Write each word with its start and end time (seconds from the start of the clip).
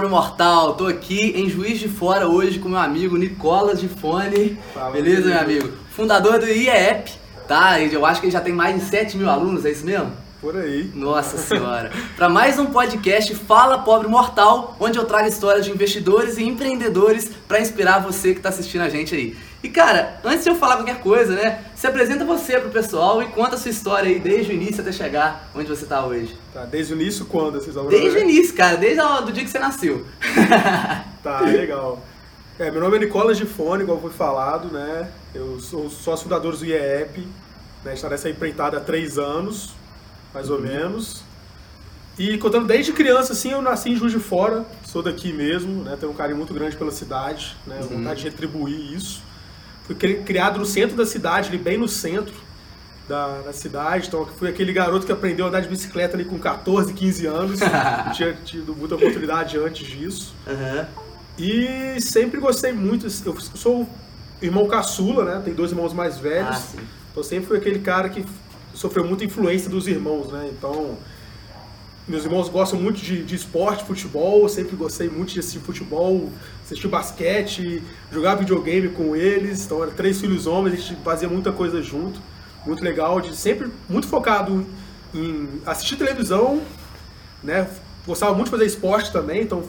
Pobre 0.00 0.14
mortal! 0.14 0.74
Tô 0.76 0.86
aqui 0.86 1.34
em 1.36 1.46
Juiz 1.46 1.78
de 1.78 1.86
Fora 1.86 2.26
hoje 2.26 2.58
com 2.58 2.70
meu 2.70 2.78
amigo 2.78 3.18
Nicolas 3.18 3.78
de 3.78 3.86
Fone. 3.86 4.58
Fala, 4.72 4.92
Beleza, 4.92 5.28
meu 5.28 5.38
amigo. 5.38 5.68
Fundador 5.90 6.38
do 6.38 6.48
IEP, 6.48 7.12
tá? 7.46 7.78
Eu 7.78 8.06
acho 8.06 8.18
que 8.18 8.26
ele 8.28 8.32
já 8.32 8.40
tem 8.40 8.54
mais 8.54 8.76
de 8.76 8.80
7 8.88 9.18
mil 9.18 9.28
alunos, 9.28 9.66
é 9.66 9.70
isso 9.70 9.84
mesmo? 9.84 10.10
Por 10.40 10.56
aí. 10.56 10.90
Nossa 10.94 11.36
senhora! 11.36 11.90
Para 12.16 12.30
mais 12.30 12.58
um 12.58 12.64
podcast 12.64 13.34
Fala 13.34 13.80
Pobre 13.80 14.08
Mortal, 14.08 14.74
onde 14.80 14.98
eu 14.98 15.04
trago 15.04 15.28
histórias 15.28 15.66
de 15.66 15.70
investidores 15.70 16.38
e 16.38 16.44
empreendedores 16.44 17.30
para 17.46 17.60
inspirar 17.60 17.98
você 17.98 18.32
que 18.34 18.40
tá 18.40 18.48
assistindo 18.48 18.80
a 18.80 18.88
gente 18.88 19.14
aí. 19.14 19.36
E 19.62 19.68
cara, 19.68 20.18
antes 20.24 20.44
de 20.44 20.50
eu 20.50 20.54
falar 20.54 20.76
qualquer 20.76 21.00
coisa, 21.00 21.34
né? 21.34 21.64
Se 21.74 21.86
apresenta 21.86 22.24
você 22.24 22.58
pro 22.58 22.70
pessoal 22.70 23.22
e 23.22 23.26
conta 23.26 23.56
a 23.56 23.58
sua 23.58 23.70
história 23.70 24.08
aí 24.08 24.18
desde 24.18 24.52
o 24.52 24.54
início 24.54 24.80
até 24.80 24.90
chegar 24.90 25.50
onde 25.54 25.68
você 25.68 25.84
tá 25.84 26.04
hoje. 26.04 26.34
Tá, 26.52 26.64
desde 26.64 26.94
o 26.94 27.00
início 27.00 27.26
quando 27.26 27.60
vocês 27.60 27.74
vão 27.74 27.86
Desde 27.86 28.18
o 28.18 28.22
início, 28.22 28.54
cara, 28.54 28.76
desde 28.76 29.00
o 29.00 29.20
do 29.20 29.32
dia 29.32 29.44
que 29.44 29.50
você 29.50 29.58
nasceu. 29.58 30.06
Tá, 31.22 31.40
legal. 31.40 32.02
É, 32.58 32.70
meu 32.70 32.80
nome 32.80 32.96
é 32.96 33.00
Nicolas 33.00 33.36
de 33.36 33.44
Fone, 33.44 33.82
igual 33.82 34.00
foi 34.00 34.10
falado, 34.10 34.72
né? 34.72 35.10
Eu 35.34 35.60
sou 35.60 35.90
sócio 35.90 36.24
fundador 36.24 36.56
do 36.56 36.64
IEP, 36.64 37.28
né? 37.84 37.92
Está 37.92 38.08
nessa 38.08 38.30
empreitada 38.30 38.78
há 38.78 38.80
três 38.80 39.18
anos, 39.18 39.74
mais 40.32 40.48
ou 40.48 40.58
menos. 40.58 41.22
E 42.18 42.36
contando 42.38 42.66
desde 42.66 42.92
criança, 42.92 43.32
assim, 43.32 43.52
eu 43.52 43.62
nasci 43.62 43.90
em 43.90 43.96
Juiz 43.96 44.12
de 44.12 44.18
Fora, 44.18 44.64
sou 44.84 45.02
daqui 45.02 45.32
mesmo, 45.32 45.84
né? 45.84 45.96
Tenho 46.00 46.12
um 46.12 46.14
carinho 46.14 46.38
muito 46.38 46.52
grande 46.52 46.76
pela 46.76 46.90
cidade, 46.90 47.56
né? 47.66 47.80
Uhum. 47.80 47.98
Vontade 47.98 48.20
de 48.20 48.28
retribuir 48.28 48.94
isso. 48.94 49.22
Fui 49.90 49.96
cri- 49.96 50.22
criado 50.22 50.56
no 50.56 50.64
centro 50.64 50.96
da 50.96 51.04
cidade, 51.04 51.48
ali 51.48 51.58
bem 51.58 51.76
no 51.76 51.88
centro 51.88 52.32
da, 53.08 53.40
da 53.40 53.52
cidade. 53.52 54.06
Então, 54.06 54.24
fui 54.24 54.48
aquele 54.48 54.72
garoto 54.72 55.04
que 55.04 55.10
aprendeu 55.10 55.46
a 55.46 55.48
andar 55.48 55.58
de 55.58 55.68
bicicleta 55.68 56.16
ali 56.16 56.24
com 56.24 56.38
14, 56.38 56.94
15 56.94 57.26
anos. 57.26 57.58
Não 57.58 58.12
tinha 58.14 58.32
tido 58.44 58.72
muita 58.76 58.94
oportunidade 58.94 59.58
antes 59.58 59.84
disso. 59.88 60.32
Aham. 60.46 60.86
E 61.36 62.00
sempre 62.00 62.38
gostei 62.38 62.72
muito. 62.72 63.06
Eu 63.06 63.40
sou 63.40 63.88
irmão 64.40 64.68
caçula, 64.68 65.24
né? 65.24 65.42
Tem 65.44 65.52
dois 65.54 65.72
irmãos 65.72 65.92
mais 65.92 66.18
velhos. 66.20 66.56
Ah. 66.78 66.82
Então 67.10 67.24
sempre 67.24 67.48
fui 67.48 67.56
aquele 67.58 67.80
cara 67.80 68.08
que 68.08 68.24
sofreu 68.72 69.04
muita 69.04 69.24
influência 69.24 69.68
dos 69.68 69.88
irmãos, 69.88 70.30
né? 70.30 70.48
Então, 70.56 70.96
meus 72.06 72.24
irmãos 72.24 72.48
gostam 72.48 72.78
muito 72.80 73.00
de, 73.00 73.24
de 73.24 73.34
esporte, 73.34 73.84
futebol. 73.84 74.42
Eu 74.42 74.48
sempre 74.48 74.76
gostei 74.76 75.08
muito 75.08 75.32
de 75.32 75.40
assistir 75.40 75.58
futebol, 75.58 76.30
assistir 76.72 76.88
basquete, 76.88 77.82
jogar 78.12 78.36
videogame 78.36 78.88
com 78.88 79.16
eles. 79.16 79.64
Então, 79.64 79.82
eram 79.82 79.92
três 79.92 80.20
filhos 80.20 80.46
homens, 80.46 80.74
a 80.74 80.76
gente 80.76 80.96
fazia 81.02 81.28
muita 81.28 81.52
coisa 81.52 81.82
junto. 81.82 82.20
Muito 82.66 82.82
legal, 82.82 83.20
de 83.20 83.34
sempre 83.34 83.70
muito 83.88 84.06
focado 84.06 84.66
em 85.14 85.48
assistir 85.64 85.96
televisão, 85.96 86.60
né? 87.42 87.66
Gostava 88.06 88.34
muito 88.34 88.46
de 88.46 88.50
fazer 88.50 88.66
esporte 88.66 89.10
também, 89.12 89.42
então 89.42 89.64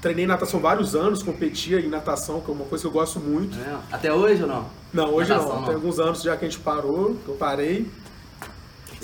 treinei 0.00 0.26
natação 0.26 0.60
vários 0.60 0.94
anos, 0.94 1.22
competia 1.22 1.80
em 1.80 1.88
natação, 1.88 2.40
que 2.40 2.50
é 2.50 2.54
uma 2.54 2.64
coisa 2.64 2.82
que 2.82 2.88
eu 2.88 2.92
gosto 2.92 3.18
muito. 3.20 3.56
É. 3.58 3.76
Até 3.92 4.12
hoje 4.12 4.42
ou 4.42 4.48
não? 4.48 4.66
Não, 4.92 5.14
hoje 5.14 5.30
Natação, 5.30 5.56
não. 5.56 5.64
Tem 5.64 5.74
alguns 5.74 5.98
anos 5.98 6.22
já 6.22 6.36
que 6.36 6.44
a 6.44 6.48
gente 6.48 6.60
parou, 6.60 7.16
que 7.24 7.28
eu 7.28 7.34
parei. 7.34 7.88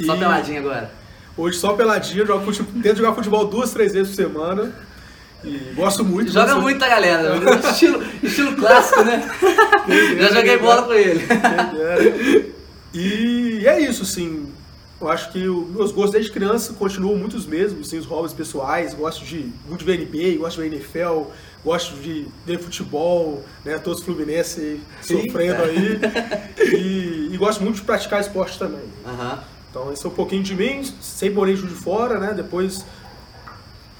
Só 0.04 0.14
E 0.14 0.18
peladinha 0.18 0.60
agora. 0.60 0.92
Hoje 1.36 1.58
só 1.58 1.74
peladinha, 1.74 2.26
jogo 2.26 2.44
fute... 2.44 2.62
tento 2.82 2.98
jogar 2.98 3.14
futebol 3.14 3.46
duas, 3.46 3.72
três 3.72 3.92
vezes 3.92 4.14
por 4.14 4.16
semana. 4.16 4.72
E 5.44 5.72
gosto 5.74 6.04
muito. 6.04 6.30
Joga 6.32 6.56
muito, 6.56 6.78
tá, 6.78 6.88
galera? 6.88 7.34
estilo, 7.70 8.02
estilo 8.22 8.56
clássico, 8.56 9.02
né? 9.02 9.22
Já 10.18 10.32
joguei 10.32 10.58
bola 10.58 10.82
com 10.82 10.92
ele. 10.92 11.24
E 12.94 13.66
é 13.66 13.80
isso, 13.80 14.02
assim. 14.02 14.52
Eu 15.00 15.08
acho 15.08 15.32
que 15.32 15.48
os 15.48 15.68
meus 15.68 15.90
gostos 15.90 16.12
desde 16.12 16.30
criança 16.30 16.74
continuam 16.74 17.16
muito 17.16 17.36
os 17.36 17.44
mesmos, 17.44 17.88
assim, 17.88 17.98
os 17.98 18.06
hobbies 18.06 18.32
pessoais. 18.32 18.94
Gosto 18.94 19.24
de 19.24 19.50
muito 19.66 19.80
de 19.80 19.84
ver 19.84 19.98
NBA, 19.98 20.38
gosto 20.38 20.62
de 20.62 20.68
ver 20.68 20.76
NFL, 20.76 21.24
gosto 21.64 21.96
de 21.96 22.28
ver 22.46 22.60
futebol, 22.60 23.44
né? 23.64 23.78
Todos 23.78 23.98
os 23.98 24.04
Fluminense 24.04 24.80
sofrendo 25.02 25.62
aí. 25.62 25.98
E, 26.72 27.30
e 27.32 27.36
gosto 27.36 27.62
muito 27.64 27.76
de 27.76 27.82
praticar 27.82 28.20
esporte 28.20 28.56
também. 28.58 28.84
Então 29.68 29.92
esse 29.92 30.06
é 30.06 30.08
um 30.08 30.12
pouquinho 30.12 30.42
de 30.42 30.54
mim, 30.54 30.84
sempre 31.00 31.34
morei 31.34 31.54
de 31.54 31.66
Fora, 31.66 32.20
né? 32.20 32.32
Depois 32.34 32.84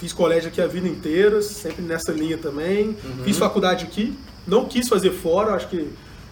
fiz 0.03 0.13
colégio 0.13 0.49
aqui 0.49 0.61
a 0.61 0.67
vida 0.67 0.89
inteira, 0.89 1.41
sempre 1.41 1.81
nessa 1.81 2.11
linha 2.11 2.37
também. 2.37 2.97
Fiz 3.23 3.39
faculdade 3.39 3.85
aqui, 3.85 4.19
não 4.45 4.65
quis 4.65 4.89
fazer 4.89 5.13
fora, 5.13 5.55
acho 5.55 5.69
que 5.69 5.89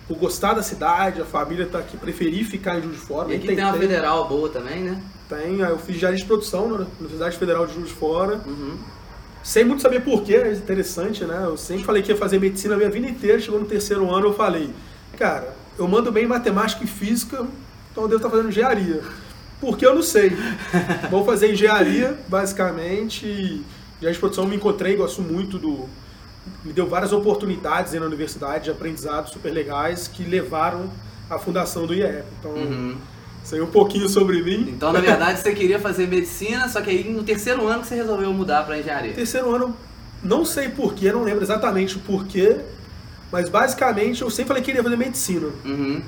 por 0.08 0.18
gostar 0.18 0.54
da 0.54 0.62
cidade, 0.62 1.22
a 1.22 1.24
família 1.24 1.66
tá 1.66 1.78
aqui, 1.78 1.96
preferi 1.96 2.42
ficar 2.42 2.78
em 2.78 2.82
Juiz 2.82 2.96
de 2.96 3.06
Fora. 3.06 3.32
E 3.32 3.36
aqui 3.36 3.46
tem 3.46 3.58
uma 3.60 3.72
tentei. 3.72 3.86
federal 3.86 4.28
boa 4.28 4.48
também, 4.48 4.82
né? 4.82 5.00
Tem, 5.28 5.62
aí 5.62 5.70
eu 5.70 5.78
fiz 5.78 5.94
engenharia 5.94 6.18
de 6.18 6.24
produção 6.24 6.66
na 6.66 6.86
Universidade 6.98 7.38
Federal 7.38 7.64
de 7.64 7.74
Juiz 7.74 7.86
de 7.86 7.94
Fora. 7.94 8.40
Uhum. 8.44 8.76
Sem 9.44 9.64
muito 9.64 9.82
saber 9.82 10.02
porquê, 10.02 10.34
é 10.34 10.52
interessante, 10.52 11.24
né? 11.24 11.44
Eu 11.44 11.56
sempre 11.56 11.84
falei 11.84 12.02
que 12.02 12.10
ia 12.10 12.18
fazer 12.18 12.40
medicina 12.40 12.74
a 12.74 12.76
minha 12.76 12.90
vida 12.90 13.06
inteira, 13.06 13.38
chegou 13.38 13.60
no 13.60 13.66
terceiro 13.66 14.12
ano 14.12 14.26
eu 14.26 14.34
falei, 14.34 14.70
cara, 15.16 15.54
eu 15.78 15.86
mando 15.86 16.10
bem 16.10 16.24
em 16.24 16.28
matemática 16.28 16.82
e 16.82 16.88
física, 16.88 17.46
então 17.92 18.02
eu 18.02 18.08
devo 18.08 18.16
estar 18.16 18.30
fazendo 18.30 18.48
engenharia. 18.48 19.00
Porque 19.60 19.84
eu 19.84 19.94
não 19.94 20.02
sei. 20.02 20.32
Vou 21.10 21.24
fazer 21.24 21.52
engenharia, 21.52 22.16
basicamente, 22.28 23.26
engenharia 23.26 24.12
de 24.12 24.18
produção 24.18 24.46
me 24.46 24.56
encontrei, 24.56 24.96
gosto 24.96 25.20
muito 25.22 25.58
do... 25.58 25.88
Me 26.64 26.72
deu 26.72 26.88
várias 26.88 27.12
oportunidades 27.12 27.92
aí 27.92 28.00
na 28.00 28.06
universidade 28.06 28.64
de 28.64 28.70
aprendizado 28.70 29.30
super 29.30 29.50
legais 29.52 30.08
que 30.08 30.22
levaram 30.22 30.90
à 31.28 31.38
fundação 31.38 31.86
do 31.86 31.94
IEP. 31.94 32.24
Então, 32.38 32.52
Uhum. 32.52 32.96
isso 33.44 33.54
aí 33.54 33.60
é 33.60 33.64
um 33.64 33.66
pouquinho 33.70 34.08
sobre 34.08 34.42
mim. 34.42 34.66
Então, 34.70 34.92
na 34.92 35.00
verdade, 35.00 35.40
você 35.40 35.52
queria 35.52 35.78
fazer 35.78 36.06
medicina, 36.08 36.68
só 36.68 36.80
que 36.80 36.90
aí 36.90 37.04
no 37.12 37.22
terceiro 37.22 37.66
ano 37.68 37.82
que 37.82 37.88
você 37.88 37.94
resolveu 37.96 38.32
mudar 38.32 38.64
pra 38.64 38.78
engenharia. 38.78 39.12
Terceiro 39.12 39.54
ano, 39.54 39.76
não 40.22 40.44
sei 40.44 40.70
porquê, 40.70 41.12
não 41.12 41.22
lembro 41.22 41.42
exatamente 41.44 41.96
o 41.96 42.00
porquê, 42.00 42.56
mas 43.30 43.48
basicamente 43.48 44.22
eu 44.22 44.30
sempre 44.30 44.48
falei 44.48 44.62
que 44.62 44.66
queria 44.66 44.82
fazer 44.82 44.96
medicina. 44.96 45.48
Uhum. 45.64 46.02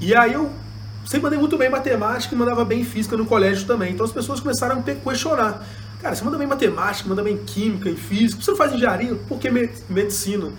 E 0.00 0.14
aí 0.14 0.34
eu 0.34 0.50
sempre 1.04 1.22
mandei 1.22 1.38
muito 1.38 1.56
bem 1.58 1.68
em 1.68 1.70
matemática 1.70 2.34
e 2.34 2.38
mandava 2.38 2.64
bem 2.64 2.80
em 2.80 2.84
física 2.84 3.16
no 3.16 3.26
colégio 3.26 3.66
também. 3.66 3.92
Então 3.92 4.04
as 4.06 4.12
pessoas 4.12 4.40
começaram 4.40 4.76
a 4.76 4.78
me 4.78 4.82
questionar. 4.82 5.64
Cara, 6.00 6.14
você 6.14 6.24
manda 6.24 6.36
bem 6.36 6.46
em 6.46 6.50
matemática, 6.50 7.08
manda 7.08 7.22
bem 7.22 7.34
em 7.34 7.44
química, 7.44 7.88
em 7.88 7.96
física, 7.96 8.42
você 8.42 8.50
não 8.50 8.58
faz 8.58 8.72
engenharia? 8.72 9.14
Por 9.28 9.38
que 9.38 9.50
me- 9.50 9.70
medicina? 9.88 10.50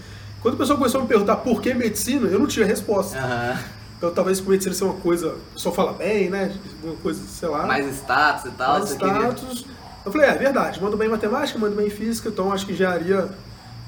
Quando 0.41 0.55
a 0.55 0.57
pessoa 0.57 0.77
começou 0.77 0.99
a 0.99 1.03
me 1.03 1.09
perguntar 1.09 1.37
por 1.37 1.61
que 1.61 1.73
medicina, 1.73 2.27
eu 2.27 2.39
não 2.39 2.47
tinha 2.47 2.65
resposta. 2.65 3.17
Aham. 3.17 3.59
Então 3.97 4.11
talvez 4.11 4.41
por 4.41 4.49
medicina 4.51 4.75
ser 4.75 4.83
uma 4.83 4.95
coisa, 4.95 5.35
pessoal 5.53 5.73
fala 5.73 5.93
bem, 5.93 6.29
né? 6.29 6.53
Uma 6.83 6.95
coisa, 6.95 7.21
sei 7.25 7.47
lá. 7.47 7.65
Mais 7.65 7.87
status 7.95 8.45
e 8.45 8.51
tal, 8.51 8.79
mais 8.79 8.89
você 8.89 8.97
queria... 8.97 9.13
status. 9.13 9.65
Eu 10.05 10.11
falei, 10.11 10.27
é 10.29 10.33
verdade, 10.35 10.81
mando 10.81 10.97
bem 10.97 11.07
em 11.07 11.11
matemática, 11.11 11.57
mando 11.57 11.75
bem 11.75 11.87
em 11.87 11.89
física, 11.89 12.27
então 12.27 12.51
acho 12.51 12.65
que 12.65 12.73
engenharia 12.73 13.29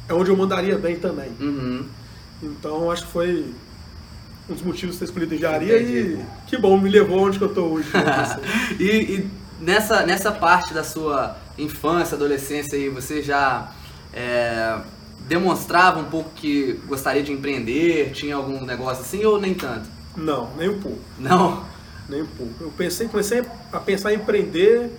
é 0.08 0.14
onde 0.14 0.30
eu 0.30 0.38
mandaria 0.38 0.78
bem 0.78 0.96
também. 0.96 1.30
Uhum. 1.42 1.86
Então 2.42 2.90
acho 2.90 3.06
que 3.06 3.12
foi 3.12 3.54
um 4.50 4.54
dos 4.54 4.64
motivos 4.64 4.96
de 4.96 5.00
ter 5.00 5.06
escolhido 5.06 5.36
engenharia 5.36 5.82
Entendi. 5.82 5.98
e 5.98 6.26
que 6.48 6.58
bom, 6.58 6.80
me 6.80 6.90
levou 6.90 7.20
onde 7.20 7.38
que 7.38 7.44
eu 7.44 7.54
tô 7.54 7.64
hoje. 7.66 7.90
né, 7.94 8.40
e 8.80 8.86
e 8.86 9.30
nessa, 9.60 10.06
nessa 10.06 10.32
parte 10.32 10.74
da 10.74 10.84
sua 10.84 11.36
infância, 11.58 12.16
adolescência 12.16 12.78
aí, 12.78 12.90
você 12.90 13.22
já 13.22 13.72
é, 14.14 14.78
demonstrava 15.28 16.00
um 16.00 16.06
pouco 16.06 16.30
que 16.36 16.80
gostaria 16.88 17.24
de 17.24 17.32
empreender, 17.32 18.12
tinha 18.12 18.36
algum 18.36 18.64
negócio 18.64 19.04
assim 19.04 19.26
ou 19.26 19.40
nem 19.40 19.54
tanto? 19.54 19.90
Não, 20.16 20.50
nem 20.58 20.70
um 20.70 20.80
pouco, 20.80 21.00
Não? 21.20 21.64
nem 22.08 22.22
um 22.22 22.28
pouco. 22.28 22.54
Eu 22.62 22.72
pensei, 22.78 23.08
comecei 23.08 23.44
a 23.74 23.80
pensar 23.80 24.14
em 24.14 24.18
empreender 24.18 24.92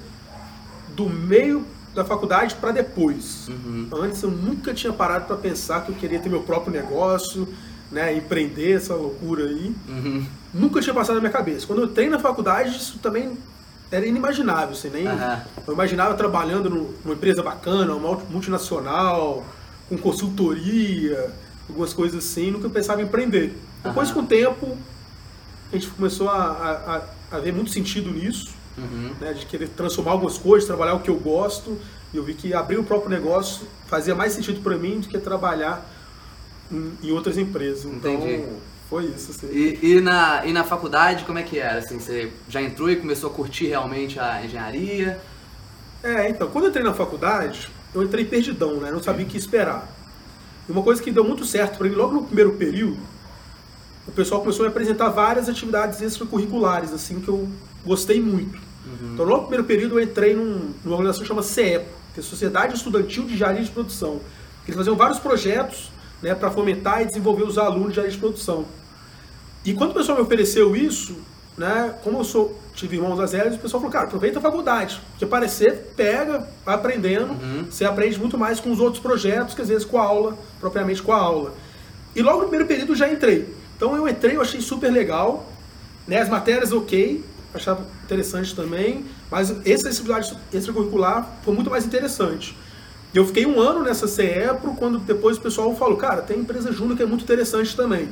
do 0.95 1.09
meio 1.09 1.65
da 1.95 2.05
faculdade 2.05 2.55
para 2.57 2.73
depois. 2.73 3.49
Uhum. 3.49 3.89
Antes 3.93 4.23
eu 4.23 4.31
nunca 4.31 4.75
tinha 4.75 4.93
parado 4.93 5.25
para 5.27 5.37
pensar 5.37 5.85
que 5.85 5.91
eu 5.91 5.95
queria 5.95 6.19
ter 6.19 6.29
meu 6.29 6.43
próprio 6.43 6.73
negócio, 6.73 7.49
né, 7.91 8.15
empreender 8.17 8.73
essa 8.73 8.95
loucura 8.95 9.45
aí. 9.45 9.75
Uhum. 9.89 10.27
Nunca 10.53 10.81
tinha 10.81 10.95
passado 10.95 11.15
na 11.17 11.21
minha 11.21 11.33
cabeça. 11.33 11.67
Quando 11.67 11.83
eu 11.83 11.87
entrei 11.87 12.09
na 12.09 12.19
faculdade, 12.19 12.71
isso 12.77 12.99
também 12.99 13.37
era 13.91 14.05
inimaginável, 14.07 14.71
assim, 14.71 14.89
nem... 14.91 15.07
Aham. 15.07 15.43
Eu 15.67 15.75
imaginava 15.75 16.15
trabalhando 16.15 16.69
nu- 16.69 16.95
numa 17.05 17.15
empresa 17.15 17.43
bacana, 17.43 17.95
uma 17.95 18.09
multi- 18.09 18.25
multinacional, 18.31 19.45
com 19.89 19.97
consultoria, 19.97 21.31
algumas 21.69 21.93
coisas 21.93 22.25
assim, 22.25 22.51
nunca 22.51 22.69
pensava 22.69 23.01
em 23.01 23.05
empreender. 23.05 23.57
Depois, 23.85 24.11
com 24.11 24.21
o 24.21 24.27
tempo, 24.27 24.77
a 25.73 25.77
gente 25.77 25.89
começou 25.89 26.29
a, 26.29 26.35
a- 26.37 26.97
a- 27.33 27.37
a 27.37 27.41
ver 27.41 27.53
muito 27.53 27.71
sentido 27.71 28.11
nisso, 28.11 28.51
Uhum. 28.79 29.13
né, 29.21 29.33
de 29.33 29.47
querer 29.47 29.69
transformar 29.71 30.13
algumas 30.13 30.37
coisas, 30.37 30.67
trabalhar 30.67 30.95
o 30.95 31.01
que 31.01 31.09
eu 31.09 31.17
gosto, 31.17 31.79
e 32.13 32.17
eu 32.17 32.23
vi 32.25 32.35
que 32.35 32.53
abrir 32.53 32.79
o 32.79 32.85
próprio 32.85 33.09
negócio 33.11 33.67
fazia 33.87 34.15
mais 34.15 34.33
sentido 34.33 34.61
para 34.61 34.77
mim 34.77 35.01
do 35.01 35.09
que 35.09 35.19
trabalhar 35.19 35.85
em, 36.71 37.11
outras 37.11 37.39
empresas. 37.39 37.85
Então, 37.85 38.15
Entendi. 38.15 38.45
foi 38.89 39.07
isso. 39.07 39.31
Assim. 39.31 39.49
E, 39.53 39.79
e, 39.83 40.01
na, 40.01 40.45
e 40.47 40.53
na 40.53 40.65
faculdade, 40.65 41.25
como 41.25 41.39
é 41.39 41.43
que 41.43 41.59
era? 41.59 41.79
Assim, 41.79 41.99
você 41.99 42.33
já 42.49 42.63
entrou 42.63 42.91
e 42.91 42.97
começou 42.97 43.31
a 43.31 43.33
curtir 43.33 43.67
realmente 43.67 44.19
a 44.19 44.45
engenharia? 44.45 45.21
É, 46.03 46.29
então, 46.29 46.49
quando 46.49 46.65
eu 46.65 46.71
entrei 46.71 46.85
na 46.85 46.95
faculdade, 46.95 47.69
eu 47.95 48.03
entrei 48.03 48.25
perdidão, 48.25 48.77
né? 48.81 48.91
Não 48.91 49.03
sabia 49.03 49.25
o 49.25 49.29
que 49.29 49.37
esperar. 49.37 49.89
E 50.69 50.73
uma 50.73 50.83
coisa 50.83 51.03
que 51.03 51.11
deu 51.11 51.25
muito 51.25 51.45
certo 51.45 51.79
para 51.79 51.89
mim, 51.89 51.95
logo 51.95 52.15
no 52.15 52.23
primeiro 52.25 52.53
período, 52.53 52.99
o 54.07 54.13
pessoal 54.13 54.41
começou 54.41 54.65
a 54.65 54.69
me 54.69 54.73
apresentar 54.73 55.09
várias 55.09 55.49
atividades 55.49 56.01
extracurriculares, 56.01 56.93
assim, 56.93 57.21
que 57.21 57.29
eu 57.29 57.49
gostei 57.85 58.21
muito. 58.21 58.67
Então, 59.13 59.25
logo 59.25 59.43
no 59.43 59.49
primeiro 59.49 59.65
período, 59.65 59.99
eu 59.99 60.03
entrei 60.03 60.35
num, 60.35 60.73
numa 60.85 60.97
organização 60.97 61.23
que 61.23 61.29
chama 61.29 61.43
CEPO, 61.43 61.89
que 62.15 62.21
é 62.21 62.23
Sociedade 62.23 62.75
Estudantil 62.75 63.25
de 63.25 63.37
Jardim 63.37 63.63
de 63.63 63.71
Produção. 63.71 64.21
Eles 64.65 64.77
faziam 64.77 64.97
vários 64.97 65.19
projetos 65.19 65.91
né, 66.23 66.35
para 66.35 66.51
fomentar 66.51 67.03
e 67.03 67.07
desenvolver 67.07 67.45
os 67.45 67.59
alunos 67.59 67.91
de 67.91 67.97
jardim 67.97 68.13
de 68.13 68.19
produção. 68.19 68.65
E 69.65 69.75
quando 69.75 69.91
o 69.91 69.95
pessoal 69.95 70.19
me 70.19 70.25
ofereceu 70.25 70.77
isso, 70.77 71.17
né, 71.57 71.95
como 72.05 72.19
eu 72.19 72.25
sou, 72.25 72.61
tive 72.75 72.97
irmãos 72.97 73.17
das 73.17 73.31
Zélias, 73.31 73.57
o 73.57 73.59
pessoal 73.59 73.81
falou, 73.81 73.93
cara, 73.93 74.07
aproveita 74.07 74.39
a 74.39 74.43
faculdade, 74.43 75.01
porque 75.11 75.25
aparecer, 75.25 75.93
pega, 75.97 76.47
vai 76.65 76.75
aprendendo, 76.75 77.33
uhum. 77.33 77.67
você 77.71 77.85
aprende 77.85 78.19
muito 78.19 78.37
mais 78.37 78.61
com 78.61 78.71
os 78.71 78.79
outros 78.79 79.03
projetos 79.03 79.55
que 79.55 79.63
às 79.63 79.69
vezes 79.69 79.85
com 79.85 79.99
a 79.99 80.05
aula, 80.05 80.37
propriamente 80.61 81.03
com 81.03 81.13
a 81.13 81.17
aula. 81.17 81.55
E 82.15 82.23
logo 82.23 82.39
no 82.39 82.49
primeiro 82.49 82.67
período 82.67 82.95
já 82.95 83.11
entrei. 83.11 83.53
Então 83.77 83.97
eu 83.97 84.07
entrei, 84.09 84.37
eu 84.37 84.41
achei 84.41 84.61
super 84.61 84.91
legal, 84.91 85.51
né, 86.07 86.21
as 86.21 86.29
matérias 86.29 86.73
ok, 86.73 87.25
achava 87.53 87.85
interessante 88.05 88.55
também, 88.55 89.05
mas 89.31 89.55
essa 89.67 89.89
atividade 89.89 90.37
extracurricular 90.53 91.39
foi 91.43 91.55
muito 91.55 91.71
mais 91.71 91.85
interessante. 91.85 92.57
E 93.17 93.19
eu 93.19 93.25
fiquei 93.25 93.47
um 93.47 93.59
ano 93.59 93.83
nessa 93.83 94.07
CEPRO, 94.07 94.75
quando 94.75 94.99
depois 94.99 95.39
o 95.39 95.41
pessoal 95.41 95.75
falou, 95.75 95.97
cara, 95.97 96.21
tem 96.21 96.41
empresa 96.41 96.71
júnior 96.71 96.99
que 96.99 97.03
é 97.03 97.07
muito 97.07 97.25
interessante 97.25 97.75
também. 97.75 98.11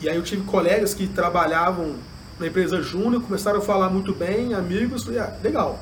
E 0.00 0.08
aí 0.08 0.14
eu 0.14 0.22
tive 0.22 0.42
colegas 0.42 0.94
que 0.94 1.08
trabalhavam 1.08 1.96
na 2.38 2.46
empresa 2.46 2.80
júnior, 2.80 3.20
começaram 3.20 3.58
a 3.58 3.60
falar 3.60 3.90
muito 3.90 4.14
bem, 4.14 4.54
amigos, 4.54 5.02
falei, 5.02 5.18
ah, 5.18 5.34
legal. 5.42 5.80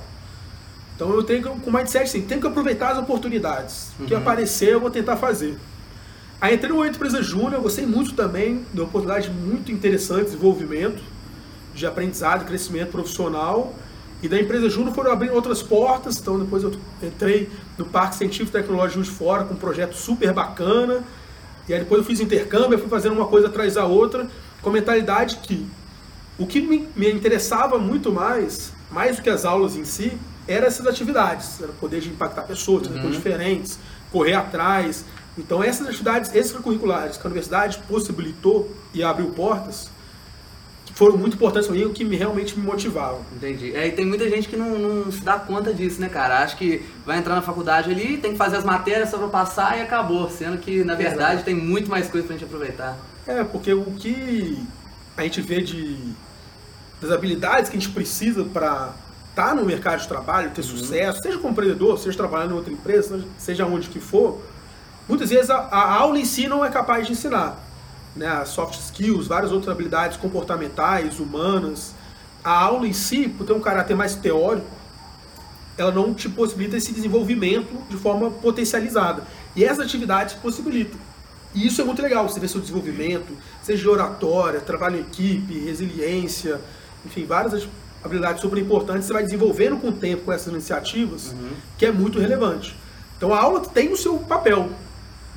Então 0.94 1.10
eu 1.10 1.22
tenho 1.24 1.42
que, 1.42 1.60
com 1.60 1.70
mindset 1.70 2.04
assim, 2.04 2.22
tenho 2.22 2.40
que 2.40 2.46
aproveitar 2.46 2.92
as 2.92 2.96
oportunidades. 2.96 3.90
O 4.00 4.06
que 4.06 4.14
uhum. 4.14 4.20
aparecer 4.20 4.70
eu 4.70 4.80
vou 4.80 4.88
tentar 4.88 5.19
fazer. 5.19 5.58
Aí 6.40 6.54
entrei 6.54 6.72
no 6.72 6.86
empresa 6.86 7.22
júnior, 7.22 7.60
gostei 7.60 7.84
muito 7.84 8.14
também, 8.14 8.64
de 8.72 8.80
uma 8.80 8.88
oportunidade 8.88 9.28
muito 9.28 9.70
interessante, 9.70 10.24
desenvolvimento, 10.24 11.02
de 11.74 11.84
aprendizado, 11.84 12.46
crescimento 12.46 12.92
profissional. 12.92 13.74
E 14.22 14.28
da 14.28 14.40
empresa 14.40 14.68
Júnior 14.68 14.94
foram 14.94 15.12
abrindo 15.12 15.34
outras 15.34 15.62
portas, 15.62 16.18
então 16.18 16.38
depois 16.38 16.62
eu 16.62 16.72
entrei 17.02 17.50
no 17.76 17.84
Parque 17.84 18.16
Científico 18.16 18.56
e 18.56 18.60
Tecnológico 18.60 19.02
de 19.02 19.10
Fora 19.10 19.44
com 19.44 19.54
um 19.54 19.58
projeto 19.58 19.94
super 19.94 20.32
bacana. 20.32 21.04
E 21.68 21.74
aí 21.74 21.80
depois 21.80 22.00
eu 22.00 22.04
fiz 22.04 22.20
intercâmbio, 22.20 22.78
fui 22.78 22.88
fazendo 22.88 23.12
uma 23.12 23.26
coisa 23.26 23.48
atrás 23.48 23.74
da 23.74 23.84
outra, 23.84 24.28
com 24.62 24.70
a 24.70 24.72
mentalidade 24.72 25.36
que 25.36 25.66
o 26.38 26.46
que 26.46 26.60
me, 26.60 26.88
me 26.94 27.10
interessava 27.10 27.78
muito 27.78 28.12
mais, 28.12 28.72
mais 28.90 29.16
do 29.16 29.22
que 29.22 29.30
as 29.30 29.44
aulas 29.44 29.74
em 29.76 29.84
si, 29.84 30.16
eram 30.46 30.66
essas 30.66 30.86
atividades. 30.86 31.60
Era 31.60 31.72
poder 31.72 32.00
de 32.00 32.08
impactar 32.08 32.42
pessoas, 32.42 32.86
uhum. 32.86 33.10
diferentes, 33.10 33.78
correr 34.12 34.34
atrás. 34.34 35.04
Então 35.36 35.62
essas 35.62 35.86
atividades 35.86 36.34
extracurriculares 36.34 37.16
que 37.16 37.26
a 37.26 37.30
universidade 37.30 37.78
possibilitou 37.88 38.70
e 38.94 39.02
abriu 39.02 39.28
portas, 39.30 39.90
foram 40.94 41.16
muito 41.16 41.34
importantes 41.34 41.68
para 41.68 41.76
mim, 41.76 41.84
o 41.84 41.92
que 41.92 42.04
me, 42.04 42.16
realmente 42.16 42.58
me 42.58 42.64
motivavam. 42.64 43.20
Entendi. 43.34 43.74
É, 43.74 43.86
e 43.88 43.92
tem 43.92 44.06
muita 44.06 44.28
gente 44.30 44.48
que 44.48 44.56
não, 44.56 44.78
não, 44.78 45.12
se 45.12 45.20
dá 45.20 45.38
conta 45.38 45.72
disso, 45.72 46.00
né, 46.00 46.08
cara? 46.08 46.42
Acho 46.42 46.56
que 46.56 46.84
vai 47.04 47.18
entrar 47.18 47.34
na 47.34 47.42
faculdade 47.42 47.90
ali, 47.90 48.16
tem 48.16 48.32
que 48.32 48.38
fazer 48.38 48.56
as 48.56 48.64
matérias 48.64 49.10
só 49.10 49.18
para 49.18 49.28
passar 49.28 49.78
e 49.78 49.82
acabou. 49.82 50.30
Sendo 50.30 50.58
que, 50.58 50.84
na 50.84 50.94
verdade, 50.94 51.34
Exato. 51.34 51.44
tem 51.44 51.54
muito 51.54 51.90
mais 51.90 52.08
coisa 52.08 52.26
para 52.26 52.36
gente 52.36 52.46
aproveitar. 52.46 52.96
É, 53.26 53.44
porque 53.44 53.74
o 53.74 53.84
que 53.92 54.62
a 55.16 55.22
gente 55.22 55.40
vê 55.40 55.60
de 55.60 55.98
das 57.00 57.10
habilidades 57.10 57.68
que 57.68 57.76
a 57.76 57.80
gente 57.80 57.92
precisa 57.92 58.44
para 58.44 58.94
estar 59.30 59.48
tá 59.48 59.54
no 59.54 59.66
mercado 59.66 60.00
de 60.00 60.08
trabalho, 60.08 60.50
ter 60.52 60.62
uhum. 60.62 60.68
sucesso, 60.68 61.20
seja 61.20 61.36
como 61.36 61.52
empreendedor, 61.52 61.98
seja 61.98 62.16
trabalhando 62.16 62.52
em 62.52 62.54
outra 62.54 62.72
empresa, 62.72 63.22
seja 63.36 63.66
onde 63.66 63.90
que 63.90 64.00
for, 64.00 64.40
muitas 65.06 65.28
vezes 65.28 65.50
a, 65.50 65.56
a 65.56 65.94
aula 65.94 66.18
em 66.18 66.24
si 66.24 66.48
não 66.48 66.64
é 66.64 66.70
capaz 66.70 67.06
de 67.06 67.12
ensinar 67.12 67.65
né, 68.16 68.44
soft 68.44 68.78
skills, 68.78 69.26
várias 69.26 69.52
outras 69.52 69.70
habilidades 69.72 70.16
comportamentais, 70.16 71.20
humanas. 71.20 71.94
A 72.42 72.50
aula 72.50 72.86
em 72.86 72.92
si, 72.92 73.28
por 73.28 73.46
ter 73.46 73.52
um 73.52 73.60
caráter 73.60 73.94
mais 73.94 74.14
teórico, 74.14 74.66
ela 75.76 75.92
não 75.92 76.14
te 76.14 76.28
possibilita 76.28 76.76
esse 76.76 76.92
desenvolvimento 76.92 77.76
de 77.88 77.96
forma 77.96 78.30
potencializada. 78.30 79.22
E 79.54 79.64
essas 79.64 79.80
atividades 79.80 80.34
possibilitam. 80.34 80.98
E 81.54 81.66
isso 81.66 81.80
é 81.80 81.84
muito 81.84 82.02
legal, 82.02 82.28
você 82.28 82.38
vê 82.40 82.48
seu 82.48 82.60
desenvolvimento, 82.60 83.32
seja 83.62 83.82
de 83.82 83.88
oratória, 83.88 84.60
trabalho 84.60 84.96
em 84.96 85.00
equipe, 85.00 85.58
resiliência, 85.58 86.60
enfim, 87.04 87.24
várias 87.24 87.66
habilidades 88.04 88.42
super 88.42 88.58
importantes, 88.58 89.06
você 89.06 89.12
vai 89.12 89.22
desenvolvendo 89.22 89.78
com 89.78 89.88
o 89.88 89.92
tempo 89.92 90.24
com 90.24 90.32
essas 90.32 90.52
iniciativas, 90.52 91.32
uhum. 91.32 91.50
que 91.78 91.86
é 91.86 91.92
muito 91.92 92.19
relevante. 92.19 92.76
Então 93.16 93.32
a 93.32 93.40
aula 93.40 93.60
tem 93.60 93.90
o 93.90 93.96
seu 93.96 94.19
papel, 94.19 94.69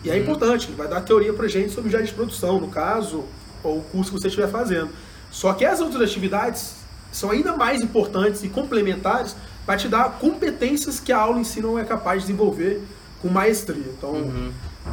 e 0.03 0.09
é 0.09 0.17
importante, 0.17 0.71
vai 0.71 0.87
dar 0.87 1.01
teoria 1.01 1.33
pra 1.33 1.47
gente 1.47 1.73
sobre 1.73 1.89
jardim 1.89 2.07
de 2.07 2.13
produção, 2.13 2.59
no 2.59 2.69
caso, 2.69 3.25
ou 3.63 3.79
o 3.79 3.81
curso 3.83 4.11
que 4.11 4.19
você 4.19 4.27
estiver 4.27 4.49
fazendo. 4.49 4.89
Só 5.31 5.53
que 5.53 5.65
as 5.65 5.79
outras 5.79 6.01
atividades 6.01 6.75
são 7.11 7.31
ainda 7.31 7.55
mais 7.55 7.81
importantes 7.81 8.43
e 8.43 8.49
complementares 8.49 9.35
para 9.65 9.77
te 9.77 9.87
dar 9.87 10.17
competências 10.19 10.99
que 10.99 11.11
a 11.11 11.17
aula 11.17 11.39
em 11.39 11.43
si 11.43 11.61
não 11.61 11.77
é 11.77 11.83
capaz 11.83 12.21
de 12.21 12.27
desenvolver 12.27 12.81
com 13.21 13.27
maestria. 13.27 13.83
Então, 13.97 14.11
uhum. 14.11 14.51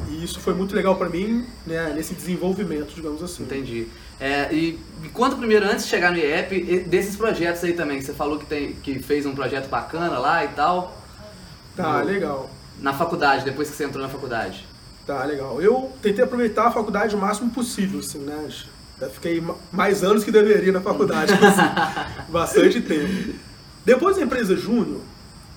e 0.08 0.24
isso 0.24 0.40
foi 0.40 0.54
muito 0.54 0.74
legal 0.74 0.96
para 0.96 1.08
mim, 1.08 1.46
né, 1.66 1.92
nesse 1.94 2.14
desenvolvimento, 2.14 2.94
digamos 2.94 3.22
assim. 3.22 3.44
Entendi. 3.44 3.88
É, 4.18 4.52
e 4.52 4.78
quando 5.12 5.36
primeiro, 5.36 5.66
antes 5.66 5.84
de 5.84 5.90
chegar 5.90 6.10
no 6.10 6.18
IEP, 6.18 6.84
desses 6.88 7.16
projetos 7.16 7.62
aí 7.62 7.74
também, 7.74 7.98
que 7.98 8.04
você 8.04 8.14
falou 8.14 8.38
que, 8.38 8.46
tem, 8.46 8.72
que 8.72 8.98
fez 8.98 9.24
um 9.26 9.34
projeto 9.34 9.68
bacana 9.68 10.18
lá 10.18 10.44
e 10.44 10.48
tal. 10.48 11.00
Tá, 11.76 12.00
no, 12.00 12.06
legal. 12.06 12.50
Na 12.80 12.92
faculdade, 12.92 13.44
depois 13.44 13.70
que 13.70 13.76
você 13.76 13.84
entrou 13.84 14.02
na 14.02 14.08
faculdade. 14.08 14.66
Tá, 15.06 15.24
legal. 15.24 15.62
Eu 15.62 15.92
tentei 16.02 16.24
aproveitar 16.24 16.66
a 16.66 16.70
faculdade 16.72 17.14
o 17.14 17.18
máximo 17.18 17.50
possível, 17.50 18.00
assim, 18.00 18.18
né? 18.18 18.48
Já 19.00 19.08
fiquei 19.08 19.42
mais 19.70 20.02
anos 20.02 20.24
que 20.24 20.32
deveria 20.32 20.72
na 20.72 20.80
faculdade, 20.80 21.32
assim, 21.32 22.22
bastante 22.28 22.80
tempo. 22.80 23.34
Depois 23.84 24.16
da 24.16 24.22
empresa 24.22 24.56
Júnior, 24.56 25.00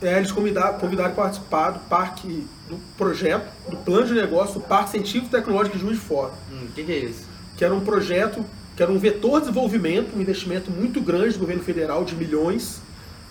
é, 0.01 0.17
eles 0.17 0.31
convidaram, 0.31 0.77
convidaram 0.77 1.13
para 1.13 1.23
participar 1.23 1.71
do 1.71 1.79
parque, 1.79 2.47
do 2.69 2.77
projeto, 2.95 3.49
do 3.69 3.77
plano 3.77 4.05
de 4.05 4.13
negócio 4.13 4.55
do 4.55 4.61
Parque 4.61 4.91
Científico 4.91 5.31
Tecnológico 5.31 5.77
de 5.77 5.81
Juiz 5.81 5.97
de 5.97 6.05
Fora. 6.05 6.31
O 6.51 6.55
hum, 6.55 6.67
que, 6.75 6.83
que, 6.83 6.91
é 6.91 6.97
isso? 6.99 7.23
Que 7.57 7.65
era 7.65 7.73
um 7.73 7.81
projeto, 7.81 8.45
que 8.75 8.83
era 8.83 8.91
um 8.91 8.99
vetor 8.99 9.39
de 9.39 9.47
desenvolvimento, 9.47 10.15
um 10.15 10.21
investimento 10.21 10.69
muito 10.69 11.01
grande 11.01 11.33
do 11.33 11.39
governo 11.39 11.63
federal, 11.63 12.05
de 12.05 12.15
milhões, 12.15 12.81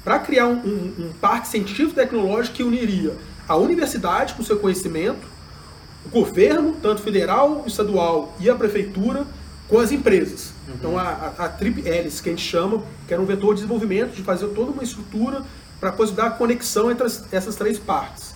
para 0.02 0.18
criar 0.18 0.46
um, 0.46 0.56
um, 0.56 1.06
um 1.06 1.12
parque 1.20 1.48
científico 1.48 1.94
tecnológico 1.94 2.56
que 2.56 2.62
uniria 2.62 3.14
a 3.46 3.56
universidade 3.56 4.34
com 4.34 4.42
seu 4.42 4.58
conhecimento, 4.58 5.38
o 6.08 6.10
governo, 6.10 6.76
tanto 6.82 7.02
federal, 7.02 7.64
estadual 7.66 8.34
e 8.40 8.48
a 8.48 8.54
prefeitura, 8.54 9.26
com 9.68 9.78
as 9.78 9.92
empresas. 9.92 10.52
Uhum. 10.66 10.74
Então 10.74 10.98
a, 10.98 11.02
a, 11.02 11.44
a 11.44 11.48
Trip 11.48 11.86
Hélice, 11.86 12.22
que 12.22 12.30
a 12.30 12.32
gente 12.32 12.44
chama, 12.44 12.82
que 13.06 13.12
era 13.12 13.22
um 13.22 13.26
vetor 13.26 13.54
de 13.54 13.60
desenvolvimento, 13.60 14.14
de 14.14 14.22
fazer 14.22 14.48
toda 14.48 14.70
uma 14.70 14.82
estrutura 14.82 15.42
para 15.78 15.92
possibilitar 15.92 16.32
a 16.32 16.34
conexão 16.34 16.90
entre 16.90 17.06
as, 17.06 17.30
essas 17.32 17.54
três 17.54 17.78
partes. 17.78 18.34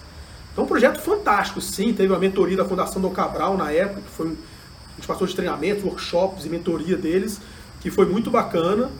Então 0.52 0.64
um 0.64 0.66
projeto 0.66 1.00
fantástico, 1.00 1.60
sim, 1.60 1.94
teve 1.94 2.14
a 2.14 2.18
mentoria 2.18 2.56
da 2.56 2.64
Fundação 2.64 3.00
do 3.00 3.08
Cabral 3.10 3.56
na 3.56 3.72
época, 3.72 4.02
que 4.02 4.10
foi, 4.10 4.26
a 4.26 4.94
gente 4.96 5.06
passou 5.06 5.26
de 5.26 5.34
treinamentos, 5.34 5.82
workshops 5.82 6.44
e 6.44 6.50
mentoria 6.50 6.96
deles, 6.96 7.40
que 7.80 7.90
foi 7.90 8.04
muito 8.04 8.30
bacana. 8.30 8.90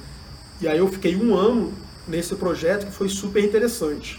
E 0.61 0.67
aí 0.67 0.79
eu 0.79 0.89
fiquei 0.89 1.15
um 1.15 1.37
ano 1.37 1.73
nesse 2.09 2.35
projeto 2.35 2.87
que 2.87 2.93
foi 2.93 3.09
super 3.09 3.45
interessante. 3.45 4.19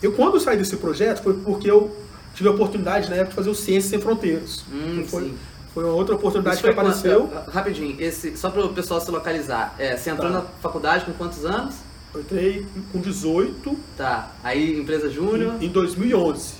Eu 0.00 0.12
quando 0.12 0.38
saí 0.38 0.56
desse 0.56 0.76
projeto 0.76 1.22
foi 1.22 1.34
porque 1.34 1.68
eu 1.68 1.94
tive 2.38 2.48
a 2.48 2.52
oportunidade 2.52 3.10
na 3.10 3.16
época 3.16 3.30
de 3.30 3.34
fazer 3.34 3.50
o 3.50 3.54
Ciências 3.54 3.90
Sem 3.90 4.00
Fronteiras. 4.00 4.64
Hum, 4.72 5.04
foi, 5.08 5.34
foi 5.74 5.84
uma 5.84 5.92
outra 5.92 6.14
oportunidade 6.14 6.62
que 6.62 6.68
apareceu. 6.68 7.26
Quanto, 7.26 7.50
rapidinho, 7.50 7.96
esse, 7.98 8.36
só 8.36 8.48
para 8.48 8.64
o 8.64 8.72
pessoal 8.72 9.00
se 9.00 9.10
localizar. 9.10 9.74
É, 9.76 9.96
você 9.96 10.10
entrou 10.10 10.30
tá. 10.30 10.38
na 10.38 10.44
faculdade 10.62 11.04
com 11.04 11.12
quantos 11.12 11.44
anos? 11.44 11.74
Eu 12.14 12.20
entrei 12.20 12.64
com 12.92 13.00
18. 13.00 13.76
Tá. 13.96 14.30
Aí, 14.42 14.78
empresa 14.78 15.10
júnior? 15.10 15.56
Em, 15.60 15.66
em 15.66 15.68
2011. 15.68 16.54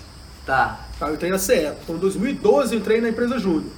Tá. 0.44 0.80
tá. 0.98 1.08
Eu 1.08 1.14
entrei 1.14 1.30
na 1.30 1.38
CE. 1.38 1.72
Então, 1.82 1.94
em 1.94 1.98
2012 1.98 2.74
eu 2.74 2.80
entrei 2.80 3.00
na 3.00 3.10
empresa 3.10 3.38
júnior. 3.38 3.70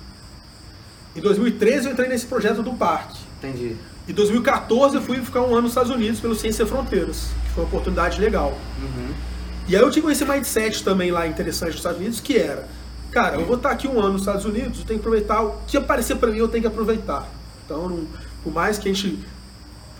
Em 1.14 1.20
2013 1.20 1.86
eu 1.86 1.92
entrei 1.92 2.08
nesse 2.08 2.26
projeto 2.26 2.62
do 2.62 2.72
parque. 2.72 3.18
Entendi. 3.38 3.76
Em 4.08 4.12
2014 4.14 4.96
eu 4.96 5.02
fui 5.02 5.18
ficar 5.18 5.42
um 5.42 5.52
ano 5.52 5.62
nos 5.62 5.72
Estados 5.72 5.90
Unidos 5.90 6.18
pelo 6.18 6.34
Ciência 6.34 6.64
Fronteiras, 6.64 7.28
que 7.44 7.50
foi 7.50 7.64
uma 7.64 7.68
oportunidade 7.68 8.18
legal. 8.18 8.58
Uhum. 8.80 9.29
E 9.70 9.76
aí 9.76 9.82
eu 9.82 9.88
tive 9.88 10.10
esse 10.10 10.24
mindset 10.24 10.82
também 10.82 11.12
lá 11.12 11.28
interessante 11.28 11.68
nos 11.68 11.76
Estados 11.76 12.00
Unidos, 12.00 12.18
que 12.18 12.36
era, 12.36 12.66
cara, 13.12 13.36
eu 13.36 13.46
vou 13.46 13.54
estar 13.54 13.70
aqui 13.70 13.86
um 13.86 14.00
ano 14.00 14.14
nos 14.14 14.22
Estados 14.22 14.44
Unidos, 14.44 14.80
eu 14.80 14.84
tenho 14.84 14.98
que 14.98 15.06
aproveitar 15.06 15.42
o 15.42 15.58
que 15.64 15.76
aparecer 15.76 16.16
para 16.16 16.28
mim, 16.28 16.38
eu 16.38 16.48
tenho 16.48 16.62
que 16.62 16.66
aproveitar. 16.66 17.28
Então, 17.64 17.88
não, 17.88 18.04
por 18.42 18.52
mais 18.52 18.78
que 18.78 18.88
a 18.88 18.92
gente 18.92 19.24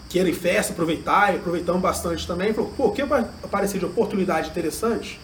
queira 0.08 0.28
em 0.28 0.34
festa, 0.34 0.72
aproveitar, 0.72 1.32
e 1.32 1.36
aproveitamos 1.36 1.80
bastante 1.80 2.26
também, 2.26 2.52
falou, 2.52 2.72
pô, 2.76 2.86
o 2.86 2.90
que 2.90 3.04
vai 3.04 3.24
aparecer 3.44 3.78
de 3.78 3.84
oportunidade 3.84 4.50
interessante, 4.50 5.20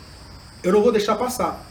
eu 0.62 0.72
não 0.72 0.80
vou 0.80 0.92
deixar 0.92 1.16
passar. 1.16 1.66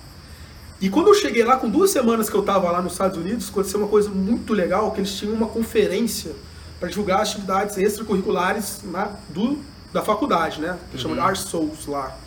E 0.81 0.89
quando 0.89 1.07
eu 1.07 1.13
cheguei 1.13 1.45
lá, 1.45 1.55
com 1.55 1.69
duas 1.69 1.91
semanas 1.91 2.29
que 2.29 2.35
eu 2.35 2.41
estava 2.41 2.69
lá 2.69 2.81
nos 2.81 2.91
Estados 2.91 3.17
Unidos, 3.17 3.47
aconteceu 3.47 3.79
uma 3.79 3.87
coisa 3.87 4.09
muito 4.09 4.51
legal, 4.51 4.91
que 4.91 4.99
eles 4.99 5.13
tinham 5.13 5.33
uma 5.33 5.47
conferência 5.47 6.33
para 6.77 6.89
divulgar 6.89 7.21
atividades 7.21 7.77
extracurriculares 7.77 8.81
né, 8.83 9.15
do, 9.29 9.59
da 9.93 10.01
faculdade, 10.01 10.59
né? 10.59 10.77
Que 10.91 10.97
uhum. 10.97 11.01
chama 11.01 11.15
de 11.15 11.21
Art 11.21 11.37
Souls 11.37 11.85
lá. 11.85 12.24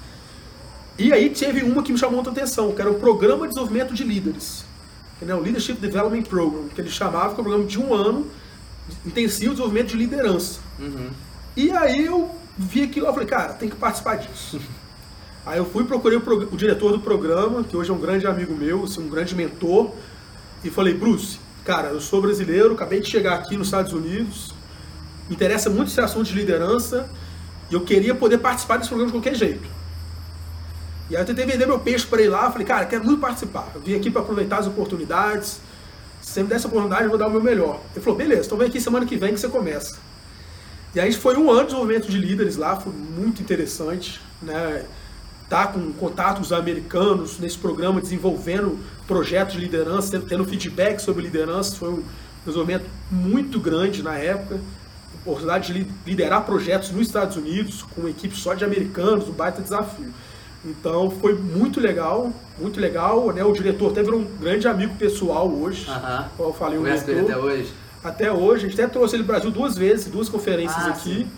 E 0.98 1.12
aí 1.12 1.30
teve 1.30 1.62
uma 1.62 1.82
que 1.82 1.92
me 1.92 1.98
chamou 1.98 2.16
muita 2.16 2.30
atenção, 2.30 2.72
que 2.72 2.80
era 2.80 2.90
o 2.90 2.94
Programa 2.94 3.42
de 3.42 3.54
Desenvolvimento 3.54 3.94
de 3.94 4.02
Líderes. 4.02 4.64
Que 5.18 5.30
é 5.30 5.34
o 5.34 5.40
Leadership 5.40 5.74
Development 5.74 6.22
Program, 6.22 6.68
que 6.74 6.80
ele 6.80 6.90
chamava, 6.90 7.34
que 7.34 7.40
é 7.40 7.40
um 7.40 7.44
programa 7.44 7.64
de 7.64 7.78
um 7.78 7.94
ano, 7.94 8.26
intensivo 9.06 9.50
de 9.50 9.60
desenvolvimento 9.60 9.88
de 9.88 9.96
liderança. 9.96 10.60
Uhum. 10.78 11.10
E 11.56 11.70
aí 11.70 12.06
eu 12.06 12.30
vi 12.56 12.82
aquilo 12.82 13.08
e 13.08 13.12
falei, 13.12 13.28
cara, 13.28 13.52
tem 13.52 13.68
que 13.68 13.76
participar 13.76 14.16
disso. 14.16 14.60
Aí 15.46 15.56
eu 15.56 15.64
fui 15.64 15.82
procurei 15.84 16.18
o, 16.18 16.22
o, 16.52 16.56
diretor 16.58 16.92
do 16.92 17.00
programa, 17.00 17.64
que 17.64 17.74
hoje 17.74 17.90
é 17.90 17.94
um 17.94 17.98
grande 17.98 18.26
amigo 18.26 18.54
meu, 18.54 18.84
assim, 18.84 19.00
um 19.00 19.08
grande 19.08 19.34
mentor, 19.34 19.92
e 20.62 20.68
falei, 20.68 20.92
Bruce, 20.92 21.38
cara, 21.64 21.88
eu 21.88 22.02
sou 22.02 22.20
brasileiro, 22.20 22.74
acabei 22.74 23.00
de 23.00 23.08
chegar 23.08 23.36
aqui 23.36 23.56
nos 23.56 23.68
Estados 23.68 23.94
Unidos, 23.94 24.52
me 25.26 25.34
interessa 25.34 25.70
muito 25.70 25.88
esse 25.88 26.00
assunto 26.02 26.26
de 26.26 26.34
liderança, 26.34 27.08
e 27.70 27.74
eu 27.74 27.80
queria 27.80 28.14
poder 28.14 28.36
participar 28.38 28.76
desse 28.76 28.90
programa 28.90 29.10
de 29.10 29.16
qualquer 29.18 29.34
jeito. 29.34 29.77
E 31.10 31.16
aí 31.16 31.22
eu 31.22 31.26
tentei 31.26 31.46
vender 31.46 31.66
meu 31.66 31.78
peixe 31.78 32.06
para 32.06 32.20
ir 32.20 32.28
lá, 32.28 32.50
falei, 32.50 32.66
cara, 32.66 32.84
quero 32.84 33.04
muito 33.04 33.20
participar. 33.20 33.70
Eu 33.74 33.80
vim 33.80 33.94
aqui 33.94 34.10
para 34.10 34.20
aproveitar 34.20 34.58
as 34.58 34.66
oportunidades. 34.66 35.60
Se 36.20 36.42
me 36.42 36.48
der 36.48 36.58
oportunidade, 36.58 37.04
eu 37.04 37.08
vou 37.08 37.18
dar 37.18 37.28
o 37.28 37.30
meu 37.30 37.42
melhor. 37.42 37.80
Ele 37.94 38.04
falou, 38.04 38.18
beleza, 38.18 38.46
então 38.46 38.58
vem 38.58 38.68
aqui 38.68 38.80
semana 38.80 39.06
que 39.06 39.16
vem 39.16 39.32
que 39.32 39.40
você 39.40 39.48
começa. 39.48 39.96
E 40.94 41.00
aí 41.00 41.12
foi 41.12 41.36
um 41.36 41.50
ano 41.50 41.60
de 41.60 41.66
desenvolvimento 41.66 42.08
de 42.08 42.18
líderes 42.18 42.56
lá, 42.56 42.76
foi 42.76 42.92
muito 42.92 43.40
interessante, 43.40 44.20
né? 44.42 44.84
Tá 45.48 45.66
com 45.66 45.92
contatos 45.92 46.52
americanos 46.52 47.38
nesse 47.38 47.56
programa, 47.56 48.00
desenvolvendo 48.00 48.78
projetos 49.06 49.54
de 49.54 49.60
liderança, 49.60 50.20
tendo 50.20 50.44
feedback 50.44 51.00
sobre 51.00 51.22
liderança, 51.22 51.74
foi 51.76 51.88
um 51.88 52.02
desenvolvimento 52.44 52.84
muito 53.10 53.58
grande 53.58 54.02
na 54.02 54.18
época. 54.18 54.60
Oportunidade 55.22 55.72
de 55.72 55.86
liderar 56.06 56.44
projetos 56.44 56.90
nos 56.90 57.06
Estados 57.06 57.36
Unidos, 57.36 57.82
com 57.82 58.02
uma 58.02 58.10
equipe 58.10 58.36
só 58.36 58.52
de 58.52 58.64
americanos, 58.64 59.28
um 59.28 59.32
baita 59.32 59.62
desafio. 59.62 60.12
Então 60.64 61.10
foi 61.10 61.34
muito 61.34 61.80
legal, 61.80 62.32
muito 62.58 62.80
legal. 62.80 63.32
Né? 63.32 63.44
O 63.44 63.52
diretor 63.52 63.92
até 63.92 64.02
virou 64.02 64.20
um 64.20 64.24
grande 64.24 64.66
amigo 64.66 64.94
pessoal 64.96 65.48
hoje. 65.48 65.88
Aham. 65.88 66.28
Como 66.36 66.48
eu 66.50 66.52
falei, 66.54 66.78
o 66.78 66.82
com 66.82 66.88
ele 66.88 67.20
até 67.20 67.36
hoje? 67.36 67.72
Até 68.02 68.32
hoje, 68.32 68.66
a 68.66 68.68
gente 68.68 68.80
até 68.80 68.90
trouxe 68.92 69.16
ele 69.16 69.24
pro 69.24 69.32
Brasil 69.32 69.50
duas 69.50 69.76
vezes, 69.76 70.06
duas 70.06 70.28
conferências 70.28 70.84
Ah, 70.84 70.90
aqui. 70.90 71.00
sim. 71.24 71.30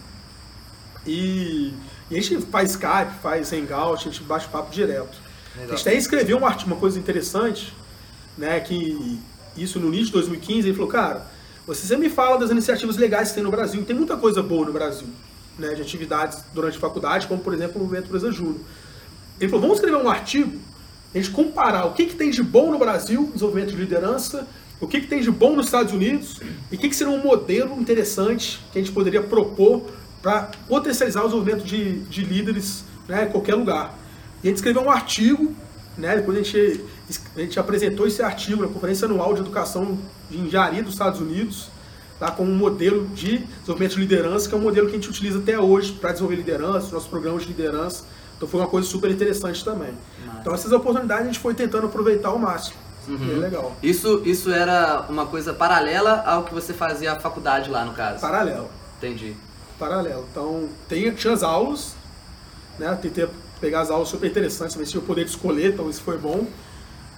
E, 1.06 1.72
e 2.10 2.18
a 2.18 2.20
gente 2.20 2.42
faz 2.46 2.70
Skype, 2.72 3.12
faz 3.22 3.52
Hangout, 3.52 4.06
a 4.06 4.10
gente 4.10 4.22
bate 4.22 4.48
papo 4.48 4.70
direto. 4.70 5.18
A 5.56 5.60
Legal. 5.60 5.76
gente 5.76 5.88
até 5.88 5.96
escreveu 5.96 6.38
um 6.38 6.46
artigo, 6.46 6.70
uma 6.70 6.78
coisa 6.78 6.98
interessante, 6.98 7.74
né, 8.36 8.60
que 8.60 9.18
isso 9.56 9.80
no 9.80 9.88
início 9.88 10.06
de 10.06 10.12
2015, 10.12 10.68
ele 10.68 10.74
falou, 10.76 10.90
cara, 10.90 11.26
você 11.66 11.86
sempre 11.86 12.08
me 12.08 12.14
fala 12.14 12.38
das 12.38 12.50
iniciativas 12.50 12.96
legais 12.96 13.28
que 13.30 13.34
tem 13.36 13.42
no 13.42 13.50
Brasil, 13.50 13.82
tem 13.84 13.96
muita 13.96 14.16
coisa 14.16 14.42
boa 14.42 14.66
no 14.66 14.72
Brasil, 14.72 15.08
né, 15.58 15.74
de 15.74 15.82
atividades 15.82 16.38
durante 16.54 16.76
a 16.76 16.80
faculdade, 16.80 17.26
como 17.26 17.40
por 17.40 17.52
exemplo 17.54 17.80
o 17.80 17.84
Movimento 17.84 18.06
Empresa 18.06 18.30
Júnior. 18.30 18.60
Ele 19.40 19.48
falou, 19.48 19.62
vamos 19.62 19.78
escrever 19.78 19.96
um 19.96 20.08
artigo, 20.08 20.60
a 21.14 21.18
gente 21.18 21.30
comparar 21.30 21.86
o 21.86 21.94
que, 21.94 22.06
que 22.06 22.14
tem 22.14 22.30
de 22.30 22.42
bom 22.42 22.70
no 22.70 22.78
Brasil, 22.78 23.30
desenvolvimento 23.32 23.70
de 23.70 23.76
liderança, 23.76 24.46
o 24.80 24.86
que, 24.86 25.00
que 25.00 25.06
tem 25.06 25.20
de 25.20 25.30
bom 25.30 25.56
nos 25.56 25.66
Estados 25.66 25.92
Unidos 25.92 26.40
e 26.70 26.76
o 26.76 26.78
que, 26.78 26.88
que 26.88 26.94
seria 26.94 27.12
um 27.12 27.22
modelo 27.22 27.80
interessante 27.80 28.60
que 28.72 28.78
a 28.78 28.82
gente 28.82 28.92
poderia 28.92 29.22
propor 29.22 29.82
para 30.22 30.50
potencializar 30.68 31.22
o 31.22 31.24
desenvolvimento 31.24 31.64
de, 31.64 32.00
de 32.00 32.22
líderes 32.22 32.84
né, 33.08 33.24
em 33.24 33.30
qualquer 33.30 33.54
lugar. 33.54 33.98
E 34.42 34.46
a 34.46 34.50
gente 34.50 34.56
escreveu 34.56 34.82
um 34.82 34.90
artigo, 34.90 35.54
né, 35.96 36.16
depois 36.16 36.38
a 36.38 36.42
gente, 36.42 36.84
a 37.36 37.40
gente 37.40 37.58
apresentou 37.58 38.06
esse 38.06 38.22
artigo 38.22 38.62
na 38.62 38.68
Conferência 38.68 39.06
Anual 39.06 39.34
de 39.34 39.40
Educação 39.40 39.98
de 40.30 40.38
Engenharia 40.38 40.82
dos 40.82 40.92
Estados 40.92 41.20
Unidos, 41.20 41.68
tá, 42.18 42.30
como 42.30 42.50
um 42.50 42.56
modelo 42.56 43.08
de 43.08 43.38
desenvolvimento 43.38 43.94
de 43.94 44.00
liderança, 44.00 44.48
que 44.48 44.54
é 44.54 44.58
um 44.58 44.62
modelo 44.62 44.86
que 44.86 44.92
a 44.92 44.96
gente 44.96 45.08
utiliza 45.08 45.38
até 45.38 45.58
hoje 45.58 45.92
para 45.92 46.12
desenvolver 46.12 46.36
liderança, 46.36 46.92
nossos 46.92 47.08
programas 47.08 47.42
de 47.42 47.48
liderança. 47.48 48.04
Então 48.40 48.48
foi 48.48 48.58
uma 48.58 48.66
coisa 48.66 48.88
super 48.88 49.10
interessante 49.10 49.62
também. 49.62 49.92
Então 50.40 50.54
essas 50.54 50.72
oportunidades 50.72 51.24
a 51.24 51.26
gente 51.26 51.38
foi 51.38 51.52
tentando 51.52 51.88
aproveitar 51.88 52.30
ao 52.30 52.38
máximo. 52.38 52.76
Uhum. 53.06 53.36
É 53.36 53.38
legal. 53.38 53.76
Isso, 53.82 54.22
isso 54.24 54.50
era 54.50 55.04
uma 55.10 55.26
coisa 55.26 55.52
paralela 55.52 56.22
ao 56.24 56.44
que 56.44 56.54
você 56.54 56.72
fazia 56.72 57.12
a 57.12 57.20
faculdade 57.20 57.68
lá, 57.68 57.84
no 57.84 57.92
caso? 57.92 58.18
Paralelo. 58.18 58.70
Entendi. 58.96 59.36
Paralelo. 59.78 60.26
Então 60.30 60.70
tem, 60.88 61.10
tinha 61.12 61.34
as 61.34 61.42
aulas, 61.42 61.94
né? 62.78 62.98
Tentei 63.02 63.28
pegar 63.60 63.82
as 63.82 63.90
aulas 63.90 64.08
super 64.08 64.30
interessantes, 64.30 64.74
mas 64.74 64.90
tinha 64.90 65.02
o 65.02 65.04
poder 65.04 65.24
de 65.24 65.30
escolher, 65.30 65.74
então 65.74 65.90
isso 65.90 66.00
foi 66.00 66.16
bom. 66.16 66.46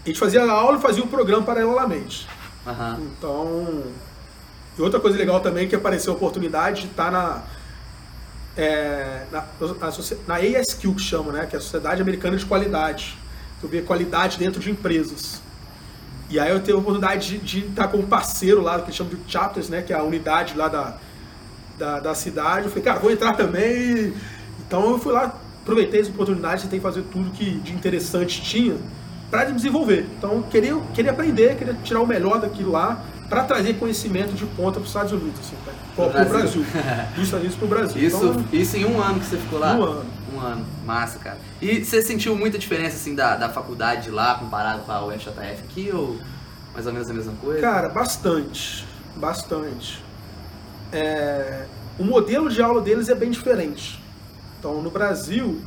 A 0.04 0.08
gente 0.08 0.18
fazia 0.18 0.42
a 0.42 0.50
aula 0.50 0.78
e 0.78 0.80
fazia 0.80 1.04
o 1.04 1.06
programa 1.06 1.44
paralelamente. 1.44 2.28
Aham. 2.66 2.98
Então, 3.00 3.84
e 4.76 4.82
outra 4.82 4.98
coisa 4.98 5.16
legal 5.16 5.38
também 5.38 5.66
é 5.66 5.68
que 5.68 5.76
apareceu 5.76 6.12
a 6.12 6.16
oportunidade 6.16 6.82
de 6.82 6.86
estar 6.88 7.12
na, 7.12 7.42
é, 8.56 9.24
na, 9.30 9.44
na, 9.60 9.92
na 10.26 10.58
ASQ, 10.58 10.94
que 10.94 11.00
chama, 11.00 11.32
né? 11.32 11.46
Que 11.46 11.56
é 11.56 11.58
a 11.58 11.62
Sociedade 11.62 12.02
Americana 12.02 12.36
de 12.36 12.44
Qualidade. 12.44 13.18
Que 13.58 13.64
eu 13.64 13.70
via 13.70 13.82
qualidade 13.82 14.38
dentro 14.38 14.60
de 14.60 14.70
empresas. 14.70 15.40
E 16.28 16.38
aí 16.38 16.50
eu 16.50 16.60
tive 16.60 16.72
a 16.72 16.76
oportunidade 16.76 17.38
de, 17.38 17.38
de 17.38 17.66
estar 17.68 17.88
com 17.88 17.98
um 17.98 18.06
parceiro 18.06 18.60
lá, 18.60 18.78
que 18.78 18.86
eles 18.86 18.96
chamam 18.96 19.14
de 19.14 19.30
Chapters, 19.30 19.68
né? 19.68 19.82
Que 19.82 19.92
é 19.92 19.96
a 19.96 20.02
unidade 20.02 20.56
lá 20.56 20.68
da, 20.68 20.96
da, 21.78 22.00
da 22.00 22.14
cidade. 22.14 22.64
Eu 22.64 22.70
falei, 22.70 22.84
cara, 22.84 22.98
vou 22.98 23.10
entrar 23.10 23.34
também. 23.34 24.12
Então 24.66 24.90
eu 24.90 24.98
fui 24.98 25.12
lá, 25.12 25.34
aproveitei 25.62 26.00
essa 26.00 26.10
oportunidade, 26.10 26.62
tentei 26.62 26.80
fazer 26.80 27.02
tudo 27.02 27.30
que 27.30 27.58
de 27.58 27.72
interessante 27.72 28.42
tinha 28.42 28.76
para 29.30 29.44
desenvolver. 29.44 30.06
Então 30.18 30.42
queria, 30.42 30.78
queria 30.94 31.10
aprender, 31.10 31.56
queria 31.56 31.74
tirar 31.82 32.00
o 32.00 32.06
melhor 32.06 32.40
daquilo 32.40 32.72
lá 32.72 33.02
para 33.32 33.44
trazer 33.44 33.78
conhecimento 33.78 34.34
de 34.34 34.44
ponta 34.44 34.72
para 34.72 34.82
os 34.82 34.88
Estados 34.88 35.10
Unidos, 35.10 35.40
assim, 35.40 35.56
para 35.96 36.04
o 36.04 36.10
Brasil. 36.10 36.32
Brasil. 36.38 36.62
Dos 37.16 37.24
Estados 37.24 37.32
Unidos 37.32 37.56
para 37.56 37.64
o 37.64 37.68
Brasil. 37.68 38.06
Isso, 38.06 38.16
Então, 38.16 38.44
isso 38.52 38.76
em 38.76 38.84
um 38.84 39.00
ano 39.02 39.20
que 39.20 39.24
você 39.24 39.38
ficou 39.38 39.58
lá? 39.58 39.74
Um 39.74 39.82
ano. 39.82 40.04
Um 40.34 40.40
ano. 40.40 40.66
Massa, 40.84 41.18
cara. 41.18 41.38
E 41.60 41.82
você 41.82 42.02
sentiu 42.02 42.36
muita 42.36 42.58
diferença, 42.58 42.96
assim, 42.96 43.14
da, 43.14 43.34
da 43.36 43.48
faculdade 43.48 44.10
lá 44.10 44.34
comparado 44.34 44.82
com 44.82 44.92
a 44.92 45.06
UFJF 45.06 45.62
aqui, 45.64 45.90
ou 45.94 46.18
mais 46.74 46.86
ou 46.86 46.92
menos 46.92 47.08
a 47.08 47.14
mesma 47.14 47.32
coisa? 47.40 47.62
Cara, 47.62 47.88
bastante. 47.88 48.86
Bastante. 49.16 50.04
É, 50.92 51.64
o 51.98 52.04
modelo 52.04 52.50
de 52.50 52.60
aula 52.60 52.82
deles 52.82 53.08
é 53.08 53.14
bem 53.14 53.30
diferente. 53.30 53.98
Então, 54.58 54.82
no 54.82 54.90
Brasil, 54.90 55.58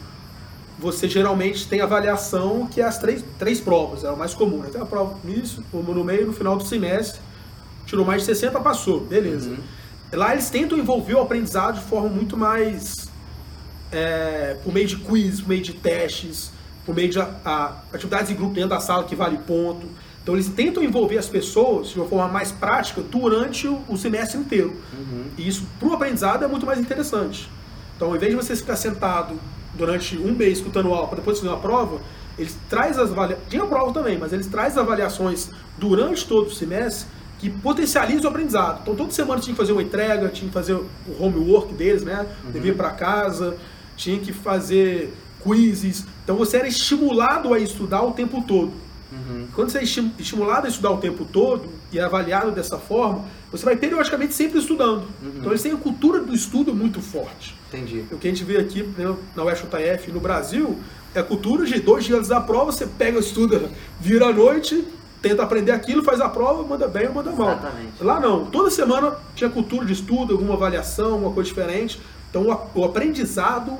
você 0.77 1.09
geralmente 1.09 1.67
tem 1.67 1.81
avaliação 1.81 2.67
que 2.67 2.79
é 2.79 2.83
as 2.83 2.99
três, 2.99 3.25
três 3.39 3.59
provas, 3.59 4.03
é 4.03 4.11
o 4.11 4.15
mais 4.15 4.35
comum. 4.35 4.59
Né? 4.59 4.69
Tem 4.71 4.79
a 4.79 4.85
prova 4.85 5.17
no 5.23 5.31
início, 5.31 5.63
uma 5.73 5.95
no 5.95 6.03
meio, 6.03 6.27
no 6.27 6.33
final 6.33 6.55
do 6.55 6.63
semestre. 6.63 7.24
Tirou 7.85 8.05
mais 8.05 8.21
de 8.21 8.25
60, 8.27 8.59
passou, 8.59 9.01
beleza. 9.01 9.49
Uhum. 9.49 9.57
Lá 10.13 10.33
eles 10.33 10.49
tentam 10.49 10.77
envolver 10.77 11.13
o 11.15 11.21
aprendizado 11.21 11.79
de 11.79 11.85
forma 11.85 12.09
muito 12.09 12.35
mais 12.37 13.07
é, 13.91 14.57
por 14.63 14.73
meio 14.73 14.87
de 14.87 14.97
quiz, 14.97 15.41
por 15.41 15.49
meio 15.49 15.61
de 15.61 15.73
testes, 15.73 16.51
por 16.85 16.95
meio 16.95 17.09
de 17.09 17.19
a- 17.19 17.29
a- 17.45 17.73
atividades 17.93 18.29
em 18.31 18.35
grupo 18.35 18.53
dentro 18.53 18.69
da 18.69 18.79
sala 18.79 19.03
que 19.03 19.15
vale 19.15 19.37
ponto. 19.39 19.87
Então 20.21 20.33
eles 20.35 20.49
tentam 20.49 20.83
envolver 20.83 21.17
as 21.17 21.27
pessoas 21.29 21.89
de 21.89 21.99
uma 21.99 22.07
forma 22.07 22.27
mais 22.27 22.51
prática 22.51 23.01
durante 23.01 23.67
o, 23.67 23.81
o 23.87 23.97
semestre 23.97 24.39
inteiro. 24.39 24.75
Uhum. 24.93 25.25
E 25.37 25.47
isso 25.47 25.63
para 25.79 25.87
o 25.87 25.93
aprendizado 25.93 26.43
é 26.43 26.47
muito 26.47 26.65
mais 26.65 26.79
interessante. 26.79 27.49
Então, 27.95 28.09
ao 28.09 28.15
invés 28.15 28.31
de 28.31 28.35
você 28.35 28.55
ficar 28.55 28.75
sentado 28.75 29.39
durante 29.75 30.17
um 30.17 30.33
mês 30.33 30.57
escutando 30.57 30.91
aula 30.93 31.07
para 31.07 31.17
depois 31.17 31.37
fazer 31.37 31.49
uma 31.49 31.59
prova, 31.59 31.99
eles 32.37 32.57
trazem 32.69 33.01
as 33.03 33.11
avaliações. 33.11 33.47
Tinha 33.49 33.65
prova 33.65 33.93
também, 33.93 34.17
mas 34.17 34.33
eles 34.33 34.47
trazem 34.47 34.71
as 34.71 34.77
avaliações 34.79 35.49
durante 35.77 36.25
todo 36.25 36.47
o 36.47 36.51
semestre 36.51 37.07
que 37.39 37.49
potencializam 37.49 38.25
o 38.25 38.27
aprendizado. 38.29 38.79
Então, 38.81 38.95
toda 38.95 39.11
semana 39.11 39.41
tinha 39.41 39.53
que 39.53 39.57
fazer 39.57 39.71
uma 39.73 39.81
entrega, 39.83 40.29
tinha 40.29 40.47
que 40.47 40.53
fazer 40.53 40.73
o 40.73 40.87
homework 41.19 41.73
deles, 41.73 42.03
né? 42.03 42.25
Devia 42.51 42.71
ir 42.71 42.75
para 42.75 42.91
casa, 42.91 43.57
tinha 43.97 44.19
que 44.19 44.31
fazer 44.31 45.13
quizzes. 45.43 46.05
Então, 46.23 46.35
você 46.35 46.57
era 46.57 46.67
estimulado 46.67 47.53
a 47.53 47.59
estudar 47.59 48.01
o 48.03 48.11
tempo 48.11 48.41
todo. 48.47 48.71
Uhum. 49.11 49.47
Quando 49.53 49.69
você 49.69 49.77
é 49.79 49.83
esti- 49.83 50.11
estimulado 50.17 50.65
a 50.65 50.69
estudar 50.69 50.91
o 50.91 50.97
tempo 50.97 51.23
todo 51.25 51.69
e 51.91 51.99
é 51.99 52.03
avaliado 52.03 52.51
dessa 52.51 52.77
forma, 52.77 53.23
você 53.51 53.63
vai 53.63 53.75
periodicamente 53.77 54.33
sempre 54.33 54.59
estudando. 54.59 55.03
Então 55.23 55.51
eles 55.51 55.61
têm 55.61 55.71
a 55.71 55.77
cultura 55.77 56.19
do 56.19 56.33
estudo 56.33 56.73
muito 56.73 57.01
forte. 57.01 57.55
Entendi. 57.69 58.03
O 58.11 58.17
que 58.17 58.27
a 58.27 58.31
gente 58.31 58.43
vê 58.43 58.57
aqui 58.57 58.83
né, 58.97 59.15
na 59.35 59.43
UFJF 59.45 60.11
no 60.11 60.19
Brasil 60.19 60.77
é 61.13 61.19
a 61.19 61.23
cultura 61.23 61.65
de 61.65 61.79
dois 61.79 62.03
dias 62.03 62.27
da 62.27 62.41
prova, 62.41 62.71
você 62.73 62.85
pega, 62.85 63.19
estuda, 63.19 63.69
vira 64.01 64.25
à 64.27 64.33
noite, 64.33 64.83
tenta 65.27 65.41
aprender 65.41 65.71
aquilo, 65.71 66.03
faz 66.03 66.21
a 66.21 66.29
prova, 66.29 66.61
manda 66.61 66.87
bem 66.87 67.07
ou 67.07 67.15
manda 67.15 67.31
mal. 67.31 67.53
Exatamente. 67.53 68.03
Lá 68.03 68.19
não, 68.19 68.45
toda 68.45 68.69
semana 68.69 69.15
tinha 69.35 69.49
cultura 69.49 69.83
de 69.83 69.93
estudo, 69.93 70.33
alguma 70.33 70.53
avaliação, 70.53 71.13
alguma 71.13 71.31
coisa 71.31 71.49
diferente. 71.49 71.99
Então 72.29 72.43
o 72.43 72.79
o 72.79 72.85
aprendizado 72.85 73.75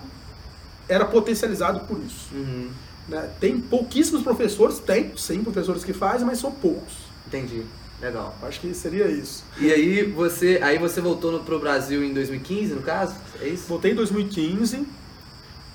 era 0.90 1.06
potencializado 1.06 1.82
por 1.82 2.00
isso. 2.00 2.34
Uhum. 2.34 2.70
né? 3.08 3.30
Tem 3.40 3.60
pouquíssimos 3.60 4.24
professores, 4.24 4.80
tem 4.80 5.16
sim 5.16 5.44
professores 5.44 5.84
que 5.84 5.94
fazem, 5.94 6.26
mas 6.26 6.40
são 6.40 6.52
poucos. 6.52 6.94
Entendi. 7.28 7.64
Legal. 8.02 8.36
Acho 8.42 8.60
que 8.60 8.74
seria 8.74 9.08
isso. 9.08 9.44
E 9.60 9.72
aí 9.72 10.04
você, 10.04 10.60
aí 10.64 10.80
você 10.80 11.00
voltou 11.00 11.32
no, 11.32 11.40
pro 11.42 11.60
Brasil 11.60 12.04
em 12.04 12.12
2015, 12.14 12.74
no 12.74 12.82
caso? 12.82 13.16
É 13.40 13.48
isso? 13.48 13.68
Voltei 13.68 13.92
em 13.92 13.96
2015. 13.96 14.86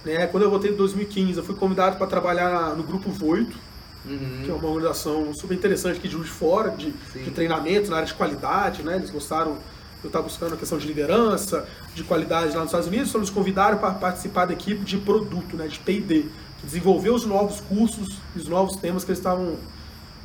Né? 0.04 0.26
Quando 0.26 0.42
eu 0.42 0.50
voltei 0.50 0.72
em 0.72 0.74
2015, 0.74 1.38
eu 1.38 1.44
fui 1.44 1.54
convidado 1.54 1.96
para 1.96 2.06
trabalhar 2.06 2.74
no 2.76 2.82
Grupo 2.82 3.10
Voito, 3.10 3.56
Uhum. 4.04 4.42
que 4.44 4.50
é 4.50 4.54
uma 4.54 4.66
organização 4.66 5.32
super 5.34 5.54
interessante 5.54 5.98
aqui 5.98 6.08
de 6.08 6.14
Juiz 6.14 6.26
de 6.26 6.32
Fora, 6.32 6.70
de, 6.70 6.90
de 6.90 7.30
treinamento 7.32 7.90
na 7.90 7.96
área 7.96 8.06
de 8.06 8.14
qualidade. 8.14 8.82
Né? 8.82 8.96
Eles 8.96 9.10
gostaram, 9.10 9.58
eu 10.02 10.06
estava 10.06 10.24
buscando 10.24 10.54
a 10.54 10.56
questão 10.56 10.78
de 10.78 10.86
liderança, 10.86 11.66
de 11.94 12.02
qualidade 12.02 12.54
lá 12.54 12.60
nos 12.60 12.68
Estados 12.68 12.86
Unidos, 12.86 13.08
então 13.10 13.20
eles 13.20 13.30
convidaram 13.30 13.78
para 13.78 13.90
participar 13.92 14.46
da 14.46 14.54
equipe 14.54 14.84
de 14.84 14.96
produto, 14.96 15.56
né? 15.56 15.68
de 15.68 15.78
P&D, 15.78 16.26
que 16.58 16.66
desenvolveu 16.66 17.14
os 17.14 17.26
novos 17.26 17.60
cursos, 17.60 18.16
os 18.34 18.48
novos 18.48 18.76
temas 18.76 19.04
que 19.04 19.10
eles 19.10 19.18
estavam 19.18 19.56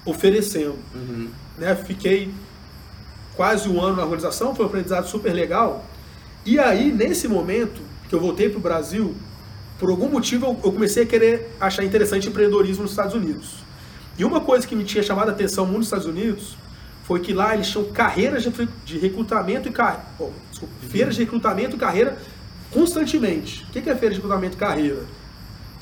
oferecendo. 0.05 0.77
Uhum. 0.93 1.29
né? 1.57 1.75
Fiquei 1.75 2.31
quase 3.35 3.67
um 3.67 3.81
ano 3.81 3.97
na 3.97 4.03
organização, 4.03 4.55
foi 4.55 4.65
um 4.65 4.67
aprendizado 4.69 5.07
super 5.07 5.33
legal. 5.33 5.85
E 6.45 6.59
aí, 6.59 6.91
nesse 6.91 7.27
momento 7.27 7.81
que 8.07 8.15
eu 8.15 8.19
voltei 8.19 8.49
para 8.49 8.57
o 8.57 8.61
Brasil, 8.61 9.15
por 9.79 9.89
algum 9.89 10.09
motivo 10.09 10.57
eu 10.63 10.71
comecei 10.71 11.03
a 11.03 11.05
querer 11.05 11.51
achar 11.59 11.83
interessante 11.83 12.29
empreendedorismo 12.29 12.83
nos 12.83 12.91
Estados 12.91 13.13
Unidos. 13.13 13.64
E 14.17 14.23
uma 14.23 14.39
coisa 14.39 14.65
que 14.65 14.75
me 14.75 14.83
tinha 14.83 15.03
chamado 15.03 15.29
a 15.29 15.31
atenção 15.31 15.65
muito 15.65 15.79
nos 15.79 15.87
Estados 15.87 16.05
Unidos 16.05 16.55
foi 17.03 17.19
que 17.19 17.33
lá 17.33 17.53
eles 17.53 17.67
tinham 17.67 17.85
carreiras 17.91 18.43
de 18.85 18.97
recrutamento 18.97 19.67
e 19.67 19.71
carreira. 19.71 20.05
Desculpa, 20.49 20.73
feiras 20.89 21.15
de 21.15 21.21
recrutamento 21.21 21.75
e 21.75 21.79
carreira 21.79 22.17
constantemente. 22.71 23.63
O 23.63 23.71
que 23.71 23.79
é 23.89 23.95
feira 23.95 24.15
de 24.15 24.21
recrutamento 24.21 24.55
e 24.55 24.59
carreira? 24.59 25.03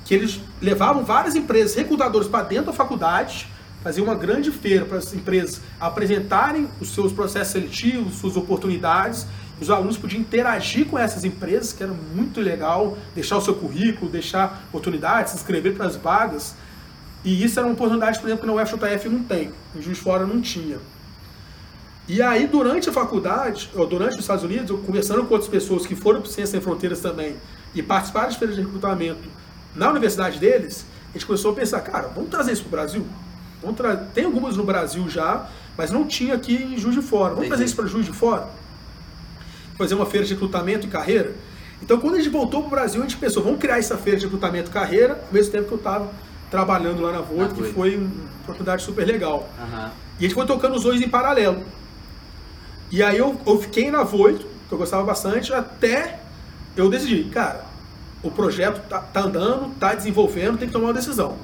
Que 0.04 0.14
eles 0.16 0.40
levavam 0.62 1.06
várias 1.06 1.36
empresas, 1.36 1.76
recrutadores 1.76 2.28
para 2.28 2.44
dentro 2.44 2.66
da 2.66 2.74
faculdade, 2.74 3.48
faziam 3.82 4.06
uma 4.06 4.16
grande 4.16 4.52
feira 4.52 4.86
para 4.86 4.98
as 4.98 5.14
empresas 5.14 5.62
apresentarem 5.80 6.68
os 6.82 6.94
seus 6.94 7.14
processos 7.14 7.54
seletivos, 7.54 8.16
suas 8.16 8.36
oportunidades. 8.36 9.26
Os 9.62 9.70
alunos 9.70 9.98
podiam 9.98 10.20
interagir 10.20 10.88
com 10.88 10.98
essas 10.98 11.24
empresas, 11.24 11.72
que 11.72 11.84
era 11.84 11.94
muito 11.94 12.42
legal, 12.42 12.98
deixar 13.16 13.38
o 13.38 13.42
seu 13.42 13.54
currículo, 13.54 14.12
deixar 14.12 14.66
oportunidades, 14.70 15.32
se 15.32 15.38
inscrever 15.38 15.76
para 15.76 15.86
as 15.86 15.96
vagas. 15.96 16.56
E 17.24 17.44
isso 17.44 17.60
era 17.60 17.68
uma 17.68 17.74
oportunidade, 17.74 18.20
por 18.20 18.28
exemplo, 18.28 18.48
que 18.48 18.54
na 18.54 18.62
UFJF 18.62 19.10
não 19.10 19.24
tem, 19.24 19.52
em 19.76 19.82
Juiz 19.82 19.98
de 19.98 20.04
Fora 20.04 20.26
não 20.26 20.42
tinha. 20.42 20.78
E 22.08 22.22
aí, 22.22 22.48
durante 22.48 22.90
a 22.90 22.92
faculdade, 22.92 23.70
ou 23.74 23.88
durante 23.88 24.16
os 24.16 24.20
Estados 24.20 24.44
Unidos, 24.44 24.70
eu 24.70 24.78
conversando 24.80 25.24
com 25.24 25.34
outras 25.34 25.50
pessoas 25.50 25.86
que 25.86 25.96
foram 25.96 26.20
para 26.22 26.30
Ciência 26.30 26.52
Sem 26.52 26.62
Fronteiras 26.62 27.00
também 27.00 27.38
e 27.74 27.82
participaram 27.82 28.30
de 28.30 28.38
feiras 28.38 28.56
de 28.58 28.62
recrutamento 28.62 29.30
na 29.76 29.90
universidade 29.90 30.40
deles, 30.40 30.86
a 31.10 31.14
gente 31.14 31.26
começou 31.26 31.52
a 31.52 31.56
pensar, 31.56 31.80
cara, 31.82 32.10
vamos 32.10 32.30
trazer 32.30 32.52
isso 32.52 32.64
para 32.64 32.68
o 32.68 32.72
Brasil? 32.72 33.06
Vamos 33.62 33.78
tra... 33.78 33.96
Tem 33.96 34.26
algumas 34.26 34.58
no 34.58 34.64
Brasil 34.64 35.08
já, 35.10 35.48
mas 35.78 35.92
não 35.92 36.06
tinha 36.06 36.36
aqui 36.36 36.56
em 36.56 36.78
Juiz 36.78 36.96
de 36.96 37.02
Fora. 37.02 37.30
Vamos 37.30 37.38
Entendi. 37.38 37.50
trazer 37.50 37.66
isso 37.66 37.76
para 37.76 37.86
Juiz 37.86 38.06
de 38.06 38.12
Fora? 38.12 38.48
Fazer 39.78 39.96
uma 39.96 40.06
feira 40.06 40.26
de 40.26 40.34
recrutamento 40.34 40.86
e 40.86 40.90
carreira? 40.90 41.34
Então, 41.82 42.00
quando 42.00 42.16
a 42.16 42.18
gente 42.18 42.30
voltou 42.30 42.62
para 42.62 42.68
o 42.68 42.72
Brasil, 42.72 43.02
a 43.02 43.04
gente 43.04 43.18
pensou, 43.18 43.44
vamos 43.44 43.60
criar 43.60 43.78
essa 43.78 43.98
feira 43.98 44.20
de 44.20 44.26
recrutamento 44.26 44.70
e 44.70 44.74
carreira, 44.74 45.14
ao 45.28 45.34
mesmo 45.34 45.52
tempo 45.52 45.68
que 45.68 45.74
eu 45.74 45.78
estava 45.78 46.12
trabalhando 46.54 47.02
lá 47.02 47.12
na 47.12 47.22
Voito, 47.22 47.56
que 47.56 47.64
foi 47.74 47.98
uma 47.98 48.12
oportunidade 48.44 48.84
super 48.84 49.08
legal. 49.08 49.50
Uhum. 49.60 49.90
E 50.20 50.20
a 50.20 50.22
gente 50.22 50.36
foi 50.36 50.46
tocando 50.46 50.76
os 50.76 50.84
dois 50.84 51.02
em 51.02 51.10
paralelo. 51.10 51.64
E 52.92 53.02
aí 53.02 53.18
eu, 53.18 53.36
eu 53.44 53.60
fiquei 53.60 53.90
na 53.90 54.04
Voito, 54.04 54.46
que 54.68 54.72
eu 54.72 54.78
gostava 54.78 55.04
bastante, 55.04 55.52
até 55.52 56.20
eu 56.78 56.92
decidi, 56.92 57.24
cara, 57.24 57.66
o 58.22 58.30
projeto 58.30 58.88
tá, 58.88 59.00
tá 59.00 59.22
andando, 59.22 59.74
tá 59.80 59.96
desenvolvendo, 59.96 60.60
tem 60.60 60.68
que 60.68 60.74
tomar 60.74 60.90
uma 60.90 60.94
decisão. 60.94 61.38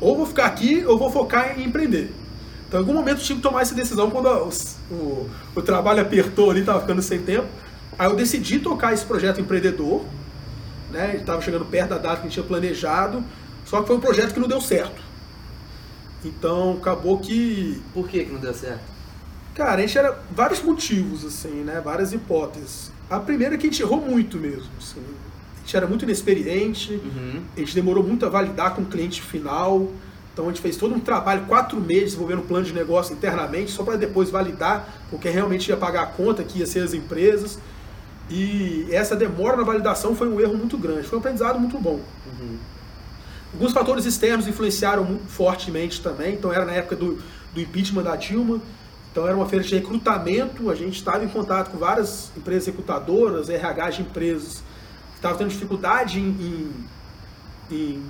Ou 0.00 0.16
vou 0.16 0.26
ficar 0.26 0.46
aqui, 0.46 0.84
ou 0.86 0.96
vou 0.96 1.10
focar 1.10 1.58
em 1.58 1.64
empreender. 1.64 2.14
Então, 2.68 2.78
em 2.78 2.82
algum 2.84 2.94
momento 2.94 3.18
eu 3.18 3.24
tive 3.24 3.40
que 3.40 3.42
tomar 3.42 3.62
essa 3.62 3.74
decisão 3.74 4.10
quando 4.10 4.28
o, 4.28 4.94
o, 4.94 5.30
o 5.56 5.60
trabalho 5.62 6.02
apertou 6.02 6.52
ali, 6.52 6.60
estava 6.60 6.80
ficando 6.80 7.02
sem 7.02 7.20
tempo. 7.20 7.48
Aí 7.98 8.06
eu 8.08 8.14
decidi 8.14 8.60
tocar 8.60 8.94
esse 8.94 9.04
projeto 9.04 9.40
empreendedor, 9.40 10.04
né? 10.92 11.16
Estava 11.16 11.42
chegando 11.42 11.64
perto 11.64 11.90
da 11.90 11.98
data 11.98 12.14
que 12.14 12.20
a 12.20 12.22
gente 12.22 12.34
tinha 12.34 12.46
planejado, 12.46 13.24
só 13.70 13.80
que 13.82 13.86
foi 13.86 13.96
um 13.96 14.00
projeto 14.00 14.34
que 14.34 14.40
não 14.40 14.48
deu 14.48 14.60
certo. 14.60 15.00
Então, 16.24 16.72
acabou 16.72 17.18
que. 17.20 17.80
Por 17.94 18.08
que, 18.08 18.24
que 18.24 18.32
não 18.32 18.40
deu 18.40 18.52
certo? 18.52 18.82
Cara, 19.54 19.76
a 19.76 19.80
gente 19.80 19.96
era 19.96 20.18
vários 20.32 20.60
motivos, 20.60 21.24
assim, 21.24 21.62
né? 21.62 21.80
Várias 21.80 22.12
hipóteses. 22.12 22.90
A 23.08 23.20
primeira 23.20 23.54
é 23.54 23.58
que 23.58 23.68
a 23.68 23.70
gente 23.70 23.80
errou 23.80 24.00
muito 24.00 24.38
mesmo. 24.38 24.68
Assim. 24.76 25.00
A 25.56 25.60
gente 25.60 25.76
era 25.76 25.86
muito 25.86 26.02
inexperiente, 26.02 26.94
uhum. 26.94 27.42
a 27.56 27.60
gente 27.60 27.72
demorou 27.72 28.02
muito 28.02 28.26
a 28.26 28.28
validar 28.28 28.74
com 28.74 28.82
o 28.82 28.86
cliente 28.86 29.22
final. 29.22 29.88
Então 30.32 30.46
a 30.46 30.48
gente 30.48 30.60
fez 30.60 30.76
todo 30.76 30.92
um 30.92 31.00
trabalho, 31.00 31.46
quatro 31.46 31.80
meses, 31.80 32.06
desenvolvendo 32.06 32.40
um 32.40 32.46
plano 32.46 32.66
de 32.66 32.72
negócio 32.72 33.14
internamente, 33.14 33.70
só 33.70 33.84
para 33.84 33.94
depois 33.94 34.30
validar 34.30 35.04
com 35.10 35.18
quem 35.18 35.30
realmente 35.30 35.68
ia 35.68 35.76
pagar 35.76 36.02
a 36.02 36.06
conta, 36.06 36.42
que 36.42 36.58
ia 36.58 36.66
ser 36.66 36.80
as 36.80 36.92
empresas. 36.92 37.56
E 38.28 38.88
essa 38.90 39.14
demora 39.14 39.56
na 39.56 39.62
validação 39.62 40.16
foi 40.16 40.28
um 40.28 40.40
erro 40.40 40.56
muito 40.56 40.76
grande, 40.76 41.06
foi 41.06 41.18
um 41.18 41.20
aprendizado 41.20 41.58
muito 41.60 41.78
bom. 41.78 42.00
Uhum. 42.26 42.58
Alguns 43.52 43.72
fatores 43.72 44.04
externos 44.04 44.46
influenciaram 44.46 45.04
muito 45.04 45.26
fortemente 45.28 46.00
também, 46.00 46.34
então 46.34 46.52
era 46.52 46.64
na 46.64 46.72
época 46.72 46.94
do, 46.94 47.20
do 47.52 47.60
impeachment 47.60 48.02
da 48.02 48.14
Dilma, 48.14 48.60
então 49.10 49.26
era 49.26 49.36
uma 49.36 49.46
feira 49.46 49.64
de 49.64 49.74
recrutamento, 49.74 50.70
a 50.70 50.74
gente 50.74 50.96
estava 50.96 51.24
em 51.24 51.28
contato 51.28 51.70
com 51.70 51.78
várias 51.78 52.30
empresas 52.36 52.66
recrutadoras, 52.66 53.48
RH 53.48 53.90
de 53.90 54.02
empresas 54.02 54.62
que 55.10 55.16
estavam 55.16 55.38
tendo 55.38 55.48
dificuldade 55.48 56.20
em, 56.20 56.28
em, 57.70 57.74
em, 57.76 58.02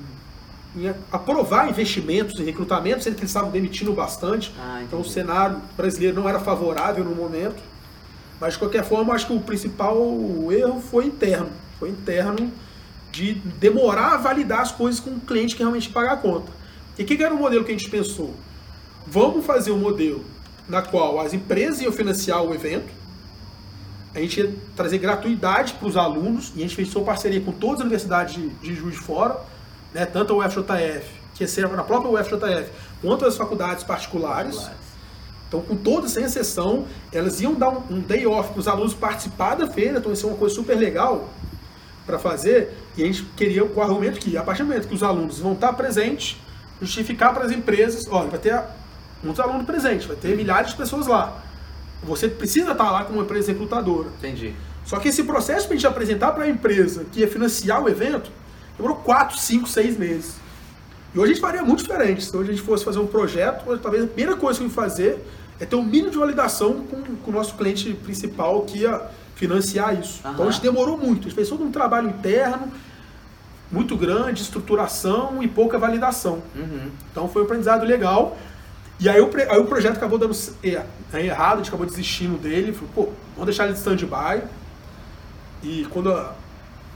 em, 0.76 0.94
aprovar 1.10 1.70
investimentos 1.70 2.38
em 2.38 2.44
recrutamento, 2.44 3.02
sendo 3.02 3.14
que 3.14 3.20
eles 3.20 3.30
estavam 3.30 3.50
demitindo 3.50 3.94
bastante. 3.94 4.54
Ah, 4.58 4.82
então 4.82 5.00
o 5.00 5.04
cenário 5.04 5.56
brasileiro 5.74 6.20
não 6.20 6.28
era 6.28 6.38
favorável 6.38 7.02
no 7.02 7.14
momento. 7.14 7.62
Mas 8.38 8.54
de 8.54 8.58
qualquer 8.58 8.84
forma, 8.84 9.14
acho 9.14 9.26
que 9.26 9.32
o 9.32 9.40
principal 9.40 9.96
erro 10.50 10.80
foi 10.80 11.06
interno. 11.06 11.50
Foi 11.78 11.90
interno 11.90 12.50
de 13.10 13.34
demorar 13.34 14.14
a 14.14 14.16
validar 14.16 14.60
as 14.60 14.72
coisas 14.72 15.00
com 15.00 15.10
o 15.10 15.20
cliente 15.20 15.56
que 15.56 15.62
realmente 15.62 15.88
paga 15.88 16.12
a 16.12 16.16
conta. 16.16 16.52
E 16.98 17.02
o 17.02 17.06
que 17.06 17.22
era 17.22 17.34
o 17.34 17.38
modelo 17.38 17.64
que 17.64 17.72
a 17.72 17.76
gente 17.76 17.90
pensou? 17.90 18.34
Vamos 19.06 19.44
fazer 19.44 19.72
um 19.72 19.78
modelo 19.78 20.24
na 20.68 20.82
qual 20.82 21.18
as 21.18 21.34
empresas 21.34 21.80
iam 21.80 21.92
financiar 21.92 22.42
o 22.42 22.54
evento, 22.54 22.88
a 24.14 24.20
gente 24.20 24.40
ia 24.40 24.54
trazer 24.76 24.98
gratuidade 24.98 25.74
para 25.74 25.86
os 25.86 25.96
alunos, 25.96 26.52
e 26.54 26.60
a 26.60 26.62
gente 26.62 26.74
fez 26.74 26.88
sua 26.88 27.02
parceria 27.02 27.40
com 27.40 27.52
todas 27.52 27.76
as 27.76 27.80
universidades 27.82 28.34
de, 28.34 28.48
de 28.48 28.74
Juiz 28.74 28.94
de 28.94 29.00
Fora, 29.00 29.38
né, 29.92 30.06
tanto 30.06 30.32
a 30.32 30.46
UFJF, 30.46 31.06
que 31.34 31.46
serve 31.46 31.76
na 31.76 31.82
própria 31.82 32.10
UFJF, 32.10 32.70
quanto 33.00 33.24
as 33.24 33.36
faculdades 33.36 33.84
particulares. 33.84 34.68
Então, 35.48 35.60
com 35.62 35.76
todas, 35.76 36.12
sem 36.12 36.24
exceção, 36.24 36.86
elas 37.12 37.40
iam 37.40 37.54
dar 37.54 37.70
um, 37.70 37.82
um 37.90 38.00
day 38.00 38.26
off 38.26 38.50
para 38.50 38.60
os 38.60 38.68
alunos 38.68 38.94
participar 38.94 39.56
da 39.56 39.66
feira, 39.66 39.98
então 39.98 40.12
isso 40.12 40.26
é 40.26 40.28
uma 40.28 40.38
coisa 40.38 40.54
super 40.54 40.76
legal 40.76 41.28
para 42.06 42.18
fazer, 42.18 42.76
e 42.96 43.02
a 43.02 43.06
gente 43.06 43.22
queria 43.36 43.64
o 43.64 43.82
argumento 43.82 44.18
que, 44.18 44.36
a 44.36 44.42
partir 44.42 44.62
do 44.62 44.68
momento 44.68 44.88
que 44.88 44.94
os 44.94 45.02
alunos 45.02 45.38
vão 45.38 45.52
estar 45.52 45.72
presentes, 45.72 46.36
justificar 46.80 47.32
para 47.32 47.44
as 47.44 47.52
empresas, 47.52 48.06
olha, 48.10 48.28
vai 48.28 48.38
ter 48.38 48.60
muitos 49.22 49.40
alunos 49.40 49.64
presentes, 49.64 50.06
vai 50.06 50.16
ter 50.16 50.36
milhares 50.36 50.70
de 50.70 50.76
pessoas 50.76 51.06
lá. 51.06 51.42
Você 52.02 52.28
precisa 52.28 52.72
estar 52.72 52.90
lá 52.90 53.04
como 53.04 53.18
uma 53.18 53.24
empresa 53.24 53.52
recrutadora. 53.52 54.08
Entendi. 54.18 54.54
Só 54.84 54.98
que 54.98 55.08
esse 55.08 55.22
processo 55.22 55.66
para 55.66 55.74
a 55.74 55.76
gente 55.76 55.86
apresentar 55.86 56.32
para 56.32 56.44
a 56.44 56.48
empresa 56.48 57.04
que 57.12 57.20
ia 57.20 57.28
financiar 57.28 57.82
o 57.82 57.88
evento 57.88 58.30
demorou 58.76 58.96
4, 58.98 59.38
5, 59.38 59.68
6 59.68 59.98
meses. 59.98 60.34
E 61.14 61.18
hoje 61.18 61.32
a 61.32 61.34
gente 61.34 61.42
faria 61.42 61.62
muito 61.62 61.80
diferente. 61.80 62.24
Se 62.24 62.36
hoje 62.36 62.50
a 62.50 62.54
gente 62.54 62.64
fosse 62.64 62.84
fazer 62.84 62.98
um 62.98 63.06
projeto, 63.06 63.78
talvez 63.78 64.04
a 64.04 64.06
primeira 64.06 64.36
coisa 64.36 64.58
que 64.58 64.64
eu 64.64 64.68
ia 64.68 64.74
fazer 64.74 65.18
é 65.58 65.66
ter 65.66 65.76
um 65.76 65.82
mínimo 65.82 66.10
de 66.10 66.16
validação 66.16 66.84
com, 66.84 67.02
com 67.02 67.30
o 67.30 67.34
nosso 67.34 67.54
cliente 67.56 67.92
principal 67.92 68.62
que 68.62 68.78
ia 68.78 69.10
financiar 69.40 69.98
isso. 69.98 70.20
Uhum. 70.22 70.32
Então 70.32 70.48
a 70.48 70.50
gente 70.50 70.62
demorou 70.62 70.98
muito. 70.98 71.20
A 71.20 71.22
gente 71.22 71.34
fez 71.34 71.48
todo 71.48 71.64
um 71.64 71.70
trabalho 71.70 72.10
interno, 72.10 72.70
muito 73.72 73.96
grande, 73.96 74.42
estruturação 74.42 75.42
e 75.42 75.48
pouca 75.48 75.78
validação. 75.78 76.42
Uhum. 76.54 76.90
Então 77.10 77.26
foi 77.26 77.40
um 77.40 77.44
aprendizado 77.46 77.86
legal. 77.86 78.36
E 79.00 79.08
aí 79.08 79.18
o, 79.18 79.30
aí 79.48 79.58
o 79.58 79.64
projeto 79.64 79.96
acabou 79.96 80.18
dando 80.18 80.36
é, 80.62 80.84
errado, 81.14 81.54
a 81.54 81.56
gente 81.56 81.68
acabou 81.68 81.86
desistindo 81.86 82.36
dele. 82.36 82.74
Falou, 82.74 82.90
pô, 82.94 83.02
vamos 83.32 83.46
deixar 83.46 83.64
ele 83.64 83.72
de 83.72 83.78
stand-by. 83.78 84.42
E 85.62 85.86
quando 85.88 86.12
a, 86.12 86.34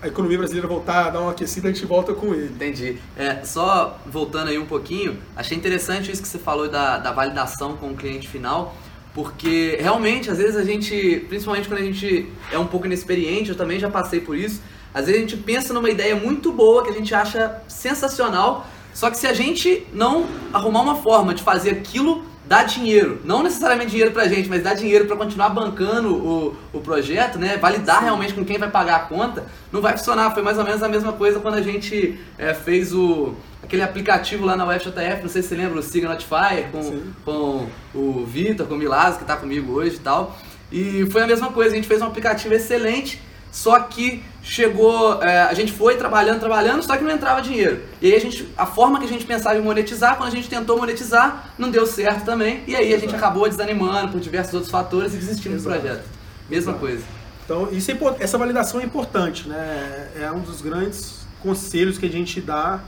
a, 0.03 0.09
economia 0.09 0.37
brasileira 0.37 0.69
voltar 0.69 1.07
a 1.07 1.11
dar 1.11 1.21
uma 1.23 1.31
aquecida, 1.31 1.69
a 1.69 1.73
gente 1.73 1.87
volta 1.87 2.13
com 2.13 2.35
ele. 2.35 2.53
Entendi. 2.53 2.99
É, 3.17 3.43
só 3.43 3.99
voltando 4.05 4.49
aí 4.49 4.59
um 4.59 4.67
pouquinho, 4.67 5.19
achei 5.35 5.57
interessante 5.57 6.13
isso 6.13 6.21
que 6.21 6.29
você 6.29 6.39
falou 6.39 6.69
da, 6.69 6.99
da 6.99 7.11
validação 7.11 7.75
com 7.79 7.93
o 7.93 7.97
cliente 7.97 8.29
final. 8.29 8.75
Porque 9.15 9.79
realmente, 9.81 10.29
às 10.29 10.39
vezes 10.39 10.57
a 10.57 10.65
gente, 10.65 11.25
principalmente 11.29 11.69
quando 11.69 11.81
a 11.81 11.85
gente 11.85 12.29
é 12.51 12.59
um 12.59 12.67
pouco 12.67 12.87
inexperiente, 12.87 13.51
eu 13.51 13.57
também 13.57 13.79
já 13.79 13.89
passei 13.89 14.21
por 14.21 14.37
isso, 14.37 14.61
às 14.93 15.07
vezes 15.07 15.21
a 15.21 15.21
gente 15.21 15.37
pensa 15.37 15.73
numa 15.73 15.89
ideia 15.89 16.17
muito 16.17 16.53
boa 16.53 16.83
que 16.83 16.91
a 16.91 16.93
gente 16.93 17.15
acha 17.15 17.63
sensacional, 17.69 18.67
só 18.93 19.11
que 19.11 19.17
se 19.17 19.27
a 19.27 19.33
gente 19.33 19.87
não 19.93 20.27
arrumar 20.53 20.83
uma 20.83 20.97
forma 20.97 21.33
de 21.33 21.43
fazer 21.43 21.71
aquilo 21.71 22.25
dar 22.47 22.65
dinheiro, 22.65 23.21
não 23.25 23.43
necessariamente 23.43 23.91
dinheiro 23.91 24.13
pra 24.13 24.29
gente, 24.29 24.49
mas 24.49 24.63
dar 24.63 24.75
dinheiro 24.75 25.07
para 25.07 25.17
continuar 25.17 25.49
bancando 25.49 26.15
o, 26.15 26.57
o 26.73 26.81
projeto, 26.81 27.39
né? 27.39 27.57
Validar 27.57 28.03
realmente 28.03 28.35
com 28.35 28.45
quem 28.45 28.59
vai 28.59 28.71
pagar 28.71 28.97
a 28.97 29.01
conta, 29.01 29.47
não 29.73 29.81
vai 29.81 29.97
funcionar. 29.97 30.33
Foi 30.33 30.43
mais 30.43 30.59
ou 30.59 30.65
menos 30.65 30.83
a 30.83 30.89
mesma 30.89 31.13
coisa 31.13 31.41
quando 31.41 31.55
a 31.55 31.63
gente 31.63 32.19
é, 32.37 32.53
fez 32.53 32.93
o 32.93 33.35
aquele 33.65 33.83
aplicativo 33.83 34.45
lá 34.45 34.57
na 34.57 34.67
UFJF, 34.67 35.23
não 35.23 35.29
sei 35.29 35.43
se 35.43 35.49
você 35.49 35.55
lembra, 35.57 35.81
o 35.81 35.83
Siga 35.83 36.09
Notifier, 36.09 36.71
com, 36.71 37.11
com 37.25 37.69
o 37.95 38.25
Vitor, 38.25 38.67
com 38.67 38.75
o 38.75 38.79
Milazzo, 38.79 39.17
que 39.17 39.25
está 39.25 39.37
comigo 39.37 39.73
hoje 39.73 39.97
e 39.97 40.01
tal. 40.01 40.39
E 40.71 41.07
foi 41.11 41.23
a 41.23 41.27
mesma 41.27 41.51
coisa, 41.53 41.73
a 41.73 41.77
gente 41.77 41.89
fez 41.89 42.01
um 42.01 42.07
aplicativo 42.07 42.55
excelente 42.55 43.21
só 43.55 43.79
que 43.79 44.21
chegou, 44.43 45.23
é, 45.23 45.43
a 45.43 45.55
gente 45.55 45.71
foi 45.71 45.97
trabalhando, 45.97 46.41
trabalhando, 46.41 46.83
só 46.83 46.97
que 46.97 47.05
não 47.05 47.13
entrava 47.13 47.41
dinheiro. 47.41 47.83
E 48.03 48.09
aí 48.09 48.17
a 48.17 48.19
gente, 48.19 48.49
a 48.57 48.67
forma 48.67 48.99
que 48.99 49.05
a 49.05 49.09
gente 49.09 49.25
pensava 49.25 49.57
em 49.57 49.63
monetizar, 49.63 50.17
quando 50.17 50.29
a 50.29 50.33
gente 50.33 50.51
tentou 50.51 50.77
monetizar, 50.77 51.55
não 51.57 51.71
deu 51.71 51.87
certo 51.87 52.25
também. 52.25 52.65
E 52.67 52.75
aí 52.75 52.93
a 52.93 52.99
gente 52.99 53.15
acabou 53.15 53.49
desanimando 53.49 54.11
por 54.11 54.21
diversos 54.21 54.55
outros 54.55 54.73
fatores 54.73 55.15
e 55.15 55.19
desistindo 55.19 55.55
Exato. 55.55 55.77
do 55.77 55.83
projeto. 55.83 56.05
Mesma 56.51 56.73
Exato. 56.73 56.79
coisa. 56.81 57.05
Então, 57.45 57.69
isso 57.71 57.93
é, 57.93 57.97
essa 58.19 58.37
validação 58.37 58.81
é 58.81 58.85
importante, 58.85 59.49
né? 59.49 60.09
É 60.21 60.29
um 60.33 60.41
dos 60.41 60.61
grandes 60.61 61.25
conselhos 61.41 61.97
que 61.97 62.07
a 62.07 62.11
gente 62.11 62.41
dá 62.41 62.81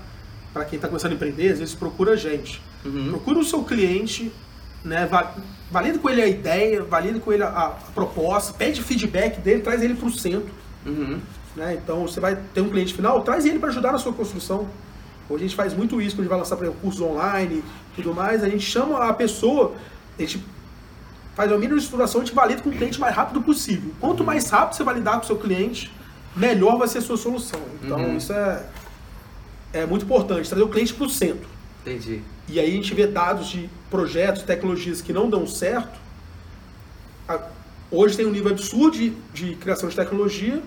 para 0.56 0.64
quem 0.64 0.76
está 0.76 0.88
começando 0.88 1.12
a 1.12 1.14
empreender, 1.16 1.52
às 1.52 1.58
vezes 1.58 1.74
procura 1.74 2.12
a 2.12 2.16
gente. 2.16 2.62
Uhum. 2.82 3.10
Procura 3.10 3.40
o 3.40 3.44
seu 3.44 3.62
cliente, 3.62 4.32
né? 4.82 5.06
valida 5.70 5.98
com 5.98 6.08
ele 6.08 6.22
a 6.22 6.26
ideia, 6.26 6.82
valida 6.82 7.20
com 7.20 7.30
ele 7.30 7.42
a, 7.42 7.48
a 7.48 7.68
proposta, 7.94 8.54
pede 8.54 8.82
feedback 8.82 9.38
dele, 9.38 9.60
traz 9.60 9.82
ele 9.82 9.92
para 9.92 10.06
o 10.06 10.10
centro. 10.10 10.48
Uhum. 10.86 11.20
Né? 11.54 11.74
Então 11.74 12.08
você 12.08 12.20
vai 12.20 12.38
ter 12.54 12.62
um 12.62 12.70
cliente 12.70 12.94
final, 12.94 13.20
traz 13.20 13.44
ele 13.44 13.58
para 13.58 13.68
ajudar 13.68 13.92
na 13.92 13.98
sua 13.98 14.14
construção. 14.14 14.66
Hoje 15.28 15.44
a 15.44 15.46
gente 15.46 15.56
faz 15.56 15.74
muito 15.74 16.00
isso 16.00 16.16
quando 16.16 16.20
a 16.20 16.22
gente 16.22 16.30
vai 16.30 16.38
lançar, 16.38 16.56
exemplo, 16.56 16.80
cursos 16.80 17.02
online 17.02 17.62
tudo 17.94 18.14
mais. 18.14 18.42
A 18.42 18.48
gente 18.48 18.64
chama 18.64 19.10
a 19.10 19.12
pessoa, 19.12 19.74
a 20.18 20.22
gente 20.22 20.42
faz 21.34 21.52
a 21.52 21.58
mínima 21.58 21.76
estruturação, 21.76 22.22
a 22.22 22.24
gente 22.24 22.34
valida 22.34 22.62
com 22.62 22.70
o 22.70 22.72
cliente 22.72 22.96
o 22.96 23.00
mais 23.02 23.14
rápido 23.14 23.42
possível. 23.42 23.92
Quanto 24.00 24.24
mais 24.24 24.48
rápido 24.48 24.74
você 24.74 24.84
validar 24.84 25.16
com 25.16 25.24
o 25.24 25.26
seu 25.26 25.36
cliente, 25.36 25.92
melhor 26.34 26.78
vai 26.78 26.88
ser 26.88 26.98
a 26.98 27.02
sua 27.02 27.18
solução. 27.18 27.60
Então 27.82 27.98
Uhum. 27.98 28.16
isso 28.16 28.32
é, 28.32 28.64
é 29.78 29.86
muito 29.86 30.04
importante, 30.04 30.48
trazer 30.48 30.64
o 30.64 30.68
cliente 30.68 30.94
para 30.94 31.06
o 31.06 31.10
centro. 31.10 31.48
Entendi. 31.82 32.22
E 32.48 32.58
aí 32.58 32.68
a 32.68 32.72
gente 32.72 32.94
vê 32.94 33.06
dados 33.06 33.48
de 33.48 33.68
projetos, 33.90 34.42
tecnologias 34.42 35.00
que 35.00 35.12
não 35.12 35.28
dão 35.28 35.46
certo. 35.46 35.98
Hoje 37.90 38.16
tem 38.16 38.26
um 38.26 38.30
nível 38.30 38.50
absurdo 38.50 38.96
de, 38.96 39.12
de 39.32 39.54
criação 39.56 39.88
de 39.88 39.94
tecnologia. 39.94 40.62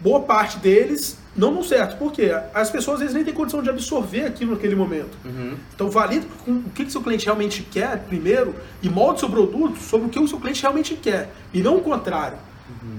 Boa 0.00 0.20
parte 0.20 0.58
deles 0.58 1.18
não 1.36 1.52
dão 1.52 1.62
certo. 1.62 1.98
Por 1.98 2.12
quê? 2.12 2.30
As 2.52 2.70
pessoas 2.70 2.96
às 2.96 3.00
vezes 3.00 3.14
nem 3.14 3.24
têm 3.24 3.34
condição 3.34 3.62
de 3.62 3.70
absorver 3.70 4.24
aquilo 4.24 4.52
naquele 4.52 4.74
momento. 4.74 5.16
Uhum. 5.24 5.54
Então 5.74 5.90
valide 5.90 6.26
o 6.46 6.70
que, 6.70 6.84
que 6.84 6.92
seu 6.92 7.02
cliente 7.02 7.24
realmente 7.24 7.62
quer 7.62 7.98
primeiro 8.04 8.54
e 8.82 8.88
molde 8.88 9.20
seu 9.20 9.30
produto 9.30 9.78
sobre 9.78 10.06
o 10.06 10.10
que 10.10 10.18
o 10.18 10.28
seu 10.28 10.38
cliente 10.38 10.62
realmente 10.62 10.94
quer. 10.94 11.30
E 11.52 11.60
não 11.62 11.76
o 11.76 11.80
contrário. 11.80 12.38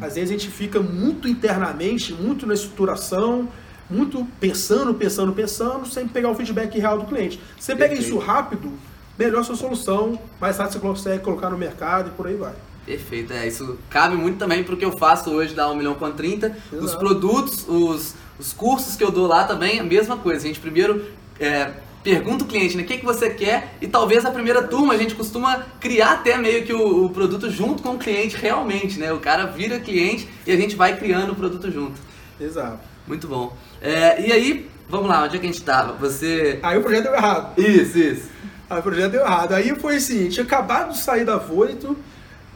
Às 0.02 0.15
vezes 0.15 0.30
a 0.30 0.34
gente 0.34 0.50
fica 0.50 0.80
muito 0.80 1.28
internamente, 1.28 2.13
muito 2.13 2.46
na 2.46 2.54
estruturação, 2.54 3.48
muito 3.89 4.26
pensando, 4.39 4.93
pensando, 4.93 5.32
pensando, 5.34 5.86
sem 5.86 6.08
pegar 6.08 6.30
o 6.30 6.36
feedback 6.36 6.78
real 6.80 7.00
do 7.00 7.06
cliente. 7.06 7.39
Você 7.60 7.74
pega 7.74 7.89
Perfeito. 7.89 8.08
isso 8.08 8.17
rápido, 8.17 8.74
melhor 9.17 9.43
sua 9.43 9.56
solução, 9.56 10.19
mais 10.39 10.58
rápido 10.58 10.74
você 10.74 10.80
consegue 10.80 11.24
colocar 11.24 11.50
no 11.50 11.58
mercado 11.58 12.10
e 12.10 12.12
por 12.12 12.28
aí 12.28 12.36
vai. 12.36 12.54
Perfeito, 12.86 13.34
é, 13.34 13.48
isso 13.48 13.80
cabe 13.89 14.15
muito 14.15 14.38
também 14.38 14.63
pro 14.63 14.78
que 14.78 14.86
eu 14.86 14.95
faço 14.98 15.32
hoje 15.32 15.56
da 15.56 15.69
1 15.69 15.76
milhão 15.76 15.95
com 15.95 16.12
30. 16.12 16.56
Os 16.71 16.84
Exato. 16.84 17.00
produtos, 17.00 17.65
os, 17.67 18.15
os 18.39 18.54
cursos 18.54 18.95
que 18.95 19.04
eu 19.04 19.12
dou 19.12 19.26
lá 19.26 19.43
também, 19.43 19.80
a 19.80 19.84
mesma 19.84 20.17
coisa. 20.17 20.45
A 20.45 20.48
gente 20.48 20.60
primeiro 20.60 21.04
é, 21.39 21.71
pergunta 22.04 22.43
o 22.43 22.48
cliente, 22.48 22.78
né, 22.78 22.84
o 22.84 22.86
que, 22.86 23.00
que 23.00 23.06
você 23.06 23.32
quer? 23.32 23.76
E 23.82 23.88
talvez 23.88 24.24
a 24.24 24.30
primeira 24.30 24.62
turma 24.62 24.93
a 24.93 24.98
gente 24.98 25.15
costuma 25.15 25.65
criar 25.80 26.12
até 26.12 26.38
meio 26.38 26.63
que 26.63 26.71
o, 26.71 27.06
o 27.06 27.10
produto 27.10 27.50
junto 27.50 27.82
com 27.82 27.95
o 27.95 27.98
cliente 27.98 28.38
realmente, 28.38 29.00
né? 29.00 29.12
O 29.12 29.19
cara 29.19 29.48
vira 29.48 29.80
cliente 29.80 30.30
e 30.45 30.52
a 30.52 30.56
gente 30.56 30.76
vai 30.76 30.95
criando 30.95 31.32
o 31.32 31.36
produto 31.36 31.71
junto. 31.71 32.00
Exato. 32.39 32.80
Muito 33.08 33.28
bom. 33.28 33.56
É, 33.86 34.28
e 34.28 34.32
aí, 34.32 34.69
vamos 34.89 35.08
lá, 35.08 35.24
onde 35.24 35.38
é 35.38 35.39
que 35.39 35.45
a 35.45 35.52
gente 35.52 35.62
tava? 35.62 35.93
Você... 35.93 36.60
Aí 36.63 36.78
o 36.78 36.82
projeto 36.82 37.04
deu 37.04 37.13
errado. 37.13 37.60
Isso, 37.60 37.98
isso. 37.98 38.30
Aí 38.69 38.80
o 38.80 38.84
projeto 38.84 39.12
deu 39.12 39.21
errado. 39.21 39.54
Aí 39.54 39.76
foi 39.76 39.98
assim, 39.98 40.28
tinha 40.30 40.43
acabado 40.43 40.91
de 40.91 40.98
sair 40.98 41.24
da 41.24 41.38
Voito 41.38 41.95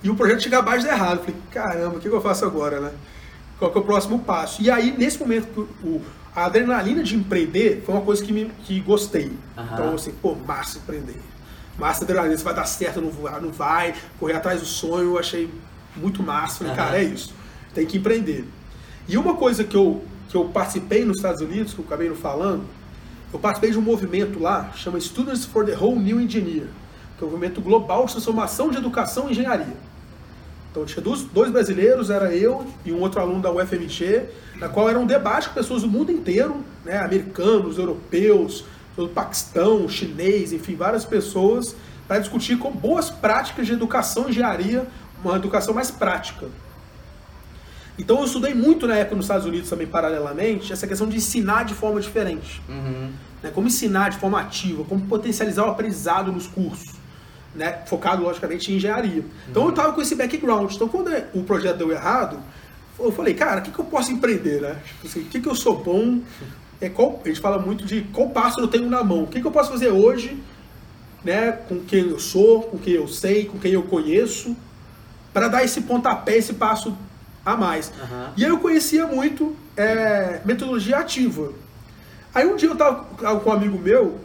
e 0.01 0.09
o 0.09 0.15
projeto 0.15 0.39
tinha 0.39 0.57
acabado 0.57 0.79
de 0.79 0.87
dar 0.87 0.93
errado. 0.93 1.19
Falei, 1.19 1.35
caramba, 1.51 1.97
o 1.97 1.99
que 1.99 2.09
que 2.09 2.15
eu 2.15 2.21
faço 2.21 2.45
agora, 2.45 2.79
né? 2.79 2.91
Qual 3.59 3.69
que 3.69 3.77
é 3.77 3.81
o 3.81 3.83
próximo 3.83 4.19
passo? 4.19 4.61
E 4.61 4.71
aí, 4.71 4.95
nesse 4.97 5.19
momento, 5.19 5.67
o, 5.83 6.01
a 6.35 6.45
adrenalina 6.45 7.03
de 7.03 7.15
empreender 7.15 7.83
foi 7.85 7.93
uma 7.93 8.03
coisa 8.03 8.23
que, 8.23 8.31
me, 8.31 8.45
que 8.63 8.79
gostei. 8.79 9.31
Aham. 9.57 9.69
Então, 9.73 9.95
assim, 9.95 10.11
pô, 10.21 10.33
massa 10.33 10.77
empreender. 10.79 11.21
Massa 11.77 12.03
adrenalina, 12.03 12.37
se 12.37 12.43
vai 12.43 12.53
dar 12.55 12.65
certo, 12.65 13.01
não 13.01 13.11
não 13.39 13.51
vai. 13.51 13.93
Correr 14.19 14.33
atrás 14.33 14.61
do 14.61 14.65
sonho, 14.65 15.11
eu 15.11 15.19
achei 15.19 15.49
muito 15.95 16.23
massa. 16.23 16.59
Falei, 16.59 16.73
Aham. 16.73 16.83
cara, 16.83 16.97
é 16.97 17.03
isso. 17.03 17.33
Tem 17.73 17.85
que 17.85 17.97
empreender. 17.97 18.45
E 19.07 19.17
uma 19.17 19.35
coisa 19.35 19.63
que 19.63 19.75
eu, 19.75 20.03
que 20.29 20.37
eu 20.37 20.45
participei 20.45 21.03
nos 21.03 21.17
Estados 21.17 21.41
Unidos, 21.41 21.73
que 21.73 21.79
eu 21.79 21.85
acabei 21.85 22.07
não 22.07 22.15
falando, 22.15 22.63
eu 23.33 23.39
participei 23.39 23.71
de 23.71 23.77
um 23.77 23.81
movimento 23.81 24.39
lá, 24.39 24.71
chama 24.75 24.99
Students 24.99 25.45
for 25.45 25.65
the 25.65 25.75
Whole 25.75 25.99
New 25.99 26.21
Engineer, 26.21 26.67
que 27.17 27.23
é 27.23 27.27
um 27.27 27.31
movimento 27.31 27.59
global 27.59 28.05
de 28.05 28.13
transformação 28.13 28.69
de 28.69 28.77
educação 28.77 29.27
e 29.27 29.31
engenharia. 29.31 29.89
Então 30.71 30.85
tinha 30.85 31.03
dois, 31.03 31.23
dois 31.23 31.51
brasileiros, 31.51 32.11
era 32.11 32.33
eu 32.33 32.65
e 32.85 32.91
um 32.91 33.01
outro 33.01 33.19
aluno 33.19 33.41
da 33.41 33.51
UFMG, 33.51 34.25
na 34.57 34.69
qual 34.69 34.87
era 34.87 34.99
um 34.99 35.05
debate 35.05 35.49
com 35.49 35.55
pessoas 35.55 35.81
do 35.81 35.87
mundo 35.87 36.11
inteiro, 36.11 36.63
né, 36.85 36.99
americanos, 36.99 37.79
europeus, 37.79 38.63
do 38.95 39.07
Paquistão, 39.07 39.89
chinês, 39.89 40.53
enfim, 40.53 40.75
várias 40.75 41.05
pessoas, 41.05 41.75
para 42.07 42.19
discutir 42.19 42.57
com 42.57 42.71
boas 42.71 43.09
práticas 43.09 43.65
de 43.65 43.73
educação 43.73 44.27
e 44.27 44.29
engenharia, 44.29 44.87
uma 45.23 45.35
educação 45.35 45.73
mais 45.73 45.89
prática. 45.89 46.47
Então 47.99 48.19
eu 48.19 48.25
estudei 48.25 48.53
muito 48.53 48.87
na 48.87 48.95
época 48.95 49.17
nos 49.17 49.25
Estados 49.25 49.45
Unidos 49.45 49.69
também, 49.69 49.85
paralelamente, 49.85 50.71
essa 50.71 50.87
questão 50.87 51.07
de 51.07 51.17
ensinar 51.17 51.65
de 51.65 51.73
forma 51.73 51.99
diferente 51.99 52.61
Uhum. 52.69 53.11
né, 53.43 53.51
como 53.53 53.67
ensinar 53.67 54.09
de 54.09 54.17
forma 54.17 54.39
ativa, 54.39 54.85
como 54.85 55.01
potencializar 55.01 55.65
o 55.65 55.69
aprendizado 55.69 56.31
nos 56.31 56.47
cursos, 56.47 56.93
né, 57.53 57.83
focado 57.87 58.23
logicamente 58.23 58.71
em 58.71 58.77
engenharia. 58.77 59.25
Então 59.49 59.63
eu 59.63 59.69
estava 59.71 59.91
com 59.91 60.01
esse 60.01 60.15
background. 60.15 60.73
Então 60.73 60.87
quando 60.87 61.11
o 61.33 61.43
projeto 61.43 61.77
deu 61.77 61.91
errado, 61.91 62.39
eu 62.97 63.11
falei, 63.11 63.33
cara, 63.33 63.59
o 63.59 63.63
que, 63.63 63.71
que 63.71 63.79
eu 63.79 63.85
posso 63.85 64.11
empreender, 64.11 64.61
né? 64.61 64.77
Tipo 64.85 65.07
assim, 65.07 65.21
o 65.21 65.25
que, 65.25 65.39
que 65.41 65.47
eu 65.47 65.55
sou 65.55 65.81
bom? 65.81 66.19
É, 66.81 66.87
qual, 66.89 67.21
a 67.23 67.27
gente 67.27 67.41
fala 67.41 67.59
muito 67.59 67.85
de 67.85 68.01
qual 68.13 68.29
passo 68.29 68.59
eu 68.61 68.67
tenho 68.67 68.89
na 68.89 69.03
mão. 69.03 69.23
O 69.23 69.27
que, 69.27 69.41
que 69.41 69.47
eu 69.47 69.51
posso 69.51 69.71
fazer 69.71 69.89
hoje, 69.89 70.41
né, 71.23 71.51
com 71.51 71.79
quem 71.79 72.09
eu 72.09 72.19
sou, 72.19 72.63
com 72.63 72.77
quem 72.77 72.93
eu 72.93 73.07
sei, 73.07 73.45
com 73.45 73.59
quem 73.59 73.73
eu 73.73 73.83
conheço, 73.83 74.55
para 75.33 75.47
dar 75.47 75.63
esse 75.63 75.81
pontapé, 75.81 76.37
esse 76.37 76.53
passo 76.53 76.97
a 77.53 77.57
mais. 77.57 77.91
Aham. 78.01 78.33
E 78.35 78.43
aí 78.45 78.49
eu 78.49 78.59
conhecia 78.59 79.05
muito 79.07 79.55
é, 79.75 80.41
metodologia 80.45 80.97
ativa. 80.97 81.51
Aí 82.33 82.45
um 82.45 82.55
dia 82.55 82.69
eu 82.69 82.75
tava 82.75 83.05
com 83.39 83.49
um 83.49 83.53
amigo 83.53 83.77
meu, 83.77 84.19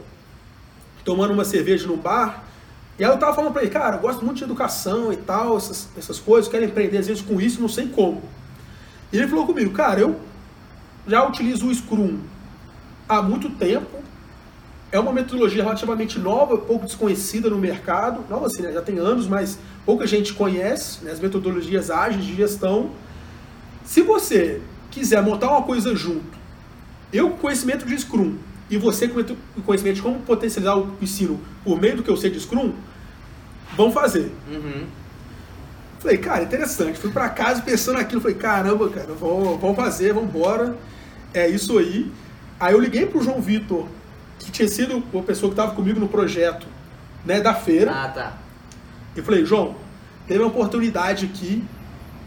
tomando 1.05 1.33
uma 1.33 1.45
cerveja 1.45 1.87
num 1.87 1.97
bar, 1.97 2.45
e 2.99 3.05
aí 3.05 3.11
eu 3.11 3.19
tava 3.19 3.35
falando 3.35 3.53
pra 3.53 3.63
ele, 3.63 3.71
cara, 3.71 3.97
eu 3.97 4.01
gosto 4.01 4.25
muito 4.25 4.39
de 4.39 4.45
educação 4.45 5.13
e 5.13 5.17
tal, 5.17 5.57
essas, 5.57 5.89
essas 5.97 6.19
coisas, 6.19 6.51
quero 6.51 6.65
empreender 6.65 6.99
às 6.99 7.07
vezes 7.07 7.23
com 7.23 7.41
isso, 7.41 7.61
não 7.61 7.69
sei 7.69 7.89
como. 7.89 8.23
E 9.13 9.17
ele 9.17 9.27
falou 9.27 9.47
comigo, 9.47 9.73
cara, 9.73 10.01
eu 10.01 10.21
já 11.07 11.27
utilizo 11.27 11.67
o 11.67 11.75
Scrum 11.75 12.19
há 13.09 13.21
muito 13.23 13.51
tempo, 13.51 14.03
é 14.93 14.99
uma 15.01 15.13
metodologia 15.13 15.63
relativamente 15.63 16.19
nova, 16.19 16.57
pouco 16.57 16.87
desconhecida 16.87 17.51
no 17.51 17.59
mercado, 17.59 18.25
nova 18.31 18.47
assim, 18.47 18.63
né, 18.63 18.73
já 18.73 18.81
tem 18.81 18.99
anos, 18.99 19.27
mas 19.27 19.59
pouca 19.85 20.07
gente 20.07 20.33
conhece, 20.33 21.05
né, 21.05 21.11
as 21.11 21.19
metodologias 21.19 21.91
ágeis 21.91 22.25
de 22.25 22.35
gestão. 22.35 22.91
Se 23.85 24.03
você 24.03 24.61
quiser 24.90 25.23
montar 25.23 25.51
uma 25.51 25.62
coisa 25.62 25.94
junto, 25.94 26.38
eu 27.12 27.31
com 27.31 27.37
conhecimento 27.37 27.87
de 27.87 27.99
Scrum 27.99 28.37
e 28.70 28.77
você 28.77 29.07
com 29.07 29.23
conhecimento 29.62 29.97
de 29.97 30.03
como 30.03 30.20
potencializar 30.20 30.77
o 30.77 30.97
ensino 31.01 31.40
por 31.62 31.81
meio 31.81 31.97
do 31.97 32.03
que 32.03 32.11
eu 32.11 32.16
sei 32.16 32.31
de 32.31 32.40
Scrum, 32.40 32.73
vamos 33.77 33.94
fazer. 33.94 34.33
Uhum. 34.51 34.87
Falei, 36.05 36.18
cara, 36.18 36.42
interessante. 36.42 36.99
Fui 36.99 37.11
pra 37.11 37.31
casa 37.31 37.62
pensando 37.62 37.97
naquilo. 37.97 38.20
Falei, 38.20 38.37
caramba, 38.37 38.90
cara, 38.90 39.14
vamos, 39.14 39.59
vamos 39.59 39.77
fazer, 39.77 40.12
vamos 40.12 40.29
embora. 40.29 40.77
É 41.33 41.49
isso 41.49 41.79
aí. 41.79 42.12
Aí 42.61 42.75
eu 42.75 42.81
liguei 42.81 43.07
pro 43.07 43.23
João 43.23 43.40
Vitor, 43.40 43.87
que 44.38 44.51
tinha 44.51 44.68
sido 44.68 45.03
uma 45.12 45.23
pessoa 45.23 45.51
que 45.51 45.55
estava 45.59 45.75
comigo 45.75 45.99
no 45.99 46.07
projeto 46.07 46.66
né, 47.25 47.40
da 47.40 47.55
feira. 47.55 47.90
Ah, 47.90 48.09
tá. 48.09 48.35
E 49.16 49.23
falei, 49.23 49.47
João, 49.47 49.77
teve 50.27 50.40
uma 50.40 50.49
oportunidade 50.49 51.25
aqui. 51.25 51.64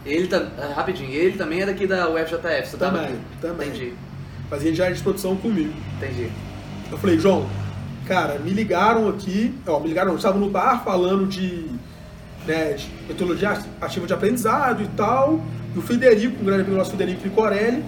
Ele 0.06 0.26
tá, 0.28 0.48
ah, 0.58 0.72
rapidinho, 0.74 1.10
ele 1.10 1.36
também 1.36 1.60
é 1.62 1.66
daqui 1.66 1.86
da 1.86 2.08
UFJF, 2.08 2.68
você 2.70 2.76
tava 2.76 2.98
Também, 2.98 3.14
aqui? 3.14 3.20
também. 3.40 3.68
Entendi, 3.68 3.92
Fazia 4.48 4.70
engenharia 4.70 4.96
de 4.96 5.02
produção 5.02 5.36
comigo. 5.36 5.72
entendi. 5.96 6.30
Eu 6.90 6.96
falei, 6.96 7.18
João, 7.18 7.46
cara, 8.06 8.38
me 8.38 8.50
ligaram 8.50 9.08
aqui, 9.08 9.54
ó, 9.66 9.78
me 9.78 9.88
ligaram, 9.88 10.12
eu 10.12 10.16
estava 10.16 10.38
no 10.38 10.48
bar 10.48 10.82
falando 10.82 11.26
de, 11.26 11.66
né, 12.46 12.72
de 12.72 12.88
metodologia 13.06 13.58
ativa 13.80 14.06
de 14.06 14.12
aprendizado 14.14 14.82
e 14.82 14.86
tal, 14.96 15.40
e 15.74 15.78
o 15.78 15.82
Federico, 15.82 16.40
um 16.40 16.44
grande 16.46 16.62
amigo 16.62 16.76
nosso, 16.78 16.92
Federico 16.92 17.20
Ficorelli, 17.20 17.84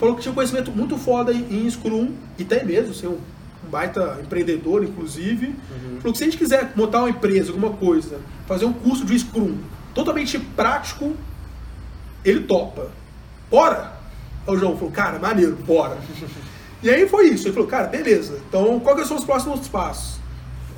falou 0.00 0.16
que 0.16 0.22
tinha 0.22 0.32
um 0.32 0.34
conhecimento 0.34 0.72
muito 0.72 0.96
foda 0.98 1.32
em, 1.32 1.70
Scrum, 1.70 2.12
e 2.36 2.44
tem 2.44 2.64
mesmo, 2.64 2.92
ser 2.92 3.06
um, 3.06 3.18
um 3.64 3.70
baita 3.70 4.18
empreendedor, 4.20 4.82
inclusive, 4.82 5.54
falou 6.00 6.10
que 6.12 6.18
se 6.18 6.24
a 6.24 6.26
gente 6.26 6.38
quiser 6.38 6.72
montar 6.74 7.00
uma 7.00 7.10
empresa, 7.10 7.52
alguma 7.52 7.70
coisa, 7.70 8.18
fazer 8.48 8.64
um 8.64 8.72
curso 8.72 9.04
de 9.04 9.16
Scrum 9.16 9.54
totalmente 9.94 10.38
prático, 10.40 11.14
ele 12.24 12.40
topa. 12.40 12.90
Bora! 13.50 13.92
Aí 14.46 14.54
o 14.54 14.58
João 14.58 14.76
falou, 14.76 14.90
cara, 14.90 15.18
maneiro, 15.18 15.56
bora. 15.56 15.98
E 16.82 16.88
aí 16.88 17.08
foi 17.08 17.28
isso. 17.28 17.46
Ele 17.46 17.54
falou, 17.54 17.68
cara, 17.68 17.86
beleza. 17.88 18.40
Então, 18.48 18.80
quais 18.80 19.00
que 19.00 19.06
são 19.06 19.16
os 19.16 19.24
próximos 19.24 19.68
passos? 19.68 20.18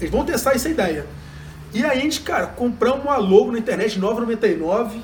Eles 0.01 0.11
vão 0.11 0.25
testar 0.25 0.53
essa 0.53 0.69
ideia. 0.69 1.07
E 1.73 1.85
aí 1.85 1.99
a 1.99 2.01
gente, 2.01 2.21
cara, 2.21 2.49
compramos 2.49 3.05
uma 3.05 3.17
logo 3.17 3.53
na 3.53 3.59
internet 3.59 3.95
de 3.95 4.01
9,99, 4.01 5.01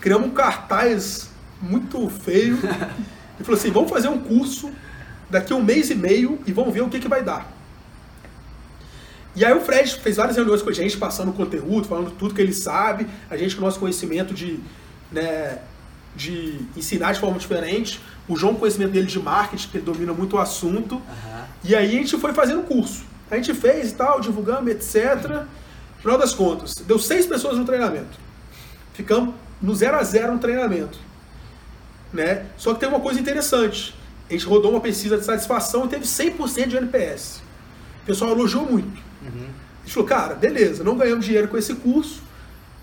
criamos 0.00 0.28
um 0.28 0.30
cartaz 0.30 1.30
muito 1.60 2.08
feio. 2.08 2.58
e 3.38 3.44
falou 3.44 3.58
assim, 3.58 3.70
vamos 3.70 3.90
fazer 3.90 4.08
um 4.08 4.18
curso 4.18 4.70
daqui 5.30 5.52
a 5.52 5.56
um 5.56 5.62
mês 5.62 5.90
e 5.90 5.94
meio 5.94 6.38
e 6.46 6.52
vamos 6.52 6.74
ver 6.74 6.82
o 6.82 6.88
que, 6.88 6.98
que 6.98 7.08
vai 7.08 7.22
dar. 7.22 7.50
E 9.34 9.44
aí 9.44 9.52
o 9.54 9.60
Fred 9.60 9.94
fez 9.94 10.16
várias 10.16 10.36
reuniões 10.36 10.60
com 10.60 10.68
a 10.68 10.72
gente, 10.74 10.96
passando 10.98 11.32
conteúdo, 11.32 11.88
falando 11.88 12.10
tudo 12.10 12.34
que 12.34 12.42
ele 12.42 12.52
sabe, 12.52 13.06
a 13.30 13.36
gente 13.36 13.56
com 13.56 13.62
o 13.62 13.64
nosso 13.64 13.80
conhecimento 13.80 14.34
de, 14.34 14.60
né, 15.10 15.58
de 16.14 16.60
ensinar 16.76 17.12
de 17.12 17.20
forma 17.20 17.38
diferente, 17.38 18.00
o 18.28 18.36
João 18.36 18.54
conhecimento 18.54 18.92
dele 18.92 19.06
de 19.06 19.18
marketing, 19.18 19.68
que 19.68 19.76
ele 19.78 19.84
domina 19.84 20.12
muito 20.12 20.36
o 20.36 20.38
assunto, 20.38 20.96
Aham. 20.96 21.44
e 21.64 21.74
aí 21.74 21.86
a 21.96 21.98
gente 22.00 22.18
foi 22.18 22.32
fazendo 22.32 22.62
curso. 22.62 23.04
A 23.30 23.36
gente 23.36 23.54
fez 23.54 23.92
e 23.92 23.94
tal, 23.94 24.20
divulgamos, 24.20 24.70
etc. 24.70 25.24
No 25.24 26.00
final 26.00 26.18
das 26.18 26.34
contas, 26.34 26.76
deu 26.76 26.98
seis 26.98 27.26
pessoas 27.26 27.56
no 27.56 27.64
treinamento. 27.64 28.18
Ficamos 28.92 29.34
no 29.60 29.74
zero 29.74 29.96
a 29.96 30.02
zero 30.02 30.34
no 30.34 30.38
treinamento. 30.38 30.98
Né? 32.12 32.46
Só 32.58 32.74
que 32.74 32.80
tem 32.80 32.88
uma 32.88 33.00
coisa 33.00 33.18
interessante. 33.18 33.94
A 34.28 34.32
gente 34.32 34.44
rodou 34.44 34.70
uma 34.70 34.80
pesquisa 34.80 35.16
de 35.16 35.24
satisfação 35.24 35.86
e 35.86 35.88
teve 35.88 36.04
100% 36.04 36.66
de 36.66 36.76
NPS. 36.76 37.42
O 38.02 38.06
pessoal 38.06 38.32
elogiou 38.32 38.70
muito. 38.70 39.00
Uhum. 39.22 39.48
A 39.82 39.84
gente 39.84 39.94
falou, 39.94 40.08
cara, 40.08 40.34
beleza, 40.34 40.84
não 40.84 40.96
ganhamos 40.96 41.24
dinheiro 41.24 41.48
com 41.48 41.56
esse 41.56 41.74
curso, 41.74 42.22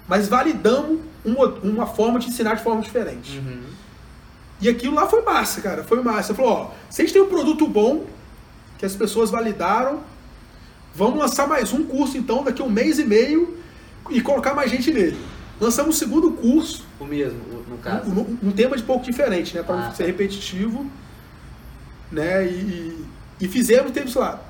mas 0.09 0.27
validamos 0.27 0.99
uma, 1.23 1.45
uma 1.63 1.85
forma 1.85 2.19
de 2.19 2.27
ensinar 2.27 2.55
de 2.55 2.63
forma 2.63 2.81
diferente. 2.81 3.37
Uhum. 3.37 3.61
E 4.59 4.67
aquilo 4.67 4.95
lá 4.95 5.07
foi 5.07 5.21
massa, 5.21 5.61
cara, 5.61 5.83
foi 5.85 6.01
massa. 6.03 6.33
Falou, 6.35 6.51
ó, 6.51 6.71
gente 6.91 7.13
tem 7.13 7.21
um 7.21 7.29
produto 7.29 7.65
bom, 7.65 8.05
que 8.77 8.85
as 8.85 8.95
pessoas 8.95 9.29
validaram, 9.29 10.01
vamos 10.93 11.17
lançar 11.19 11.47
mais 11.47 11.71
um 11.71 11.83
curso 11.85 12.17
então 12.17 12.43
daqui 12.43 12.61
a 12.61 12.65
um 12.65 12.69
mês 12.69 12.99
e 12.99 13.05
meio 13.05 13.57
e 14.09 14.19
colocar 14.19 14.53
mais 14.53 14.69
gente 14.71 14.91
nele. 14.91 15.17
Lançamos 15.61 15.95
o 15.95 15.99
segundo 15.99 16.31
curso, 16.31 16.85
O 16.99 17.05
mesmo, 17.05 17.39
no 17.69 17.77
caso. 17.77 18.09
um, 18.09 18.37
um 18.43 18.51
tema 18.51 18.75
de 18.75 18.83
pouco 18.83 19.05
diferente, 19.05 19.55
né? 19.55 19.61
Para 19.61 19.75
Ah, 19.75 19.77
não 19.81 19.89
tá. 19.89 19.95
ser 19.95 20.05
repetitivo. 20.05 20.85
Né? 22.11 22.45
E, 22.47 22.49
e- 22.49 23.05
e 23.41 23.47
fizemos, 23.47 23.91
teve, 23.91 24.11
sei 24.11 24.19
lá, 24.21 24.41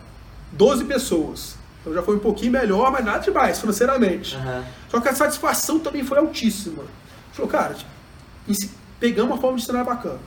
12 0.53 0.85
pessoas. 0.85 1.55
Então 1.89 1.93
já 1.93 2.03
foi 2.03 2.15
um 2.15 2.19
pouquinho 2.19 2.51
melhor, 2.51 2.91
mas 2.91 3.03
nada 3.03 3.19
demais, 3.19 3.59
financeiramente. 3.59 4.35
Aham. 4.35 4.63
Só 4.89 4.99
que 4.99 5.09
a 5.09 5.13
satisfação 5.13 5.79
também 5.79 6.03
foi 6.03 6.19
altíssima. 6.19 6.83
Falou, 7.33 7.49
cara, 7.49 7.75
pegamos 8.99 9.31
uma 9.31 9.41
forma 9.41 9.57
de 9.57 9.63
ensinar 9.63 9.83
bacana. 9.83 10.19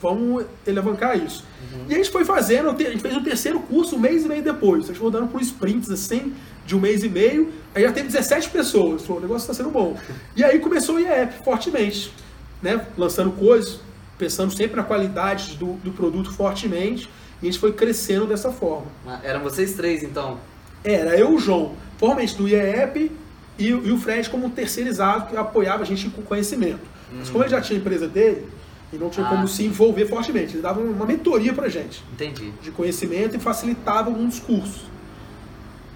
Vamos 0.00 0.44
alavancar 0.66 1.16
isso. 1.16 1.44
E 1.88 1.94
a 1.94 1.96
gente 1.96 2.10
foi 2.10 2.24
fazendo, 2.24 2.70
a 2.70 2.76
gente 2.76 3.00
fez 3.00 3.16
o 3.16 3.22
terceiro 3.22 3.60
curso 3.60 3.96
um 3.96 3.98
mês 3.98 4.24
e 4.24 4.28
meio 4.28 4.42
depois. 4.42 4.84
A 4.84 4.86
gente 4.88 4.98
foi 4.98 5.10
dando 5.10 5.28
por 5.28 5.40
sprints 5.40 5.90
assim, 5.90 6.34
de 6.64 6.76
um 6.76 6.80
mês 6.80 7.02
e 7.02 7.08
meio. 7.08 7.52
Aí 7.74 7.82
já 7.82 7.92
teve 7.92 8.08
17 8.08 8.50
pessoas. 8.50 9.02
Falou, 9.02 9.18
o 9.18 9.22
negócio 9.22 9.50
está 9.50 9.54
sendo 9.54 9.70
bom. 9.72 9.96
E 10.36 10.44
aí 10.44 10.58
começou 10.60 10.96
o 10.96 11.00
IEP 11.00 11.44
fortemente. 11.44 12.12
Né? 12.60 12.84
Lançando 12.96 13.32
coisas, 13.32 13.80
pensando 14.18 14.52
sempre 14.56 14.76
na 14.76 14.84
qualidade 14.84 15.56
do, 15.56 15.74
do 15.74 15.92
produto 15.92 16.32
fortemente. 16.32 17.08
E 17.40 17.48
a 17.48 17.50
gente 17.50 17.58
foi 17.58 17.72
crescendo 17.72 18.26
dessa 18.26 18.52
forma. 18.52 18.86
Ah, 19.06 19.20
Eram 19.24 19.40
vocês 19.40 19.74
três, 19.74 20.02
então. 20.04 20.38
Era 20.84 21.16
eu 21.16 21.34
o 21.34 21.38
João, 21.38 21.74
formalmente 21.98 22.36
do 22.36 22.48
IEP, 22.48 23.12
e, 23.58 23.72
o- 23.74 23.86
e 23.86 23.92
o 23.92 23.98
Fred 23.98 24.28
como 24.30 24.46
um 24.46 24.50
terceirizado 24.50 25.26
que 25.26 25.36
apoiava 25.36 25.82
a 25.82 25.86
gente 25.86 26.08
com 26.10 26.22
conhecimento. 26.22 26.80
Mas 27.12 27.28
como 27.30 27.44
ele 27.44 27.50
já 27.50 27.60
tinha 27.60 27.78
a 27.78 27.80
empresa 27.80 28.08
dele, 28.08 28.46
e 28.92 28.96
não 28.96 29.08
tinha 29.10 29.24
Ah. 29.26 29.28
como 29.30 29.46
se 29.48 29.64
envolver 29.64 30.06
fortemente, 30.06 30.54
ele 30.54 30.62
dava 30.62 30.80
uma 30.80 31.06
mentoria 31.06 31.52
pra 31.52 31.68
gente 31.68 32.02
Entendi. 32.12 32.52
de 32.62 32.70
conhecimento 32.70 33.36
e 33.36 33.38
facilitava 33.38 34.08
alguns 34.10 34.38
cursos. 34.38 34.82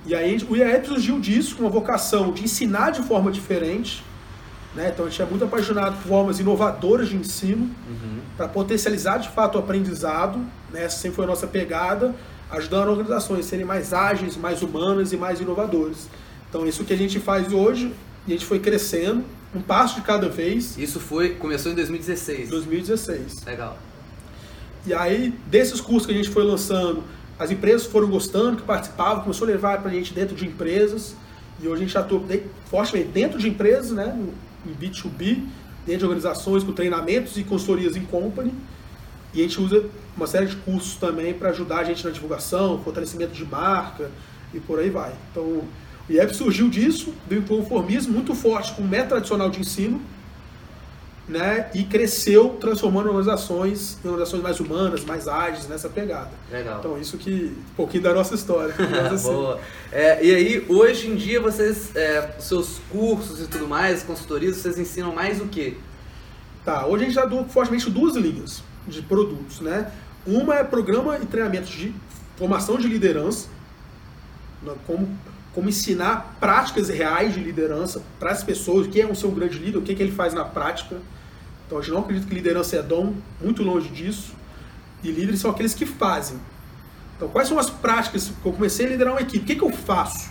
E 0.07 0.15
aí 0.15 0.39
o 0.49 0.57
IEP 0.57 0.87
surgiu 0.87 1.19
disso, 1.19 1.57
com 1.57 1.63
uma 1.65 1.71
vocação 1.71 2.33
de 2.33 2.45
ensinar 2.45 2.91
de 2.93 3.03
forma 3.03 3.31
diferente. 3.33 4.05
Né? 4.75 4.91
Então 4.93 5.07
a 5.07 5.09
gente 5.09 5.21
é 5.23 5.25
muito 5.25 5.45
apaixonado 5.45 5.97
por 6.03 6.09
formas 6.09 6.39
inovadoras 6.39 7.09
de 7.09 7.17
ensino 7.17 7.63
Uhum. 7.89 8.19
para 8.37 8.47
potencializar 8.47 9.17
de 9.19 9.31
fato 9.31 9.57
o 9.57 9.59
aprendizado, 9.59 10.39
né? 10.71 10.85
essa 10.85 10.99
sempre 10.99 11.17
foi 11.17 11.25
a 11.25 11.29
nossa 11.29 11.47
pegada, 11.47 12.15
ajudando 12.51 12.89
organizações 12.89 13.41
a 13.47 13.49
serem 13.49 13.65
mais 13.65 13.93
ágeis, 13.93 14.37
mais 14.37 14.63
humanas 14.63 15.13
e 15.13 15.17
mais 15.17 15.41
inovadoras. 15.41 16.09
Então 16.49 16.67
isso 16.67 16.85
que 16.85 16.93
a 16.93 16.97
gente 16.97 17.19
faz 17.19 17.53
hoje, 17.53 17.93
e 18.27 18.33
a 18.33 18.37
gente 18.37 18.47
foi 18.47 18.59
crescendo, 18.61 19.25
um 19.55 19.61
passo 19.61 19.97
de 19.97 20.03
cada 20.03 20.29
vez, 20.29 20.77
Isso 20.77 21.01
foi, 21.01 21.31
começou 21.31 21.73
em 21.73 21.75
2016. 21.75 22.49
em 22.49 22.51
2016. 22.51 23.45
Legal. 23.45 23.79
E 24.87 24.93
aí, 24.95 25.35
desses 25.47 25.81
cursos 25.81 26.07
que 26.07 26.13
a 26.13 26.17
gente 26.17 26.29
foi 26.31 26.45
lançando, 26.45 27.03
as 27.39 27.51
empresas 27.51 27.87
foram 27.87 28.09
gostando, 28.09 28.57
que 28.59 28.63
participavam, 28.63 29.23
começou 29.23 29.47
a 29.47 29.51
levar 29.51 29.81
para 29.81 29.91
a 29.91 29.95
gente 29.95 30.13
dentro 30.15 30.35
de 30.37 30.47
empresas, 30.47 31.15
e 31.61 31.67
hoje 31.67 31.83
a 31.83 31.87
gente 31.87 31.99
atua 31.99 32.21
de- 32.21 32.43
fortemente 32.71 33.09
dentro 33.09 33.39
de 33.39 33.49
empresas, 33.49 33.91
né, 33.91 34.17
em 34.67 34.73
B2B, 34.75 35.43
dentro 35.87 36.01
de 36.01 36.05
organizações 36.05 36.63
com 36.63 36.73
treinamentos 36.73 37.37
e 37.37 37.43
consultorias 37.45 37.97
em 37.97 38.03
company, 38.03 38.53
e 39.35 39.41
a 39.41 39.43
gente 39.43 39.61
usa 39.61 39.85
uma 40.17 40.27
série 40.27 40.47
de 40.47 40.57
cursos 40.57 40.97
também 40.97 41.35
para 41.35 41.51
ajudar 41.51 41.79
a 41.79 41.85
gente 41.85 42.05
na 42.05 42.11
divulgação, 42.11 42.81
fortalecimento 42.83 43.33
de 43.33 43.45
marca 43.45 44.11
e 44.55 44.61
por 44.61 44.79
aí 44.79 44.89
vai. 44.89 45.13
Então, 45.31 45.43
o 45.43 45.69
IEP 46.09 46.35
surgiu 46.35 46.69
disso, 46.69 47.13
do 47.29 47.35
inconformismo 47.35 48.13
muito 48.13 48.35
forte 48.35 48.73
com 48.73 48.83
o 48.83 48.89
método 48.89 49.11
tradicional 49.11 49.51
de 49.51 49.61
ensino, 49.61 50.01
né, 51.29 51.71
e 51.75 51.83
cresceu 51.83 52.51
transformando 52.61 53.09
organizações 53.09 53.99
em 54.05 54.09
organizações 54.09 54.43
mais 54.43 54.61
humanas, 54.61 55.05
mais 55.05 55.27
ágeis 55.27 55.67
nessa 55.67 55.89
pegada. 55.89 56.31
Legal. 56.51 56.79
Então, 56.79 56.97
isso 56.99 57.19
que 57.19 57.53
um 57.73 57.75
pouquinho 57.75 58.05
da 58.05 58.15
nossa 58.15 58.37
história. 58.37 58.73
assim. 59.13 59.33
Boa. 59.33 59.59
É, 59.91 60.25
e 60.25 60.33
aí, 60.33 60.65
hoje 60.69 61.09
em 61.09 61.17
dia, 61.17 61.41
vocês, 61.41 61.95
é, 61.97 62.37
seus 62.39 62.81
cursos 62.91 63.43
e 63.43 63.49
tudo 63.49 63.67
mais, 63.67 64.05
consultorias, 64.05 64.57
vocês 64.57 64.79
ensinam 64.79 65.13
mais 65.13 65.41
o 65.41 65.47
quê? 65.47 65.77
Tá, 66.65 66.87
hoje 66.87 67.05
a 67.05 67.07
gente 67.09 67.19
atua 67.19 67.45
fortemente 67.45 67.91
duas 67.91 68.15
linhas 68.15 68.63
de 68.87 69.03
produtos, 69.03 69.61
né? 69.61 69.91
Uma 70.27 70.57
é 70.57 70.65
programa 70.65 71.19
e 71.19 71.27
treinamento 71.27 71.69
de 71.69 71.95
formação 72.37 72.79
de 72.79 72.89
liderança, 72.89 73.49
né, 74.63 74.75
como, 74.87 75.09
como 75.53 75.69
ensinar 75.69 76.37
práticas 76.41 76.89
reais 76.89 77.35
de 77.35 77.41
liderança 77.41 78.03
para 78.19 78.31
as 78.31 78.43
pessoas, 78.43 78.87
o 78.87 78.91
que 78.91 79.01
é 79.01 79.07
um 79.07 79.15
ser 79.15 79.27
um 79.27 79.35
grande 79.35 79.59
líder, 79.59 79.79
o 79.79 79.83
que, 79.83 79.95
que 79.95 80.03
ele 80.03 80.13
faz 80.13 80.35
na 80.35 80.45
prática. 80.45 81.01
Então 81.67 81.79
a 81.79 81.81
gente 81.81 81.93
não 81.93 82.01
acredita 82.01 82.27
que 82.29 82.35
liderança 82.35 82.77
é 82.77 82.83
dom, 82.83 83.15
muito 83.41 83.63
longe 83.63 83.89
disso. 83.89 84.35
E 85.03 85.11
líderes 85.11 85.41
são 85.41 85.51
aqueles 85.51 85.75
que 85.75 85.87
fazem. 85.87 86.39
Então 87.17 87.29
quais 87.29 87.49
são 87.49 87.59
as 87.59 87.71
práticas 87.71 88.31
que 88.43 88.47
eu 88.47 88.53
comecei 88.53 88.87
a 88.87 88.89
liderar 88.91 89.15
uma 89.15 89.23
equipe? 89.23 89.45
O 89.45 89.47
que, 89.47 89.57
que 89.57 89.65
eu 89.65 89.73
faço? 89.73 90.31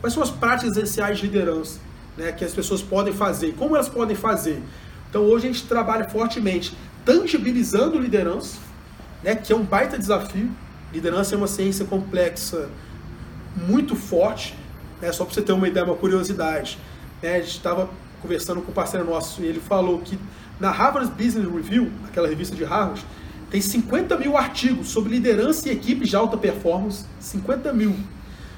Quais 0.00 0.12
são 0.12 0.22
as 0.22 0.30
práticas 0.30 0.76
essenciais 0.76 1.18
de 1.18 1.26
liderança 1.26 1.80
né, 2.16 2.30
que 2.32 2.44
as 2.44 2.52
pessoas 2.52 2.82
podem 2.82 3.12
fazer? 3.12 3.54
Como 3.54 3.74
elas 3.74 3.88
podem 3.88 4.14
fazer? 4.14 4.62
Então 5.08 5.22
hoje 5.22 5.48
a 5.48 5.52
gente 5.52 5.66
trabalha 5.66 6.08
fortemente 6.08 6.76
tangibilizando 7.04 7.98
liderança, 7.98 8.58
né, 9.22 9.34
que 9.34 9.52
é 9.52 9.56
um 9.56 9.64
baita 9.64 9.98
desafio. 9.98 10.50
Liderança 10.92 11.34
é 11.34 11.38
uma 11.38 11.46
ciência 11.46 11.84
complexa, 11.84 12.68
muito 13.68 13.96
forte. 13.96 14.54
Né, 15.00 15.12
só 15.12 15.24
para 15.24 15.34
você 15.34 15.42
ter 15.42 15.52
uma 15.52 15.68
ideia, 15.68 15.84
uma 15.84 15.96
curiosidade. 15.96 16.78
Né, 17.22 17.36
a 17.36 17.40
gente 17.40 17.56
estava 17.56 17.88
conversando 18.22 18.62
com 18.62 18.70
um 18.70 18.74
parceiro 18.74 19.04
nosso 19.04 19.42
e 19.42 19.46
ele 19.46 19.60
falou 19.60 19.98
que 20.00 20.18
na 20.58 20.70
Harvard 20.70 21.10
Business 21.10 21.46
Review, 21.46 21.90
aquela 22.08 22.28
revista 22.28 22.54
de 22.54 22.64
Harvard, 22.64 23.04
tem 23.50 23.60
50 23.60 24.16
mil 24.16 24.36
artigos 24.36 24.88
sobre 24.88 25.12
liderança 25.12 25.68
e 25.68 25.72
equipes 25.72 26.08
de 26.08 26.16
alta 26.16 26.36
performance. 26.36 27.04
50 27.20 27.72
mil. 27.72 27.94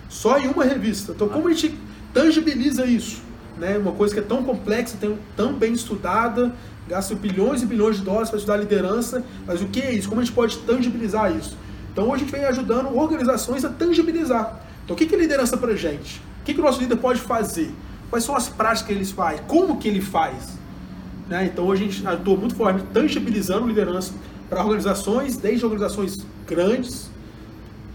Só 0.08 0.38
em 0.38 0.46
uma 0.48 0.64
revista. 0.64 1.12
Então, 1.12 1.28
como 1.28 1.48
a 1.48 1.52
gente 1.52 1.78
tangibiliza 2.14 2.86
isso? 2.86 3.20
Né? 3.58 3.76
Uma 3.76 3.92
coisa 3.92 4.14
que 4.14 4.20
é 4.20 4.22
tão 4.22 4.42
complexa, 4.42 4.96
tão, 5.00 5.18
tão 5.36 5.52
bem 5.52 5.72
estudada, 5.72 6.54
gasta 6.88 7.14
bilhões 7.14 7.62
e 7.62 7.66
bilhões 7.66 7.96
de 7.96 8.02
dólares 8.02 8.30
para 8.30 8.38
estudar 8.38 8.56
liderança, 8.56 9.24
mas 9.46 9.60
o 9.60 9.66
que 9.66 9.80
é 9.80 9.92
isso? 9.92 10.08
Como 10.08 10.20
a 10.20 10.24
gente 10.24 10.34
pode 10.34 10.58
tangibilizar 10.58 11.34
isso? 11.36 11.56
Então, 11.92 12.04
hoje 12.04 12.14
a 12.14 12.18
gente 12.26 12.32
vem 12.32 12.44
ajudando 12.44 12.96
organizações 12.96 13.64
a 13.64 13.68
tangibilizar. 13.68 14.60
Então, 14.84 14.94
o 14.94 14.98
que 14.98 15.12
é 15.14 15.18
liderança 15.18 15.56
para 15.56 15.72
a 15.72 15.76
gente? 15.76 16.20
O 16.40 16.44
que, 16.44 16.54
que 16.54 16.60
o 16.60 16.62
nosso 16.62 16.80
líder 16.80 16.96
pode 16.96 17.20
fazer? 17.20 17.74
Quais 18.10 18.24
são 18.24 18.36
as 18.36 18.48
práticas 18.48 18.86
que 18.86 18.92
ele 18.92 19.04
faz? 19.04 19.40
Como 19.48 19.78
que 19.78 19.88
ele 19.88 20.00
faz? 20.00 20.56
Né? 21.28 21.46
Então, 21.46 21.66
hoje 21.66 21.84
a 21.84 21.86
gente 21.86 22.06
atua 22.06 22.36
muito 22.36 22.54
forte 22.54 22.84
tangibilizando 22.92 23.66
liderança 23.66 24.12
para 24.48 24.60
organizações, 24.62 25.36
desde 25.36 25.64
organizações 25.64 26.18
grandes, 26.46 27.10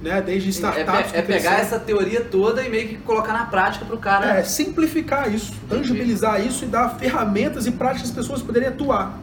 né? 0.01 0.21
desde 0.21 0.47
É, 0.47 0.51
startups. 0.51 1.11
pe- 1.11 1.17
é 1.17 1.21
que 1.21 1.27
pegar 1.27 1.59
essa 1.59 1.79
teoria 1.79 2.21
toda 2.21 2.63
e 2.63 2.69
meio 2.69 2.87
que 2.89 2.97
colocar 2.97 3.33
na 3.33 3.45
prática 3.45 3.85
pro 3.85 3.97
cara. 3.97 4.37
É, 4.39 4.43
simplificar 4.43 5.33
isso, 5.33 5.53
tangibilizar 5.69 6.45
isso 6.45 6.65
e 6.65 6.67
dar 6.67 6.89
ferramentas 6.97 7.65
e 7.67 7.71
práticas 7.71 8.09
que 8.11 8.19
as 8.19 8.25
pessoas 8.25 8.41
poderem 8.41 8.67
atuar. 8.69 9.17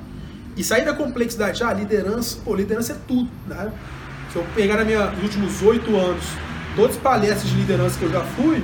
E 0.57 0.65
sair 0.65 0.85
da 0.85 0.93
complexidade, 0.93 1.63
ah, 1.63 1.73
liderança, 1.73 2.39
pô, 2.45 2.55
liderança 2.55 2.93
é 2.93 2.97
tudo, 3.07 3.31
né? 3.47 3.71
Se 4.33 4.37
eu 4.37 4.45
pegar 4.55 4.77
na 4.77 4.85
minha, 4.85 5.07
nos 5.11 5.23
últimos 5.23 5.63
oito 5.63 5.97
anos, 5.97 6.25
todas 6.77 6.97
as 6.97 7.03
palestras 7.03 7.49
de 7.51 7.57
liderança 7.57 7.99
que 7.99 8.05
eu 8.05 8.11
já 8.13 8.21
fui, 8.23 8.63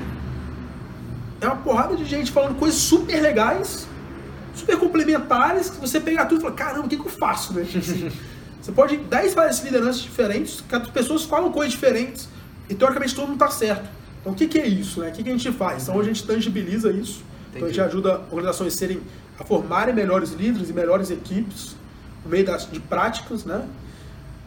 é 1.41 1.47
uma 1.47 1.57
porrada 1.57 1.97
de 1.97 2.05
gente 2.05 2.33
falando 2.33 2.57
coisas 2.59 2.79
super 2.81 3.21
legais, 3.21 3.87
super 4.55 4.77
complementares, 4.79 5.71
que 5.71 5.81
você 5.81 6.01
pegar 6.01 6.27
tudo 6.27 6.39
e 6.39 6.43
falar, 6.43 6.55
caramba, 6.55 6.87
o 6.87 6.89
que, 6.89 6.97
que 6.97 7.07
eu 7.07 7.11
faço, 7.11 7.53
né? 7.55 7.63
Assim, 7.63 8.11
você 8.65 8.73
pode 8.73 8.95
ir 8.95 8.99
10 8.99 9.35
palestras 9.35 9.61
de 9.61 9.75
liderança 9.75 10.01
diferentes, 10.01 10.65
que 10.67 10.75
as 10.75 10.89
pessoas 10.89 11.25
falam 11.25 11.53
coisas 11.53 11.75
diferentes, 11.75 12.27
e 12.67 12.75
teoricamente 12.75 13.15
todo 13.15 13.27
mundo 13.27 13.35
está 13.35 13.51
certo. 13.51 13.87
Então 14.23 14.33
o 14.33 14.35
que, 14.35 14.47
que 14.47 14.59
é 14.59 14.67
isso, 14.67 15.01
né? 15.01 15.11
O 15.11 15.13
que, 15.13 15.23
que 15.23 15.29
a 15.29 15.33
gente 15.33 15.53
faz? 15.53 15.83
Então 15.83 16.01
a 16.01 16.03
gente 16.03 16.27
tangibiliza 16.27 16.91
isso, 16.91 17.23
então 17.51 17.67
a 17.67 17.69
gente 17.69 17.81
ajuda 17.83 18.23
organizações 18.31 18.73
a 18.73 18.77
serem, 18.79 19.03
a 19.39 19.45
formarem 19.45 19.95
melhores 19.95 20.33
líderes 20.33 20.71
e 20.71 20.73
melhores 20.73 21.11
equipes, 21.11 21.77
no 22.25 22.31
meio 22.31 22.47
das, 22.47 22.67
de 22.71 22.81
práticas, 22.81 23.45
né? 23.45 23.69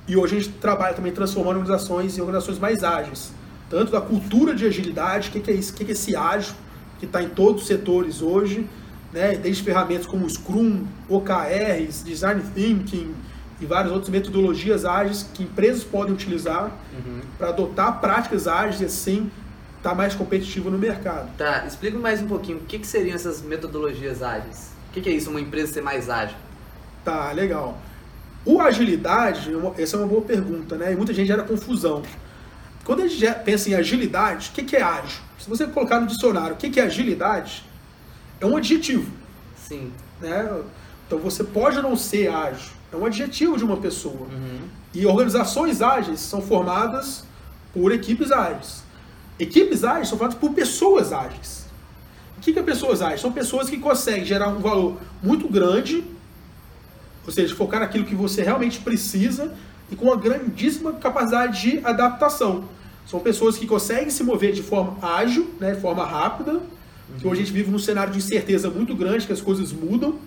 E 0.07 0.17
hoje 0.17 0.35
a 0.35 0.39
gente 0.39 0.53
trabalha 0.53 0.95
também 0.95 1.11
transformando 1.11 1.59
organizações 1.59 2.17
em 2.17 2.21
organizações 2.21 2.57
mais 2.57 2.83
ágeis. 2.83 3.31
Tanto 3.69 3.91
da 3.91 4.01
cultura 4.01 4.55
de 4.55 4.65
agilidade, 4.65 5.29
o 5.29 5.31
que, 5.31 5.41
que 5.41 5.51
é 5.51 5.53
isso? 5.53 5.73
O 5.73 5.75
que, 5.75 5.85
que 5.85 5.91
é 5.91 5.93
esse 5.93 6.15
ágil, 6.15 6.55
que 6.97 7.05
está 7.05 7.21
em 7.21 7.29
todos 7.29 7.61
os 7.61 7.67
setores 7.67 8.23
hoje, 8.23 8.67
né? 9.13 9.35
desde 9.35 9.61
ferramentas 9.61 10.07
como 10.07 10.27
Scrum, 10.27 10.87
OKRs, 11.07 12.03
Design 12.03 12.41
Thinking 12.55 13.13
e 13.59 13.65
várias 13.65 13.91
outras 13.91 14.09
metodologias 14.09 14.85
ágeis 14.85 15.27
que 15.33 15.43
empresas 15.43 15.83
podem 15.83 16.13
utilizar 16.13 16.71
Uhum. 16.93 17.21
para 17.37 17.49
adotar 17.49 17.99
práticas 17.99 18.47
ágeis 18.47 18.81
e 18.81 18.85
assim 18.85 19.31
estar 19.77 19.93
mais 19.95 20.15
competitivo 20.15 20.69
no 20.69 20.77
mercado. 20.77 21.29
Tá, 21.37 21.65
explica 21.65 21.97
mais 21.97 22.21
um 22.21 22.27
pouquinho 22.27 22.57
o 22.57 22.61
que, 22.61 22.79
que 22.79 22.87
seriam 22.87 23.15
essas 23.15 23.41
metodologias 23.41 24.21
ágeis. 24.23 24.71
O 24.89 24.93
que, 24.93 25.01
que 25.01 25.09
é 25.09 25.13
isso, 25.13 25.29
uma 25.29 25.39
empresa 25.39 25.73
ser 25.73 25.81
mais 25.81 26.09
ágil? 26.09 26.35
Tá, 27.05 27.31
legal. 27.31 27.77
O 28.43 28.61
agilidade, 28.61 29.51
essa 29.77 29.95
é 29.97 29.99
uma 29.99 30.07
boa 30.07 30.21
pergunta, 30.21 30.75
né? 30.75 30.93
E 30.93 30.95
muita 30.95 31.13
gente 31.13 31.27
gera 31.27 31.43
confusão. 31.43 32.01
Quando 32.83 33.01
a 33.01 33.07
gente 33.07 33.39
pensa 33.43 33.69
em 33.69 33.73
agilidade, 33.75 34.49
o 34.49 34.53
que 34.53 34.75
é 34.75 34.81
ágil? 34.81 35.21
Se 35.37 35.49
você 35.49 35.67
colocar 35.67 35.99
no 35.99 36.07
dicionário 36.07 36.53
o 36.55 36.57
que 36.57 36.79
é 36.79 36.83
agilidade, 36.83 37.63
é 38.39 38.45
um 38.45 38.55
adjetivo. 38.57 39.11
Sim. 39.57 39.91
Né? 40.21 40.61
Então 41.05 41.19
você 41.19 41.43
pode 41.43 41.81
não 41.81 41.95
ser 41.95 42.29
ágil, 42.29 42.71
é 42.91 42.95
um 42.95 43.05
adjetivo 43.05 43.57
de 43.57 43.63
uma 43.63 43.77
pessoa. 43.77 44.27
Uhum. 44.31 44.59
E 44.93 45.05
organizações 45.05 45.81
ágeis 45.81 46.19
são 46.19 46.41
formadas 46.41 47.23
por 47.73 47.91
equipes 47.91 48.31
ágeis. 48.31 48.83
Equipes 49.39 49.83
ágeis 49.83 50.07
são 50.07 50.17
formadas 50.17 50.39
por 50.39 50.53
pessoas 50.53 51.11
ágeis. 51.11 51.65
O 52.37 52.41
que 52.41 52.57
é 52.57 52.63
pessoas 52.63 53.01
ágeis? 53.01 53.21
São 53.21 53.31
pessoas 53.31 53.69
que 53.69 53.77
conseguem 53.77 54.25
gerar 54.25 54.47
um 54.49 54.59
valor 54.59 54.97
muito 55.21 55.47
grande, 55.47 56.03
ou 57.25 57.31
seja, 57.31 57.53
focar 57.55 57.79
naquilo 57.81 58.05
que 58.05 58.15
você 58.15 58.41
realmente 58.41 58.79
precisa 58.79 59.53
e 59.91 59.95
com 59.95 60.05
uma 60.05 60.15
grandíssima 60.15 60.93
capacidade 60.93 61.61
de 61.61 61.85
adaptação. 61.85 62.65
São 63.05 63.19
pessoas 63.19 63.57
que 63.57 63.65
conseguem 63.65 64.09
se 64.09 64.23
mover 64.23 64.53
de 64.53 64.61
forma 64.61 64.97
ágil, 65.01 65.53
né, 65.59 65.73
de 65.73 65.81
forma 65.81 66.05
rápida, 66.05 66.53
uhum. 66.53 66.61
que 67.19 67.27
hoje 67.27 67.41
a 67.41 67.45
gente 67.45 67.53
vive 67.53 67.69
num 67.69 67.79
cenário 67.79 68.13
de 68.13 68.19
incerteza 68.19 68.69
muito 68.69 68.95
grande, 68.95 69.25
que 69.25 69.33
as 69.33 69.41
coisas 69.41 69.71
mudam 69.71 70.17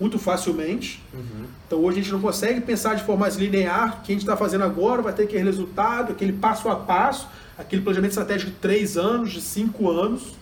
muito 0.00 0.18
facilmente. 0.18 1.02
Uhum. 1.12 1.44
Então 1.66 1.78
hoje 1.80 2.00
a 2.00 2.02
gente 2.02 2.12
não 2.12 2.20
consegue 2.20 2.60
pensar 2.62 2.94
de 2.94 3.04
forma 3.04 3.20
mais 3.20 3.36
linear, 3.36 3.98
o 3.98 4.02
que 4.02 4.12
a 4.12 4.14
gente 4.14 4.22
está 4.22 4.36
fazendo 4.36 4.64
agora 4.64 5.02
vai 5.02 5.12
ter 5.12 5.24
aquele 5.24 5.44
resultado, 5.44 6.12
aquele 6.12 6.32
passo 6.32 6.68
a 6.68 6.76
passo, 6.76 7.28
aquele 7.58 7.82
planejamento 7.82 8.12
estratégico 8.12 8.50
de 8.50 8.56
três 8.56 8.96
anos, 8.96 9.30
de 9.30 9.40
cinco 9.40 9.90
anos. 9.90 10.34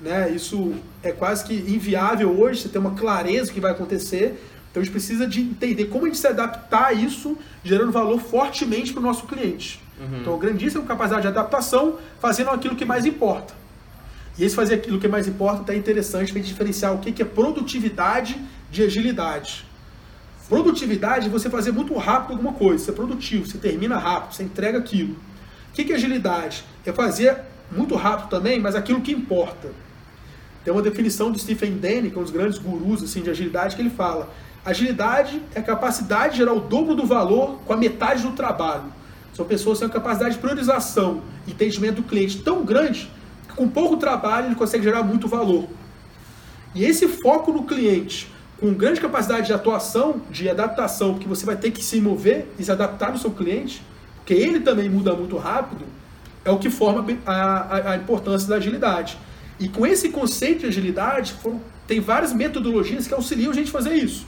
Né? 0.00 0.30
Isso 0.30 0.74
é 1.02 1.10
quase 1.10 1.44
que 1.44 1.54
inviável 1.54 2.38
hoje, 2.38 2.62
você 2.62 2.68
tem 2.68 2.80
uma 2.80 2.92
clareza 2.92 3.46
do 3.46 3.54
que 3.54 3.60
vai 3.60 3.72
acontecer. 3.72 4.40
Então 4.70 4.80
a 4.80 4.84
gente 4.84 4.92
precisa 4.92 5.26
de 5.26 5.40
entender 5.40 5.86
como 5.86 6.04
a 6.04 6.08
gente 6.08 6.18
se 6.18 6.26
adaptar 6.26 6.86
a 6.86 6.92
isso, 6.92 7.36
gerando 7.64 7.90
valor 7.90 8.20
fortemente 8.20 8.92
para 8.92 9.00
o 9.00 9.02
nosso 9.02 9.26
cliente. 9.26 9.82
Uhum. 9.98 10.20
Então, 10.20 10.38
grandíssima 10.38 10.84
capacidade 10.84 11.22
de 11.22 11.28
adaptação, 11.28 11.96
fazendo 12.20 12.50
aquilo 12.50 12.76
que 12.76 12.84
mais 12.84 13.06
importa. 13.06 13.54
E 14.38 14.44
esse 14.44 14.54
fazer 14.54 14.74
aquilo 14.74 15.00
que 15.00 15.08
mais 15.08 15.26
importa 15.26 15.72
é 15.72 15.76
interessante 15.76 16.30
para 16.32 16.42
diferenciar 16.42 16.94
o 16.94 16.98
que 16.98 17.22
é 17.22 17.24
produtividade 17.24 18.38
de 18.70 18.82
agilidade. 18.82 19.64
Produtividade 20.48 21.26
é 21.26 21.28
você 21.28 21.50
fazer 21.50 21.72
muito 21.72 21.94
rápido 21.96 22.32
alguma 22.32 22.52
coisa, 22.52 22.84
ser 22.84 22.92
produtivo, 22.92 23.46
você 23.46 23.58
termina 23.58 23.98
rápido, 23.98 24.34
você 24.34 24.44
entrega 24.44 24.78
aquilo. 24.78 25.16
O 25.70 25.72
que 25.72 25.92
é 25.92 25.96
agilidade? 25.96 26.64
É 26.84 26.92
fazer 26.92 27.36
muito 27.70 27.96
rápido 27.96 28.28
também, 28.28 28.60
mas 28.60 28.74
aquilo 28.74 29.00
que 29.00 29.12
importa. 29.12 29.70
Tem 30.64 30.72
uma 30.72 30.82
definição 30.82 31.30
do 31.30 31.38
Stephen 31.38 31.74
Denny, 31.74 32.10
que 32.10 32.16
é 32.16 32.20
um 32.20 32.22
dos 32.22 32.32
grandes 32.32 32.58
gurus 32.58 33.02
assim, 33.02 33.22
de 33.22 33.30
agilidade, 33.30 33.76
que 33.76 33.82
ele 33.82 33.90
fala: 33.90 34.32
agilidade 34.64 35.42
é 35.54 35.60
a 35.60 35.62
capacidade 35.62 36.32
de 36.32 36.38
gerar 36.38 36.54
o 36.54 36.60
dobro 36.60 36.94
do 36.94 37.06
valor 37.06 37.60
com 37.64 37.72
a 37.72 37.76
metade 37.76 38.22
do 38.22 38.32
trabalho. 38.32 38.92
São 39.34 39.44
pessoas 39.44 39.78
que 39.78 39.84
têm 39.84 39.88
uma 39.88 39.94
capacidade 39.94 40.34
de 40.34 40.40
priorização 40.40 41.22
e 41.46 41.50
entendimento 41.50 41.96
do 41.96 42.02
cliente 42.04 42.40
tão 42.40 42.64
grande 42.64 43.10
que 43.48 43.54
com 43.54 43.68
pouco 43.68 43.96
trabalho 43.96 44.46
ele 44.46 44.54
consegue 44.54 44.82
gerar 44.82 45.02
muito 45.02 45.28
valor. 45.28 45.68
E 46.74 46.84
esse 46.84 47.06
foco 47.06 47.52
no 47.52 47.64
cliente, 47.64 48.28
com 48.58 48.72
grande 48.72 49.00
capacidade 49.00 49.46
de 49.46 49.52
atuação, 49.52 50.22
de 50.30 50.48
adaptação, 50.48 51.14
porque 51.14 51.28
você 51.28 51.44
vai 51.44 51.56
ter 51.56 51.70
que 51.70 51.84
se 51.84 52.00
mover 52.00 52.46
e 52.58 52.64
se 52.64 52.72
adaptar 52.72 53.12
no 53.12 53.18
seu 53.18 53.30
cliente, 53.30 53.82
porque 54.16 54.34
ele 54.34 54.60
também 54.60 54.88
muda 54.88 55.14
muito 55.14 55.36
rápido, 55.36 55.84
é 56.44 56.50
o 56.50 56.58
que 56.58 56.70
forma 56.70 57.04
a, 57.26 57.32
a, 57.32 57.90
a 57.92 57.96
importância 57.96 58.48
da 58.48 58.56
agilidade. 58.56 59.18
E 59.58 59.68
com 59.68 59.86
esse 59.86 60.10
conceito 60.10 60.60
de 60.60 60.66
agilidade, 60.66 61.32
foram, 61.34 61.60
tem 61.86 62.00
várias 62.00 62.32
metodologias 62.32 63.06
que 63.06 63.14
auxiliam 63.14 63.50
a 63.50 63.54
gente 63.54 63.68
a 63.68 63.72
fazer 63.72 63.94
isso. 63.94 64.26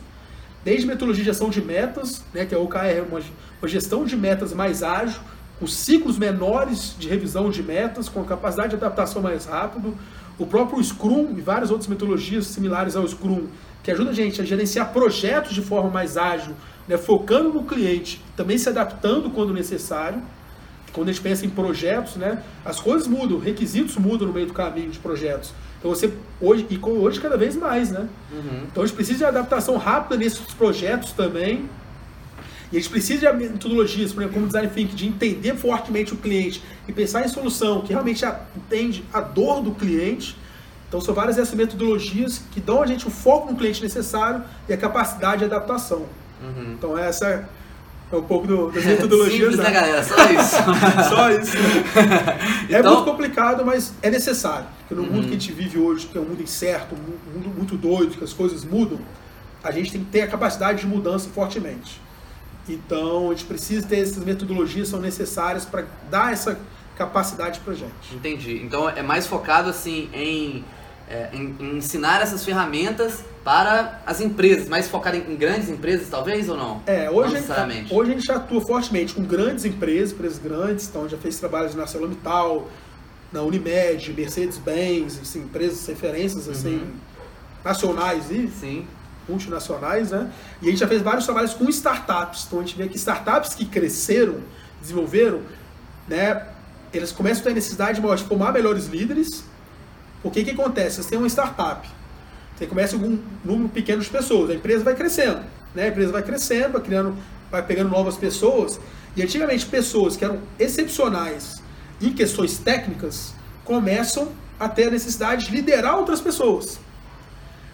Desde 0.64 0.86
metodologia 0.86 1.24
de 1.24 1.30
ação 1.30 1.48
de 1.48 1.62
metas, 1.62 2.22
né, 2.34 2.44
que 2.44 2.54
é 2.54 2.58
o 2.58 2.64
OKR, 2.64 3.06
uma, 3.08 3.20
uma 3.60 3.68
gestão 3.68 4.04
de 4.04 4.16
metas 4.16 4.52
mais 4.52 4.82
ágil, 4.82 5.20
com 5.58 5.66
ciclos 5.66 6.18
menores 6.18 6.94
de 6.98 7.08
revisão 7.08 7.50
de 7.50 7.62
metas, 7.62 8.08
com 8.08 8.22
capacidade 8.24 8.70
de 8.70 8.76
adaptação 8.76 9.20
mais 9.22 9.44
rápido. 9.44 9.96
O 10.38 10.46
próprio 10.46 10.82
Scrum 10.82 11.34
e 11.36 11.40
várias 11.40 11.70
outras 11.70 11.88
metodologias 11.88 12.46
similares 12.46 12.94
ao 12.94 13.06
Scrum, 13.06 13.46
que 13.88 13.92
ajuda 13.92 14.10
a 14.10 14.12
gente 14.12 14.38
a 14.42 14.44
gerenciar 14.44 14.92
projetos 14.92 15.54
de 15.54 15.62
forma 15.62 15.88
mais 15.88 16.18
ágil, 16.18 16.54
né, 16.86 16.98
focando 16.98 17.48
no 17.54 17.62
cliente, 17.62 18.22
também 18.36 18.58
se 18.58 18.68
adaptando 18.68 19.30
quando 19.30 19.54
necessário. 19.54 20.20
Quando 20.92 21.08
a 21.08 21.12
gente 21.12 21.22
pensa 21.22 21.46
em 21.46 21.48
projetos, 21.48 22.16
né, 22.16 22.42
as 22.66 22.78
coisas 22.78 23.08
mudam, 23.08 23.38
requisitos 23.38 23.96
mudam 23.96 24.28
no 24.28 24.34
meio 24.34 24.46
do 24.46 24.52
caminho 24.52 24.90
de 24.90 24.98
projetos. 24.98 25.54
Então 25.78 25.90
você 25.90 26.12
hoje 26.38 26.66
e 26.68 26.78
hoje 26.78 27.18
cada 27.18 27.38
vez 27.38 27.56
mais, 27.56 27.90
né? 27.90 28.06
Uhum. 28.30 28.64
Então 28.70 28.82
a 28.82 28.86
gente 28.86 28.94
precisa 28.94 29.18
de 29.20 29.24
adaptação 29.24 29.78
rápida 29.78 30.18
nesses 30.18 30.40
projetos 30.52 31.12
também. 31.12 31.66
E 32.70 32.76
a 32.76 32.80
gente 32.80 32.90
precisa 32.90 33.32
de 33.32 33.38
metodologias, 33.38 34.12
por 34.12 34.20
exemplo, 34.20 34.34
como 34.34 34.46
design 34.48 34.68
thinking, 34.68 34.96
de 34.96 35.06
entender 35.06 35.56
fortemente 35.56 36.12
o 36.12 36.16
cliente 36.18 36.62
e 36.86 36.92
pensar 36.92 37.24
em 37.24 37.28
solução 37.28 37.80
que 37.80 37.94
realmente 37.94 38.22
entende 38.54 39.02
a 39.14 39.22
dor 39.22 39.62
do 39.62 39.70
cliente. 39.70 40.36
Então 40.88 41.00
são 41.00 41.14
várias 41.14 41.36
dessas 41.36 41.54
metodologias 41.54 42.42
que 42.50 42.60
dão 42.60 42.82
a 42.82 42.86
gente 42.86 43.06
o 43.06 43.10
foco 43.10 43.50
no 43.52 43.58
cliente 43.58 43.82
necessário 43.82 44.42
e 44.68 44.72
a 44.72 44.76
capacidade 44.76 45.38
de 45.40 45.44
adaptação. 45.44 46.06
Uhum. 46.42 46.72
Então 46.78 46.96
essa 46.96 47.46
é 48.10 48.16
um 48.16 48.22
pouco 48.22 48.46
do, 48.46 48.70
das 48.70 48.84
metodologias. 48.86 49.50
Simples, 49.52 49.58
né, 49.58 49.64
né? 49.64 49.70
galera? 49.70 50.02
Só 50.02 50.30
isso. 50.30 50.56
Só 51.10 51.30
isso. 51.30 51.52
É 52.70 52.80
Então- 52.80 52.94
muito 52.96 53.10
complicado, 53.10 53.64
mas 53.66 53.92
é 54.02 54.10
necessário. 54.10 54.66
Porque 54.80 54.94
no 54.94 55.02
Uhum. 55.02 55.14
mundo 55.16 55.22
que 55.24 55.30
a 55.30 55.32
gente 55.38 55.52
vive 55.52 55.78
hoje, 55.78 56.06
que 56.06 56.16
é 56.16 56.20
um 56.20 56.24
mundo 56.24 56.42
incerto, 56.42 56.94
um 56.94 57.34
mundo 57.34 57.50
muito 57.54 57.76
doido, 57.76 58.16
que 58.16 58.24
as 58.24 58.32
coisas 58.32 58.64
mudam, 58.64 58.98
a 59.62 59.70
gente 59.70 59.92
tem 59.92 60.02
que 60.04 60.10
ter 60.10 60.22
a 60.22 60.26
capacidade 60.28 60.80
de 60.80 60.86
mudança 60.86 61.28
fortemente. 61.34 62.00
Então, 62.68 63.26
a 63.30 63.34
gente 63.34 63.44
precisa 63.44 63.86
ter 63.86 64.00
essas 64.00 64.22
metodologias, 64.24 64.88
são 64.88 65.00
necessárias 65.00 65.64
para 65.64 65.84
dar 66.10 66.32
essa 66.32 66.58
capacidade 66.96 67.60
para 67.60 67.74
gente. 67.74 67.92
Entendi. 68.14 68.60
Então 68.64 68.88
é 68.88 69.02
mais 69.02 69.26
focado 69.26 69.70
assim 69.70 70.08
em, 70.12 70.64
é, 71.08 71.28
em- 71.32 71.56
em 71.58 71.76
ensinar 71.78 72.20
essas 72.20 72.44
ferramentas 72.44 73.24
para 73.44 74.00
as 74.04 74.20
empresas, 74.20 74.68
mais 74.68 74.88
focado 74.88 75.16
em, 75.16 75.32
em 75.32 75.36
grandes 75.36 75.68
empresas, 75.68 76.08
talvez 76.10 76.48
ou 76.48 76.56
não? 76.56 76.82
É, 76.86 77.06
Não 77.06 77.14
hoje, 77.16 77.34
necessariamente. 77.34 77.94
hoje 77.94 78.10
a 78.10 78.14
gente 78.14 78.30
atua 78.30 78.60
fortemente 78.60 79.14
com 79.14 79.22
grandes 79.24 79.64
empresas, 79.64 80.12
empresas 80.12 80.38
grandes, 80.38 80.86
então 80.88 81.08
já 81.08 81.16
fez 81.16 81.38
trabalhos 81.38 81.74
na 81.74 81.82
ArcelorMittal, 81.82 82.68
na 83.32 83.42
Unimed, 83.42 84.12
Mercedes-Benz, 84.12 85.18
assim, 85.22 85.40
empresas 85.40 85.86
referências 85.86 86.48
assim, 86.48 86.76
Uhum. 86.76 86.90
nacionais 87.64 88.30
e 88.30 88.48
Sim. 88.48 88.86
multinacionais, 89.28 90.10
né? 90.10 90.30
E 90.62 90.68
a 90.68 90.70
gente 90.70 90.80
já 90.80 90.88
fez 90.88 91.02
vários 91.02 91.24
trabalhos 91.24 91.52
com 91.54 91.68
startups. 91.68 92.44
Então 92.46 92.60
a 92.60 92.62
gente 92.62 92.76
vê 92.76 92.88
que 92.88 92.96
startups 92.96 93.54
que 93.54 93.64
cresceram, 93.66 94.36
desenvolveram, 94.80 95.40
né? 96.06 96.46
Eles 96.92 97.12
começam 97.12 97.42
a 97.42 97.44
ter 97.44 97.54
necessidade 97.54 98.00
de 98.00 98.24
formar 98.24 98.52
melhores 98.52 98.86
líderes. 98.86 99.44
Porque 100.22 100.40
o 100.40 100.44
que 100.44 100.50
acontece? 100.50 101.02
Você 101.02 101.10
tem 101.10 101.18
uma 101.18 101.28
startup. 101.28 101.88
Você 102.56 102.66
começa 102.66 102.98
com 102.98 103.06
um 103.06 103.22
número 103.44 103.68
pequeno 103.68 104.02
de 104.02 104.10
pessoas. 104.10 104.50
A 104.50 104.54
empresa 104.54 104.82
vai 104.82 104.94
crescendo. 104.94 105.40
Né? 105.74 105.84
A 105.84 105.88
empresa 105.88 106.12
vai 106.12 106.22
crescendo, 106.22 106.72
vai 106.72 106.82
criando, 106.82 107.16
vai 107.50 107.62
pegando 107.62 107.90
novas 107.90 108.16
pessoas. 108.16 108.80
E 109.16 109.22
antigamente 109.22 109.64
pessoas 109.66 110.16
que 110.16 110.24
eram 110.24 110.40
excepcionais 110.58 111.62
em 112.00 112.12
questões 112.12 112.58
técnicas 112.58 113.34
começam 113.64 114.32
a 114.58 114.68
ter 114.68 114.88
a 114.88 114.90
necessidade 114.90 115.46
de 115.46 115.52
liderar 115.52 115.96
outras 115.96 116.20
pessoas. 116.20 116.80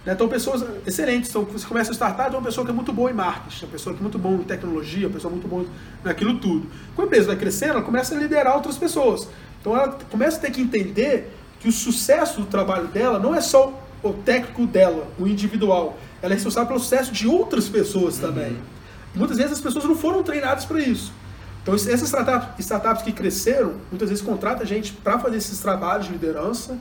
Né? 0.05 0.13
Então, 0.13 0.29
pessoas 0.29 0.65
excelentes. 0.87 1.31
Então, 1.31 1.45
você 1.45 1.67
começa 1.67 1.91
a 1.91 1.95
startup, 1.95 2.35
é 2.35 2.39
uma 2.39 2.45
pessoa 2.45 2.65
que 2.65 2.71
é 2.71 2.75
muito 2.75 2.93
boa 2.93 3.11
em 3.11 3.15
marketing, 3.15 3.65
uma 3.65 3.73
pessoa 3.73 3.95
que 3.95 4.01
é 4.01 4.03
muito 4.03 4.19
boa 4.19 4.35
em 4.35 4.45
tecnologia, 4.45 5.07
uma 5.07 5.15
pessoa 5.15 5.31
muito 5.31 5.49
boa 5.49 5.65
naquilo 6.03 6.39
tudo. 6.39 6.67
Quando 6.95 7.07
a 7.07 7.09
empresa 7.09 7.27
vai 7.29 7.37
crescendo, 7.37 7.73
ela 7.73 7.83
começa 7.83 8.15
a 8.15 8.19
liderar 8.19 8.55
outras 8.55 8.77
pessoas. 8.77 9.29
Então, 9.61 9.75
ela 9.75 9.99
começa 10.11 10.37
a 10.37 10.41
ter 10.41 10.51
que 10.51 10.61
entender 10.61 11.33
que 11.65 11.69
o 11.71 11.73
sucesso 11.73 12.43
do 12.43 12.47
trabalho 12.47 12.89
dela 12.89 13.19
não 13.19 13.35
é 13.35 13.41
só 13.41 13.73
o 14.03 14.13
técnico 14.13 14.67
dela, 14.67 15.09
o 15.19 15.27
individual. 15.27 15.97
Ela 16.21 16.35
é 16.35 16.37
responsável 16.37 16.69
pelo 16.69 16.79
sucesso 16.79 17.11
de 17.11 17.27
outras 17.27 17.71
pessoas 17.71 18.19
também. 18.19 18.55
E 19.15 19.19
muitas 19.19 19.39
vezes 19.39 19.53
as 19.53 19.61
pessoas 19.63 19.87
não 19.87 19.97
foram 19.97 20.23
treinadas 20.23 20.67
para 20.67 20.79
isso. 20.79 21.11
Então, 21.63 21.75
essas 21.75 22.03
startups, 22.03 22.51
startups 22.59 23.03
que 23.03 23.13
cresceram, 23.13 23.77
muitas 23.91 24.11
vezes 24.11 24.23
contratam 24.23 24.63
a 24.63 24.67
gente 24.67 24.93
para 24.93 25.19
fazer 25.19 25.39
esses 25.39 25.59
trabalhos 25.61 26.05
de 26.05 26.13
liderança, 26.13 26.79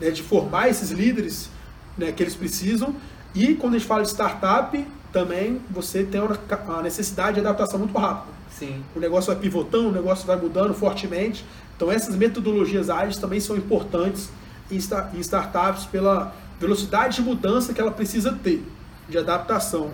né, 0.00 0.10
de 0.10 0.20
formar 0.20 0.68
esses 0.68 0.90
líderes 0.90 1.48
né, 1.96 2.10
que 2.10 2.20
eles 2.20 2.34
precisam. 2.34 2.92
E 3.36 3.54
quando 3.54 3.74
a 3.74 3.78
gente 3.78 3.86
fala 3.86 4.02
de 4.02 4.08
startup, 4.08 4.84
também 5.12 5.60
você 5.70 6.02
tem 6.02 6.20
uma 6.20 6.82
necessidade 6.82 7.34
de 7.34 7.40
adaptação 7.40 7.78
muito 7.78 7.96
rápida. 7.96 8.34
Sim. 8.50 8.82
O 8.96 8.98
negócio 8.98 9.32
vai 9.32 9.40
pivotando, 9.40 9.90
o 9.90 9.92
negócio 9.92 10.26
vai 10.26 10.36
mudando 10.36 10.74
fortemente. 10.74 11.44
Então 11.76 11.90
essas 11.90 12.14
metodologias 12.14 12.90
ágeis 12.90 13.16
também 13.16 13.40
são 13.40 13.56
importantes 13.56 14.30
em, 14.70 14.76
em 14.76 15.20
startups 15.20 15.86
pela 15.86 16.34
velocidade 16.60 17.16
de 17.16 17.22
mudança 17.22 17.74
que 17.74 17.80
ela 17.80 17.90
precisa 17.90 18.32
ter, 18.32 18.64
de 19.08 19.18
adaptação. 19.18 19.90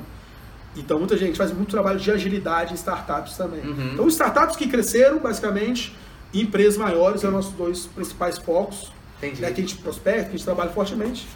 Então 0.77 0.99
muita 0.99 1.17
gente 1.17 1.37
faz 1.37 1.53
muito 1.53 1.71
trabalho 1.71 1.99
de 1.99 2.11
agilidade 2.11 2.73
em 2.73 2.77
startups 2.77 3.37
também. 3.37 3.61
Uhum. 3.61 3.91
Então 3.95 4.09
startups 4.09 4.57
que 4.57 4.69
cresceram, 4.69 5.19
basicamente, 5.19 5.97
e 6.33 6.43
empresas 6.43 6.77
maiores 6.77 7.21
são 7.21 7.31
os 7.31 7.37
nossos 7.37 7.53
dois 7.53 7.87
principais 7.87 8.39
focos 8.39 8.93
Entendi. 9.19 9.43
né, 9.43 9.51
que 9.51 9.61
a 9.61 9.65
gente 9.65 9.77
prospecta, 9.77 10.25
que 10.25 10.29
a 10.29 10.33
gente 10.33 10.45
trabalha 10.45 10.71
fortemente. 10.71 11.27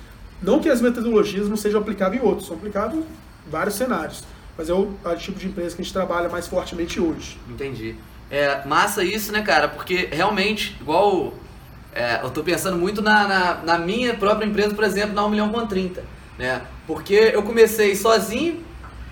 Não 0.41 0.61
que 0.61 0.69
as 0.69 0.81
metodologias 0.81 1.49
não 1.49 1.57
sejam 1.57 1.81
aplicáveis 1.81 2.23
em 2.23 2.25
outros, 2.25 2.47
são 2.47 2.57
aplicáveis 2.57 3.05
vários 3.51 3.75
cenários. 3.75 4.23
Mas 4.57 4.69
é 4.69 4.75
o, 4.75 4.93
é 5.05 5.09
o 5.09 5.17
tipo 5.17 5.39
de 5.39 5.49
empresa 5.49 5.75
que 5.75 5.83
a 5.83 5.85
gente 5.85 5.93
trabalha 5.93 6.29
mais 6.29 6.47
fortemente 6.47 7.01
hoje. 7.01 7.39
Entendi. 7.49 7.97
É 8.31 8.65
massa 8.67 9.05
isso, 9.05 9.33
né, 9.33 9.43
cara? 9.43 9.69
Porque 9.69 10.09
realmente, 10.11 10.77
igual. 10.81 11.35
É, 11.97 12.21
eu 12.25 12.31
tô 12.31 12.43
pensando 12.43 12.77
muito 12.77 13.01
na, 13.01 13.29
na, 13.29 13.55
na, 13.63 13.79
minha 13.79 14.15
própria 14.15 14.45
empresa, 14.45 14.75
por 14.75 14.83
exemplo, 14.83 15.15
na 15.15 15.25
1 15.25 15.31
milhão 15.31 15.49
com 15.51 15.65
30. 15.65 16.03
Né? 16.37 16.61
Porque 16.89 17.15
eu 17.15 17.45
comecei 17.45 17.95
sozinho, 17.95 18.65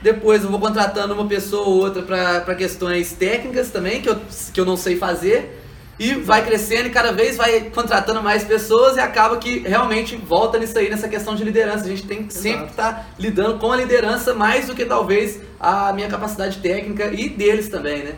depois 0.03 0.43
eu 0.43 0.51
vou 0.51 0.59
contratando 0.59 1.15
uma 1.15 1.27
pessoa 1.27 1.65
ou 1.65 1.77
outra 1.77 2.03
para 2.03 2.55
questões 2.57 3.13
técnicas 3.13 3.71
também, 3.71 4.03
que 4.03 4.09
eu, 4.09 4.21
que 4.53 4.61
eu 4.61 4.65
não 4.65 4.77
sei 4.77 4.97
fazer. 4.97 5.61
E 5.99 6.15
vai 6.15 6.45
crescendo 6.45 6.89
e 6.89 6.91
cada 6.91 7.13
vez 7.13 7.37
vai 7.37 7.71
contratando 7.71 8.21
mais 8.21 8.43
pessoas 8.43 8.97
e 8.97 9.01
acaba 9.01 9.37
que 9.37 9.61
realmente 9.61 10.17
volta 10.17 10.59
nisso 10.59 10.77
aí, 10.77 10.91
nessa 10.91 11.07
questão 11.07 11.37
de 11.37 11.45
liderança. 11.45 11.85
A 11.85 11.89
gente 11.89 12.05
tem 12.05 12.25
que 12.25 12.35
sempre 12.35 12.67
estar 12.67 12.95
tá 12.95 13.07
lidando 13.17 13.61
com 13.61 13.71
a 13.71 13.77
liderança 13.77 14.35
mais 14.35 14.67
do 14.67 14.75
que 14.75 14.85
talvez 14.85 15.41
a 15.61 15.93
minha 15.93 16.09
capacidade 16.09 16.59
técnica 16.59 17.07
e 17.13 17.29
deles 17.29 17.69
também, 17.69 18.03
né? 18.03 18.15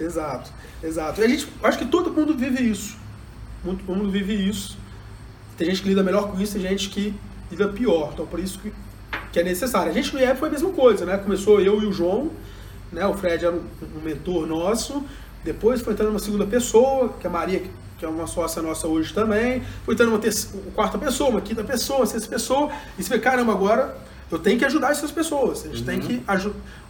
Exato, 0.00 0.50
exato. 0.82 1.20
E 1.20 1.24
a 1.24 1.28
gente, 1.28 1.46
acho 1.62 1.78
que 1.78 1.84
todo 1.84 2.10
mundo 2.10 2.34
vive 2.34 2.62
isso. 2.62 2.96
Muito 3.62 3.84
mundo 3.84 4.10
vive 4.10 4.32
isso. 4.34 4.78
Tem 5.56 5.68
gente 5.68 5.82
que 5.82 5.88
lida 5.88 6.02
melhor 6.02 6.30
com 6.30 6.40
isso, 6.40 6.54
tem 6.54 6.62
gente 6.62 6.88
que 6.88 7.14
lida 7.50 7.68
pior. 7.68 8.10
Então 8.14 8.26
por 8.26 8.40
isso 8.40 8.58
que, 8.58 8.72
que 9.30 9.38
é 9.38 9.44
necessário. 9.44 9.90
A 9.90 9.94
gente 9.94 10.14
no 10.14 10.20
IEP 10.20 10.38
foi 10.38 10.48
a 10.48 10.52
mesma 10.52 10.70
coisa, 10.70 11.04
né? 11.04 11.18
Começou 11.18 11.60
eu 11.60 11.82
e 11.82 11.86
o 11.86 11.92
João, 11.92 12.30
né? 12.90 13.06
O 13.06 13.14
Fred 13.14 13.44
era 13.44 13.54
um, 13.54 13.62
um 13.98 14.00
mentor 14.02 14.46
nosso. 14.46 15.04
Depois 15.44 15.82
foi 15.82 15.92
entrando 15.92 16.10
uma 16.10 16.18
segunda 16.18 16.46
pessoa, 16.46 17.10
que 17.20 17.26
é 17.26 17.30
a 17.30 17.32
Maria, 17.32 17.62
que 17.98 18.04
é 18.04 18.08
uma 18.08 18.26
sócia 18.26 18.62
nossa 18.62 18.88
hoje 18.88 19.12
também. 19.12 19.62
Foi 19.84 19.92
entrando 19.92 20.10
uma, 20.10 20.18
terça, 20.18 20.56
uma 20.56 20.72
quarta 20.72 20.96
pessoa, 20.96 21.30
uma 21.30 21.40
quinta 21.42 21.62
pessoa, 21.62 22.00
uma 22.00 22.06
sexta 22.06 22.28
pessoa. 22.28 22.70
E 22.98 23.02
você 23.02 23.10
vê, 23.10 23.18
caramba, 23.18 23.52
agora 23.52 23.94
eu 24.30 24.38
tenho 24.38 24.58
que 24.58 24.64
ajudar 24.64 24.92
essas 24.92 25.10
pessoas. 25.10 25.64
A 25.64 25.68
gente 25.68 25.80
uhum. 25.80 25.84
tem 25.84 26.00
que 26.00 26.22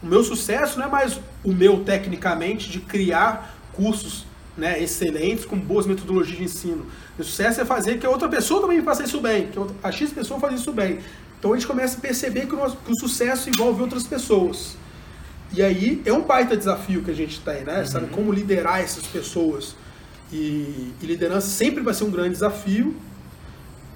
O 0.02 0.06
meu 0.06 0.22
sucesso 0.22 0.78
não 0.78 0.86
é 0.86 0.88
mais 0.88 1.18
o 1.42 1.52
meu 1.52 1.82
tecnicamente 1.84 2.70
de 2.70 2.80
criar 2.80 3.56
cursos 3.72 4.26
né, 4.56 4.82
excelentes 4.82 5.44
com 5.44 5.56
boas 5.56 5.86
metodologias 5.86 6.36
de 6.36 6.44
ensino. 6.44 6.86
O 7.18 7.24
sucesso 7.24 7.60
é 7.60 7.64
fazer 7.64 7.98
que 7.98 8.06
a 8.06 8.10
outra 8.10 8.28
pessoa 8.28 8.60
também 8.60 8.82
faça 8.82 9.02
isso 9.02 9.20
bem, 9.20 9.48
que 9.48 9.58
a 9.82 9.90
X 9.90 10.12
pessoa 10.12 10.38
faça 10.38 10.54
isso 10.54 10.72
bem. 10.72 10.98
Então 11.38 11.52
a 11.52 11.56
gente 11.56 11.66
começa 11.66 11.96
a 11.96 12.00
perceber 12.00 12.46
que 12.46 12.54
o, 12.54 12.58
nosso, 12.58 12.76
que 12.76 12.92
o 12.92 12.98
sucesso 12.98 13.48
envolve 13.48 13.80
outras 13.80 14.06
pessoas. 14.06 14.76
E 15.52 15.62
aí 15.62 16.02
é 16.04 16.12
um 16.12 16.20
baita 16.22 16.56
desafio 16.56 17.02
que 17.02 17.10
a 17.10 17.14
gente 17.14 17.40
tem, 17.40 17.64
né? 17.64 17.80
Uhum. 17.80 17.86
Sabe 17.86 18.06
como 18.08 18.30
liderar 18.30 18.80
essas 18.80 19.06
pessoas. 19.06 19.74
E, 20.32 20.92
e, 21.02 21.06
liderança 21.06 21.48
sempre 21.48 21.82
vai 21.82 21.94
ser 21.94 22.04
um 22.04 22.10
grande 22.10 22.30
desafio. 22.30 22.94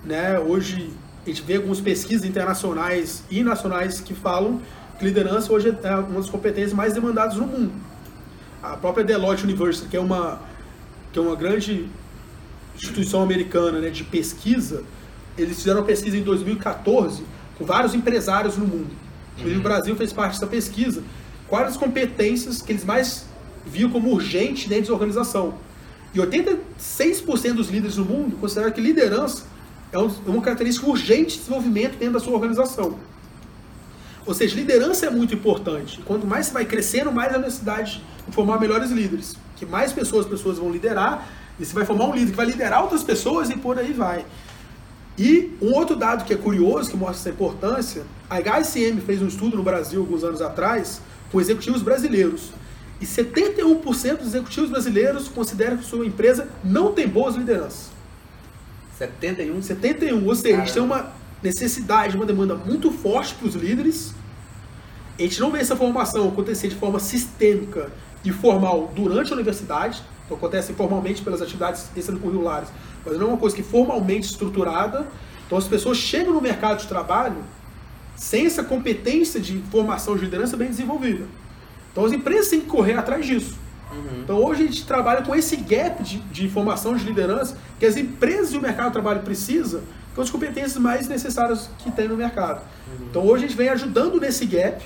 Né? 0.02 0.38
Hoje 0.38 0.90
a 1.24 1.28
gente 1.28 1.42
vê 1.42 1.56
algumas 1.56 1.80
pesquisas 1.80 2.24
internacionais 2.24 3.24
e 3.30 3.42
nacionais 3.42 4.00
que 4.00 4.14
falam 4.14 4.60
que 4.98 5.04
liderança 5.04 5.52
hoje 5.52 5.68
é 5.82 5.94
uma 5.96 6.20
das 6.20 6.30
competências 6.30 6.72
mais 6.72 6.92
demandadas 6.92 7.36
no 7.36 7.46
mundo. 7.46 7.72
A 8.62 8.76
própria 8.76 9.04
Deloitte 9.04 9.44
University, 9.44 9.88
que 9.88 9.96
é 9.96 10.00
uma, 10.00 10.40
que 11.12 11.18
é 11.18 11.22
uma 11.22 11.34
grande 11.34 11.88
instituição 12.74 13.22
americana 13.22 13.80
né, 13.80 13.90
de 13.90 14.04
pesquisa, 14.04 14.84
eles 15.36 15.56
fizeram 15.56 15.80
uma 15.80 15.86
pesquisa 15.86 16.16
em 16.16 16.22
2014 16.22 17.24
com 17.58 17.64
vários 17.64 17.94
empresários 17.94 18.56
no 18.56 18.66
mundo. 18.66 18.90
Uhum. 19.38 19.58
O 19.58 19.60
Brasil 19.60 19.96
fez 19.96 20.12
parte 20.12 20.34
dessa 20.34 20.46
pesquisa. 20.46 21.02
Quais 21.48 21.68
as 21.68 21.76
competências 21.76 22.62
que 22.62 22.72
eles 22.72 22.84
mais 22.84 23.26
viam 23.66 23.90
como 23.90 24.10
urgente 24.12 24.68
dentro 24.68 24.88
da 24.88 24.94
organização? 24.94 25.54
E 26.14 26.18
86% 26.18 27.54
dos 27.54 27.68
líderes 27.68 27.96
do 27.96 28.04
mundo 28.04 28.36
consideram 28.36 28.70
que 28.70 28.80
liderança 28.80 29.44
é, 29.94 30.30
uma 30.30 30.42
característica 30.42 30.86
urgente 30.86 31.34
de 31.34 31.38
desenvolvimento 31.38 31.96
dentro 31.96 32.14
da 32.14 32.20
sua 32.20 32.34
organização. 32.34 32.98
Ou 34.26 34.34
seja, 34.34 34.56
liderança 34.56 35.06
é 35.06 35.10
muito 35.10 35.34
importante. 35.34 36.00
Quanto 36.04 36.26
mais 36.26 36.46
você 36.46 36.52
vai 36.52 36.64
crescendo, 36.64 37.12
mais 37.12 37.32
a 37.32 37.38
necessidade 37.38 38.02
de 38.26 38.34
formar 38.34 38.58
melhores 38.58 38.90
líderes. 38.90 39.36
Que 39.56 39.64
mais 39.64 39.92
pessoas, 39.92 40.26
pessoas 40.26 40.58
vão 40.58 40.70
liderar, 40.70 41.28
e 41.60 41.64
você 41.64 41.72
vai 41.72 41.84
formar 41.84 42.06
um 42.06 42.14
líder 42.14 42.30
que 42.32 42.36
vai 42.36 42.46
liderar 42.46 42.82
outras 42.82 43.04
pessoas 43.04 43.50
e 43.50 43.56
por 43.56 43.78
aí 43.78 43.92
vai. 43.92 44.26
E 45.16 45.56
um 45.62 45.72
outro 45.72 45.94
dado 45.94 46.24
que 46.24 46.32
é 46.32 46.36
curioso, 46.36 46.90
que 46.90 46.96
mostra 46.96 47.18
essa 47.18 47.30
importância, 47.30 48.02
a 48.28 48.38
HSM 48.40 49.00
fez 49.06 49.22
um 49.22 49.28
estudo 49.28 49.56
no 49.56 49.62
Brasil 49.62 50.00
alguns 50.00 50.24
anos 50.24 50.42
atrás 50.42 51.00
com 51.30 51.40
executivos 51.40 51.82
brasileiros. 51.82 52.50
E 53.00 53.06
71% 53.06 54.16
dos 54.16 54.28
executivos 54.28 54.70
brasileiros 54.70 55.28
consideram 55.28 55.76
que 55.76 55.84
sua 55.84 56.04
empresa 56.04 56.48
não 56.64 56.92
tem 56.92 57.06
boas 57.06 57.36
lideranças. 57.36 57.93
71? 58.98 59.62
71, 59.62 60.26
ou 60.26 60.34
seja, 60.34 60.56
a 60.56 60.60
gente 60.60 60.72
tem 60.72 60.82
uma 60.82 61.12
necessidade, 61.42 62.16
uma 62.16 62.24
demanda 62.24 62.54
muito 62.54 62.90
forte 62.90 63.34
para 63.34 63.48
os 63.48 63.54
líderes. 63.54 64.14
A 65.18 65.22
gente 65.22 65.40
não 65.40 65.50
vê 65.50 65.60
essa 65.60 65.76
formação 65.76 66.28
acontecer 66.28 66.68
de 66.68 66.76
forma 66.76 66.98
sistêmica 66.98 67.92
e 68.24 68.32
formal 68.32 68.92
durante 68.94 69.32
a 69.32 69.34
universidade, 69.34 70.02
então 70.24 70.36
acontece 70.36 70.72
formalmente 70.72 71.22
pelas 71.22 71.42
atividades 71.42 71.86
extracurriculares, 71.94 72.68
mas 73.04 73.18
não 73.18 73.26
é 73.26 73.28
uma 73.30 73.36
coisa 73.36 73.54
que 73.54 73.62
formalmente 73.62 74.26
estruturada. 74.26 75.06
Então 75.46 75.58
as 75.58 75.68
pessoas 75.68 75.98
chegam 75.98 76.32
no 76.32 76.40
mercado 76.40 76.80
de 76.80 76.88
trabalho 76.88 77.44
sem 78.16 78.46
essa 78.46 78.64
competência 78.64 79.38
de 79.38 79.58
formação 79.70 80.16
de 80.16 80.24
liderança 80.24 80.56
bem 80.56 80.68
desenvolvida. 80.68 81.26
Então 81.92 82.04
as 82.04 82.12
empresas 82.12 82.48
têm 82.48 82.60
que 82.60 82.66
correr 82.66 82.94
atrás 82.94 83.26
disso. 83.26 83.58
Uhum. 83.94 84.20
Então 84.22 84.36
hoje 84.44 84.62
a 84.62 84.66
gente 84.66 84.86
trabalha 84.86 85.22
com 85.22 85.34
esse 85.34 85.56
gap 85.56 86.02
de, 86.02 86.18
de 86.18 86.48
formação 86.48 86.96
de 86.96 87.04
liderança 87.04 87.56
que 87.78 87.86
as 87.86 87.96
empresas 87.96 88.52
e 88.52 88.56
o 88.56 88.60
mercado 88.60 88.86
de 88.86 88.92
trabalho 88.92 89.20
precisa, 89.20 89.82
com 90.14 90.20
as 90.20 90.30
competências 90.30 90.76
mais 90.76 91.08
necessárias 91.08 91.68
que 91.78 91.90
tem 91.90 92.08
no 92.08 92.16
mercado. 92.16 92.62
Uhum. 92.86 93.06
Então 93.10 93.26
hoje 93.26 93.44
a 93.44 93.48
gente 93.48 93.56
vem 93.56 93.68
ajudando 93.68 94.20
nesse 94.20 94.46
gap. 94.46 94.84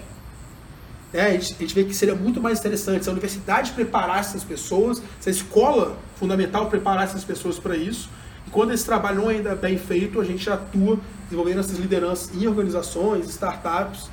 Né? 1.12 1.20
A, 1.22 1.30
gente, 1.30 1.54
a 1.59 1.61
gente 1.61 1.74
vê 1.74 1.84
que 1.84 1.94
seria 1.94 2.14
muito 2.14 2.40
mais 2.40 2.59
interessante 2.59 3.02
se 3.02 3.09
a 3.09 3.12
universidade 3.12 3.72
preparasse 3.72 4.30
essas 4.30 4.44
pessoas, 4.44 5.02
se 5.20 5.28
a 5.28 5.32
escola 5.32 5.96
fundamental 6.16 6.68
preparasse 6.68 7.12
essas 7.12 7.24
pessoas 7.24 7.59
para 7.59 7.76
isso. 7.76 8.09
E 8.46 8.50
quando 8.50 8.72
esse 8.72 8.84
trabalho 8.84 9.22
não 9.22 9.30
é 9.30 9.34
ainda 9.34 9.54
bem 9.54 9.78
feito, 9.78 10.20
a 10.20 10.24
gente 10.24 10.48
atua 10.48 10.98
desenvolvendo 11.24 11.61
essas 11.61 11.78
lideranças 11.78 12.34
em 12.34 12.46
organizações, 12.46 13.28
startups, 13.28 14.11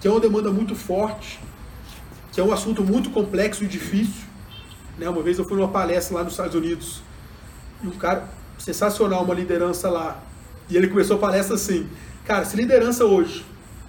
que 0.00 0.06
é 0.06 0.10
uma 0.10 0.20
demanda 0.20 0.50
muito 0.50 0.74
forte, 0.74 1.40
que 2.32 2.40
é 2.40 2.44
um 2.44 2.52
assunto 2.52 2.84
muito 2.84 3.10
complexo 3.10 3.64
e 3.64 3.66
difícil. 3.66 4.27
Né? 4.98 5.08
Uma 5.08 5.22
vez 5.22 5.38
eu 5.38 5.44
fui 5.44 5.56
numa 5.56 5.68
palestra 5.68 6.16
lá 6.16 6.24
nos 6.24 6.32
Estados 6.32 6.54
Unidos 6.54 7.02
e 7.82 7.86
um 7.86 7.92
cara 7.92 8.28
sensacional, 8.58 9.24
uma 9.24 9.34
liderança 9.34 9.88
lá. 9.88 10.22
E 10.68 10.76
ele 10.76 10.88
começou 10.88 11.16
a 11.16 11.20
palestra 11.20 11.54
assim: 11.54 11.88
Cara, 12.24 12.44
se 12.44 12.56
liderança 12.56 13.04
hoje 13.04 13.44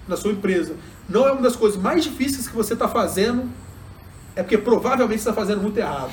na 0.08 0.16
sua 0.16 0.32
empresa 0.32 0.76
não 1.10 1.28
é 1.28 1.32
uma 1.32 1.42
das 1.42 1.56
coisas 1.56 1.82
mais 1.82 2.04
difíceis 2.04 2.48
que 2.48 2.56
você 2.56 2.74
está 2.74 2.88
fazendo, 2.88 3.50
é 4.36 4.44
porque 4.44 4.58
provavelmente 4.58 5.22
você 5.22 5.30
está 5.30 5.34
fazendo 5.34 5.62
muito 5.62 5.78
errado. 5.78 6.12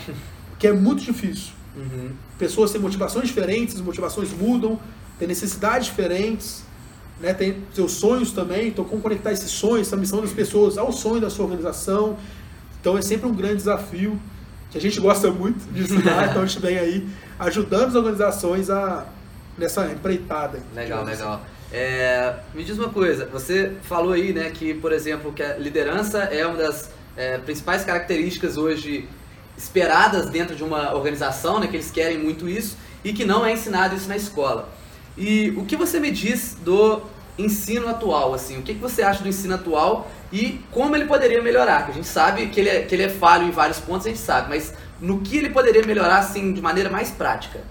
Que 0.58 0.68
é 0.68 0.72
muito 0.72 1.02
difícil. 1.02 1.52
Uhum. 1.76 2.12
Pessoas 2.38 2.70
têm 2.70 2.80
motivações 2.80 3.26
diferentes, 3.26 3.74
as 3.76 3.82
motivações 3.82 4.32
mudam, 4.32 4.80
têm 5.18 5.28
necessidades 5.28 5.88
diferentes, 5.88 6.64
né? 7.20 7.34
tem 7.34 7.62
seus 7.74 7.92
sonhos 7.92 8.32
também. 8.32 8.68
Então, 8.68 8.86
como 8.86 9.02
conectar 9.02 9.32
esses 9.32 9.50
sonhos, 9.50 9.88
essa 9.88 9.98
missão 9.98 10.22
das 10.22 10.32
pessoas 10.32 10.78
ao 10.78 10.90
sonho 10.92 11.20
da 11.20 11.28
sua 11.28 11.44
organização. 11.44 12.16
Então, 12.80 12.96
é 12.96 13.02
sempre 13.02 13.28
um 13.28 13.34
grande 13.34 13.56
desafio 13.56 14.18
que 14.70 14.78
a 14.78 14.80
gente 14.80 15.00
gosta 15.00 15.30
muito 15.30 15.64
de 15.72 15.82
estudar, 15.82 16.28
então 16.30 16.42
a 16.42 16.46
gente 16.46 16.60
vem 16.60 16.78
aí 16.78 17.08
ajudando 17.38 17.88
as 17.88 17.94
organizações 17.94 18.70
a 18.70 19.06
nessa 19.56 19.86
empreitada. 19.86 20.60
Legal, 20.74 21.04
legal. 21.04 21.40
É, 21.72 22.34
me 22.54 22.62
diz 22.62 22.78
uma 22.78 22.90
coisa, 22.90 23.26
você 23.26 23.72
falou 23.82 24.12
aí, 24.12 24.32
né, 24.32 24.50
que 24.50 24.74
por 24.74 24.92
exemplo, 24.92 25.32
que 25.32 25.42
a 25.42 25.56
liderança 25.56 26.18
é 26.18 26.46
uma 26.46 26.56
das 26.56 26.90
é, 27.16 27.38
principais 27.38 27.84
características 27.84 28.56
hoje 28.56 29.08
esperadas 29.56 30.30
dentro 30.30 30.54
de 30.54 30.62
uma 30.62 30.94
organização, 30.94 31.58
né, 31.58 31.66
que 31.66 31.76
eles 31.76 31.90
querem 31.90 32.18
muito 32.18 32.48
isso 32.48 32.76
e 33.02 33.12
que 33.12 33.24
não 33.24 33.44
é 33.44 33.52
ensinado 33.52 33.96
isso 33.96 34.08
na 34.08 34.16
escola. 34.16 34.68
E 35.16 35.54
o 35.56 35.64
que 35.64 35.76
você 35.76 35.98
me 35.98 36.10
diz 36.10 36.56
do 36.62 37.02
ensino 37.38 37.88
atual, 37.88 38.32
assim, 38.32 38.58
o 38.58 38.62
que, 38.62 38.74
que 38.74 38.80
você 38.80 39.02
acha 39.02 39.22
do 39.22 39.28
ensino 39.28 39.54
atual 39.54 40.10
e 40.32 40.60
como 40.70 40.96
ele 40.96 41.04
poderia 41.04 41.42
melhorar? 41.42 41.84
Que 41.84 41.90
a 41.90 41.94
gente 41.94 42.06
sabe 42.06 42.46
que 42.48 42.60
ele, 42.60 42.68
é, 42.68 42.82
que 42.82 42.94
ele 42.94 43.04
é 43.04 43.08
falho 43.08 43.46
em 43.46 43.50
vários 43.50 43.78
pontos, 43.78 44.06
a 44.06 44.08
gente 44.08 44.20
sabe, 44.20 44.48
mas 44.48 44.72
no 45.00 45.20
que 45.20 45.36
ele 45.36 45.50
poderia 45.50 45.84
melhorar 45.84 46.18
assim 46.18 46.52
de 46.52 46.62
maneira 46.62 46.88
mais 46.88 47.10
prática? 47.10 47.62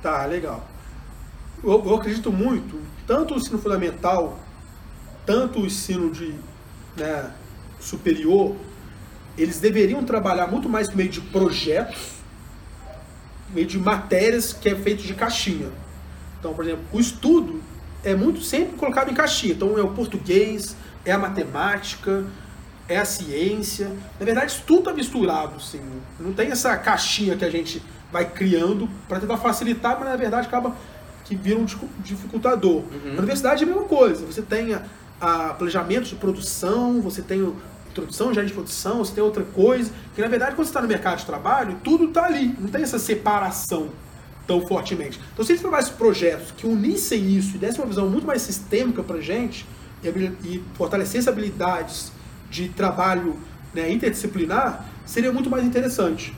Tá, 0.00 0.24
legal. 0.26 0.66
Eu, 1.62 1.82
eu 1.84 1.94
acredito 1.96 2.30
muito, 2.32 2.80
tanto 3.06 3.34
o 3.34 3.36
ensino 3.36 3.58
fundamental, 3.58 4.38
tanto 5.26 5.60
o 5.60 5.66
ensino 5.66 6.10
de 6.10 6.34
né, 6.96 7.30
superior, 7.80 8.54
eles 9.36 9.58
deveriam 9.58 10.04
trabalhar 10.04 10.46
muito 10.46 10.68
mais 10.68 10.88
por 10.88 10.96
meio 10.96 11.08
de 11.08 11.20
projetos, 11.20 12.12
meio 13.50 13.66
de 13.66 13.78
matérias 13.78 14.52
que 14.52 14.68
é 14.68 14.76
feito 14.76 15.02
de 15.02 15.14
caixinha. 15.14 15.70
Então, 16.38 16.54
por 16.54 16.64
exemplo, 16.64 16.84
o 16.92 17.00
estudo 17.00 17.60
é 18.04 18.14
muito 18.14 18.42
sempre 18.42 18.76
colocado 18.76 19.10
em 19.10 19.14
caixinha. 19.14 19.54
Então, 19.54 19.78
é 19.78 19.82
o 19.82 19.88
português, 19.88 20.76
é 21.04 21.12
a 21.12 21.18
matemática, 21.18 22.24
é 22.88 22.98
a 22.98 23.04
ciência. 23.04 23.90
Na 24.18 24.26
verdade, 24.26 24.62
tudo 24.66 24.80
está 24.80 24.92
misturado, 24.92 25.56
assim. 25.56 25.80
Não 26.20 26.32
tem 26.32 26.50
essa 26.50 26.76
caixinha 26.76 27.36
que 27.36 27.44
a 27.44 27.50
gente 27.50 27.82
vai 28.12 28.30
criando 28.30 28.88
para 29.08 29.18
tentar 29.18 29.38
facilitar, 29.38 29.98
mas 29.98 30.08
na 30.08 30.16
verdade 30.16 30.46
acaba 30.46 30.76
que 31.24 31.34
vira 31.34 31.58
um 31.58 31.66
dificultador. 31.98 32.76
Uhum. 32.76 33.12
Na 33.12 33.18
universidade 33.18 33.64
é 33.64 33.66
a 33.66 33.68
mesma 33.68 33.84
coisa. 33.84 34.24
Você 34.26 34.42
tem 34.42 34.76
a 35.20 35.54
planejamento 35.54 36.04
de 36.04 36.14
produção, 36.14 37.00
você 37.00 37.22
tem 37.22 37.42
o 37.42 37.56
introdução, 37.90 38.34
já 38.34 38.42
de 38.42 38.52
produção, 38.52 38.98
você 38.98 39.14
tem 39.14 39.24
outra 39.24 39.42
coisa. 39.42 39.90
Que 40.14 40.20
na 40.20 40.28
verdade, 40.28 40.54
quando 40.54 40.66
você 40.66 40.70
está 40.70 40.82
no 40.82 40.88
mercado 40.88 41.18
de 41.18 41.26
trabalho, 41.26 41.78
tudo 41.82 42.04
está 42.04 42.26
ali, 42.26 42.54
não 42.58 42.68
tem 42.68 42.82
essa 42.82 42.98
separação 42.98 43.88
tão 44.46 44.66
fortemente. 44.66 45.20
Então, 45.32 45.44
se 45.44 45.52
eles 45.52 45.60
trabalhassem 45.60 45.94
projetos 45.94 46.52
que 46.56 46.66
unissem 46.66 47.30
isso 47.36 47.56
e 47.56 47.58
dessem 47.58 47.80
uma 47.80 47.86
visão 47.86 48.08
muito 48.08 48.26
mais 48.26 48.42
sistêmica 48.42 49.02
para 49.02 49.16
a 49.16 49.20
gente 49.20 49.66
e, 50.02 50.08
e 50.08 50.64
fortalecessem 50.74 51.32
habilidades 51.32 52.12
de 52.50 52.68
trabalho 52.68 53.36
né, 53.72 53.90
interdisciplinar, 53.90 54.86
seria 55.04 55.32
muito 55.32 55.50
mais 55.50 55.64
interessante. 55.64 56.34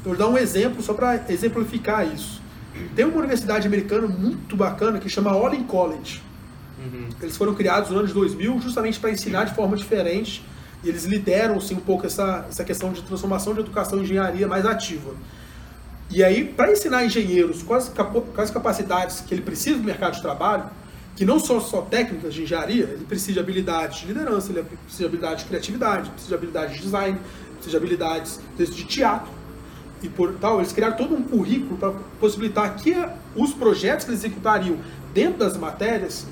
Então, 0.00 0.14
vou 0.14 0.16
dar 0.16 0.28
um 0.28 0.38
exemplo 0.38 0.82
só 0.82 0.94
para 0.94 1.24
exemplificar 1.28 2.06
isso. 2.06 2.42
Tem 2.96 3.04
uma 3.04 3.18
universidade 3.18 3.66
americana 3.66 4.06
muito 4.06 4.56
bacana 4.56 4.98
que 4.98 5.08
chama 5.08 5.36
Olin 5.36 5.62
College. 5.64 6.22
Uhum. 6.78 7.08
Eles 7.20 7.36
foram 7.36 7.54
criados 7.54 7.90
no 7.90 7.98
ano 7.98 8.08
de 8.08 8.14
2000 8.14 8.60
justamente 8.60 8.98
para 8.98 9.10
ensinar 9.10 9.44
de 9.44 9.54
forma 9.54 9.76
diferente 9.76 10.42
e 10.82 10.88
eles 10.88 11.04
lideram 11.04 11.60
sim, 11.60 11.74
um 11.74 11.80
pouco 11.80 12.06
essa, 12.06 12.46
essa 12.48 12.64
questão 12.64 12.92
de 12.92 13.02
transformação 13.02 13.54
de 13.54 13.60
educação 13.60 13.98
e 13.98 14.02
engenharia 14.02 14.48
mais 14.48 14.66
ativa. 14.66 15.12
E 16.14 16.22
aí, 16.22 16.44
para 16.44 16.70
ensinar 16.70 17.06
engenheiros 17.06 17.62
quais, 17.62 17.90
quais 18.34 18.50
capacidades 18.50 19.22
que 19.22 19.32
ele 19.32 19.40
precisa 19.40 19.78
do 19.78 19.84
mercado 19.84 20.14
de 20.14 20.20
trabalho, 20.20 20.64
que 21.16 21.24
não 21.24 21.38
são 21.38 21.58
só 21.58 21.80
técnicas 21.80 22.34
de 22.34 22.42
engenharia, 22.42 22.84
ele 22.84 23.06
precisa 23.06 23.32
de 23.32 23.40
habilidades 23.40 24.00
de 24.00 24.08
liderança, 24.08 24.52
ele 24.52 24.62
precisa 24.62 24.98
de 24.98 25.04
habilidades 25.06 25.42
de 25.42 25.48
criatividade, 25.48 26.10
precisa 26.10 26.28
de 26.28 26.34
habilidades 26.34 26.76
de 26.76 26.82
design, 26.82 27.18
precisa 27.54 27.70
de 27.70 27.76
habilidades 27.76 28.40
de 28.58 28.84
teatro 28.84 29.30
e 30.02 30.08
por 30.08 30.34
tal. 30.34 30.58
Eles 30.58 30.70
criaram 30.70 30.98
todo 30.98 31.14
um 31.14 31.22
currículo 31.22 31.78
para 31.78 31.92
possibilitar 32.20 32.76
que 32.76 32.94
os 33.34 33.54
projetos 33.54 34.04
que 34.04 34.10
eles 34.10 34.22
executariam 34.22 34.76
dentro 35.14 35.38
das 35.38 35.56
matérias 35.56 36.26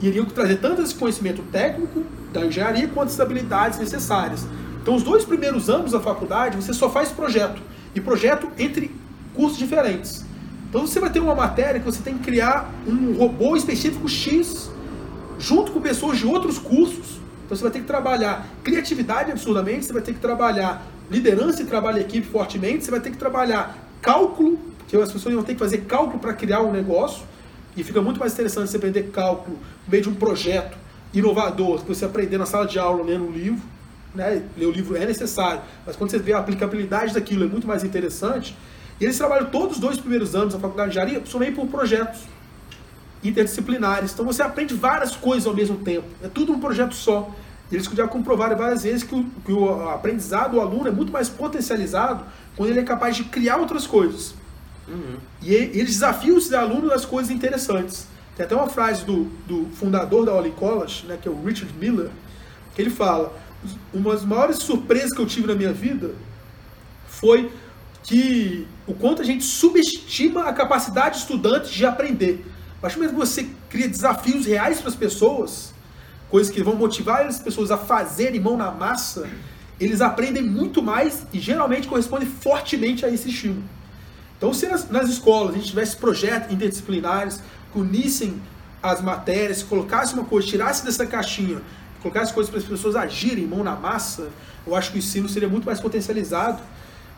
iriam 0.00 0.24
trazer 0.24 0.56
tanto 0.56 0.80
esse 0.80 0.94
conhecimento 0.94 1.42
técnico 1.52 2.02
da 2.32 2.46
engenharia 2.46 2.88
quanto 2.88 3.10
as 3.10 3.20
habilidades 3.20 3.78
necessárias. 3.78 4.46
Então, 4.80 4.94
os 4.94 5.02
dois 5.02 5.24
primeiros 5.26 5.68
anos 5.68 5.92
da 5.92 6.00
faculdade, 6.00 6.56
você 6.56 6.72
só 6.72 6.88
faz 6.88 7.10
projeto. 7.10 7.60
E 7.94 8.00
projeto 8.00 8.48
entre 8.58 8.90
cursos 9.38 9.56
diferentes. 9.56 10.24
Então, 10.68 10.84
você 10.84 10.98
vai 10.98 11.10
ter 11.10 11.20
uma 11.20 11.34
matéria 11.34 11.78
que 11.78 11.86
você 11.86 12.02
tem 12.02 12.18
que 12.18 12.24
criar 12.24 12.68
um 12.84 13.12
robô 13.12 13.54
específico 13.54 14.08
X 14.08 14.68
junto 15.38 15.70
com 15.70 15.80
pessoas 15.80 16.18
de 16.18 16.26
outros 16.26 16.58
cursos. 16.58 17.20
Então, 17.46 17.56
você 17.56 17.62
vai 17.62 17.70
ter 17.70 17.78
que 17.78 17.86
trabalhar 17.86 18.44
criatividade 18.64 19.30
absurdamente, 19.30 19.86
você 19.86 19.92
vai 19.92 20.02
ter 20.02 20.12
que 20.12 20.18
trabalhar 20.18 20.84
liderança 21.08 21.62
e 21.62 21.66
trabalho 21.66 21.98
em 21.98 22.00
equipe 22.00 22.26
fortemente, 22.26 22.84
você 22.84 22.90
vai 22.90 23.00
ter 23.00 23.12
que 23.12 23.16
trabalhar 23.16 23.78
cálculo, 24.02 24.58
porque 24.78 24.96
as 24.96 25.12
pessoas 25.12 25.32
vão 25.36 25.44
ter 25.44 25.54
que 25.54 25.60
fazer 25.60 25.78
cálculo 25.82 26.18
para 26.18 26.32
criar 26.32 26.60
um 26.62 26.72
negócio. 26.72 27.24
E 27.76 27.84
fica 27.84 28.02
muito 28.02 28.18
mais 28.18 28.32
interessante 28.32 28.70
você 28.70 28.76
aprender 28.76 29.04
cálculo 29.04 29.56
no 29.56 29.90
meio 29.90 30.02
de 30.02 30.08
um 30.08 30.14
projeto 30.14 30.76
inovador, 31.14 31.82
que 31.82 31.88
você 31.88 32.04
aprender 32.04 32.38
na 32.38 32.44
sala 32.44 32.66
de 32.66 32.76
aula, 32.76 33.04
lendo 33.04 33.24
um 33.24 33.30
livro. 33.30 33.62
Né? 34.12 34.42
Ler 34.56 34.66
o 34.66 34.72
livro 34.72 34.96
é 34.96 35.06
necessário, 35.06 35.62
mas 35.86 35.94
quando 35.94 36.10
você 36.10 36.18
vê 36.18 36.32
a 36.32 36.38
aplicabilidade 36.38 37.14
daquilo 37.14 37.44
é 37.44 37.46
muito 37.46 37.68
mais 37.68 37.84
interessante. 37.84 38.56
E 39.00 39.04
eles 39.04 39.16
trabalham 39.16 39.46
todos 39.46 39.76
os 39.76 39.80
dois 39.80 39.98
primeiros 39.98 40.34
anos 40.34 40.54
da 40.54 40.60
faculdade 40.60 40.90
de 40.90 40.98
engenharia, 40.98 41.26
somente 41.26 41.54
por 41.54 41.66
projetos 41.66 42.20
interdisciplinares. 43.22 44.12
Então 44.12 44.24
você 44.24 44.42
aprende 44.42 44.74
várias 44.74 45.14
coisas 45.16 45.46
ao 45.46 45.54
mesmo 45.54 45.76
tempo. 45.78 46.06
É 46.22 46.28
tudo 46.28 46.52
um 46.52 46.60
projeto 46.60 46.94
só. 46.94 47.30
Eles 47.70 47.84
já 47.86 48.08
comprovaram 48.08 48.56
várias 48.56 48.82
vezes 48.82 49.02
que 49.02 49.14
o, 49.14 49.24
que 49.44 49.52
o 49.52 49.88
aprendizado 49.90 50.52
do 50.52 50.60
aluno 50.60 50.88
é 50.88 50.90
muito 50.90 51.12
mais 51.12 51.28
potencializado 51.28 52.24
quando 52.56 52.70
ele 52.70 52.80
é 52.80 52.82
capaz 52.82 53.14
de 53.14 53.24
criar 53.24 53.58
outras 53.58 53.86
coisas. 53.86 54.34
Uhum. 54.88 55.16
E 55.42 55.52
eles 55.54 55.90
desafiam 55.90 56.36
os 56.36 56.52
alunos 56.52 56.88
das 56.88 57.04
coisas 57.04 57.30
interessantes. 57.30 58.08
Tem 58.36 58.46
até 58.46 58.54
uma 58.54 58.68
frase 58.68 59.04
do, 59.04 59.24
do 59.46 59.66
fundador 59.74 60.24
da 60.24 60.32
Oli 60.32 60.50
College, 60.52 61.06
né, 61.06 61.18
que 61.20 61.28
é 61.28 61.30
o 61.30 61.44
Richard 61.44 61.74
Miller, 61.78 62.08
que 62.74 62.80
ele 62.80 62.90
fala: 62.90 63.36
uma 63.92 64.12
das 64.12 64.24
maiores 64.24 64.58
surpresas 64.58 65.12
que 65.12 65.20
eu 65.20 65.26
tive 65.26 65.46
na 65.48 65.54
minha 65.54 65.72
vida 65.72 66.12
foi 67.06 67.50
que 68.08 68.66
o 68.86 68.94
quanto 68.94 69.20
a 69.20 69.24
gente 69.24 69.44
subestima 69.44 70.44
a 70.44 70.52
capacidade 70.54 71.16
de 71.16 71.20
estudantes 71.20 71.70
de 71.70 71.84
aprender. 71.84 72.42
Mas 72.80 72.96
mesmo 72.96 73.12
que 73.12 73.26
você 73.26 73.50
cria 73.68 73.86
desafios 73.86 74.46
reais 74.46 74.80
para 74.80 74.88
as 74.88 74.94
pessoas, 74.94 75.74
coisas 76.30 76.50
que 76.50 76.62
vão 76.62 76.74
motivar 76.74 77.26
as 77.26 77.38
pessoas 77.38 77.70
a 77.70 77.76
fazerem 77.76 78.40
mão 78.40 78.56
na 78.56 78.70
massa, 78.70 79.28
eles 79.78 80.00
aprendem 80.00 80.42
muito 80.42 80.82
mais 80.82 81.26
e 81.34 81.38
geralmente 81.38 81.86
correspondem 81.86 82.26
fortemente 82.26 83.04
a 83.04 83.10
esse 83.10 83.28
estímulo. 83.28 83.62
Então, 84.38 84.54
se 84.54 84.66
nas, 84.66 84.88
nas 84.88 85.10
escolas 85.10 85.54
a 85.54 85.58
gente 85.58 85.68
tivesse 85.68 85.94
projetos 85.94 86.50
interdisciplinares, 86.50 87.42
que 87.70 87.78
unissem 87.78 88.40
as 88.82 89.02
matérias, 89.02 89.62
colocasse 89.62 90.14
uma 90.14 90.24
coisa, 90.24 90.48
tirasse 90.48 90.82
dessa 90.82 91.04
caixinha, 91.04 91.60
colocasse 92.00 92.32
coisas 92.32 92.48
para 92.48 92.58
as 92.58 92.64
pessoas 92.64 92.96
agirem 92.96 93.46
mão 93.46 93.62
na 93.62 93.76
massa, 93.76 94.30
eu 94.66 94.74
acho 94.74 94.92
que 94.92 94.96
o 94.96 95.00
ensino 95.00 95.28
seria 95.28 95.48
muito 95.48 95.66
mais 95.66 95.78
potencializado. 95.78 96.62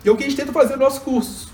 E 0.05 0.09
é 0.09 0.12
o 0.12 0.16
que 0.16 0.24
a 0.24 0.28
gente 0.28 0.36
tenta 0.36 0.53
fazer 0.53 0.70
nos 0.70 0.80
nossos 0.80 0.98
cursos. 0.98 1.48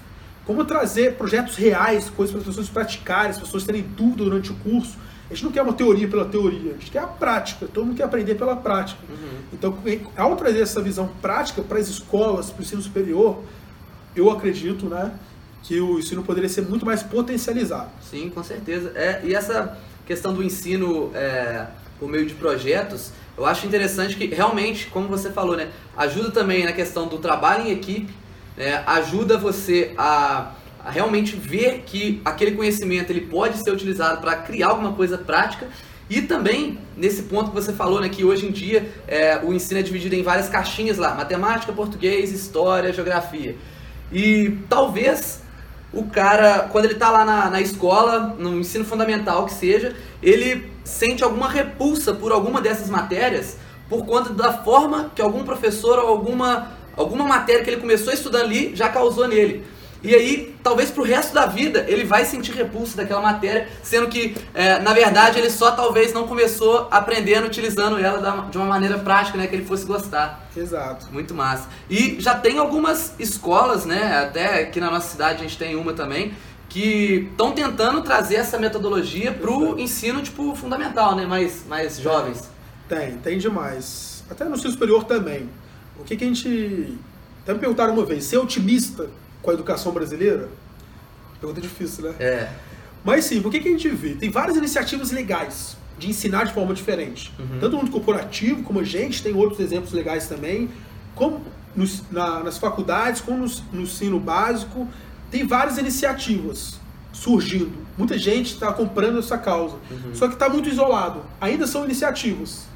Como 0.45 0.65
trazer 0.65 1.17
projetos 1.17 1.57
reais, 1.57 2.09
coisas 2.09 2.33
para 2.33 2.41
as 2.41 2.47
pessoas 2.47 2.69
praticarem, 2.69 3.31
as 3.31 3.39
pessoas 3.39 3.65
terem 3.65 3.83
dúvida 3.83 4.25
durante 4.25 4.53
o 4.53 4.55
curso. 4.55 4.97
A 5.29 5.35
gente 5.35 5.45
não 5.45 5.51
quer 5.51 5.63
uma 5.63 5.73
teoria 5.73 6.07
pela 6.07 6.25
teoria, 6.25 6.71
a 6.71 6.75
gente 6.75 6.91
quer 6.91 7.01
a 7.01 7.07
prática, 7.07 7.67
todo 7.67 7.85
mundo 7.85 7.97
quer 7.97 8.05
aprender 8.05 8.37
pela 8.37 8.55
prática. 8.55 9.01
Uhum. 9.09 9.39
Então, 9.53 9.77
ao 10.17 10.37
trazer 10.37 10.61
essa 10.61 10.81
visão 10.81 11.11
prática 11.21 11.63
para 11.63 11.79
as 11.79 11.89
escolas, 11.89 12.51
para 12.51 12.61
o 12.61 12.63
ensino 12.63 12.81
superior, 12.81 13.43
eu 14.15 14.31
acredito, 14.31 14.87
né, 14.87 15.13
que 15.65 15.81
o 15.81 15.99
ensino 15.99 16.23
poderia 16.23 16.49
ser 16.49 16.63
muito 16.63 16.87
mais 16.87 17.03
potencializado. 17.03 17.91
Sim, 18.09 18.31
com 18.31 18.43
certeza. 18.45 18.93
É, 18.95 19.21
e 19.25 19.35
essa 19.35 19.77
questão 20.07 20.33
do 20.33 20.45
ensino 20.45 21.11
é, 21.13 21.67
por 21.99 22.09
meio 22.09 22.25
de 22.25 22.35
projetos, 22.35 23.11
eu 23.37 23.45
acho 23.45 23.67
interessante 23.67 24.15
que 24.15 24.27
realmente, 24.27 24.87
como 24.87 25.09
você 25.09 25.31
falou, 25.31 25.57
né, 25.57 25.71
ajuda 25.97 26.31
também 26.31 26.65
na 26.65 26.73
questão 26.73 27.09
do 27.09 27.19
trabalho 27.19 27.67
em 27.67 27.73
equipe, 27.73 28.15
né, 28.57 28.83
ajuda 28.87 29.37
você 29.37 29.93
a, 29.97 30.53
realmente 30.85 31.37
ver 31.37 31.83
que 31.85 32.21
aquele 32.25 32.53
conhecimento 32.53 33.11
ele 33.11 33.23
pode 33.23 33.59
ser 33.59 33.71
utilizado 33.71 34.21
para 34.21 34.37
criar 34.37 34.69
alguma 34.69 34.93
coisa 34.93 35.19
prática 35.19 35.67
e 36.09 36.23
também 36.23 36.79
nesse 36.97 37.25
ponto 37.25 37.51
que 37.51 37.55
você 37.55 37.73
falou, 37.73 38.01
né, 38.01 38.09
que 38.09 38.25
hoje 38.25 38.47
em 38.47 38.53
dia 38.53 38.89
é, 39.09 39.41
o 39.43 39.53
ensino 39.53 39.81
é 39.81 39.83
dividido 39.83 40.15
em 40.15 40.23
várias 40.23 40.49
caixinhas 40.49 40.97
lá, 40.99 41.15
matemática, 41.15 41.73
português, 41.73 42.33
história, 42.33 42.93
geografia. 42.93 43.57
E 44.13 44.57
talvez 44.69 45.43
o 45.93 46.05
cara, 46.05 46.69
quando 46.71 46.85
ele 46.85 46.95
está 46.95 47.11
lá 47.11 47.25
na, 47.25 47.51
na 47.51 47.61
escola, 47.61 48.37
no 48.39 48.61
ensino 48.61 48.85
fundamental 48.85 49.47
que 49.47 49.55
seja, 49.55 49.97
ele 50.23 50.71
sente 50.85 51.25
alguma 51.25 51.49
repulsa 51.49 52.15
por 52.15 52.31
alguma 52.31 52.61
dessas 52.61 52.89
matérias 52.89 53.57
por 53.89 54.05
conta 54.05 54.33
da 54.33 54.53
forma 54.53 55.11
que 55.15 55.23
algum 55.23 55.45
professor 55.45 55.99
ou 55.99 56.09
alguma, 56.09 56.73
alguma 56.97 57.25
matéria 57.25 57.63
que 57.63 57.71
ele 57.71 57.81
começou 57.81 58.11
a 58.11 58.15
estudar 58.15 58.41
ali 58.41 58.75
já 58.75 58.89
causou 58.89 59.29
nele. 59.29 59.65
E 60.03 60.15
aí, 60.15 60.55
talvez 60.63 60.91
pro 60.91 61.03
resto 61.03 61.35
da 61.35 61.47
vida, 61.47 61.85
ele 61.89 62.05
vai 62.05 62.25
sentir 62.25 62.53
repulso 62.53 62.97
daquela 62.97 63.21
matéria, 63.21 63.67
sendo 63.83 64.07
que, 64.07 64.37
é, 64.55 64.79
na 64.79 64.93
verdade, 64.93 65.39
ele 65.39 65.51
só 65.51 65.73
talvez 65.73 66.13
não 66.13 66.29
começou 66.29 66.87
aprendendo, 66.91 67.47
utilizando 67.47 67.99
ela 67.99 68.21
da, 68.21 68.31
de 68.43 68.57
uma 68.57 68.67
maneira 68.67 68.99
prática, 68.99 69.37
né? 69.37 69.47
Que 69.47 69.57
ele 69.57 69.65
fosse 69.65 69.85
gostar. 69.85 70.49
Exato. 70.57 71.07
Muito 71.11 71.35
massa. 71.35 71.69
E 71.91 72.17
já 72.21 72.35
tem 72.35 72.59
algumas 72.59 73.15
escolas, 73.19 73.85
né? 73.85 74.19
Até 74.19 74.63
aqui 74.63 74.79
na 74.79 74.91
nossa 74.91 75.09
cidade 75.09 75.41
a 75.41 75.43
gente 75.43 75.59
tem 75.59 75.75
uma 75.75 75.93
também, 75.93 76.35
que 76.69 77.29
estão 77.31 77.53
tentando 77.53 78.03
trazer 78.03 78.37
essa 78.37 78.59
metodologia 78.59 79.33
pro 79.33 79.79
ensino, 79.79 80.23
tipo, 80.23 80.55
fundamental, 80.55 81.17
né? 81.17 81.27
Mais, 81.27 81.65
mais 81.67 81.99
jovens. 81.99 82.49
Tem, 82.89 83.17
tem 83.17 83.39
demais. 83.39 84.25
Até 84.31 84.45
no 84.45 84.55
ensino 84.55 84.71
superior 84.71 85.05
também. 85.05 85.49
O 86.01 86.05
que, 86.05 86.17
que 86.17 86.25
a 86.25 86.27
gente... 86.27 86.99
Até 87.43 87.55
me 87.55 87.61
perguntaram 87.61 87.95
uma 87.95 88.05
vez, 88.05 88.25
ser 88.25 88.39
otimista 88.39 89.09
com 89.41 89.51
a 89.51 89.55
educação 89.55 89.93
brasileira? 89.93 90.49
Pergunta 91.41 91.61
difícil, 91.61 92.05
né? 92.05 92.15
É. 92.19 92.49
Mas 93.05 93.25
sim, 93.25 93.41
o 93.45 93.51
que, 93.51 93.61
que 93.61 93.69
a 93.69 93.71
gente 93.71 93.89
vê? 93.91 94.15
Tem 94.15 94.31
várias 94.31 94.57
iniciativas 94.57 95.13
legais 95.13 95.77
de 95.99 96.11
ensinar 96.11 96.45
de 96.45 96.53
forma 96.53 96.75
diferente. 96.75 97.33
Uhum. 97.39 97.59
Tanto 97.61 97.73
no 97.73 97.79
mundo 97.79 97.91
corporativo, 97.91 98.63
como 98.63 98.81
a 98.81 98.85
gente, 98.85 99.23
tem 99.23 99.35
outros 99.35 99.61
exemplos 99.61 99.93
legais 99.93 100.27
também. 100.27 100.69
Como 101.15 101.41
nos, 101.75 102.03
na, 102.11 102.43
nas 102.43 102.59
faculdades, 102.59 103.21
como 103.21 103.39
no, 103.39 103.53
no 103.73 103.83
ensino 103.83 104.19
básico, 104.19 104.89
tem 105.31 105.47
várias 105.47 105.79
iniciativas 105.79 106.81
surgindo. 107.13 107.87
Muita 107.97 108.19
gente 108.19 108.53
está 108.53 108.73
comprando 108.73 109.19
essa 109.19 109.39
causa. 109.39 109.77
Uhum. 109.91 110.15
Só 110.15 110.29
que 110.29 110.35
está 110.35 110.49
muito 110.49 110.69
isolado. 110.69 111.23
Ainda 111.41 111.67
são 111.67 111.85
iniciativas. 111.85 112.67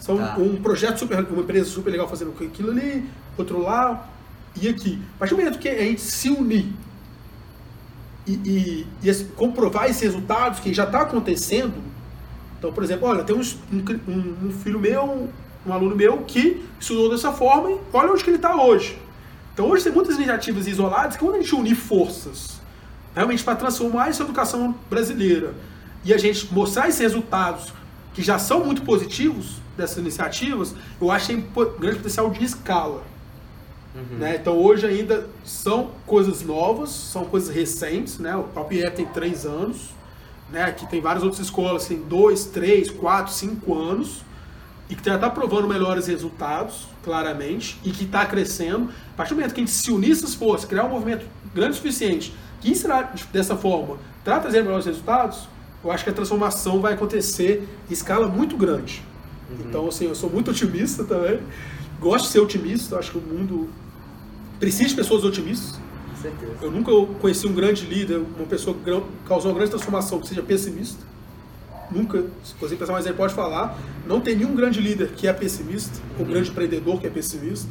São 0.00 0.16
tá. 0.16 0.36
um 0.38 0.56
projeto 0.56 0.98
super, 0.98 1.18
uma 1.30 1.42
empresa 1.42 1.70
super 1.70 1.90
legal 1.90 2.08
fazendo 2.08 2.34
aquilo 2.42 2.70
ali, 2.70 3.08
outro 3.36 3.60
lá, 3.60 4.08
e 4.60 4.68
aqui. 4.68 5.00
A 5.16 5.18
partir 5.20 5.34
do 5.34 5.38
momento 5.38 5.58
que 5.58 5.68
a 5.68 5.84
gente 5.84 6.00
se 6.00 6.30
unir 6.30 6.72
e, 8.26 8.32
e, 8.32 8.86
e 9.08 9.24
comprovar 9.36 9.88
esses 9.88 10.02
resultados 10.02 10.58
que 10.58 10.72
já 10.72 10.84
está 10.84 11.02
acontecendo, 11.02 11.74
então, 12.58 12.72
por 12.72 12.82
exemplo, 12.82 13.08
olha, 13.08 13.22
tem 13.22 13.36
um, 13.36 13.42
um, 13.72 14.48
um, 14.48 14.52
filho 14.52 14.80
meu, 14.80 15.28
um 15.66 15.72
aluno 15.72 15.94
meu 15.94 16.18
que 16.18 16.64
estudou 16.78 17.10
dessa 17.10 17.32
forma 17.32 17.70
e 17.70 17.78
olha 17.92 18.10
onde 18.10 18.24
que 18.24 18.30
ele 18.30 18.36
está 18.36 18.54
hoje. 18.56 18.98
Então, 19.52 19.68
hoje 19.68 19.84
tem 19.84 19.92
muitas 19.92 20.16
iniciativas 20.16 20.66
isoladas 20.66 21.16
que 21.16 21.24
quando 21.24 21.36
a 21.36 21.40
gente 21.40 21.54
unir 21.54 21.74
forças 21.74 22.60
realmente 23.14 23.42
para 23.44 23.56
transformar 23.56 24.08
essa 24.08 24.22
educação 24.22 24.74
brasileira 24.88 25.54
e 26.04 26.14
a 26.14 26.18
gente 26.18 26.52
mostrar 26.52 26.88
esses 26.88 27.00
resultados 27.00 27.72
que 28.14 28.22
já 28.22 28.38
são 28.38 28.64
muito 28.64 28.82
positivos 28.82 29.56
dessas 29.80 29.98
iniciativas, 29.98 30.74
eu 31.00 31.10
acho 31.10 31.26
que 31.26 31.34
tem 31.34 31.64
grande 31.78 31.96
potencial 31.96 32.30
de 32.30 32.44
escala. 32.44 33.02
Uhum. 33.94 34.18
Né? 34.18 34.36
Então 34.36 34.56
hoje 34.56 34.86
ainda 34.86 35.26
são 35.44 35.90
coisas 36.06 36.42
novas, 36.42 36.90
são 36.90 37.24
coisas 37.24 37.52
recentes, 37.54 38.18
né? 38.18 38.36
O 38.36 38.44
próprio 38.44 38.80
IEP 38.80 38.96
tem 38.96 39.06
três 39.06 39.44
anos, 39.44 39.90
né? 40.52 40.64
Aqui 40.64 40.86
tem 40.86 41.00
várias 41.00 41.24
outras 41.24 41.40
escolas 41.40 41.82
que 41.86 41.94
têm 41.94 42.04
dois, 42.04 42.44
três, 42.44 42.88
quatro, 42.88 43.32
cinco 43.32 43.76
anos 43.76 44.22
e 44.88 44.94
que 44.94 45.04
já 45.04 45.14
está 45.14 45.30
provando 45.30 45.68
melhores 45.68 46.08
resultados, 46.08 46.88
claramente, 47.04 47.78
e 47.84 47.90
que 47.90 48.04
está 48.04 48.26
crescendo. 48.26 48.90
A 49.12 49.16
partir 49.16 49.34
do 49.34 49.36
momento 49.36 49.54
que 49.54 49.60
a 49.60 49.64
gente 49.64 49.74
se 49.74 49.90
unir 49.90 50.10
essas 50.10 50.34
forças, 50.34 50.68
criar 50.68 50.84
um 50.84 50.90
movimento 50.90 51.24
grande 51.54 51.72
o 51.72 51.74
suficiente, 51.76 52.34
que 52.60 52.70
ensinar 52.70 53.14
dessa 53.32 53.56
forma, 53.56 53.98
para 54.24 54.40
trazer 54.40 54.62
melhores 54.62 54.86
resultados, 54.86 55.48
eu 55.82 55.90
acho 55.92 56.02
que 56.04 56.10
a 56.10 56.12
transformação 56.12 56.80
vai 56.80 56.94
acontecer 56.94 57.68
em 57.88 57.92
escala 57.92 58.26
muito 58.26 58.56
grande. 58.56 59.02
Uhum. 59.50 59.68
Então, 59.68 59.88
assim, 59.88 60.06
eu 60.06 60.14
sou 60.14 60.30
muito 60.30 60.50
otimista 60.50 61.04
também. 61.04 61.40
Gosto 62.00 62.26
de 62.26 62.30
ser 62.32 62.40
otimista, 62.40 62.98
acho 62.98 63.12
que 63.12 63.18
o 63.18 63.20
mundo 63.20 63.68
precisa 64.58 64.88
de 64.88 64.94
pessoas 64.94 65.24
otimistas. 65.24 65.78
Com 66.10 66.22
certeza. 66.22 66.52
Eu 66.62 66.70
nunca 66.70 66.92
conheci 67.20 67.46
um 67.46 67.52
grande 67.52 67.84
líder, 67.86 68.18
uma 68.36 68.46
pessoa 68.46 68.76
que 68.76 69.02
causou 69.26 69.50
uma 69.50 69.56
grande 69.56 69.70
transformação 69.70 70.20
que 70.20 70.28
seja 70.28 70.42
pessimista 70.42 71.10
nunca, 71.90 72.24
se 72.44 72.54
você 72.60 72.76
pensar 72.76 72.92
mais 72.92 73.06
aí, 73.06 73.12
pode 73.12 73.34
falar, 73.34 73.76
não 74.06 74.20
tem 74.20 74.36
nenhum 74.36 74.54
grande 74.54 74.80
líder 74.80 75.08
que 75.08 75.26
é 75.26 75.32
pessimista, 75.32 75.98
ou 76.18 76.24
um 76.24 76.28
grande 76.28 76.50
empreendedor 76.50 77.00
que 77.00 77.06
é 77.06 77.10
pessimista. 77.10 77.68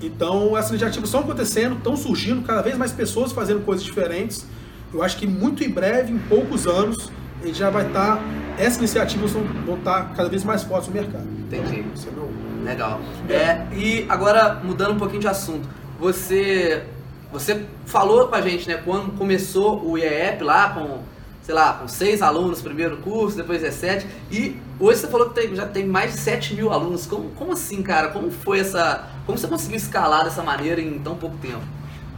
Então, 0.00 0.56
essas 0.56 0.70
iniciativas 0.70 1.08
estão 1.08 1.20
acontecendo, 1.20 1.76
estão 1.76 1.96
surgindo 1.96 2.42
cada 2.42 2.62
vez 2.62 2.76
mais 2.76 2.92
pessoas 2.92 3.32
fazendo 3.32 3.64
coisas 3.64 3.84
diferentes. 3.84 4.46
Eu 4.92 5.02
acho 5.02 5.16
que 5.16 5.26
muito 5.26 5.62
em 5.62 5.68
breve, 5.68 6.12
em 6.12 6.18
poucos 6.18 6.66
anos, 6.66 7.10
gente 7.46 7.58
já 7.58 7.70
vai 7.70 7.86
estar. 7.86 8.16
Tá, 8.16 8.22
essas 8.58 8.78
iniciativas 8.78 9.32
vão, 9.32 9.76
estar 9.76 10.02
tá 10.02 10.14
cada 10.16 10.28
vez 10.28 10.44
mais 10.44 10.62
fortes 10.62 10.88
no 10.88 10.94
mercado. 10.94 11.26
Entendi. 11.46 11.84
Isso 11.94 12.08
é 12.08 12.12
meu... 12.12 12.28
Legal. 12.64 13.00
É, 13.30 13.66
e 13.72 14.04
agora, 14.08 14.60
mudando 14.62 14.92
um 14.92 14.98
pouquinho 14.98 15.20
de 15.20 15.28
assunto, 15.28 15.68
você, 15.98 16.84
você 17.32 17.64
falou 17.86 18.28
com 18.28 18.34
a 18.34 18.40
gente, 18.40 18.68
né, 18.68 18.82
quando 18.84 19.16
começou 19.16 19.84
o 19.88 19.96
IEP 19.96 20.42
lá 20.42 20.70
com 20.70 21.00
sei 21.48 21.54
lá, 21.54 21.72
com 21.72 21.88
seis 21.88 22.20
alunos 22.20 22.60
primeiro 22.60 22.98
curso, 22.98 23.34
depois 23.34 23.62
17. 23.62 24.06
E 24.30 24.60
hoje 24.78 25.00
você 25.00 25.06
falou 25.06 25.30
que 25.30 25.40
tem, 25.40 25.56
já 25.56 25.66
tem 25.66 25.86
mais 25.86 26.12
de 26.12 26.20
7 26.20 26.54
mil 26.54 26.70
alunos. 26.70 27.06
Como, 27.06 27.30
como 27.30 27.54
assim, 27.54 27.82
cara? 27.82 28.08
Como 28.08 28.30
foi 28.30 28.60
essa. 28.60 29.08
Como 29.24 29.38
você 29.38 29.48
conseguiu 29.48 29.78
escalar 29.78 30.24
dessa 30.24 30.42
maneira 30.42 30.78
em 30.78 30.98
tão 30.98 31.14
pouco 31.16 31.38
tempo? 31.38 31.62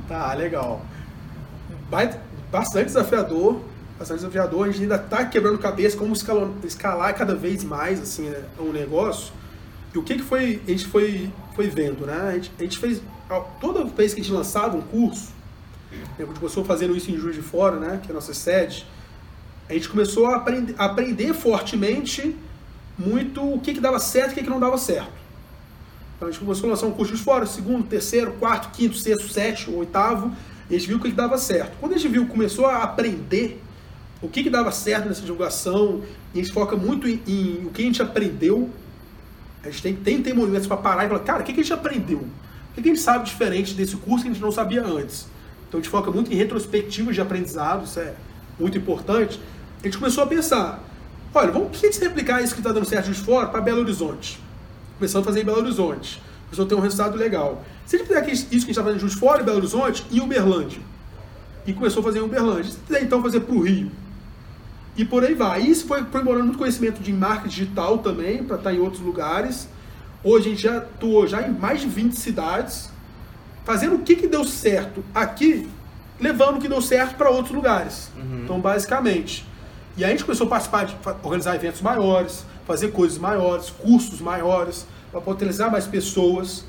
Tá, 0.09 0.35
legal. 0.35 0.83
Bastante 2.51 2.87
desafiador. 2.87 3.61
Bastante 4.01 4.19
desafiador. 4.19 4.67
A 4.67 4.71
gente 4.73 4.83
ainda 4.83 4.97
está 4.97 5.25
quebrando 5.25 5.59
cabeça 5.59 5.97
como 5.97 6.13
escalar, 6.65 7.15
cada 7.15 7.37
vez 7.37 7.63
mais 7.63 8.01
assim, 8.01 8.29
né, 8.31 8.43
o 8.59 8.73
negócio. 8.73 9.33
E 9.95 9.99
o 9.99 10.03
que, 10.03 10.17
que 10.17 10.23
foi, 10.23 10.61
a 10.67 10.71
gente 10.71 10.87
foi, 10.87 11.31
foi 11.55 11.69
vendo, 11.69 12.05
né? 12.05 12.21
A 12.21 12.33
gente, 12.33 12.51
a 12.59 12.63
gente 12.63 12.79
fez. 12.79 13.01
Toda 13.61 13.85
vez 13.85 14.13
que 14.13 14.21
a 14.21 14.25
gente 14.25 14.33
lançava 14.33 14.77
um 14.77 14.83
curso, 14.83 15.31
a 16.19 16.23
gente 16.23 16.39
começou 16.41 16.65
fazendo 16.65 16.97
isso 16.97 17.13
em 17.13 17.17
Juiz 17.17 17.37
de 17.37 17.43
Fora, 17.43 17.77
né? 17.77 18.01
Que 18.03 18.09
é 18.09 18.11
a 18.11 18.15
nossa 18.15 18.35
sede 18.35 18.85
a 19.71 19.75
gente 19.75 19.89
começou 19.89 20.27
a 20.27 20.35
aprender, 20.35 20.75
aprender 20.77 21.33
fortemente 21.33 22.35
muito 22.99 23.55
o 23.55 23.61
que, 23.61 23.73
que 23.73 23.81
dava 23.81 24.01
certo 24.01 24.31
e 24.31 24.33
o 24.33 24.35
que, 24.35 24.43
que 24.43 24.51
não 24.51 24.59
dava 24.59 24.77
certo. 24.77 25.13
Então 26.17 26.27
a 26.27 26.31
gente 26.33 26.41
começou 26.41 26.69
a 26.69 26.71
lançar 26.73 26.87
um 26.87 26.91
curso 26.91 27.15
de 27.15 27.23
fora, 27.23 27.47
segundo, 27.47 27.87
terceiro, 27.87 28.33
quarto, 28.33 28.73
quinto, 28.73 28.97
sexto, 28.97 29.29
sétimo, 29.33 29.79
oitavo, 29.79 30.35
e 30.69 30.75
a 30.75 30.79
gente 30.79 30.89
viu 30.89 30.99
o 30.99 31.01
que, 31.01 31.11
que 31.11 31.17
dava 31.17 31.39
certo. 31.39 31.77
Quando 31.79 31.95
a 31.95 31.99
gente 31.99 32.11
viu, 32.11 32.27
começou 32.27 32.67
a 32.67 32.83
aprender 32.83 33.63
o 34.23 34.29
que, 34.29 34.43
que 34.43 34.51
dava 34.51 34.71
certo 34.71 35.09
nessa 35.09 35.23
divulgação, 35.23 36.03
a 36.35 36.37
gente 36.37 36.53
foca 36.53 36.77
muito 36.77 37.09
em, 37.09 37.21
em 37.27 37.67
o 37.67 37.71
que 37.71 37.83
a 37.83 37.85
gente 37.85 38.03
aprendeu, 38.03 38.69
a 39.63 39.71
gente 39.71 39.83
tem, 39.83 39.95
tem, 39.95 40.23
tem 40.23 40.35
para 40.67 40.77
parar 40.77 41.05
e 41.05 41.09
falar, 41.09 41.21
cara, 41.21 41.43
o 41.43 41.45
que, 41.45 41.53
que 41.53 41.61
a 41.61 41.63
gente 41.63 41.73
aprendeu? 41.73 42.19
O 42.19 42.75
que, 42.75 42.83
que 42.83 42.89
a 42.89 42.93
gente 42.93 43.03
sabe 43.03 43.25
diferente 43.25 43.75
desse 43.75 43.97
curso 43.97 44.25
que 44.25 44.31
a 44.31 44.33
gente 44.33 44.43
não 44.43 44.53
sabia 44.53 44.85
antes? 44.85 45.27
Então 45.69 45.79
a 45.79 45.83
gente 45.83 45.91
foca 45.91 46.11
muito 46.11 46.33
em 46.33 46.37
retrospectivas 46.37 47.15
de 47.15 47.21
aprendizado, 47.21 47.85
isso 47.85 48.01
é 48.01 48.15
muito 48.59 48.77
importante, 48.77 49.41
a 49.81 49.85
gente 49.85 49.99
começou 49.99 50.25
a 50.25 50.27
pensar, 50.27 50.83
olha, 51.35 51.51
vamos 51.51 51.79
que 51.79 51.87
a 51.87 51.91
gente 51.91 52.01
replicar 52.01 52.43
isso 52.43 52.55
que 52.55 52.61
está 52.61 52.73
dando 52.73 52.87
certo 52.87 53.11
de 53.11 53.19
fora 53.19 53.49
para 53.49 53.61
Belo 53.61 53.81
Horizonte? 53.81 54.39
Começamos 54.99 55.27
a 55.27 55.31
fazer 55.31 55.43
em 55.43 55.45
Belo 55.47 55.61
Horizonte. 55.61 56.23
Começou 56.45 56.67
a 56.67 56.69
ter 56.69 56.75
um 56.75 56.81
resultado 56.81 57.17
legal. 57.17 57.65
Se 57.87 57.97
a 57.97 57.99
gente 57.99 58.09
fizer 58.09 58.29
isso 58.29 58.47
que 58.49 58.55
a 58.55 58.59
gente 58.59 58.71
está 58.71 58.85
fazendo 58.85 59.09
de 59.09 59.17
fora 59.17 59.41
em 59.41 59.45
Belo 59.45 59.59
Horizonte, 59.59 60.05
em 60.11 60.21
Uberlândia. 60.21 60.83
E 61.67 61.73
começou 61.73 62.01
a 62.01 62.05
fazer 62.05 62.19
em 62.19 62.23
Uberlândia. 62.23 62.73
Se 62.73 62.79
quiser 62.79 63.03
então 63.03 63.23
fazer 63.23 63.41
para 63.41 63.55
o 63.55 63.63
Rio. 63.63 63.91
E 64.97 65.05
por 65.05 65.25
aí 65.25 65.35
vai. 65.35 65.63
E 65.63 65.71
isso 65.71 65.87
foi 65.87 66.01
aprimorando 66.01 66.45
muito 66.45 66.59
conhecimento 66.59 67.01
de 67.01 67.13
marca 67.13 67.49
digital 67.49 67.99
também, 67.99 68.45
para 68.45 68.57
estar 68.57 68.71
tá 68.71 68.77
em 68.77 68.81
outros 68.81 69.03
lugares. 69.03 69.69
Hoje 70.23 70.47
a 70.47 70.51
gente 70.51 70.63
já 70.63 70.77
atuou 70.79 71.27
já 71.27 71.43
em 71.43 71.51
mais 71.53 71.81
de 71.81 71.89
20 71.89 72.13
cidades, 72.15 72.91
fazendo 73.65 73.97
o 73.97 73.99
que, 74.01 74.17
que 74.17 74.27
deu 74.27 74.45
certo 74.45 75.03
aqui, 75.15 75.69
levando 76.21 76.59
o 76.59 76.61
que 76.61 76.69
deu 76.69 76.83
certo 76.83 77.17
para 77.17 77.31
outros 77.31 77.55
lugares. 77.55 78.11
Uhum. 78.17 78.43
Então, 78.45 78.61
basicamente, 78.61 79.47
e 79.97 80.05
aí 80.05 80.11
a 80.11 80.13
gente 80.13 80.25
começou 80.25 80.47
a 80.47 80.51
participar 80.51 80.85
de 80.85 80.97
organizar 81.23 81.55
eventos 81.55 81.81
maiores, 81.81 82.45
fazer 82.67 82.89
coisas 82.89 83.19
maiores, 83.19 83.71
cursos 83.71 84.21
maiores, 84.21 84.87
para 85.11 85.21
potencializar 85.21 85.71
mais 85.71 85.87
pessoas 85.87 86.65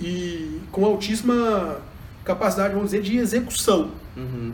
e 0.00 0.60
com 0.72 0.84
altíssima 0.84 1.78
capacidade, 2.24 2.74
vamos 2.74 2.90
dizer, 2.90 3.02
de 3.02 3.16
execução. 3.16 3.90
Uhum. 4.16 4.52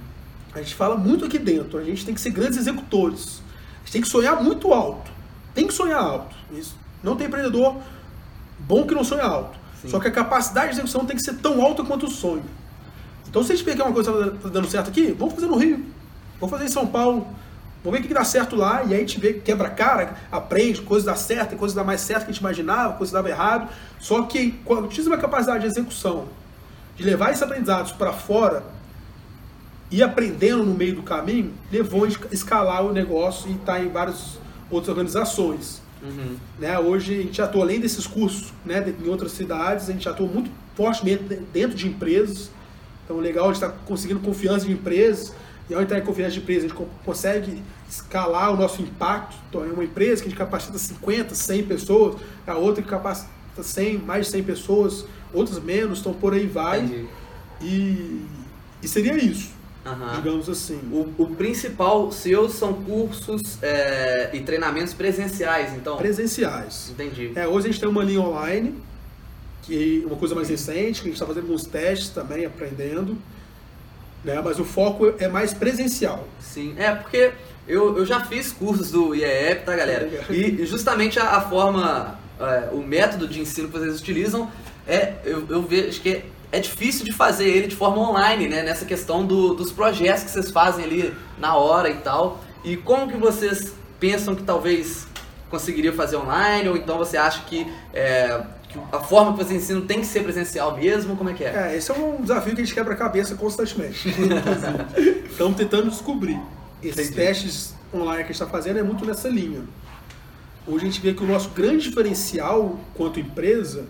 A 0.55 0.59
gente 0.59 0.74
fala 0.74 0.96
muito 0.96 1.24
aqui 1.24 1.38
dentro, 1.38 1.78
a 1.78 1.84
gente 1.84 2.05
tem 2.05 2.14
que 2.14 2.20
ser 2.20 2.30
grandes 2.30 2.59
executores. 2.59 3.42
A 3.76 3.78
gente 3.84 3.92
tem 3.92 4.03
que 4.03 4.09
sonhar 4.09 4.42
muito 4.42 4.72
alto. 4.72 5.11
Tem 5.55 5.66
que 5.66 5.72
sonhar 5.72 6.03
alto. 6.03 6.34
Isso. 6.53 6.76
Não 7.03 7.16
tem 7.16 7.26
empreendedor 7.26 7.76
bom 8.59 8.86
que 8.86 8.94
não 8.94 9.05
sonha 9.05 9.24
alto. 9.24 9.59
Sim. 9.80 9.88
Só 9.88 9.98
que 9.98 10.09
a 10.09 10.11
capacidade 10.11 10.68
de 10.68 10.74
execução 10.74 11.05
tem 11.05 11.16
que 11.16 11.22
ser 11.22 11.34
tão 11.34 11.62
alta 11.62 11.82
quanto 11.82 12.07
o 12.07 12.11
sonho. 12.11 12.44
Então, 13.28 13.42
se 13.42 13.53
a 13.53 13.57
gente 13.57 13.64
pegar 13.64 13.84
uma 13.84 13.92
coisa 13.92 14.12
que 14.12 14.36
está 14.36 14.48
dando 14.48 14.68
certo 14.68 14.90
aqui, 14.90 15.12
vamos 15.12 15.34
fazer 15.34 15.46
no 15.46 15.57
Rio. 15.57 15.84
Vamos 16.38 16.50
fazer 16.50 16.64
em 16.64 16.72
São 16.72 16.86
Paulo. 16.86 17.26
Vamos 17.82 17.98
ver 17.98 18.05
o 18.05 18.09
que 18.09 18.14
dá 18.14 18.22
certo 18.22 18.55
lá, 18.55 18.84
e 18.84 18.92
aí 18.92 18.94
a 18.94 18.98
gente 18.98 19.18
vê, 19.18 19.32
quebra 19.32 19.68
cara, 19.68 20.14
aprende, 20.30 20.82
coisas 20.82 21.05
dá 21.05 21.16
certo, 21.16 21.57
coisas 21.57 21.74
dá 21.74 21.82
mais 21.82 22.00
certo 22.00 22.24
que 22.24 22.30
a 22.30 22.32
gente 22.32 22.40
imaginava, 22.40 22.92
coisas 22.92 23.12
dava 23.12 23.28
errado. 23.28 23.68
Só 23.98 24.22
que 24.22 24.53
quando 24.64 24.86
tinha 24.86 25.05
uma 25.07 25.18
capacidade 25.18 25.61
de 25.62 25.66
execução, 25.66 26.28
de 26.94 27.03
levar 27.03 27.30
esses 27.30 27.42
aprendizados 27.42 27.90
para 27.90 28.12
fora 28.12 28.62
e 29.93 30.03
aprendendo 30.03 30.64
no 30.64 30.74
meio 30.74 30.97
do 30.97 31.03
caminho, 31.03 31.53
levou 31.70 32.05
a 32.05 32.09
escalar 32.32 32.82
o 32.82 32.93
negócio 32.93 33.51
e 33.51 33.53
estar 33.53 33.74
tá 33.74 33.80
em 33.80 33.90
várias 33.90 34.38
outras 34.70 34.88
organizações. 34.88 35.82
Uhum. 36.03 36.36
Né? 36.59 36.78
Hoje 36.78 37.20
a 37.20 37.22
gente 37.22 37.43
atua 37.43 37.62
além 37.62 37.78
desses 37.78 38.07
cursos 38.07 38.55
né, 38.64 38.82
em 39.05 39.09
outras 39.09 39.32
cidades, 39.32 39.90
a 39.90 39.93
gente 39.93 40.09
atua 40.09 40.26
muito 40.26 40.51
fortemente 40.74 41.24
dentro 41.53 41.76
de 41.76 41.86
empresas. 41.86 42.51
Então, 43.05 43.18
legal, 43.18 43.45
a 43.45 43.53
gente 43.53 43.62
está 43.62 43.68
conseguindo 43.68 44.20
confiança 44.20 44.64
de 44.64 44.72
empresas 44.72 45.34
e 45.68 45.74
ao 45.74 45.82
entrar 45.82 45.99
em 45.99 46.03
confiança 46.03 46.32
de 46.32 46.40
empresa, 46.40 46.66
a 46.66 46.68
gente 46.68 46.86
consegue 47.05 47.62
escalar 47.88 48.51
o 48.51 48.57
nosso 48.57 48.80
impacto. 48.80 49.36
Então, 49.51 49.62
é 49.62 49.68
uma 49.68 49.84
empresa 49.84 50.22
que 50.22 50.28
a 50.28 50.30
gente 50.30 50.38
capacita 50.38 50.78
50, 50.78 51.34
100 51.34 51.64
pessoas, 51.64 52.16
a 52.47 52.57
outra 52.57 52.82
que 52.82 52.88
capacita 52.88 53.28
100, 53.61 53.99
mais 53.99 54.26
de 54.26 54.32
100 54.32 54.43
pessoas, 54.43 55.05
outras 55.34 55.62
menos, 55.62 56.01
então 56.01 56.14
por 56.14 56.32
aí 56.32 56.47
vai. 56.47 57.07
E, 57.61 58.24
e 58.82 58.88
seria 58.88 59.16
isso. 59.22 59.61
Uhum. 59.85 60.16
Digamos 60.16 60.49
assim. 60.49 60.78
O, 60.93 61.22
o, 61.22 61.35
principal 61.35 62.12
seu 62.12 62.49
são 62.49 62.72
cursos 62.72 63.61
é, 63.62 64.30
e 64.33 64.41
treinamentos 64.41 64.95
presenciais, 64.95 65.72
então? 65.74 65.97
Presenciais. 65.97 66.91
Entendi. 66.91 67.33
É, 67.35 67.49
hoje 67.49 67.68
a 67.68 67.70
gente 67.72 67.80
tem 67.80 67.89
uma 67.89 68.05
linha 68.05 68.20
online, 68.20 68.74
que 69.62 70.03
é 70.05 70.07
uma 70.07 70.16
coisa 70.16 70.35
mais 70.35 70.49
recente, 70.49 71.01
que 71.01 71.09
a 71.09 71.11
gente 71.11 71.14
está 71.14 71.26
fazendo 71.26 71.45
alguns 71.45 71.64
testes 71.64 72.11
também, 72.11 72.45
aprendendo 72.45 73.18
né? 74.24 74.41
Mas 74.43 74.59
o 74.59 74.64
foco 74.64 75.14
é 75.18 75.28
mais 75.28 75.53
presencial. 75.53 76.26
Sim, 76.41 76.74
é 76.78 76.95
porque 76.95 77.33
eu, 77.66 77.97
eu 77.99 78.07
já 78.07 78.20
fiz 78.24 78.53
cursos 78.53 78.91
do 78.91 79.14
IEP, 79.14 79.64
tá 79.64 79.76
galera? 79.76 80.09
E 80.30 80.64
justamente 80.64 81.18
a, 81.18 81.37
a 81.37 81.41
forma, 81.41 82.18
é, 82.41 82.68
o 82.72 82.78
método 82.78 83.26
de 83.26 83.41
ensino 83.41 83.68
que 83.68 83.78
vocês 83.78 84.01
utilizam, 84.01 84.51
é, 84.87 85.14
eu, 85.24 85.47
eu 85.49 85.62
vejo 85.62 86.01
que 86.01 86.11
é, 86.11 86.24
é 86.53 86.61
difícil 86.61 87.05
de 87.07 87.12
fazer 87.12 87.48
ele 87.48 87.66
de 87.66 87.74
forma 87.74 87.98
online, 87.98 88.46
né? 88.46 88.62
Nessa 88.62 88.84
questão 88.84 89.24
do, 89.24 89.55
dos 89.55 89.72
projetos 89.72 90.24
que 90.24 90.30
vocês 90.30 90.50
fazem 90.50 90.84
ali 90.84 91.14
na 91.38 91.57
hora 91.57 91.88
e 91.88 91.96
tal. 91.96 92.44
E 92.62 92.76
como 92.76 93.11
que 93.11 93.16
vocês 93.16 93.72
pensam 93.98 94.34
que 94.34 94.42
talvez 94.42 95.07
conseguiriam 95.48 95.94
fazer 95.94 96.16
online? 96.16 96.68
Ou 96.68 96.76
então 96.76 96.98
você 96.98 97.16
acha 97.16 97.42
que 97.44 97.66
é, 97.94 98.38
a 98.92 99.00
forma 99.00 99.32
que 99.32 99.42
você 99.42 99.55
ensina 99.55 99.80
tem 99.80 100.00
que 100.00 100.07
ser 100.07 100.22
presencial 100.22 100.76
mesmo? 100.76 101.16
Como 101.16 101.30
é 101.30 101.32
que 101.32 101.42
é? 101.42 101.72
É, 101.72 101.76
esse 101.76 101.90
é 101.90 101.94
um 101.94 102.20
desafio 102.20 102.55
que 102.55 102.61
a 102.61 102.64
gente 102.64 102.74
quebra 102.74 102.92
a 102.92 102.96
cabeça 102.98 103.34
constantemente. 103.34 104.14
Estamos 105.30 105.57
tentando 105.57 105.88
descobrir. 105.88 106.38
Esses 106.82 107.09
Entendi. 107.09 107.16
testes 107.16 107.74
online 107.94 108.24
que 108.24 108.30
a 108.30 108.32
gente 108.32 108.42
está 108.42 108.46
fazendo 108.46 108.78
é 108.78 108.82
muito 108.82 109.07
nessa 109.07 109.28
linha. 109.28 109.62
Hoje 110.66 110.84
a 110.84 110.90
gente 110.90 111.00
vê 111.00 111.14
que 111.14 111.24
o 111.24 111.26
nosso 111.26 111.48
grande 111.48 111.88
diferencial 111.88 112.78
quanto 112.94 113.18
empresa 113.18 113.86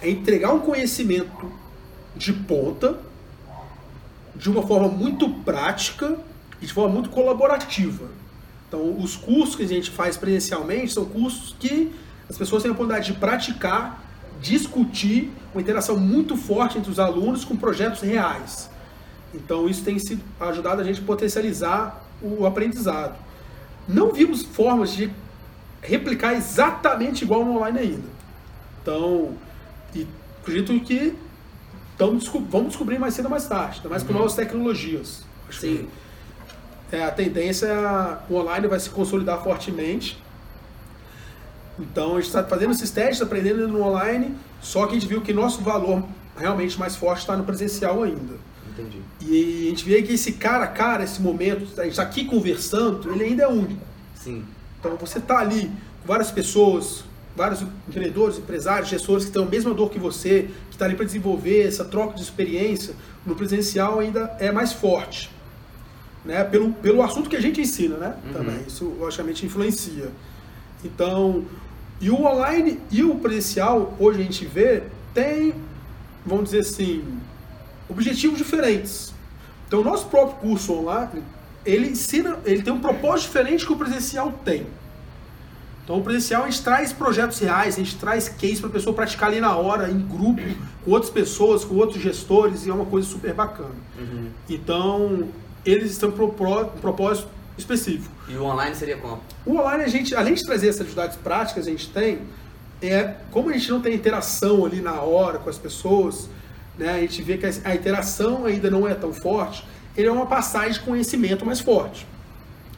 é 0.00 0.08
entregar 0.08 0.52
um 0.52 0.60
conhecimento 0.60 1.61
de 2.16 2.32
ponta, 2.32 2.98
de 4.34 4.50
uma 4.50 4.66
forma 4.66 4.88
muito 4.88 5.28
prática 5.28 6.16
e 6.60 6.66
de 6.66 6.72
forma 6.72 6.92
muito 6.92 7.10
colaborativa. 7.10 8.06
Então, 8.68 8.96
os 8.98 9.16
cursos 9.16 9.54
que 9.54 9.62
a 9.62 9.68
gente 9.68 9.90
faz 9.90 10.16
presencialmente 10.16 10.92
são 10.92 11.04
cursos 11.04 11.54
que 11.58 11.92
as 12.28 12.38
pessoas 12.38 12.62
têm 12.62 12.70
a 12.70 12.72
oportunidade 12.72 13.12
de 13.12 13.18
praticar, 13.18 14.02
discutir, 14.40 15.30
uma 15.52 15.60
interação 15.60 15.96
muito 15.98 16.36
forte 16.36 16.78
entre 16.78 16.90
os 16.90 16.98
alunos 16.98 17.44
com 17.44 17.56
projetos 17.56 18.00
reais. 18.00 18.70
Então, 19.34 19.68
isso 19.68 19.84
tem 19.84 19.98
sido 19.98 20.22
ajudado 20.40 20.80
a 20.80 20.84
gente 20.84 21.00
a 21.00 21.04
potencializar 21.04 22.02
o 22.22 22.46
aprendizado. 22.46 23.18
Não 23.86 24.12
vimos 24.12 24.42
formas 24.42 24.92
de 24.92 25.10
replicar 25.82 26.34
exatamente 26.34 27.24
igual 27.24 27.44
no 27.44 27.56
online 27.56 27.78
ainda. 27.78 28.08
Então, 28.80 29.34
acredito 30.40 30.78
que 30.80 31.14
estamos, 31.92 32.26
vamos 32.50 32.68
descobrir 32.68 32.98
mais 32.98 33.14
cedo 33.14 33.26
ou 33.26 33.30
mais 33.30 33.46
tarde, 33.46 33.76
ainda 33.78 33.88
mais 33.88 34.02
com 34.02 34.12
uhum. 34.12 34.18
novas 34.18 34.34
tecnologias. 34.34 35.22
Acho 35.48 35.60
Sim. 35.60 35.88
Que, 36.90 36.96
é, 36.96 37.04
a 37.04 37.10
tendência 37.10 37.66
é 37.66 38.18
o 38.28 38.36
online 38.36 38.66
vai 38.66 38.78
se 38.78 38.90
consolidar 38.90 39.42
fortemente. 39.42 40.22
Então 41.78 42.12
a 42.12 42.20
gente 42.20 42.26
está 42.26 42.44
fazendo 42.44 42.72
esses 42.72 42.90
testes, 42.90 43.22
aprendendo 43.22 43.66
no 43.66 43.82
online, 43.82 44.34
só 44.60 44.86
que 44.86 44.92
a 44.92 44.94
gente 44.94 45.08
viu 45.08 45.22
que 45.22 45.32
nosso 45.32 45.62
valor 45.62 46.04
realmente 46.36 46.78
mais 46.78 46.96
forte 46.96 47.20
está 47.20 47.36
no 47.36 47.44
presencial 47.44 48.02
ainda. 48.02 48.34
Entendi. 48.70 49.02
E 49.20 49.66
a 49.66 49.70
gente 49.70 49.84
vê 49.84 50.02
que 50.02 50.14
esse 50.14 50.32
cara 50.32 50.64
a 50.64 50.68
cara, 50.68 51.04
esse 51.04 51.20
momento, 51.20 51.62
a 51.78 51.84
gente 51.84 51.92
está 51.92 52.02
aqui 52.02 52.24
conversando, 52.24 53.10
ele 53.12 53.24
ainda 53.24 53.44
é 53.44 53.48
único. 53.48 53.82
Sim. 54.14 54.44
Então 54.78 54.96
você 54.96 55.18
está 55.18 55.38
ali 55.38 55.70
com 56.00 56.08
várias 56.08 56.30
pessoas, 56.30 57.04
vários 57.34 57.62
empreendedores, 57.88 58.38
empresários, 58.38 58.88
gestores 58.88 59.24
que 59.24 59.32
têm 59.32 59.42
a 59.42 59.46
mesma 59.46 59.72
dor 59.72 59.90
que 59.90 59.98
você, 59.98 60.48
que 60.68 60.74
está 60.74 60.84
ali 60.84 60.94
para 60.94 61.06
desenvolver 61.06 61.66
essa 61.66 61.84
troca 61.84 62.14
de 62.14 62.22
experiência, 62.22 62.94
no 63.24 63.34
presencial 63.34 64.00
ainda 64.00 64.36
é 64.38 64.52
mais 64.52 64.72
forte. 64.72 65.30
Né? 66.24 66.44
Pelo, 66.44 66.72
pelo 66.74 67.02
assunto 67.02 67.28
que 67.28 67.36
a 67.36 67.40
gente 67.40 67.60
ensina, 67.60 67.96
né? 67.96 68.16
Uhum. 68.26 68.32
Também. 68.32 68.60
Isso 68.66 68.84
logicamente 68.98 69.44
influencia. 69.44 70.10
Então, 70.84 71.44
e 72.00 72.10
o 72.10 72.24
online 72.24 72.80
e 72.90 73.02
o 73.02 73.14
presencial, 73.16 73.96
hoje 73.98 74.20
a 74.20 74.22
gente 74.24 74.44
vê, 74.44 74.82
tem, 75.14 75.54
vamos 76.24 76.44
dizer 76.46 76.60
assim, 76.60 77.04
objetivos 77.88 78.38
diferentes. 78.38 79.12
Então, 79.66 79.80
o 79.80 79.84
nosso 79.84 80.06
próprio 80.06 80.36
curso 80.36 80.72
online, 80.74 81.22
ele 81.64 81.88
ensina, 81.88 82.38
ele 82.44 82.62
tem 82.62 82.72
um 82.72 82.80
propósito 82.80 83.28
diferente 83.28 83.64
que 83.64 83.72
o 83.72 83.76
presencial 83.76 84.32
tem. 84.44 84.66
Então, 85.84 85.98
o 85.98 86.02
presencial 86.02 86.44
a 86.44 86.50
gente 86.50 86.62
traz 86.62 86.92
projetos 86.92 87.38
reais, 87.40 87.74
a 87.74 87.78
gente 87.78 87.96
traz 87.96 88.28
case 88.28 88.60
para 88.60 88.68
a 88.68 88.72
pessoa 88.72 88.94
praticar 88.94 89.30
ali 89.30 89.40
na 89.40 89.56
hora, 89.56 89.90
em 89.90 89.98
grupo, 89.98 90.40
com 90.84 90.90
outras 90.92 91.10
pessoas, 91.10 91.64
com 91.64 91.74
outros 91.74 92.00
gestores, 92.00 92.66
e 92.66 92.70
é 92.70 92.72
uma 92.72 92.84
coisa 92.84 93.08
super 93.08 93.34
bacana. 93.34 93.74
Uhum. 93.98 94.28
Então, 94.48 95.28
eles 95.66 95.90
estão 95.90 96.12
com 96.12 96.24
um 96.24 96.30
propósito 96.80 97.28
específico. 97.58 98.14
E 98.28 98.36
o 98.36 98.44
online 98.44 98.76
seria 98.76 98.96
como? 98.96 99.20
O 99.44 99.58
online, 99.58 99.82
a 99.82 99.88
gente, 99.88 100.14
além 100.14 100.34
de 100.34 100.44
trazer 100.44 100.68
essas 100.68 100.82
atividades 100.82 101.16
práticas, 101.16 101.66
a 101.66 101.70
gente 101.70 101.88
tem, 101.90 102.20
é, 102.80 103.16
como 103.32 103.50
a 103.50 103.52
gente 103.52 103.68
não 103.70 103.80
tem 103.80 103.94
interação 103.94 104.64
ali 104.64 104.80
na 104.80 105.00
hora 105.00 105.38
com 105.38 105.50
as 105.50 105.58
pessoas, 105.58 106.28
né, 106.78 106.92
a 106.92 107.00
gente 107.00 107.20
vê 107.22 107.36
que 107.36 107.46
a 107.46 107.74
interação 107.74 108.46
ainda 108.46 108.70
não 108.70 108.86
é 108.86 108.94
tão 108.94 109.12
forte, 109.12 109.66
ele 109.96 110.06
é 110.06 110.12
uma 110.12 110.26
passagem 110.26 110.72
de 110.72 110.80
conhecimento 110.80 111.44
mais 111.44 111.60
forte. 111.60 112.06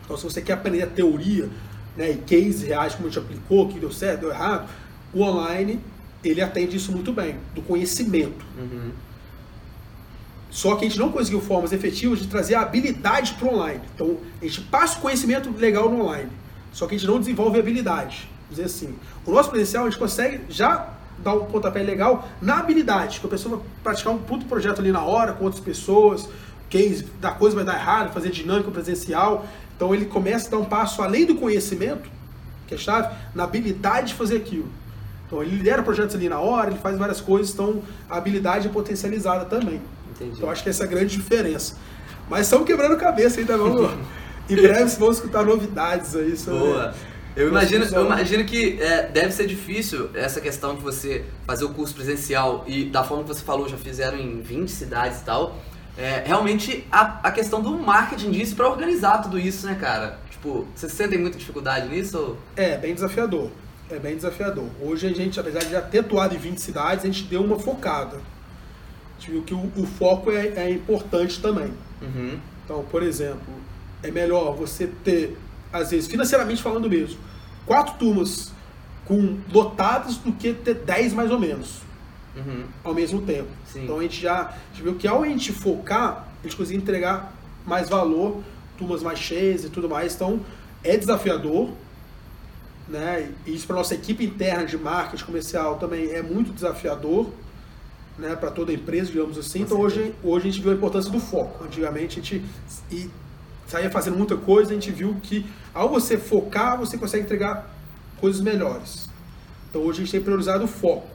Então, 0.05 0.17
se 0.17 0.25
você 0.25 0.43
quer 0.43 0.55
aprender 0.55 0.83
a 0.83 0.87
teoria, 0.87 1.49
né, 1.97 2.11
e 2.11 2.17
cases 2.17 2.63
reais, 2.63 2.95
como 2.95 3.09
a 3.09 3.11
gente 3.11 3.19
aplicou, 3.19 3.69
que 3.69 3.79
deu 3.79 3.93
certo, 3.93 4.21
deu 4.21 4.31
errado, 4.31 4.69
o 5.13 5.23
online, 5.23 5.81
ele 6.25 6.41
atende 6.41 6.77
isso 6.77 6.91
muito 6.93 7.13
bem, 7.13 7.37
do 7.55 7.63
conhecimento. 7.63 8.45
Uhum. 8.59 8.91
Só 10.51 10.77
que 10.77 10.85
a 10.85 10.89
gente 10.89 10.99
não 10.99 11.11
conseguiu 11.11 11.41
formas 11.41 11.73
efetivas 11.73 12.21
de 12.21 12.29
trazer 12.29 12.55
a 12.55 12.63
habilidade 12.63 13.35
para 13.35 13.49
o 13.49 13.55
online. 13.55 13.81
Então, 13.95 14.19
a 14.41 14.45
gente 14.45 14.61
passa 14.63 14.99
o 14.99 15.01
conhecimento 15.01 15.51
legal 15.51 15.91
no 15.91 16.03
online, 16.03 16.31
só 16.73 16.87
que 16.87 16.95
a 16.95 16.99
gente 16.99 17.09
não 17.09 17.19
desenvolve 17.19 17.59
habilidade. 17.59 18.29
Dizer 18.49 18.65
assim. 18.65 18.95
O 19.25 19.33
nosso 19.33 19.51
presencial, 19.51 19.85
a 19.85 19.91
gente 19.91 19.99
consegue 19.99 20.41
já 20.49 20.95
dar 21.19 21.35
um 21.35 21.47
pontapé 21.47 21.83
legal 21.83 22.29
na 22.41 22.59
habilidade, 22.59 23.21
que 23.21 23.27
a 23.27 23.29
pessoa 23.29 23.57
vai 23.57 23.67
praticar 23.83 24.13
um 24.13 24.19
puto 24.19 24.45
projeto 24.47 24.81
ali 24.81 24.93
na 24.93 25.03
hora, 25.03 25.33
com 25.33 25.45
outras 25.45 25.63
pessoas, 25.63 26.29
case, 26.69 27.05
da 27.21 27.31
coisa 27.31 27.57
vai 27.57 27.65
dar 27.65 27.75
errado, 27.75 28.13
fazer 28.13 28.31
dinâmica 28.31 28.71
presencial. 28.71 29.47
Então 29.77 29.95
ele 29.95 30.05
começa 30.05 30.49
a 30.49 30.51
dar 30.53 30.59
um 30.59 30.65
passo 30.65 31.03
além 31.03 31.27
do 31.27 31.35
conhecimento, 31.35 32.09
que 32.67 32.75
é 32.75 32.79
chave, 32.79 33.15
na 33.35 33.45
habilidade 33.45 34.09
de 34.09 34.15
fazer 34.15 34.37
aquilo. 34.37 34.69
Então 35.27 35.43
ele 35.43 35.57
lidera 35.57 35.83
projetos 35.83 36.15
ali 36.15 36.29
na 36.29 36.41
hora, 36.41 36.71
ele 36.71 36.79
faz 36.79 36.97
várias 36.99 37.21
coisas, 37.21 37.53
então 37.53 37.83
a 38.09 38.17
habilidade 38.17 38.69
é 38.69 38.71
potencializada 38.71 39.45
também. 39.45 39.81
Entendi. 40.15 40.37
Então 40.37 40.51
acho 40.51 40.63
que 40.63 40.69
essa 40.69 40.85
é 40.85 40.87
a 40.87 40.91
grande 40.91 41.17
diferença. 41.17 41.77
Mas 42.29 42.43
estamos 42.43 42.67
quebrando 42.67 42.97
cabeça 42.97 43.41
ainda, 43.41 43.57
vamos. 43.57 43.91
em 44.49 44.57
breve 44.57 44.85
vamos 44.97 45.17
escutar 45.17 45.45
novidades 45.45 46.15
aí 46.15 46.37
sobre. 46.37 46.61
Boa. 46.61 46.95
Eu 47.37 47.49
imagino, 47.49 47.85
eu 47.85 48.07
imagino 48.07 48.45
que 48.45 48.81
é, 48.81 49.09
deve 49.09 49.33
ser 49.33 49.49
difícil 49.49 50.09
essa 50.15 50.41
questão 50.41 50.77
de 50.77 50.83
você 50.83 51.25
fazer 51.45 51.65
o 51.65 51.71
curso 51.71 51.93
presencial 51.93 52.65
e 52.65 52.85
da 52.85 53.03
forma 53.03 53.25
que 53.25 53.29
você 53.29 53.43
falou, 53.43 53.69
já 53.69 53.77
fizeram 53.77 54.17
em 54.17 54.41
20 54.41 54.69
cidades 54.69 55.21
e 55.21 55.25
tal. 55.25 55.59
É, 55.97 56.25
realmente 56.27 56.85
a, 56.91 57.21
a 57.23 57.31
questão 57.31 57.63
do 57.63 57.71
marketing 57.79 58.33
disso 58.33 58.57
para 58.57 58.69
organizar 58.69 59.19
tudo 59.19 59.39
isso, 59.39 59.67
né, 59.67 59.77
cara? 59.77 60.19
Tipo, 60.31 60.67
vocês 60.75 60.93
sentem 60.93 61.19
muita 61.19 61.39
dificuldade 61.39 61.89
nisso? 61.89 62.19
Ou... 62.19 62.39
É, 62.57 62.77
bem 62.77 62.95
desafiador. 62.95 63.51
É 63.89 63.99
bem 63.99 64.17
desafiador. 64.17 64.67
Hoje 64.81 65.07
a 65.07 65.13
gente, 65.13 65.39
apesar 65.39 65.61
de 65.61 65.71
já 65.71 65.81
ter 65.81 66.01
atuado 66.01 66.35
em 66.35 66.39
20 66.39 66.59
cidades, 66.59 67.05
a 67.05 67.07
gente 67.07 67.25
deu 67.25 67.45
uma 67.45 67.59
focada. 67.59 68.17
A 68.17 69.21
gente 69.21 69.31
viu 69.31 69.43
que 69.43 69.55
o, 69.55 69.71
o 69.77 69.87
foco 69.87 70.33
é, 70.33 70.49
é, 70.49 70.71
importante 70.71 71.41
também. 71.41 71.73
Uhum. 72.03 72.39
Então, 72.65 72.85
por 72.91 73.03
exemplo, 73.03 73.55
é 74.03 74.11
melhor 74.11 74.57
você 74.57 74.89
ter, 75.05 75.39
às 75.73 75.93
vezes, 75.93 76.09
financeiramente 76.09 76.61
falando 76.61 76.91
mesmo, 76.91 77.19
quatro 77.65 77.95
turmas 77.99 78.53
com 79.05 79.39
lotadas 79.53 80.17
do 80.17 80.33
que 80.33 80.55
ter 80.55 80.75
10 80.75 81.13
mais 81.13 81.31
ou 81.31 81.39
menos 81.39 81.84
uhum. 82.37 82.65
ao 82.83 82.95
mesmo 82.95 83.23
tempo. 83.23 83.49
Sim. 83.67 83.85
Então 83.85 83.99
a 83.99 84.03
gente 84.03 84.21
já 84.21 84.43
a 84.43 84.55
gente 84.73 84.83
viu 84.83 84.95
que 84.95 85.07
ao 85.07 85.23
a 85.23 85.29
gente 85.29 85.53
focar, 85.53 86.29
a 86.41 86.47
gente 86.47 86.57
consegue 86.57 86.79
entregar 86.79 87.33
mais 87.67 87.89
valor, 87.89 88.43
turmas 88.77 89.03
mais 89.03 89.19
cheias 89.19 89.65
e 89.65 89.71
tudo 89.71 89.89
mais. 89.89 90.15
Então 90.15 90.41
é 90.83 90.97
desafiador, 90.97 91.71
né? 92.89 93.31
E 93.47 93.55
isso 93.55 93.67
para 93.67 93.77
nossa 93.77 93.95
equipe 93.95 94.25
interna 94.25 94.65
de 94.65 94.77
marketing 94.77 95.25
comercial 95.25 95.77
também 95.77 96.11
é 96.11 96.23
muito 96.23 96.53
desafiador, 96.53 97.31
né? 98.19 98.37
Para 98.37 98.51
toda 98.51 98.71
a 98.73 98.75
empresa, 98.75 99.11
digamos 99.11 99.39
assim. 99.39 99.63
então 99.63 99.81
hoje, 99.81 100.15
hoje 100.23 100.49
a 100.49 100.51
gente 100.51 100.63
viu 100.63 100.73
a 100.73 100.75
importância 100.75 101.11
do 101.11 101.21
foco. 101.21 101.65
Antigamente 101.65 102.19
a 102.19 102.23
gente 102.23 102.45
e 102.91 103.11
saía 103.67 103.91
fazendo 103.91 104.17
muita 104.17 104.37
coisa, 104.37 104.71
a 104.71 104.75
gente 104.75 104.91
viu 104.91 105.17
que 105.23 105.47
ao 105.73 105.89
você 105.89 106.19
focar, 106.19 106.79
você 106.79 106.99
consegue 106.99 107.25
entregar 107.25 107.71
coisas 108.21 108.41
melhores. 108.41 109.09
Então 109.71 109.83
hoje 109.83 110.03
a 110.03 110.05
gente 110.05 110.13
tem 110.13 110.21
priorizado 110.21 110.65
o 110.65 110.69
foco 110.69 111.14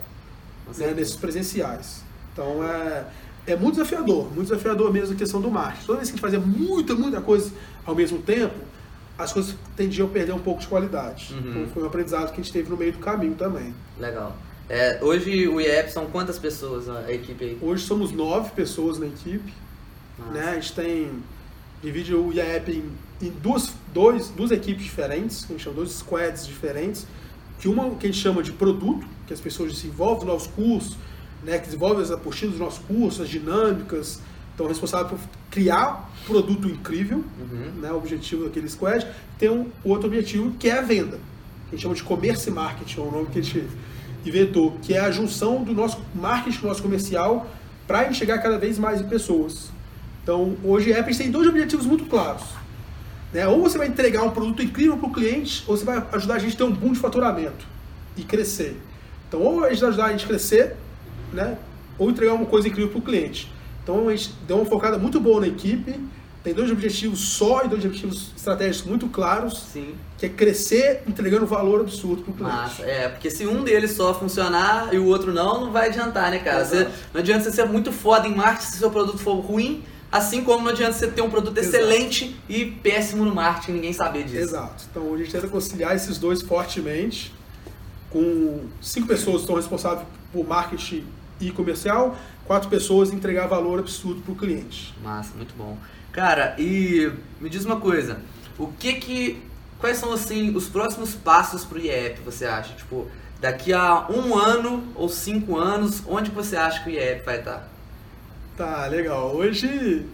né, 0.77 0.93
nesses 0.93 1.15
presenciais. 1.15 2.03
Então 2.33 2.63
é, 2.63 3.05
é 3.47 3.55
muito 3.55 3.75
desafiador, 3.75 4.25
muito 4.25 4.49
desafiador 4.49 4.91
mesmo 4.91 5.13
a 5.13 5.17
questão 5.17 5.41
do 5.41 5.49
marketing. 5.49 5.85
Toda 5.85 5.97
vez 5.97 6.09
que 6.09 6.13
a 6.13 6.17
gente 6.17 6.21
fazia 6.21 6.39
muita, 6.39 6.95
muita 6.95 7.21
coisa 7.21 7.51
ao 7.85 7.95
mesmo 7.95 8.19
tempo, 8.19 8.55
as 9.17 9.33
coisas 9.33 9.55
tendiam 9.75 10.07
a 10.07 10.09
perder 10.09 10.31
um 10.31 10.39
pouco 10.39 10.61
de 10.61 10.67
qualidade. 10.67 11.33
Uhum. 11.33 11.49
Então 11.49 11.67
foi 11.73 11.83
um 11.83 11.87
aprendizado 11.87 12.27
que 12.27 12.39
a 12.39 12.43
gente 12.43 12.53
teve 12.53 12.69
no 12.69 12.77
meio 12.77 12.93
do 12.93 12.99
caminho 12.99 13.35
também. 13.35 13.73
Legal. 13.99 14.35
É, 14.69 14.99
hoje 15.01 15.47
o 15.47 15.59
IEP 15.59 15.91
são 15.91 16.05
quantas 16.05 16.37
pessoas 16.37 16.87
a 16.87 17.11
equipe 17.11 17.43
aí? 17.43 17.57
Hoje 17.59 17.83
somos 17.83 18.11
nove 18.11 18.51
pessoas 18.51 18.99
na 18.99 19.07
equipe. 19.07 19.51
Né? 20.31 20.49
A 20.51 20.53
gente 20.55 20.73
tem. 20.73 21.11
Divide 21.81 22.13
o 22.13 22.31
IEP 22.31 22.71
em, 22.71 23.27
em 23.27 23.29
duas, 23.29 23.73
dois, 23.93 24.29
duas 24.29 24.51
equipes 24.51 24.83
diferentes, 24.83 25.45
que 25.45 25.53
a 25.53 25.55
gente 25.55 25.63
chama 25.63 25.77
dois 25.77 25.91
squads 25.91 26.45
diferentes. 26.45 27.07
Que 27.59 27.67
uma 27.67 27.89
que 27.95 28.05
a 28.05 28.11
gente 28.11 28.21
chama 28.21 28.43
de 28.43 28.51
produto, 28.51 29.05
que 29.29 29.33
as 29.33 29.39
pessoas 29.39 29.71
desenvolvem 29.71 30.23
os 30.23 30.25
nossos 30.25 30.47
cursos, 30.47 30.97
né, 31.43 31.59
que 31.59 31.65
desenvolvem 31.65 32.01
as 32.01 32.09
apostilas 32.09 32.53
dos 32.53 32.59
nossos 32.59 32.83
cursos, 32.83 33.21
as 33.21 33.29
dinâmicas, 33.29 34.19
estão 34.49 34.67
responsáveis 34.67 35.11
por 35.11 35.19
criar 35.51 36.11
produto 36.25 36.67
incrível, 36.67 37.23
uhum. 37.39 37.79
né, 37.79 37.91
o 37.91 37.97
objetivo 37.97 38.45
daquele 38.45 38.67
squad. 38.67 39.05
Tem 39.37 39.47
um 39.47 39.67
outro 39.83 40.07
objetivo 40.07 40.51
que 40.57 40.67
é 40.67 40.79
a 40.79 40.81
venda, 40.81 41.17
que 41.17 41.67
a 41.67 41.71
gente 41.75 41.83
chama 41.83 41.93
de 41.93 42.01
comércio 42.01 42.49
e 42.49 42.53
marketing, 42.53 42.99
é 42.99 43.03
o 43.03 43.11
nome 43.11 43.27
que 43.27 43.37
a 43.37 43.41
gente 43.43 43.67
inventou, 44.25 44.79
que 44.81 44.95
é 44.95 44.99
a 44.99 45.11
junção 45.11 45.63
do 45.63 45.73
nosso 45.73 45.99
marketing, 46.15 46.61
do 46.61 46.67
nosso 46.67 46.81
comercial, 46.81 47.47
para 47.87 48.11
chegar 48.11 48.39
cada 48.39 48.57
vez 48.57 48.79
mais 48.79 48.99
em 48.99 49.07
pessoas. 49.07 49.69
Então, 50.23 50.57
hoje 50.63 50.91
a 50.91 51.01
Apple 51.01 51.15
tem 51.15 51.29
dois 51.29 51.47
objetivos 51.47 51.85
muito 51.85 52.05
claros. 52.05 52.43
Né? 53.31 53.47
Ou 53.47 53.61
você 53.61 53.77
vai 53.77 53.87
entregar 53.87 54.23
um 54.23 54.31
produto 54.31 54.63
incrível 54.63 54.97
para 54.97 55.07
o 55.07 55.13
cliente, 55.13 55.63
ou 55.67 55.77
você 55.77 55.85
vai 55.85 56.03
ajudar 56.13 56.35
a 56.35 56.39
gente 56.39 56.55
a 56.55 56.57
ter 56.57 56.63
um 56.63 56.71
boom 56.71 56.93
de 56.93 56.99
faturamento 56.99 57.67
e 58.17 58.23
crescer. 58.23 58.75
Então, 59.29 59.41
ou 59.41 59.63
a 59.63 59.69
gente 59.71 59.85
ajudar 59.85 60.05
a 60.07 60.11
gente 60.11 60.25
a 60.25 60.27
crescer, 60.27 60.75
né? 61.31 61.57
ou 61.97 62.09
entregar 62.09 62.33
uma 62.33 62.45
coisa 62.45 62.67
incrível 62.67 62.89
para 62.89 62.99
o 62.99 63.01
cliente. 63.01 63.51
Então, 63.83 64.09
a 64.09 64.15
gente 64.15 64.33
deu 64.47 64.57
uma 64.57 64.65
focada 64.65 64.97
muito 64.97 65.19
boa 65.19 65.41
na 65.41 65.47
equipe, 65.47 65.99
tem 66.43 66.53
dois 66.53 66.71
objetivos 66.71 67.19
só 67.19 67.63
e 67.65 67.67
dois 67.67 67.83
objetivos 67.83 68.31
estratégicos 68.35 68.89
muito 68.89 69.07
claros, 69.07 69.61
Sim. 69.73 69.93
que 70.17 70.25
é 70.25 70.29
crescer 70.29 71.03
entregando 71.05 71.45
valor 71.45 71.81
absurdo 71.81 72.23
para 72.23 72.31
o 72.31 72.33
cliente. 72.33 72.55
Massa. 72.55 72.83
É, 72.83 73.09
porque 73.09 73.29
se 73.29 73.45
um 73.45 73.63
deles 73.63 73.91
só 73.91 74.13
funcionar 74.13 74.93
e 74.93 74.97
o 74.97 75.05
outro 75.05 75.33
não, 75.33 75.65
não 75.65 75.71
vai 75.71 75.89
adiantar, 75.89 76.31
né, 76.31 76.39
cara? 76.39 76.65
Você, 76.65 76.87
não 77.13 77.19
adianta 77.19 77.43
você 77.43 77.51
ser 77.51 77.65
muito 77.65 77.91
foda 77.91 78.27
em 78.27 78.33
marketing 78.33 78.71
se 78.71 78.77
seu 78.77 78.89
produto 78.89 79.17
for 79.17 79.35
ruim, 79.39 79.83
Assim 80.11 80.43
como 80.43 80.63
não 80.63 80.71
adianta 80.71 80.93
você 80.93 81.07
ter 81.07 81.21
um 81.21 81.29
produto 81.29 81.55
Exato. 81.59 81.75
excelente 81.77 82.35
e 82.49 82.65
péssimo 82.65 83.23
no 83.23 83.33
marketing, 83.33 83.73
ninguém 83.73 83.93
saber 83.93 84.23
disso. 84.23 84.37
Exato. 84.37 84.85
Então 84.89 85.13
a 85.13 85.17
gente 85.17 85.31
tenta 85.31 85.47
conciliar 85.47 85.95
esses 85.95 86.17
dois 86.17 86.41
fortemente, 86.41 87.31
com 88.09 88.65
cinco 88.81 89.07
pessoas 89.07 89.37
que 89.37 89.41
estão 89.41 89.55
responsáveis 89.55 90.07
por 90.31 90.47
marketing 90.47 91.05
e 91.39 91.51
comercial, 91.51 92.17
quatro 92.45 92.69
pessoas 92.69 93.11
entregar 93.11 93.47
valor 93.47 93.79
absurdo 93.79 94.21
para 94.21 94.33
o 94.33 94.35
cliente. 94.35 94.93
Massa, 95.03 95.35
muito 95.35 95.53
bom. 95.55 95.77
Cara, 96.11 96.55
e 96.57 97.11
me 97.39 97.49
diz 97.49 97.65
uma 97.65 97.79
coisa, 97.79 98.19
o 98.57 98.67
que 98.67 98.93
que, 98.93 99.41
quais 99.79 99.97
são 99.97 100.11
assim 100.11 100.55
os 100.55 100.67
próximos 100.67 101.13
passos 101.13 101.63
pro 101.63 101.79
IEP, 101.79 102.21
você 102.21 102.45
acha? 102.45 102.73
Tipo, 102.73 103.07
daqui 103.39 103.71
a 103.71 104.07
um 104.09 104.35
ano 104.35 104.83
ou 104.95 105.07
cinco 105.07 105.57
anos, 105.57 106.03
onde 106.07 106.31
você 106.31 106.57
acha 106.57 106.83
que 106.83 106.89
o 106.89 106.93
IEP 106.93 107.23
vai 107.23 107.39
estar? 107.39 107.69
Tá, 108.57 108.87
legal. 108.87 109.33
Hoje, 109.35 110.05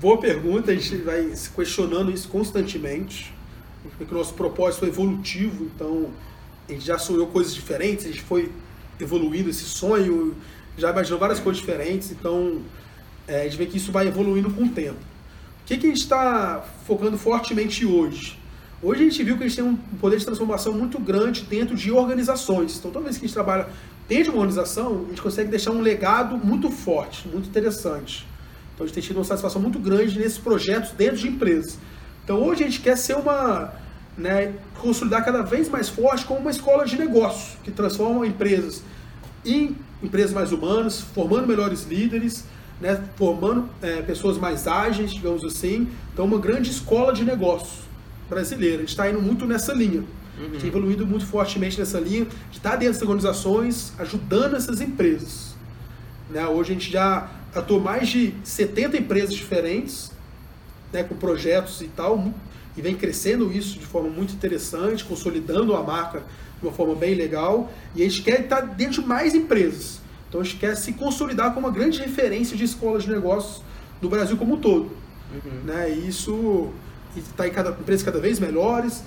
boa 0.00 0.18
pergunta, 0.18 0.70
a 0.70 0.74
gente 0.74 0.96
vai 0.98 1.34
se 1.34 1.50
questionando 1.50 2.12
isso 2.12 2.28
constantemente, 2.28 3.34
porque 3.96 4.14
o 4.14 4.18
nosso 4.18 4.34
propósito 4.34 4.84
é 4.84 4.88
evolutivo, 4.88 5.64
então 5.64 6.10
gente 6.72 6.84
já 6.84 6.98
sonhou 6.98 7.26
coisas 7.28 7.54
diferentes, 7.54 8.06
a 8.06 8.08
gente 8.08 8.22
foi 8.22 8.52
evoluindo 9.00 9.48
esse 9.48 9.64
sonho, 9.64 10.34
já 10.76 10.90
imaginou 10.90 11.18
várias 11.18 11.40
coisas 11.40 11.60
diferentes, 11.60 12.10
então 12.10 12.62
é, 13.26 13.42
a 13.42 13.44
gente 13.44 13.56
vê 13.56 13.66
que 13.66 13.76
isso 13.76 13.92
vai 13.92 14.06
evoluindo 14.06 14.50
com 14.50 14.64
o 14.64 14.68
tempo. 14.68 14.98
O 15.62 15.66
que, 15.66 15.76
que 15.76 15.86
a 15.86 15.88
gente 15.90 16.02
está 16.02 16.64
focando 16.86 17.18
fortemente 17.18 17.84
hoje? 17.84 18.38
Hoje 18.80 19.02
a 19.02 19.04
gente 19.10 19.22
viu 19.24 19.36
que 19.36 19.44
a 19.44 19.48
gente 19.48 19.56
tem 19.56 19.64
um 19.64 19.76
poder 19.76 20.18
de 20.18 20.24
transformação 20.24 20.72
muito 20.72 20.98
grande 21.00 21.42
dentro 21.42 21.76
de 21.76 21.90
organizações. 21.90 22.78
Então, 22.78 22.90
toda 22.90 23.04
vez 23.04 23.18
que 23.18 23.24
a 23.24 23.26
gente 23.26 23.34
trabalha 23.34 23.68
dentro 24.08 24.24
de 24.24 24.30
uma 24.30 24.38
organização, 24.38 25.04
a 25.06 25.08
gente 25.08 25.20
consegue 25.20 25.50
deixar 25.50 25.72
um 25.72 25.80
legado 25.80 26.38
muito 26.38 26.70
forte, 26.70 27.26
muito 27.28 27.48
interessante. 27.48 28.24
Então, 28.72 28.84
a 28.84 28.86
gente 28.86 28.94
tem 28.94 29.02
tido 29.02 29.16
uma 29.16 29.24
satisfação 29.24 29.60
muito 29.60 29.78
grande 29.80 30.16
nesses 30.18 30.38
projetos 30.38 30.92
dentro 30.92 31.16
de 31.16 31.26
empresas. 31.26 31.76
Então, 32.22 32.40
hoje 32.40 32.62
a 32.62 32.66
gente 32.66 32.80
quer 32.80 32.96
ser 32.96 33.16
uma, 33.16 33.74
né, 34.18 34.54
consolidar 34.80 35.24
cada 35.24 35.42
vez 35.42 35.68
mais 35.68 35.88
forte 35.88 36.26
como 36.26 36.40
uma 36.40 36.50
escola 36.50 36.84
de 36.84 36.98
negócio, 36.98 37.56
que 37.62 37.70
transforma 37.70 38.26
empresas 38.26 38.82
em 39.44 39.76
empresas 40.02 40.32
mais 40.32 40.52
humanas, 40.52 41.00
formando 41.00 41.46
melhores 41.46 41.84
líderes, 41.84 42.44
né, 42.80 43.02
formando 43.16 43.68
é, 43.80 44.02
pessoas 44.02 44.36
mais 44.36 44.66
ágeis, 44.66 45.12
digamos 45.12 45.44
assim. 45.44 45.88
Então, 46.12 46.24
uma 46.24 46.38
grande 46.38 46.70
escola 46.70 47.12
de 47.12 47.24
negócio 47.24 47.84
brasileira. 48.28 48.76
A 48.76 48.80
gente 48.80 48.90
está 48.90 49.08
indo 49.08 49.20
muito 49.22 49.46
nessa 49.46 49.72
linha. 49.72 50.04
A 50.36 50.42
gente 50.42 50.58
tem 50.60 50.68
evoluído 50.68 51.04
muito 51.04 51.26
fortemente 51.26 51.78
nessa 51.78 51.98
linha 51.98 52.24
de 52.50 52.58
estar 52.58 52.76
dentro 52.76 52.94
das 52.94 53.02
organizações, 53.02 53.92
ajudando 53.98 54.54
essas 54.56 54.80
empresas. 54.80 55.56
Né, 56.30 56.46
hoje 56.46 56.70
a 56.70 56.74
gente 56.74 56.90
já 56.90 57.30
atuou 57.54 57.80
mais 57.80 58.08
de 58.08 58.34
70 58.44 58.98
empresas 58.98 59.34
diferentes, 59.34 60.12
né, 60.92 61.02
com 61.02 61.16
projetos 61.16 61.80
e 61.80 61.88
tal, 61.88 62.32
e 62.78 62.82
vem 62.82 62.94
crescendo 62.94 63.52
isso 63.52 63.76
de 63.76 63.84
forma 63.84 64.08
muito 64.08 64.32
interessante, 64.32 65.04
consolidando 65.04 65.74
a 65.74 65.82
marca 65.82 66.22
de 66.60 66.66
uma 66.66 66.72
forma 66.72 66.94
bem 66.94 67.14
legal. 67.14 67.70
E 67.94 68.02
a 68.02 68.04
gente 68.04 68.22
quer 68.22 68.42
estar 68.42 68.60
dentro 68.60 69.02
de 69.02 69.08
mais 69.08 69.34
empresas. 69.34 70.00
Então 70.28 70.40
a 70.40 70.44
gente 70.44 70.58
quer 70.58 70.76
se 70.76 70.92
consolidar 70.92 71.52
como 71.52 71.66
uma 71.66 71.74
grande 71.74 71.98
referência 71.98 72.56
de 72.56 72.62
escolas 72.62 73.02
de 73.02 73.10
negócios 73.10 73.62
do 74.00 74.08
Brasil 74.08 74.36
como 74.36 74.54
um 74.54 74.60
todo. 74.60 74.92
Uhum. 75.32 75.62
Né? 75.64 75.90
E 75.90 76.08
isso 76.08 76.72
está 77.16 77.48
em 77.48 77.50
cada 77.50 77.70
empresas 77.70 78.04
cada 78.04 78.20
vez 78.20 78.38
melhores, 78.38 79.02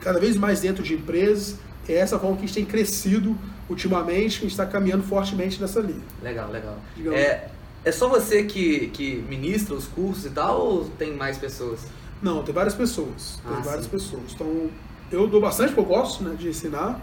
cada 0.00 0.18
vez 0.18 0.36
mais 0.36 0.60
dentro 0.60 0.82
de 0.82 0.94
empresas. 0.94 1.56
É 1.88 1.94
essa 1.94 2.18
forma 2.18 2.36
que 2.36 2.44
a 2.44 2.46
gente 2.46 2.54
tem 2.56 2.64
crescido 2.64 3.38
ultimamente, 3.68 4.40
que 4.40 4.46
a 4.46 4.48
gente 4.48 4.58
está 4.58 4.66
caminhando 4.66 5.04
fortemente 5.04 5.60
nessa 5.60 5.80
linha. 5.80 6.02
Legal, 6.20 6.50
legal. 6.50 6.78
Digamos. 6.96 7.20
É, 7.20 7.48
é 7.84 7.92
só 7.92 8.08
você 8.08 8.42
que, 8.42 8.88
que 8.88 9.24
ministra 9.28 9.74
os 9.74 9.86
cursos 9.86 10.24
e 10.24 10.30
tal, 10.30 10.60
ou 10.60 10.84
tem 10.98 11.14
mais 11.14 11.38
pessoas? 11.38 11.80
Não, 12.22 12.42
tem 12.42 12.54
várias 12.54 12.74
pessoas. 12.74 13.40
Tem 13.46 13.56
Ah, 13.56 13.60
várias 13.60 13.84
sim. 13.84 13.90
pessoas. 13.90 14.22
Então, 14.34 14.70
eu 15.12 15.26
dou 15.28 15.40
bastante 15.40 15.72
porque 15.74 15.80
eu 15.92 15.96
gosto 15.96 16.24
né, 16.24 16.34
de 16.38 16.48
ensinar. 16.48 17.00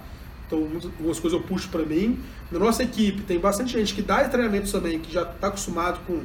Então, 0.47 0.59
algumas 0.97 1.19
coisas 1.19 1.39
eu 1.39 1.45
puxo 1.47 1.69
para 1.69 1.83
mim. 1.85 2.19
Na 2.51 2.59
nossa 2.59 2.83
equipe, 2.83 3.21
tem 3.21 3.39
bastante 3.39 3.71
gente 3.73 3.93
que 3.93 4.01
dá 4.01 4.27
treinamentos 4.27 4.71
também, 4.71 4.99
que 4.99 5.11
já 5.13 5.21
está 5.23 5.47
acostumado 5.47 5.99
com 6.05 6.21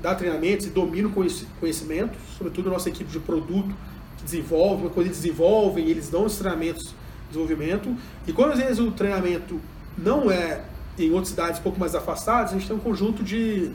dar 0.00 0.14
treinamentos 0.16 0.66
e 0.66 0.70
domina 0.70 1.08
o 1.08 1.12
conheci- 1.12 1.46
conhecimento, 1.60 2.18
sobretudo 2.36 2.68
a 2.68 2.72
nossa 2.72 2.88
equipe 2.88 3.10
de 3.10 3.20
produto, 3.20 3.72
que 4.18 4.24
desenvolve, 4.24 4.88
quando 4.90 5.06
eles 5.06 5.18
desenvolvem, 5.18 5.88
eles 5.88 6.10
dão 6.10 6.24
os 6.26 6.36
treinamentos 6.36 6.86
de 6.86 6.94
desenvolvimento. 7.28 7.94
E 8.26 8.32
quando 8.32 8.52
às 8.52 8.58
vezes 8.58 8.78
o 8.80 8.90
treinamento 8.90 9.60
não 9.96 10.30
é 10.30 10.62
em 10.98 11.10
outras 11.12 11.28
cidades 11.28 11.60
um 11.60 11.62
pouco 11.62 11.78
mais 11.78 11.94
afastadas, 11.94 12.50
a 12.50 12.54
gente 12.58 12.66
tem 12.66 12.76
um 12.76 12.80
conjunto 12.80 13.22
de, 13.22 13.70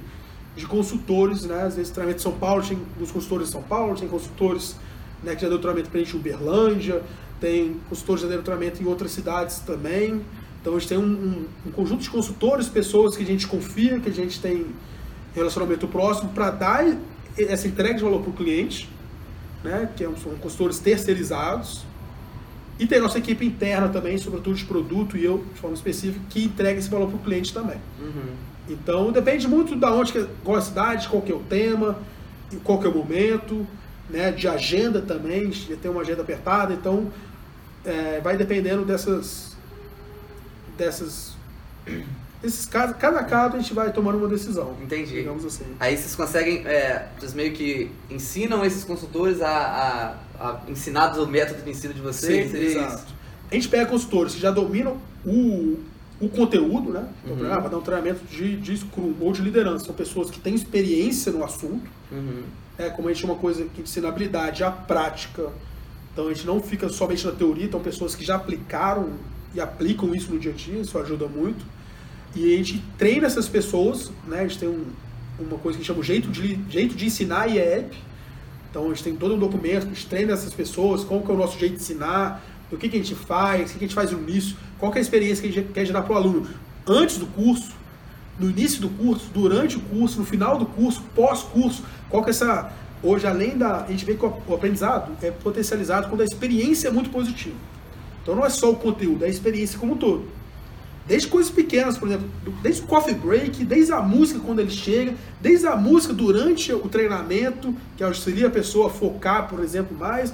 de 0.58 0.66
consultores, 0.66 1.46
né? 1.46 1.62
Às 1.64 1.76
vezes 1.76 1.92
treinamento 1.92 2.20
em 2.20 2.24
São 2.24 2.34
Paulo, 2.34 2.64
tem 2.68 2.78
consultores 3.00 3.48
de 3.48 3.54
São 3.54 3.62
Paulo, 3.64 3.96
tem 3.96 4.08
consultores 4.10 4.76
né, 5.24 5.36
que 5.36 5.42
já 5.44 5.48
deu 5.50 5.60
treinamento 5.60 5.90
para 5.90 6.00
a 6.02 6.04
gente 6.04 6.16
em 6.16 6.20
Uberlândia, 6.20 7.02
tem 7.40 7.80
consultores 7.88 8.22
que 8.22 8.28
já 8.28 8.30
deram 8.32 8.44
treinamento 8.44 8.82
em 8.84 8.86
outras 8.86 9.12
cidades 9.12 9.60
também. 9.60 10.22
Então 10.62 10.76
a 10.76 10.80
gente 10.80 10.90
tem 10.90 10.98
um, 10.98 11.04
um- 11.04 11.46
um 11.68 11.72
conjunto 11.72 12.02
de 12.02 12.10
consultores, 12.10 12.68
pessoas 12.68 13.16
que 13.16 13.24
a 13.24 13.26
gente 13.26 13.48
confia, 13.48 14.00
que 14.00 14.10
a 14.10 14.14
gente 14.14 14.40
tem 14.42 14.66
relacionamento 15.34 15.88
próximo 15.88 16.30
para 16.32 16.50
dar 16.52 16.98
essa 17.38 17.68
entrega 17.68 17.94
de 17.96 18.04
valor 18.04 18.22
para 18.22 18.32
o 18.32 18.34
cliente, 18.34 18.90
né, 19.64 19.90
que 19.96 20.04
são 20.04 20.34
consultores 20.42 20.80
terceirizados. 20.80 21.86
E 22.80 22.86
tem 22.86 23.00
nossa 23.00 23.18
equipe 23.18 23.46
interna 23.46 23.90
também, 23.90 24.18
sobretudo 24.18 24.56
de 24.56 24.66
produto 24.66 25.18
e 25.18 25.26
eu, 25.26 25.44
de 25.54 25.60
forma 25.60 25.76
específica, 25.76 26.24
que 26.30 26.46
entrega 26.46 26.78
esse 26.80 26.90
valor 26.90 27.08
para 27.08 27.18
o 27.18 27.20
cliente 27.20 27.54
também. 27.54 27.78
Uhum. 28.00 28.36
Então 28.70 29.12
depende 29.12 29.48
muito 29.48 29.76
da 29.76 29.92
onde 29.92 30.12
que, 30.12 30.28
qual 30.44 30.58
a 30.58 30.62
cidade, 30.62 31.08
qual 31.08 31.22
que 31.22 31.32
é 31.32 31.36
o 31.36 31.40
tema, 31.40 31.98
qual 32.64 32.80
que 32.80 32.86
é 32.86 32.90
o 32.90 32.94
momento, 32.94 33.66
né, 34.10 34.32
de 34.32 34.48
agenda 34.48 35.02
também, 35.02 35.52
gente 35.52 35.76
tem 35.78 35.90
uma 35.90 36.02
agenda 36.02 36.22
apertada, 36.22 36.74
então 36.74 37.12
é, 37.84 38.20
vai 38.22 38.38
dependendo 38.38 38.86
dessas 38.86 39.58
dessas 40.78 41.36
esses 42.44 42.66
casos, 42.66 42.96
cada 42.98 43.24
caso 43.24 43.56
a 43.56 43.60
gente 43.60 43.74
vai 43.74 43.92
tomando 43.92 44.18
uma 44.18 44.28
decisão. 44.28 44.76
Entendi. 44.82 45.16
Digamos 45.16 45.44
assim. 45.46 45.66
Aí 45.80 45.98
vocês 45.98 46.16
conseguem, 46.16 46.66
é, 46.68 47.08
vocês 47.18 47.34
meio 47.34 47.54
que 47.54 47.92
ensinam 48.10 48.64
esses 48.64 48.84
consultores 48.84 49.42
a, 49.42 49.50
a, 49.50 50.16
a 50.40 50.62
ensinar 50.70 51.18
o 51.20 51.28
método 51.28 51.62
de 51.64 51.70
ensino 51.70 51.94
de 51.94 52.02
vocês? 52.02 52.46
Sim, 52.46 52.52
seria 52.52 52.70
exato. 52.70 53.14
A 53.52 53.56
gente 53.56 53.68
pega 53.70 53.86
consultores 53.86 54.36
que 54.36 54.42
já 54.42 54.52
dominam 54.52 54.98
o, 55.26 55.78
o 56.20 56.28
conteúdo, 56.30 56.92
né? 56.92 57.08
Então, 57.26 57.38
Uhum. 57.38 57.54
ah, 57.54 57.60
vai 57.60 57.70
dar 57.70 57.78
um 57.78 57.82
treinamento 57.82 58.26
de, 58.26 58.58
de 58.58 58.78
Scrum 58.78 59.14
ou 59.22 59.32
de 59.32 59.42
liderança. 59.42 59.86
São 59.86 59.96
pessoas 59.96 60.30
que 60.30 60.40
têm 60.40 60.54
experiência 60.56 61.32
no 61.32 61.44
assunto. 61.44 61.90
Uhum. 62.12 62.44
É, 62.78 62.90
como 62.90 63.08
a 63.08 63.12
gente 63.14 63.22
chama 63.22 63.34
uma 63.34 63.40
coisa 63.40 63.66
que 63.74 63.82
ensina 63.82 64.08
habilidade, 64.10 64.64
a 64.64 64.70
prática. 64.70 65.50
Então 66.14 66.28
a 66.28 66.34
gente 66.34 66.46
não 66.46 66.62
fica 66.62 66.90
somente 66.90 67.26
na 67.26 67.32
teoria, 67.32 67.66
então 67.66 67.80
pessoas 67.80 68.14
que 68.16 68.24
já 68.26 68.36
aplicaram 68.36 69.14
e 69.56 69.60
aplicam 69.62 70.14
isso 70.14 70.32
no 70.32 70.38
dia 70.40 70.52
a 70.52 70.56
dia, 70.56 70.82
isso 70.82 70.98
ajuda 71.00 71.28
muito. 71.28 71.66
E 72.36 72.54
a 72.54 72.58
gente 72.58 72.84
treina 72.98 73.26
essas 73.26 73.48
pessoas, 73.48 74.12
né? 74.28 74.40
A 74.42 74.48
gente 74.48 74.60
tem 74.60 74.70
um- 74.70 74.86
uma 75.40 75.58
coisa 75.58 75.78
que 75.78 75.82
a 75.82 75.84
gente 75.84 75.88
chama 75.88 76.00
o 76.00 76.04
jeito 76.04 76.28
de, 76.30 76.60
jeito 76.70 76.96
de 76.96 77.06
ensinar 77.06 77.48
IEP. 77.48 77.96
Então 78.70 78.86
a 78.86 78.88
gente 78.90 79.04
tem 79.04 79.16
todo 79.16 79.36
um 79.36 79.40
documento 79.40 79.84
a 79.84 79.90
gente 79.90 80.06
treina 80.08 80.34
essas 80.34 80.54
pessoas, 80.54 81.04
qual 81.04 81.22
que 81.22 81.32
é 81.32 81.34
o 81.34 81.38
nosso 81.38 81.58
jeito 81.60 81.76
de 81.76 81.82
ensinar, 81.82 82.44
o 82.72 82.78
que, 82.78 82.90
que 82.90 82.98
a 82.98 83.00
gente 83.00 83.16
faz, 83.16 83.70
o 83.70 83.74
que, 83.74 83.80
que 83.80 83.86
a 83.86 83.88
gente 83.88 83.96
faz 83.96 84.12
no 84.12 84.20
início, 84.20 84.58
qual 84.78 84.92
que 84.92 84.98
é 84.98 85.00
a 85.00 85.02
experiência 85.02 85.42
que 85.42 85.50
a 85.50 85.52
gente 85.52 85.74
quer 85.74 85.86
gerar 85.86 86.02
para 86.02 86.14
o 86.14 86.18
aluno 86.18 86.48
antes 86.86 87.18
do 87.18 87.26
curso, 87.28 87.72
no 88.40 88.50
início 88.50 88.82
do 88.82 88.90
curso, 88.90 89.30
durante 89.34 89.78
o 89.78 89.80
curso, 89.80 90.20
no 90.20 90.26
final 90.26 90.58
do 90.58 90.66
curso, 90.66 91.02
pós-curso, 91.16 91.84
qual 92.10 92.24
que 92.24 92.30
é 92.30 92.32
essa. 92.32 92.72
Hoje, 93.04 93.28
além 93.28 93.56
da. 93.56 93.84
A 93.84 93.92
gente 93.92 94.04
vê 94.04 94.16
que 94.16 94.26
o 94.26 94.56
aprendizado 94.56 95.12
é 95.22 95.30
potencializado 95.30 96.08
quando 96.08 96.22
a 96.22 96.24
experiência 96.24 96.88
é 96.88 96.92
muito 96.92 97.12
positiva. 97.12 97.56
Então 98.24 98.36
não 98.36 98.46
é 98.46 98.50
só 98.50 98.72
o 98.72 98.76
conteúdo, 98.76 99.24
é 99.24 99.28
a 99.28 99.30
experiência 99.30 99.80
como 99.80 99.94
um 99.94 99.98
todo. 99.98 100.26
Desde 101.08 101.28
coisas 101.30 101.50
pequenas, 101.52 101.98
por 101.98 102.08
exemplo, 102.10 102.28
desde 102.62 102.82
o 102.82 102.86
coffee 102.86 103.14
break, 103.16 103.64
desde 103.64 103.94
a 103.94 104.02
música 104.02 104.40
quando 104.46 104.60
ele 104.60 104.70
chega, 104.70 105.14
desde 105.40 105.66
a 105.66 105.76
música 105.76 106.14
durante 106.14 106.74
o 106.74 106.90
treinamento, 106.90 107.74
que 107.96 108.04
auxilia 108.04 108.48
a 108.48 108.50
pessoa 108.50 108.88
a 108.88 108.90
focar, 108.90 109.48
por 109.48 109.62
exemplo, 109.62 109.96
mais, 109.98 110.34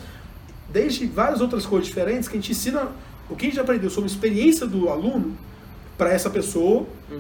desde 0.71 1.05
várias 1.05 1.41
outras 1.41 1.65
coisas 1.65 1.88
diferentes 1.88 2.28
que 2.28 2.36
a 2.38 2.41
gente 2.41 2.51
ensina 2.51 2.88
o 3.30 3.36
que 3.36 3.45
a 3.45 3.49
gente 3.49 3.59
aprendeu 3.59 3.89
sobre 3.89 4.09
a 4.09 4.13
experiência 4.13 4.65
do 4.65 4.89
aluno 4.89 5.38
para 5.97 6.09
essa 6.11 6.30
pessoa, 6.30 6.88
Uhum. 7.11 7.19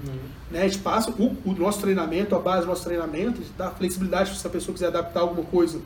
né? 0.49 0.61
A 0.63 0.67
gente 0.67 0.79
passa 0.79 1.11
o, 1.11 1.37
o 1.45 1.53
nosso 1.53 1.79
treinamento, 1.79 2.35
a 2.35 2.39
base 2.39 2.61
do 2.61 2.67
nosso 2.67 2.83
treinamento, 2.83 3.39
a 3.39 3.43
gente 3.43 3.53
dá 3.55 3.69
flexibilidade 3.69 4.35
se 4.35 4.47
a 4.47 4.49
pessoa 4.49 4.73
quiser 4.73 4.87
adaptar 4.87 5.19
alguma 5.19 5.43
coisa 5.43 5.79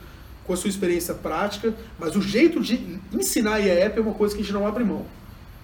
com 0.45 0.53
a 0.53 0.55
sua 0.55 0.69
experiência 0.69 1.13
prática, 1.13 1.73
mas 1.99 2.15
o 2.15 2.21
jeito 2.21 2.61
de 2.61 2.97
ensinar 3.11 3.59
IEP 3.59 3.97
é 3.97 4.01
uma 4.01 4.13
coisa 4.13 4.33
que 4.33 4.41
a 4.41 4.43
gente 4.45 4.53
não 4.53 4.65
abre 4.65 4.85
mão, 4.85 5.05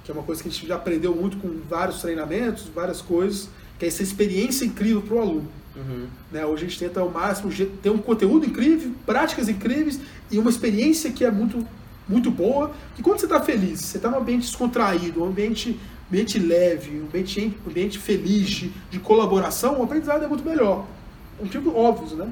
que 0.03 0.11
é 0.11 0.13
uma 0.13 0.23
coisa 0.23 0.41
que 0.41 0.49
a 0.49 0.51
gente 0.51 0.67
já 0.67 0.75
aprendeu 0.75 1.15
muito 1.15 1.37
com 1.37 1.59
vários 1.69 2.01
treinamentos, 2.01 2.67
várias 2.73 3.01
coisas, 3.01 3.49
que 3.79 3.85
é 3.85 3.87
essa 3.87 4.03
experiência 4.03 4.65
incrível 4.65 5.01
para 5.01 5.15
o 5.15 5.19
aluno. 5.19 5.47
Uhum. 5.75 6.07
Né? 6.31 6.45
Hoje 6.45 6.65
a 6.65 6.67
gente 6.67 6.79
tenta 6.79 6.99
ao 6.99 7.09
máximo 7.09 7.51
ter 7.81 7.89
um 7.89 7.97
conteúdo 7.97 8.45
incrível, 8.45 8.91
práticas 9.05 9.49
incríveis 9.49 9.99
e 10.29 10.37
uma 10.37 10.49
experiência 10.49 11.11
que 11.11 11.23
é 11.23 11.31
muito, 11.31 11.65
muito 12.07 12.29
boa. 12.29 12.71
E 12.97 13.01
quando 13.01 13.19
você 13.19 13.25
está 13.25 13.41
feliz, 13.41 13.79
você 13.79 13.97
está 13.97 14.09
num 14.09 14.17
ambiente 14.17 14.41
descontraído, 14.41 15.23
um 15.23 15.27
ambiente, 15.27 15.79
ambiente 16.09 16.37
leve, 16.37 16.99
um 16.99 17.05
ambiente, 17.05 17.57
um 17.65 17.69
ambiente 17.69 17.97
feliz, 17.97 18.49
de, 18.49 18.71
de 18.91 18.99
colaboração, 18.99 19.79
o 19.79 19.83
aprendizado 19.83 20.23
é 20.23 20.27
muito 20.27 20.43
melhor. 20.43 20.85
Um 21.41 21.47
tipo 21.47 21.75
óbvio, 21.75 22.15
né? 22.17 22.29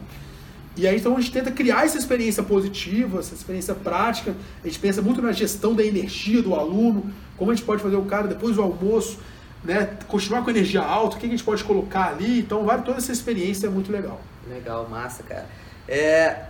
E 0.78 0.88
aí 0.88 0.98
então 0.98 1.18
a 1.18 1.20
gente 1.20 1.34
tenta 1.34 1.52
criar 1.52 1.86
essa 1.86 1.98
experiência 1.98 2.42
positiva, 2.44 3.20
essa 3.20 3.34
experiência 3.34 3.76
prática. 3.76 4.36
A 4.64 4.68
gente 4.68 4.80
pensa 4.80 5.02
muito 5.02 5.22
na 5.22 5.32
gestão 5.32 5.74
da 5.74 5.84
energia 5.84 6.42
do 6.42 6.56
aluno, 6.56 7.12
como 7.42 7.50
a 7.50 7.56
gente 7.56 7.66
pode 7.66 7.82
fazer 7.82 7.96
o 7.96 8.06
cara 8.06 8.28
depois 8.28 8.56
do 8.56 8.62
almoço, 8.62 9.18
né, 9.64 9.98
continuar 10.08 10.44
com 10.44 10.52
energia 10.52 10.80
alta, 10.80 11.16
o 11.16 11.20
que 11.20 11.26
a 11.26 11.30
gente 11.30 11.44
pode 11.44 11.64
colocar 11.64 12.10
ali. 12.10 12.38
Então, 12.38 12.64
vale 12.64 12.84
toda 12.84 13.00
essa 13.00 13.12
experiência 13.12 13.66
é 13.66 13.70
muito 13.72 13.92
legal. 13.92 14.22
Legal, 14.48 14.88
massa, 14.88 15.24
cara. 15.24 15.48
É, 15.88 16.44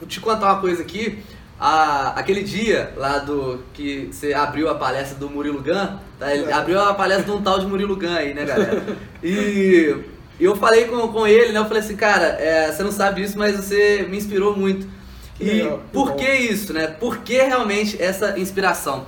vou 0.00 0.08
te 0.08 0.18
contar 0.22 0.54
uma 0.54 0.60
coisa 0.62 0.80
aqui. 0.80 1.22
A, 1.60 2.18
aquele 2.18 2.42
dia 2.42 2.94
lá 2.96 3.18
do 3.18 3.62
que 3.74 4.08
você 4.10 4.32
abriu 4.32 4.70
a 4.70 4.74
palestra 4.74 5.18
do 5.18 5.28
Murilo 5.28 5.62
Gun, 5.62 5.98
tá? 6.18 6.34
ele 6.34 6.50
é. 6.50 6.52
abriu 6.54 6.80
a 6.80 6.94
palestra 6.94 7.26
de 7.26 7.32
um 7.32 7.42
tal 7.42 7.58
de 7.58 7.66
Murilo 7.66 7.94
Gun 7.94 8.08
aí, 8.08 8.32
né, 8.32 8.42
galera? 8.46 8.82
E 9.22 9.94
eu 10.40 10.56
falei 10.56 10.86
com, 10.86 11.08
com 11.08 11.26
ele, 11.26 11.52
né? 11.52 11.58
Eu 11.58 11.66
falei 11.66 11.82
assim, 11.82 11.94
cara, 11.94 12.24
é, 12.40 12.72
você 12.72 12.82
não 12.82 12.90
sabe 12.90 13.20
disso, 13.20 13.36
mas 13.36 13.54
você 13.54 14.06
me 14.08 14.16
inspirou 14.16 14.56
muito. 14.56 14.88
Que 15.34 15.44
e 15.44 15.62
legal, 15.62 15.82
por 15.92 16.14
que, 16.14 16.24
que 16.24 16.32
isso, 16.32 16.72
né? 16.72 16.86
Por 16.86 17.18
que 17.18 17.34
realmente 17.34 18.02
essa 18.02 18.38
inspiração? 18.38 19.04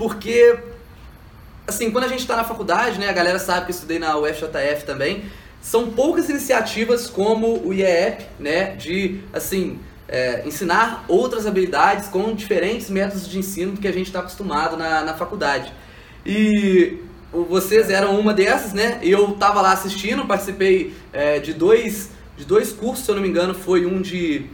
Porque, 0.00 0.58
assim, 1.68 1.90
quando 1.90 2.04
a 2.04 2.08
gente 2.08 2.20
está 2.20 2.34
na 2.34 2.42
faculdade, 2.42 2.98
né? 2.98 3.10
A 3.10 3.12
galera 3.12 3.38
sabe 3.38 3.66
que 3.66 3.72
eu 3.72 3.74
estudei 3.74 3.98
na 3.98 4.16
UFJF 4.16 4.86
também. 4.86 5.24
São 5.60 5.90
poucas 5.90 6.30
iniciativas 6.30 7.10
como 7.10 7.60
o 7.62 7.74
IEP, 7.74 8.24
né? 8.38 8.76
De, 8.76 9.20
assim, 9.30 9.78
é, 10.08 10.42
ensinar 10.46 11.04
outras 11.06 11.46
habilidades 11.46 12.08
com 12.08 12.34
diferentes 12.34 12.88
métodos 12.88 13.28
de 13.28 13.38
ensino 13.38 13.72
do 13.72 13.80
que 13.82 13.86
a 13.86 13.92
gente 13.92 14.06
está 14.06 14.20
acostumado 14.20 14.74
na, 14.74 15.02
na 15.02 15.12
faculdade. 15.12 15.70
E 16.24 16.96
vocês 17.30 17.90
eram 17.90 18.18
uma 18.18 18.32
dessas, 18.32 18.72
né? 18.72 19.00
Eu 19.02 19.32
estava 19.32 19.60
lá 19.60 19.72
assistindo, 19.72 20.24
participei 20.26 20.94
é, 21.12 21.38
de 21.40 21.52
dois 21.52 22.08
de 22.38 22.46
dois 22.46 22.72
cursos, 22.72 23.04
se 23.04 23.10
eu 23.10 23.16
não 23.16 23.22
me 23.22 23.28
engano, 23.28 23.52
foi 23.52 23.84
um 23.84 24.00
de 24.00 24.46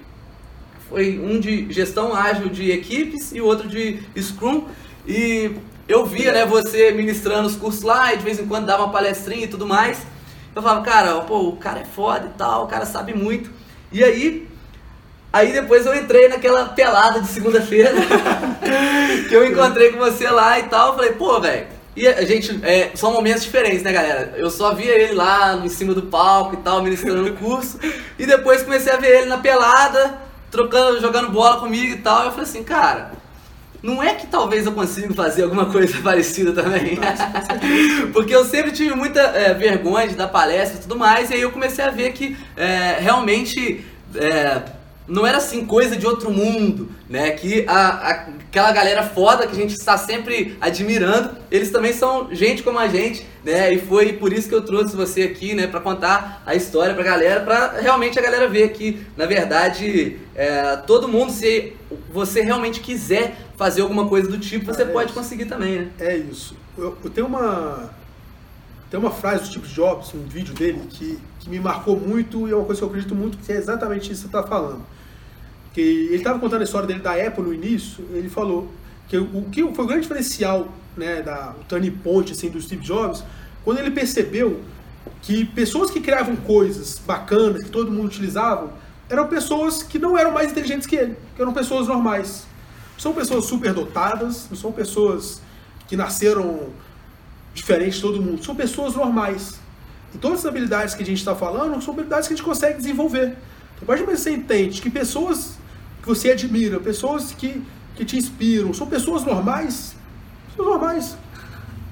foi 0.88 1.20
um 1.20 1.38
de 1.38 1.72
gestão 1.72 2.12
ágil 2.12 2.49
de 2.49 2.72
equipes 2.72 3.30
e 3.30 3.40
outro 3.40 3.68
de 3.68 4.01
Scrum. 4.20 4.64
E 5.07 5.57
eu 5.88 6.04
via, 6.04 6.32
né, 6.32 6.44
você 6.44 6.90
ministrando 6.92 7.46
os 7.46 7.57
cursos 7.57 7.82
lá 7.82 8.12
e 8.12 8.18
de 8.18 8.24
vez 8.24 8.38
em 8.38 8.46
quando 8.46 8.66
dava 8.66 8.84
uma 8.84 8.92
palestrinha 8.92 9.44
e 9.44 9.48
tudo 9.48 9.66
mais. 9.66 9.98
Eu 10.54 10.62
falava, 10.62 10.82
cara, 10.82 11.20
pô, 11.20 11.48
o 11.48 11.57
cara 11.57 11.80
é 11.80 11.84
foda 11.84 12.26
e 12.26 12.38
tal, 12.38 12.64
o 12.64 12.66
cara 12.66 12.86
sabe 12.86 13.14
muito. 13.14 13.50
E 13.92 14.02
aí 14.02 14.48
Aí 15.36 15.52
depois 15.52 15.84
eu 15.84 15.94
entrei 15.94 16.28
naquela 16.28 16.64
pelada 16.66 17.20
de 17.20 17.28
segunda-feira, 17.28 17.92
que 19.28 19.34
eu 19.34 19.44
encontrei 19.44 19.92
com 19.92 19.98
você 19.98 20.30
lá 20.30 20.59
e 20.59 20.62
tal. 20.62 20.94
Falei, 20.94 21.12
pô, 21.12 21.38
velho. 21.38 21.66
E 21.94 22.09
a 22.09 22.24
gente, 22.24 22.59
é, 22.62 22.92
são 22.94 23.12
momentos 23.12 23.42
diferentes, 23.42 23.82
né, 23.82 23.92
galera? 23.92 24.32
Eu 24.36 24.50
só 24.50 24.74
via 24.74 24.94
ele 24.94 25.14
lá 25.14 25.57
em 25.62 25.68
cima 25.68 25.92
do 25.92 26.04
palco 26.04 26.54
e 26.54 26.57
tal, 26.59 26.82
ministrando 26.82 27.28
o 27.28 27.34
curso. 27.34 27.78
E 28.18 28.24
depois 28.24 28.62
comecei 28.62 28.90
a 28.90 28.96
ver 28.96 29.09
ele 29.09 29.26
na 29.26 29.36
pelada, 29.36 30.18
trocando, 30.50 31.00
jogando 31.02 31.30
bola 31.30 31.61
comigo 31.61 31.92
e 31.92 31.98
tal. 31.98 32.24
Eu 32.24 32.30
falei 32.30 32.44
assim, 32.44 32.64
cara, 32.64 33.12
não 33.87 34.03
é 34.03 34.14
que 34.14 34.26
talvez 34.26 34.66
eu 34.66 34.72
consiga 34.72 35.14
fazer 35.14 35.45
alguma 35.45 35.66
coisa 35.66 35.97
parecida 36.03 36.53
também. 36.53 36.99
Porque 38.12 38.34
eu 38.34 38.45
sempre 38.45 38.72
tive 38.72 38.95
muita 38.95 39.20
é, 39.20 39.55
vergonha 39.55 40.09
de 40.09 40.16
dar 40.16 40.28
palestra 40.28 40.78
e 40.78 40.82
tudo 40.82 40.97
mais. 40.97 41.30
E 41.30 41.34
aí 41.34 41.41
eu 41.41 41.53
comecei 41.53 41.84
a 41.84 41.91
ver 41.91 42.12
que 42.12 42.37
é, 42.57 42.99
realmente. 43.01 43.84
É, 44.14 44.76
não 45.09 45.26
era 45.26 45.38
assim 45.38 45.64
coisa 45.64 45.96
de 45.96 46.07
outro 46.07 46.30
mundo, 46.30 46.88
né? 47.09 47.30
Que 47.30 47.64
a, 47.68 47.88
a, 47.88 48.11
aquela 48.11 48.72
galera 48.72 49.02
foda 49.02 49.46
que 49.46 49.52
a 49.52 49.57
gente 49.57 49.74
está 49.74 49.96
sempre 49.96 50.57
admirando, 50.61 51.30
eles 51.50 51.70
também 51.70 51.92
são 51.92 52.34
gente 52.34 52.62
como 52.62 52.78
a 52.78 52.88
gente, 52.88 53.24
né? 53.44 53.72
E 53.72 53.78
foi 53.78 54.14
por 54.14 54.32
isso 54.32 54.48
que 54.48 54.54
eu 54.54 54.62
trouxe 54.62 54.96
você 54.96 55.22
aqui, 55.22 55.54
né? 55.54 55.66
Para 55.66 55.80
contar 55.80 56.42
a 56.44 56.54
história 56.54 56.94
para 56.94 57.02
a 57.02 57.07
galera, 57.07 57.40
para 57.40 57.80
realmente 57.80 58.18
a 58.18 58.22
galera 58.22 58.48
ver 58.48 58.72
que, 58.72 59.07
na 59.16 59.26
verdade, 59.26 60.18
é, 60.34 60.76
todo 60.76 61.09
mundo, 61.09 61.30
se 61.30 61.72
você 62.12 62.40
realmente 62.40 62.80
quiser 62.80 63.36
fazer 63.57 63.82
alguma 63.82 64.09
coisa 64.09 64.28
do 64.28 64.38
tipo, 64.38 64.66
você 64.66 64.82
é 64.82 64.86
pode 64.86 65.11
isso. 65.11 65.18
conseguir 65.18 65.46
também, 65.46 65.78
né? 65.78 65.90
É 66.00 66.16
isso. 66.16 66.57
Eu, 66.76 66.96
eu 67.02 67.11
tenho 67.11 67.26
uma 67.26 67.90
tem 68.90 69.00
uma 69.00 69.11
frase 69.11 69.42
do 69.42 69.48
Steve 69.48 69.66
Jobs, 69.66 70.14
um 70.14 70.22
vídeo 70.28 70.54
dele, 70.54 70.80
que, 70.88 71.18
que 71.40 71.50
me 71.50 71.59
marcou 71.59 71.98
muito 71.98 72.46
e 72.46 72.52
é 72.52 72.54
uma 72.54 72.64
coisa 72.64 72.80
que 72.80 72.84
eu 72.84 72.88
acredito 72.88 73.16
muito 73.16 73.36
que 73.36 73.50
é 73.50 73.57
exatamente 73.57 74.12
isso 74.12 74.26
que 74.26 74.30
você 74.30 74.38
está 74.38 74.44
falando 74.44 74.84
que 75.77 75.83
ele 75.83 76.14
estava 76.14 76.39
contando 76.39 76.62
a 76.62 76.64
história 76.64 76.87
dele 76.87 77.01
da 77.01 77.12
Apple 77.12 77.45
no 77.45 77.53
início, 77.53 78.03
ele 78.12 78.31
falou 78.31 78.72
que 79.11 79.18
o 79.18 79.43
que 79.53 79.61
foi 79.74 79.85
o 79.85 79.87
grande 79.87 80.05
diferencial, 80.05 80.68
né, 80.97 81.20
da, 81.20 81.55
o 81.61 81.64
turning 81.64 81.95
assim, 82.31 82.49
do 82.49 82.59
Steve 82.59 82.83
Jobs, 82.83 83.22
quando 83.62 83.81
ele 83.81 83.91
percebeu 83.91 84.62
que 85.20 85.45
pessoas 85.45 85.91
que 85.91 86.01
criavam 86.01 86.35
coisas 86.35 86.99
bacanas, 87.07 87.62
que 87.62 87.68
todo 87.68 87.93
mundo 87.93 88.07
utilizava, 88.07 88.72
eram 89.07 89.27
pessoas 89.27 89.83
que 89.83 89.99
não 89.99 90.16
eram 90.16 90.31
mais 90.31 90.51
inteligentes 90.51 90.87
que 90.87 90.97
ele, 90.97 91.14
que 91.37 91.43
eram 91.43 91.53
pessoas 91.53 91.89
normais. 91.89 92.47
Não 92.95 93.01
são 93.01 93.12
pessoas 93.12 93.45
superdotadas, 93.45 94.47
não 94.49 94.57
são 94.57 94.72
pessoas 94.72 95.43
que 95.87 95.95
nasceram 95.95 96.70
diferentes 97.53 97.97
de 97.97 98.01
todo 98.01 98.22
mundo, 98.22 98.43
são 98.43 98.57
pessoas 98.57 98.95
normais. 98.95 99.61
E 100.14 100.16
todas 100.16 100.39
as 100.39 100.47
habilidades 100.47 100.95
que 100.95 101.03
a 101.03 101.07
gente 101.07 101.18
está 101.18 101.35
falando 101.35 101.79
são 101.83 101.93
habilidades 101.93 102.29
que 102.29 102.33
a 102.33 102.37
gente 102.39 102.47
consegue 102.47 102.79
desenvolver. 102.79 103.37
Então, 103.74 103.83
a 103.83 103.85
partir 103.85 104.05
do 104.05 104.07
momento 104.07 104.16
que 104.16 104.22
você 104.22 104.31
entende 104.31 104.81
que 104.81 104.89
pessoas 104.89 105.55
que 106.07 106.14
você 106.14 106.30
admira, 106.30 106.78
pessoas 106.78 107.32
que, 107.32 107.61
que 107.96 108.04
te 108.04 108.16
inspiram, 108.16 108.72
são 108.72 108.86
pessoas 108.86 109.24
normais, 109.24 109.96
pessoas 110.50 110.68
normais, 110.68 111.16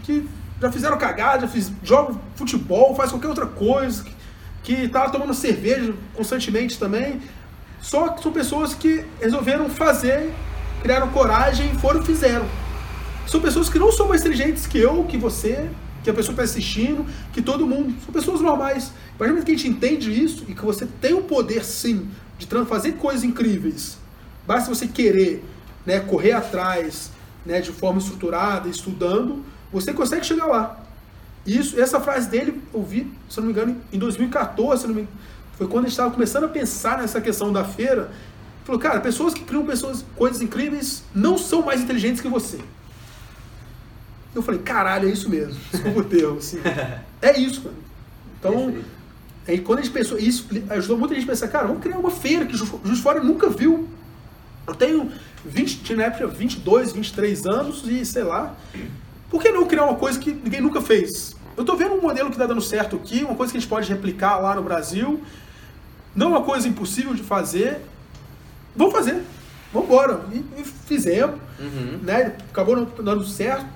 que 0.05 0.25
já 0.63 0.71
fizeram 0.71 0.97
cagada, 0.97 1.41
já 1.41 1.49
fiz, 1.49 1.73
jogam 1.83 2.21
futebol, 2.37 2.95
faz 2.95 3.11
qualquer 3.11 3.27
outra 3.27 3.47
coisa, 3.47 4.05
que, 4.05 4.15
que 4.63 4.89
tá 4.89 5.11
tomando 5.11 5.35
cerveja 5.35 5.93
constantemente 6.15 6.79
também. 6.79 7.21
Só 7.83 8.09
que 8.11 8.23
são 8.23 8.31
pessoas 8.31 8.73
que 8.73 9.05
resolveram 9.21 9.69
fazer, 9.69 10.33
criaram 10.81 11.09
coragem 11.09 11.73
e 11.73 11.75
foram 11.81 12.01
e 12.01 12.07
fizeram. 12.07 12.47
São 13.27 13.41
pessoas 13.41 13.69
que 13.69 13.81
não 13.81 13.91
são 13.91 14.07
mais 14.07 14.21
inteligentes 14.21 14.65
que 14.65 14.79
eu, 14.79 15.03
que 15.05 15.17
você, 15.17 15.69
que 16.05 16.09
a 16.09 16.15
pessoa 16.15 16.35
está 16.35 16.45
assistindo, 16.45 17.05
que 17.33 17.43
todo 17.43 17.67
mundo. 17.67 17.93
São 18.05 18.15
pessoas 18.15 18.41
normais. 18.41 18.93
A 19.15 19.19
partir 19.19 19.31
do 19.31 19.35
momento 19.35 19.47
que 19.47 19.53
a 19.53 19.57
gente 19.57 19.69
entende 19.69 20.25
isso 20.25 20.45
e 20.49 20.55
que 20.55 20.65
você 20.65 20.87
tem 21.01 21.15
o 21.15 21.23
poder, 21.23 21.65
sim, 21.65 22.09
de 22.39 22.47
fazer 22.65 22.93
coisas 22.93 23.25
incríveis 23.25 24.04
Basta 24.47 24.73
você 24.73 24.87
querer 24.87 25.45
né, 25.87 26.01
correr 26.01 26.33
atrás 26.33 27.11
né, 27.45 27.61
de 27.61 27.73
forma 27.73 27.99
estruturada, 27.99 28.69
estudando, 28.69 29.45
você 29.73 29.93
consegue 29.93 30.25
chegar 30.25 30.47
lá. 30.47 30.81
Isso, 31.47 31.79
essa 31.79 32.01
frase 32.01 32.29
dele 32.29 32.63
eu 32.73 32.83
vi, 32.83 33.11
se 33.29 33.39
não 33.39 33.47
me 33.47 33.53
engano, 33.53 33.77
em 33.93 33.99
2014, 33.99 34.89
me, 34.89 35.07
foi 35.57 35.67
quando 35.67 35.85
a 35.85 35.89
gente 35.89 35.93
estava 35.93 36.11
começando 36.11 36.45
a 36.45 36.49
pensar 36.49 36.99
nessa 36.99 37.21
questão 37.21 37.53
da 37.53 37.65
feira. 37.65 38.11
Falou, 38.65 38.81
cara, 38.81 39.01
pessoas 39.01 39.35
que 39.35 39.45
criam 39.45 39.65
pessoas, 39.65 40.05
coisas 40.17 40.41
incríveis 40.41 41.05
não 41.15 41.37
são 41.37 41.63
mais 41.63 41.83
inteligentes 41.83 42.21
que 42.21 42.29
você. 42.29 42.59
Eu 44.35 44.43
falei, 44.43 44.61
caralho, 44.61 45.09
é 45.09 45.13
isso 45.13 45.29
mesmo. 45.29 45.61
Desculpa 45.71 46.01
o 46.01 46.05
termo, 46.05 46.39
assim. 46.39 46.59
É 47.23 47.39
isso, 47.39 47.63
mano. 47.63 47.77
Então, 48.39 48.75
aí 49.49 49.59
quando 49.59 49.79
a 49.79 49.83
gente 49.83 49.93
pensou, 49.93 50.19
isso 50.19 50.47
ajudou 50.69 50.99
muita 50.99 51.15
gente 51.15 51.25
a 51.25 51.29
pensar, 51.29 51.49
cara, 51.49 51.67
vamos 51.67 51.83
criar 51.83 51.97
uma 51.97 52.11
feira 52.11 52.45
que 52.45 52.55
o 52.55 52.59
Juiz 52.59 53.01
Fora 53.01 53.23
nunca 53.23 53.49
viu. 53.49 53.89
Eu 54.67 54.75
tenho 54.75 55.13
20, 55.45 55.83
tinha 55.83 55.97
na 55.97 56.05
época 56.05 56.27
22, 56.27 56.93
23 56.93 57.47
anos 57.47 57.83
e 57.87 58.05
sei 58.05 58.23
lá. 58.23 58.55
Por 59.31 59.43
que 59.43 59.51
não 59.51 59.67
criar 59.67 59.85
uma 59.85 59.97
coisa 59.97 60.19
que 60.19 60.33
ninguém 60.33 60.61
nunca 60.61 60.81
fez? 60.81 61.37
Eu 61.57 61.63
estou 61.63 61.77
vendo 61.77 61.95
um 61.95 62.01
modelo 62.01 62.29
que 62.29 62.35
está 62.35 62.47
dando 62.47 62.61
certo 62.61 62.97
aqui, 62.97 63.25
uma 63.25 63.35
coisa 63.35 63.53
que 63.53 63.59
a 63.59 63.61
gente 63.61 63.69
pode 63.69 63.89
replicar 63.89 64.39
lá 64.39 64.55
no 64.55 64.63
Brasil. 64.63 65.23
Não 66.15 66.31
uma 66.31 66.43
coisa 66.43 66.67
impossível 66.67 67.15
de 67.15 67.23
fazer. 67.23 67.81
Vamos 68.75 68.93
fazer. 68.93 69.23
Vamos 69.73 69.89
embora. 69.89 70.21
E, 70.33 70.61
e 70.61 70.65
fizemos. 70.65 71.37
Uhum. 71.59 71.99
Né? 72.03 72.37
Acabou 72.51 72.77
não 72.77 72.85
dando 72.85 73.25
certo, 73.25 73.67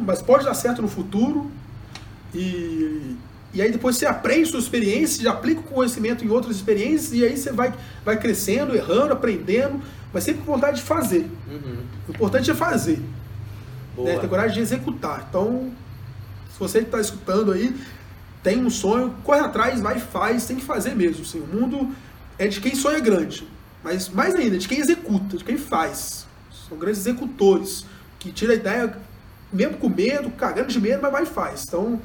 mas 0.00 0.20
pode 0.20 0.44
dar 0.44 0.54
certo 0.54 0.82
no 0.82 0.88
futuro. 0.88 1.50
E, 2.34 3.16
e 3.52 3.62
aí 3.62 3.70
depois 3.70 3.96
você 3.96 4.06
aprende 4.06 4.48
sua 4.48 4.60
experiência, 4.60 5.22
já 5.22 5.30
aplica 5.30 5.60
o 5.60 5.64
conhecimento 5.64 6.24
em 6.24 6.28
outras 6.30 6.56
experiências, 6.56 7.12
e 7.12 7.24
aí 7.24 7.36
você 7.36 7.52
vai, 7.52 7.74
vai 8.04 8.18
crescendo, 8.18 8.74
errando, 8.74 9.12
aprendendo 9.12 9.80
mas 10.12 10.24
sempre 10.24 10.42
com 10.42 10.52
vontade 10.52 10.76
de 10.76 10.82
fazer. 10.82 11.30
Uhum. 11.48 11.78
O 12.08 12.10
importante 12.10 12.50
é 12.50 12.54
fazer. 12.54 13.00
Né? 13.96 14.18
Ter 14.18 14.28
coragem 14.28 14.54
de 14.54 14.60
executar. 14.60 15.26
Então, 15.28 15.70
se 16.52 16.58
você 16.58 16.78
está 16.78 17.00
escutando 17.00 17.52
aí, 17.52 17.74
tem 18.42 18.64
um 18.64 18.70
sonho, 18.70 19.14
corre 19.22 19.40
atrás, 19.40 19.80
vai 19.80 19.98
e 19.98 20.00
faz, 20.00 20.46
tem 20.46 20.56
que 20.56 20.64
fazer 20.64 20.94
mesmo. 20.94 21.22
Assim. 21.22 21.40
O 21.40 21.46
mundo 21.46 21.94
é 22.38 22.46
de 22.46 22.60
quem 22.60 22.74
sonha 22.74 22.98
grande, 22.98 23.46
mas 23.82 24.08
mais 24.08 24.34
ainda, 24.34 24.58
de 24.58 24.66
quem 24.66 24.78
executa, 24.78 25.36
de 25.36 25.44
quem 25.44 25.56
faz. 25.56 26.26
São 26.68 26.76
grandes 26.76 27.00
executores, 27.00 27.84
que 28.18 28.32
tira 28.32 28.52
a 28.52 28.56
ideia, 28.56 28.96
mesmo 29.52 29.76
com 29.76 29.88
medo, 29.88 30.30
cagando 30.30 30.68
de 30.68 30.80
medo, 30.80 31.00
mas 31.02 31.12
vai 31.12 31.22
e 31.22 31.26
faz. 31.26 31.64
Então, 31.66 32.00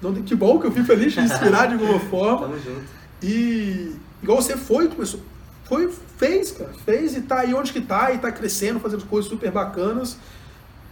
não, 0.00 0.14
que 0.14 0.34
bom 0.34 0.58
que 0.60 0.66
eu 0.66 0.72
fico 0.72 0.86
feliz 0.86 1.12
de 1.12 1.20
inspirar 1.20 1.66
de 1.66 1.74
alguma 1.74 2.00
forma. 2.10 2.48
Tamo 2.48 2.58
junto. 2.58 2.98
E 3.22 3.96
igual 4.22 4.40
você 4.40 4.56
foi, 4.56 4.88
começou, 4.88 5.20
foi, 5.68 5.92
fez, 6.16 6.52
cara. 6.52 6.70
Fez 6.84 7.16
e 7.16 7.20
tá 7.20 7.40
aí 7.40 7.54
onde 7.54 7.72
que 7.72 7.80
tá, 7.80 8.12
e 8.12 8.18
tá 8.18 8.32
crescendo, 8.32 8.80
fazendo 8.80 9.04
coisas 9.04 9.30
super 9.30 9.50
bacanas, 9.50 10.16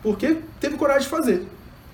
porque 0.02 0.38
teve 0.60 0.76
coragem 0.76 1.02
de 1.02 1.08
fazer. 1.08 1.48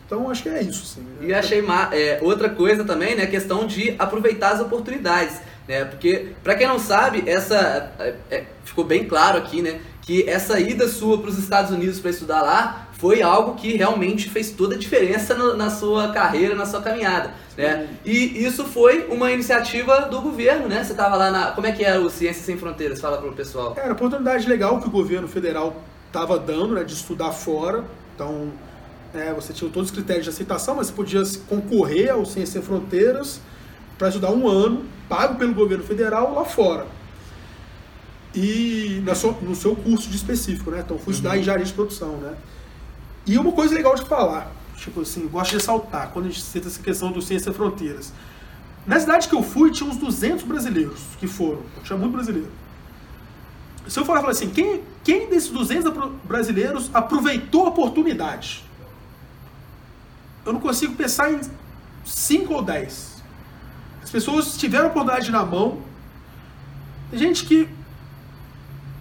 Então 0.04 0.28
acho 0.28 0.42
que 0.42 0.48
é 0.48 0.62
isso. 0.62 0.84
Sim. 0.84 1.06
E 1.20 1.32
achei 1.32 1.64
é, 1.92 2.18
outra 2.20 2.50
coisa 2.50 2.84
também, 2.84 3.14
né? 3.14 3.22
A 3.22 3.26
questão 3.26 3.66
de 3.66 3.94
aproveitar 3.98 4.50
as 4.50 4.60
oportunidades. 4.60 5.40
né? 5.66 5.84
Porque, 5.84 6.32
para 6.42 6.54
quem 6.54 6.66
não 6.66 6.78
sabe, 6.78 7.22
essa 7.26 7.92
é, 7.98 8.14
é, 8.30 8.44
ficou 8.64 8.84
bem 8.84 9.06
claro 9.06 9.38
aqui, 9.38 9.62
né? 9.62 9.80
Que 10.02 10.28
essa 10.28 10.60
ida 10.60 10.88
sua 10.88 11.18
para 11.18 11.30
os 11.30 11.38
Estados 11.38 11.70
Unidos 11.70 12.00
para 12.00 12.10
estudar 12.10 12.42
lá 12.42 12.88
foi 13.02 13.20
algo 13.20 13.56
que 13.56 13.76
realmente 13.76 14.30
fez 14.30 14.52
toda 14.52 14.76
a 14.76 14.78
diferença 14.78 15.34
no, 15.34 15.56
na 15.56 15.70
sua 15.70 16.12
carreira, 16.12 16.54
na 16.54 16.64
sua 16.64 16.80
caminhada, 16.80 17.34
né? 17.56 17.88
E 18.04 18.44
isso 18.44 18.64
foi 18.64 19.08
uma 19.10 19.32
iniciativa 19.32 20.02
do 20.02 20.20
governo, 20.20 20.68
né? 20.68 20.84
Você 20.84 20.92
estava 20.92 21.16
lá 21.16 21.28
na... 21.28 21.50
Como 21.50 21.66
é 21.66 21.72
que 21.72 21.82
era 21.82 22.00
o 22.00 22.08
Ciências 22.08 22.46
Sem 22.46 22.56
Fronteiras? 22.56 23.00
Fala 23.00 23.18
para 23.18 23.28
o 23.28 23.32
pessoal. 23.32 23.74
Era 23.76 23.86
uma 23.86 23.94
oportunidade 23.94 24.48
legal 24.48 24.80
que 24.80 24.86
o 24.86 24.90
governo 24.90 25.26
federal 25.26 25.82
estava 26.06 26.38
dando, 26.38 26.74
né? 26.76 26.84
De 26.84 26.92
estudar 26.92 27.32
fora. 27.32 27.82
Então, 28.14 28.52
é, 29.12 29.32
você 29.32 29.52
tinha 29.52 29.68
todos 29.68 29.90
os 29.90 29.96
critérios 29.96 30.22
de 30.22 30.30
aceitação, 30.30 30.76
mas 30.76 30.86
você 30.86 30.92
podia 30.92 31.22
concorrer 31.48 32.12
ao 32.12 32.24
Ciências 32.24 32.50
Sem 32.50 32.62
Fronteiras 32.62 33.40
para 33.98 34.10
estudar 34.10 34.30
um 34.30 34.46
ano, 34.46 34.84
pago 35.08 35.34
pelo 35.34 35.52
governo 35.52 35.82
federal 35.82 36.32
lá 36.32 36.44
fora. 36.44 36.86
E 38.32 39.02
no 39.42 39.56
seu 39.56 39.74
curso 39.74 40.08
de 40.08 40.14
específico, 40.14 40.70
né? 40.70 40.84
Então, 40.84 40.96
fui 40.98 41.06
uhum. 41.06 41.12
estudar 41.14 41.36
engenharia 41.36 41.66
de 41.66 41.72
produção, 41.72 42.18
né? 42.18 42.36
E 43.26 43.38
uma 43.38 43.52
coisa 43.52 43.74
legal 43.74 43.94
de 43.94 44.04
falar, 44.04 44.50
tipo 44.76 45.00
assim, 45.02 45.28
gosto 45.28 45.50
de 45.50 45.56
ressaltar, 45.56 46.10
quando 46.12 46.26
a 46.26 46.28
gente 46.28 46.42
cita 46.42 46.68
essa 46.68 46.82
questão 46.82 47.12
do 47.12 47.22
Ciência 47.22 47.52
Fronteiras. 47.52 48.12
Na 48.86 48.98
cidade 48.98 49.28
que 49.28 49.34
eu 49.34 49.42
fui, 49.42 49.70
tinha 49.70 49.88
uns 49.88 49.96
200 49.96 50.44
brasileiros 50.44 51.00
que 51.20 51.28
foram. 51.28 51.62
Tinha 51.84 51.96
muito 51.96 52.12
brasileiro. 52.12 52.50
Se 53.86 53.98
eu 53.98 54.04
falar, 54.04 54.20
falar 54.20 54.32
assim, 54.32 54.50
quem, 54.50 54.82
quem 55.04 55.28
desses 55.28 55.50
200 55.50 55.92
brasileiros 56.24 56.90
aproveitou 56.92 57.66
a 57.66 57.68
oportunidade? 57.68 58.64
Eu 60.44 60.52
não 60.52 60.60
consigo 60.60 60.94
pensar 60.94 61.32
em 61.32 61.40
5 62.04 62.52
ou 62.52 62.62
10. 62.62 63.22
As 64.02 64.10
pessoas 64.10 64.56
tiveram 64.56 64.86
a 64.86 64.88
oportunidade 64.88 65.30
na 65.30 65.44
mão. 65.44 65.80
Tem 67.10 67.18
gente 67.18 67.44
que 67.44 67.68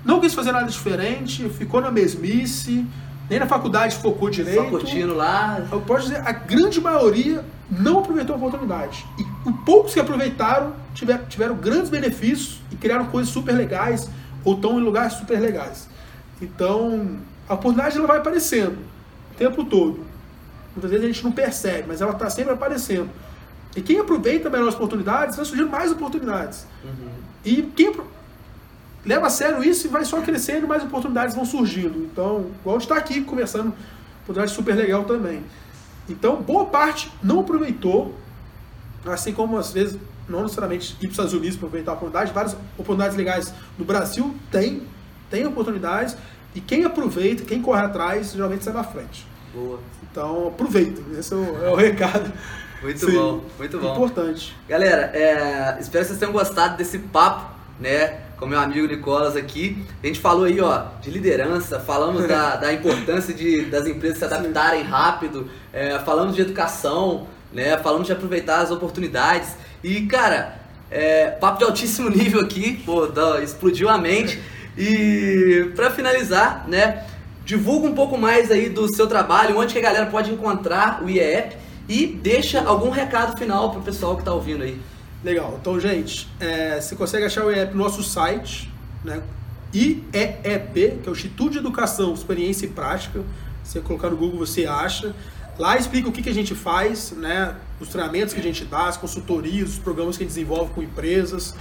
não 0.05 0.19
quis 0.19 0.33
fazer 0.33 0.51
nada 0.51 0.67
diferente, 0.67 1.47
ficou 1.49 1.81
na 1.81 1.91
mesmice, 1.91 2.85
nem 3.29 3.39
na 3.39 3.47
faculdade 3.47 3.95
focou 3.95 4.29
direito. 4.29 4.61
Só 4.61 4.69
curtindo 4.69 5.15
lá. 5.15 5.65
Eu 5.71 5.81
posso 5.81 6.07
dizer, 6.07 6.21
a 6.25 6.31
grande 6.31 6.81
maioria 6.81 7.43
não 7.69 7.99
aproveitou 7.99 8.35
a 8.35 8.37
oportunidade. 8.37 9.05
E 9.17 9.49
os 9.49 9.55
poucos 9.65 9.93
que 9.93 9.99
aproveitaram 9.99 10.73
tiveram, 10.93 11.25
tiveram 11.25 11.55
grandes 11.55 11.89
benefícios 11.89 12.59
e 12.71 12.75
criaram 12.75 13.05
coisas 13.05 13.31
super 13.31 13.53
legais 13.53 14.09
ou 14.43 14.55
estão 14.55 14.79
em 14.79 14.83
lugares 14.83 15.13
super 15.13 15.39
legais. 15.39 15.87
Então, 16.41 17.17
a 17.47 17.53
oportunidade 17.53 17.97
ela 17.97 18.07
vai 18.07 18.17
aparecendo 18.17 18.77
o 19.31 19.35
tempo 19.37 19.63
todo. 19.63 20.05
Muitas 20.73 20.89
vezes 20.89 21.05
a 21.05 21.07
gente 21.07 21.23
não 21.23 21.31
percebe, 21.31 21.85
mas 21.87 22.01
ela 22.01 22.11
está 22.11 22.29
sempre 22.29 22.53
aparecendo. 22.53 23.09
E 23.75 23.81
quem 23.81 23.99
aproveita 23.99 24.49
melhor 24.49 24.67
as 24.67 24.75
oportunidades, 24.75 25.35
vai 25.35 25.45
surgindo 25.45 25.69
mais 25.69 25.91
oportunidades. 25.91 26.65
Uhum. 26.83 27.09
E 27.45 27.61
quem 27.61 27.93
leva 29.05 29.27
a 29.27 29.29
sério 29.29 29.63
isso 29.63 29.87
e 29.87 29.89
vai 29.89 30.05
só 30.05 30.21
crescendo, 30.21 30.67
mais 30.67 30.83
oportunidades 30.83 31.35
vão 31.35 31.45
surgindo. 31.45 31.99
Então, 32.11 32.47
igual 32.59 32.77
está 32.77 32.95
aqui 32.95 33.21
conversando, 33.21 33.73
oportunidade 34.23 34.51
super 34.51 34.75
legal 34.75 35.03
também. 35.03 35.43
Então, 36.09 36.41
boa 36.41 36.65
parte 36.65 37.11
não 37.21 37.39
aproveitou, 37.39 38.15
assim 39.05 39.33
como 39.33 39.57
às 39.57 39.71
vezes 39.71 39.97
não 40.27 40.43
necessariamente 40.43 40.93
ir 40.93 40.97
para 40.97 41.05
os 41.07 41.11
Estados 41.11 41.33
Unidos 41.33 41.57
para 41.57 41.67
aproveitar 41.67 41.91
a 41.91 41.95
oportunidade, 41.95 42.33
várias 42.33 42.53
oportunidades 42.77 43.17
legais 43.17 43.53
no 43.77 43.85
Brasil 43.85 44.35
tem, 44.51 44.83
tem 45.29 45.45
oportunidades, 45.45 46.15
e 46.53 46.61
quem 46.61 46.83
aproveita, 46.83 47.43
quem 47.43 47.61
corre 47.61 47.81
atrás, 47.81 48.31
geralmente 48.33 48.63
sai 48.63 48.73
na 48.73 48.83
frente. 48.83 49.25
Boa. 49.53 49.79
Então, 50.03 50.47
aproveita, 50.47 51.01
esse 51.17 51.33
é 51.33 51.37
o, 51.37 51.65
é 51.65 51.69
o 51.69 51.75
recado. 51.75 52.31
Muito 52.81 52.99
Sim, 52.99 53.13
bom, 53.13 53.43
muito 53.57 53.79
bom. 53.79 53.93
Importante. 53.93 54.55
Galera, 54.67 55.11
é, 55.13 55.77
espero 55.79 56.03
que 56.03 56.07
vocês 56.09 56.19
tenham 56.19 56.33
gostado 56.33 56.77
desse 56.77 56.97
papo, 56.97 57.53
né? 57.79 58.21
Com 58.41 58.47
meu 58.47 58.59
amigo 58.59 58.87
Nicolas 58.87 59.35
aqui. 59.35 59.77
A 60.03 60.07
gente 60.07 60.19
falou 60.19 60.45
aí, 60.45 60.59
ó, 60.59 60.85
de 60.99 61.11
liderança, 61.11 61.79
falamos 61.79 62.27
da, 62.27 62.55
da 62.57 62.73
importância 62.73 63.31
de, 63.31 63.65
das 63.65 63.85
empresas 63.85 64.17
se 64.17 64.25
adaptarem 64.25 64.81
rápido, 64.81 65.47
é, 65.71 65.99
falamos 65.99 66.35
de 66.35 66.41
educação, 66.41 67.27
né? 67.53 67.77
Falamos 67.77 68.07
de 68.07 68.13
aproveitar 68.13 68.61
as 68.61 68.71
oportunidades. 68.71 69.55
E, 69.83 70.07
cara, 70.07 70.59
é, 70.89 71.27
papo 71.29 71.59
de 71.59 71.65
altíssimo 71.65 72.09
nível 72.09 72.41
aqui, 72.41 72.81
pô, 72.83 73.07
explodiu 73.43 73.87
a 73.87 73.99
mente. 73.99 74.41
E 74.75 75.71
para 75.75 75.91
finalizar, 75.91 76.67
né? 76.67 77.05
Divulga 77.45 77.87
um 77.87 77.93
pouco 77.93 78.17
mais 78.17 78.49
aí 78.49 78.69
do 78.69 78.91
seu 78.95 79.05
trabalho, 79.05 79.57
onde 79.57 79.73
que 79.73 79.79
a 79.79 79.83
galera 79.83 80.07
pode 80.07 80.31
encontrar 80.31 81.03
o 81.03 81.09
IEP 81.09 81.57
e 81.87 82.07
deixa 82.07 82.63
algum 82.63 82.89
recado 82.89 83.37
final 83.37 83.71
pro 83.71 83.81
pessoal 83.81 84.17
que 84.17 84.23
tá 84.23 84.33
ouvindo 84.33 84.63
aí. 84.63 84.79
Legal. 85.23 85.57
Então, 85.61 85.79
gente, 85.79 86.27
é, 86.39 86.81
você 86.81 86.95
consegue 86.95 87.25
achar 87.25 87.45
o 87.45 87.51
IEP 87.51 87.73
no 87.73 87.83
nosso 87.83 88.01
site, 88.03 88.71
né? 89.03 89.21
IEEP, 89.73 90.99
que 91.01 91.07
é 91.07 91.09
o 91.09 91.11
Instituto 91.11 91.51
de 91.51 91.57
Educação, 91.59 92.13
Experiência 92.13 92.65
e 92.65 92.69
Prática. 92.69 93.21
Você 93.63 93.79
colocar 93.79 94.09
no 94.09 94.17
Google, 94.17 94.39
você 94.39 94.65
acha. 94.65 95.15
Lá 95.59 95.77
explica 95.77 96.09
o 96.09 96.11
que, 96.11 96.23
que 96.23 96.29
a 96.29 96.33
gente 96.33 96.55
faz, 96.55 97.11
né? 97.11 97.55
Os 97.79 97.89
treinamentos 97.89 98.33
que 98.33 98.39
a 98.39 98.43
gente 98.43 98.65
dá, 98.65 98.87
as 98.87 98.97
consultorias, 98.97 99.69
os 99.69 99.79
programas 99.79 100.17
que 100.17 100.23
a 100.23 100.25
gente 100.25 100.33
desenvolve 100.33 100.73
com 100.73 100.81
empresas. 100.81 101.55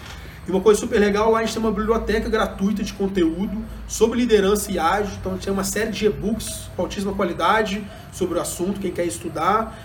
E 0.48 0.50
uma 0.50 0.60
coisa 0.62 0.80
super 0.80 0.98
legal, 0.98 1.30
lá 1.30 1.40
a 1.40 1.44
gente 1.44 1.52
tem 1.52 1.62
uma 1.62 1.70
biblioteca 1.70 2.28
gratuita 2.30 2.82
de 2.82 2.94
conteúdo 2.94 3.62
sobre 3.86 4.18
liderança 4.18 4.72
e 4.72 4.78
ágil. 4.78 5.12
Então 5.20 5.32
a 5.32 5.34
gente 5.34 5.44
tem 5.44 5.52
uma 5.52 5.64
série 5.64 5.90
de 5.90 6.06
e-books 6.06 6.70
com 6.74 6.82
altíssima 6.82 7.12
qualidade 7.12 7.84
sobre 8.10 8.38
o 8.38 8.40
assunto, 8.40 8.80
quem 8.80 8.90
quer 8.90 9.04
estudar. 9.04 9.78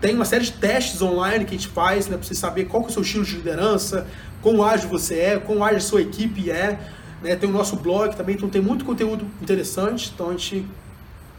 Tem 0.00 0.14
uma 0.14 0.24
série 0.24 0.44
de 0.44 0.52
testes 0.52 1.02
online 1.02 1.44
que 1.44 1.54
a 1.54 1.58
gente 1.58 1.68
faz, 1.68 2.06
né, 2.06 2.16
para 2.16 2.26
você 2.26 2.34
saber 2.34 2.64
qual 2.64 2.84
é 2.84 2.86
o 2.86 2.90
seu 2.90 3.02
estilo 3.02 3.24
de 3.24 3.36
liderança, 3.36 4.06
quão 4.40 4.64
ágil 4.64 4.88
você 4.88 5.18
é, 5.18 5.38
quão 5.38 5.62
ágil 5.62 5.76
a 5.76 5.80
sua 5.80 6.00
equipe 6.00 6.50
é. 6.50 6.78
Né? 7.22 7.36
Tem 7.36 7.48
o 7.48 7.52
nosso 7.52 7.76
blog 7.76 8.16
também, 8.16 8.34
então 8.34 8.48
tem 8.48 8.62
muito 8.62 8.84
conteúdo 8.84 9.26
interessante. 9.42 10.10
Então 10.14 10.30
a 10.30 10.32
gente 10.32 10.66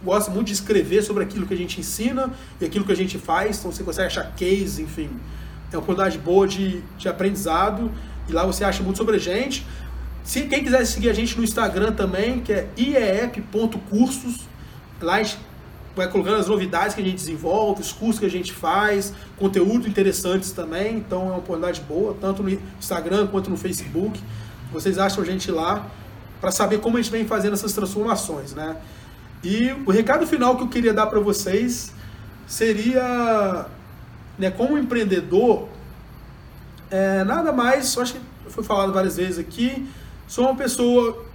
gosta 0.04 0.30
muito 0.30 0.48
de 0.48 0.54
escrever 0.54 1.02
sobre 1.02 1.24
aquilo 1.24 1.48
que 1.48 1.54
a 1.54 1.58
gente 1.58 1.80
ensina 1.80 2.32
e 2.60 2.66
aquilo 2.66 2.86
que 2.86 2.92
a 2.92 2.96
gente 2.96 3.18
faz. 3.18 3.58
Então 3.58 3.72
você 3.72 3.84
consegue 3.84 4.08
achar 4.08 4.32
case, 4.36 4.84
enfim. 4.84 5.10
É 5.72 5.76
uma 5.76 5.82
oportunidade 5.82 6.20
boa 6.20 6.48
de, 6.48 6.84
de 6.98 7.10
aprendizado. 7.10 7.92
E 8.30 8.32
lá 8.32 8.46
você 8.46 8.64
acha 8.64 8.84
muito 8.84 8.98
sobre 8.98 9.16
a 9.16 9.20
gente. 9.20 9.66
Se 10.24 10.44
quem 10.44 10.64
quiser 10.64 10.86
seguir 10.86 11.10
a 11.10 11.14
gente 11.14 11.36
no 11.36 11.44
Instagram 11.44 11.94
também, 11.94 12.42
que 12.42 12.54
é 12.54 12.70
iep.cursos, 12.78 14.42
lá 15.02 15.16
a 15.16 15.24
gente 15.24 15.40
vai 16.02 16.12
colocando 16.12 16.38
as 16.38 16.48
novidades 16.48 16.96
que 16.96 17.02
a 17.02 17.04
gente 17.04 17.16
desenvolve, 17.16 17.82
os 17.82 17.92
cursos 17.92 18.20
que 18.20 18.26
a 18.26 18.30
gente 18.30 18.52
faz, 18.52 19.14
conteúdo 19.38 19.88
interessantes 19.88 20.52
também, 20.52 20.98
então 20.98 21.22
é 21.22 21.26
uma 21.26 21.38
oportunidade 21.38 21.82
boa, 21.82 22.16
tanto 22.20 22.42
no 22.42 22.50
Instagram 22.50 23.28
quanto 23.28 23.50
no 23.50 23.58
Facebook. 23.58 24.20
Vocês 24.72 24.98
acham 24.98 25.24
a 25.24 25.26
gente 25.26 25.52
lá 25.52 25.88
para 26.40 26.52
saber 26.52 26.80
como 26.80 26.98
a 26.98 27.02
gente 27.02 27.12
vem 27.12 27.26
fazendo 27.26 27.54
essas 27.54 27.74
transformações, 27.74 28.54
né? 28.54 28.78
E 29.44 29.72
o 29.86 29.92
recado 29.92 30.26
final 30.26 30.58
que 30.58 30.64
eu 30.64 30.68
queria 30.70 30.94
dar 30.94 31.06
para 31.06 31.20
vocês 31.20 31.94
seria, 32.48 33.68
né, 34.38 34.50
como 34.50 34.78
empreendedor, 34.78 35.68
é, 36.90 37.24
nada 37.24 37.52
mais, 37.52 37.96
acho 37.98 38.14
que 38.14 38.20
foi 38.50 38.64
falado 38.64 38.92
várias 38.92 39.18
vezes 39.18 39.38
aqui, 39.38 39.88
sou 40.28 40.46
uma 40.46 40.56
pessoa 40.56 41.26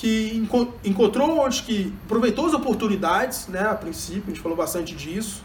que 0.00 0.48
encontrou 0.82 1.38
onde 1.40 1.62
que 1.62 1.92
aproveitou 2.06 2.46
as 2.46 2.54
oportunidades, 2.54 3.48
né, 3.48 3.60
a 3.68 3.74
princípio, 3.74 4.22
a 4.24 4.30
gente 4.30 4.40
falou 4.40 4.56
bastante 4.56 4.94
disso, 4.94 5.42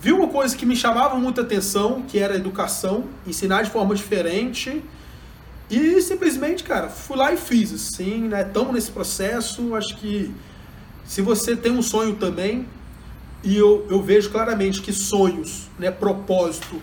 viu 0.00 0.16
uma 0.16 0.26
coisa 0.26 0.56
que 0.56 0.66
me 0.66 0.74
chamava 0.74 1.14
muita 1.14 1.42
atenção, 1.42 2.02
que 2.02 2.18
era 2.18 2.34
a 2.34 2.36
educação, 2.36 3.04
ensinar 3.24 3.62
de 3.62 3.70
forma 3.70 3.94
diferente, 3.94 4.82
e 5.70 6.02
simplesmente, 6.02 6.64
cara, 6.64 6.88
fui 6.88 7.16
lá 7.16 7.32
e 7.32 7.36
fiz, 7.36 7.72
assim, 7.72 8.22
né, 8.22 8.42
estamos 8.42 8.74
nesse 8.74 8.90
processo, 8.90 9.76
acho 9.76 9.96
que 9.98 10.34
se 11.04 11.22
você 11.22 11.54
tem 11.54 11.70
um 11.70 11.82
sonho 11.82 12.16
também, 12.16 12.66
e 13.44 13.56
eu, 13.56 13.86
eu 13.88 14.02
vejo 14.02 14.30
claramente 14.30 14.82
que 14.82 14.92
sonhos, 14.92 15.68
né, 15.78 15.92
propósito, 15.92 16.82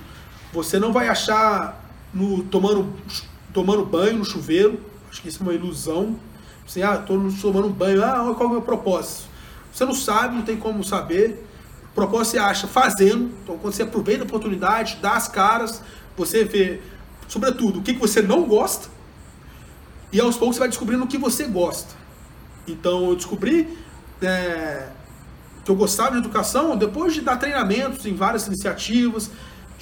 você 0.54 0.80
não 0.80 0.94
vai 0.94 1.10
achar 1.10 1.84
no 2.14 2.44
tomando, 2.44 2.94
tomando 3.54 3.86
banho 3.86 4.20
no 4.20 4.24
chuveiro, 4.24 4.80
acho 5.12 5.22
que 5.22 5.28
isso 5.28 5.40
é 5.40 5.44
uma 5.44 5.54
ilusão, 5.54 6.18
Assim, 6.66 6.82
ah, 6.82 6.96
estou 6.96 7.32
tomando 7.42 7.68
um 7.68 7.72
banho, 7.72 8.04
ah, 8.04 8.34
qual 8.36 8.44
é 8.44 8.46
o 8.46 8.50
meu 8.50 8.62
propósito? 8.62 9.30
Você 9.72 9.86
não 9.86 9.96
sabe, 9.96 10.36
não 10.36 10.44
tem 10.44 10.58
como 10.58 10.84
saber. 10.84 11.46
O 11.92 11.96
propósito 11.96 12.32
você 12.32 12.38
acha 12.40 12.68
fazendo. 12.68 13.32
Então, 13.44 13.58
quando 13.58 13.74
você 13.74 13.84
aproveita 13.84 14.24
a 14.24 14.26
oportunidade, 14.26 14.98
dá 15.02 15.14
as 15.14 15.28
caras, 15.28 15.82
você 16.16 16.44
vê, 16.44 16.82
sobretudo, 17.28 17.80
o 17.80 17.82
que, 17.84 17.94
que 17.94 18.00
você 18.00 18.22
não 18.22 18.44
gosta, 18.44 18.88
e 20.12 20.22
aos 20.22 20.38
poucos 20.38 20.56
você 20.56 20.60
vai 20.60 20.70
descobrindo 20.70 21.04
o 21.04 21.08
que 21.08 21.18
você 21.18 21.46
gosta. 21.46 21.94
Então, 22.68 23.10
eu 23.10 23.16
descobri 23.16 23.78
é, 24.22 24.88
que 25.66 25.72
eu 25.72 25.76
gostava 25.76 26.12
de 26.12 26.18
educação 26.18 26.76
depois 26.78 27.14
de 27.14 27.22
dar 27.22 27.38
treinamentos 27.38 28.06
em 28.06 28.16
várias 28.16 28.48
iniciativas, 28.48 29.30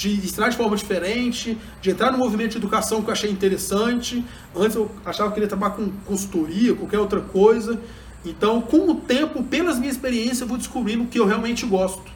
de 0.02 0.26
ensinar 0.26 0.50
de 0.50 0.58
forma 0.58 0.76
diferente, 0.76 1.58
de 1.80 1.92
entrar 1.92 2.12
no 2.12 2.18
movimento 2.18 2.52
de 2.52 2.58
educação 2.58 3.04
que 3.04 3.10
eu 3.10 3.14
achei 3.14 3.30
interessante. 3.30 4.26
Antes 4.56 4.76
eu 4.76 4.90
achava 5.06 5.30
que 5.30 5.36
queria 5.36 5.48
trabalhar 5.48 5.76
com 5.76 5.92
consultoria, 6.06 6.74
qualquer 6.74 6.98
outra 6.98 7.22
coisa. 7.22 7.80
Então, 8.26 8.62
com 8.62 8.90
o 8.90 8.96
tempo, 8.96 9.44
pelas 9.44 9.78
minhas 9.78 9.96
experiências, 9.96 10.42
eu 10.42 10.48
vou 10.48 10.58
descobrindo 10.58 11.04
o 11.04 11.08
que 11.08 11.20
eu 11.20 11.26
realmente 11.26 11.66
gosto. 11.68 12.12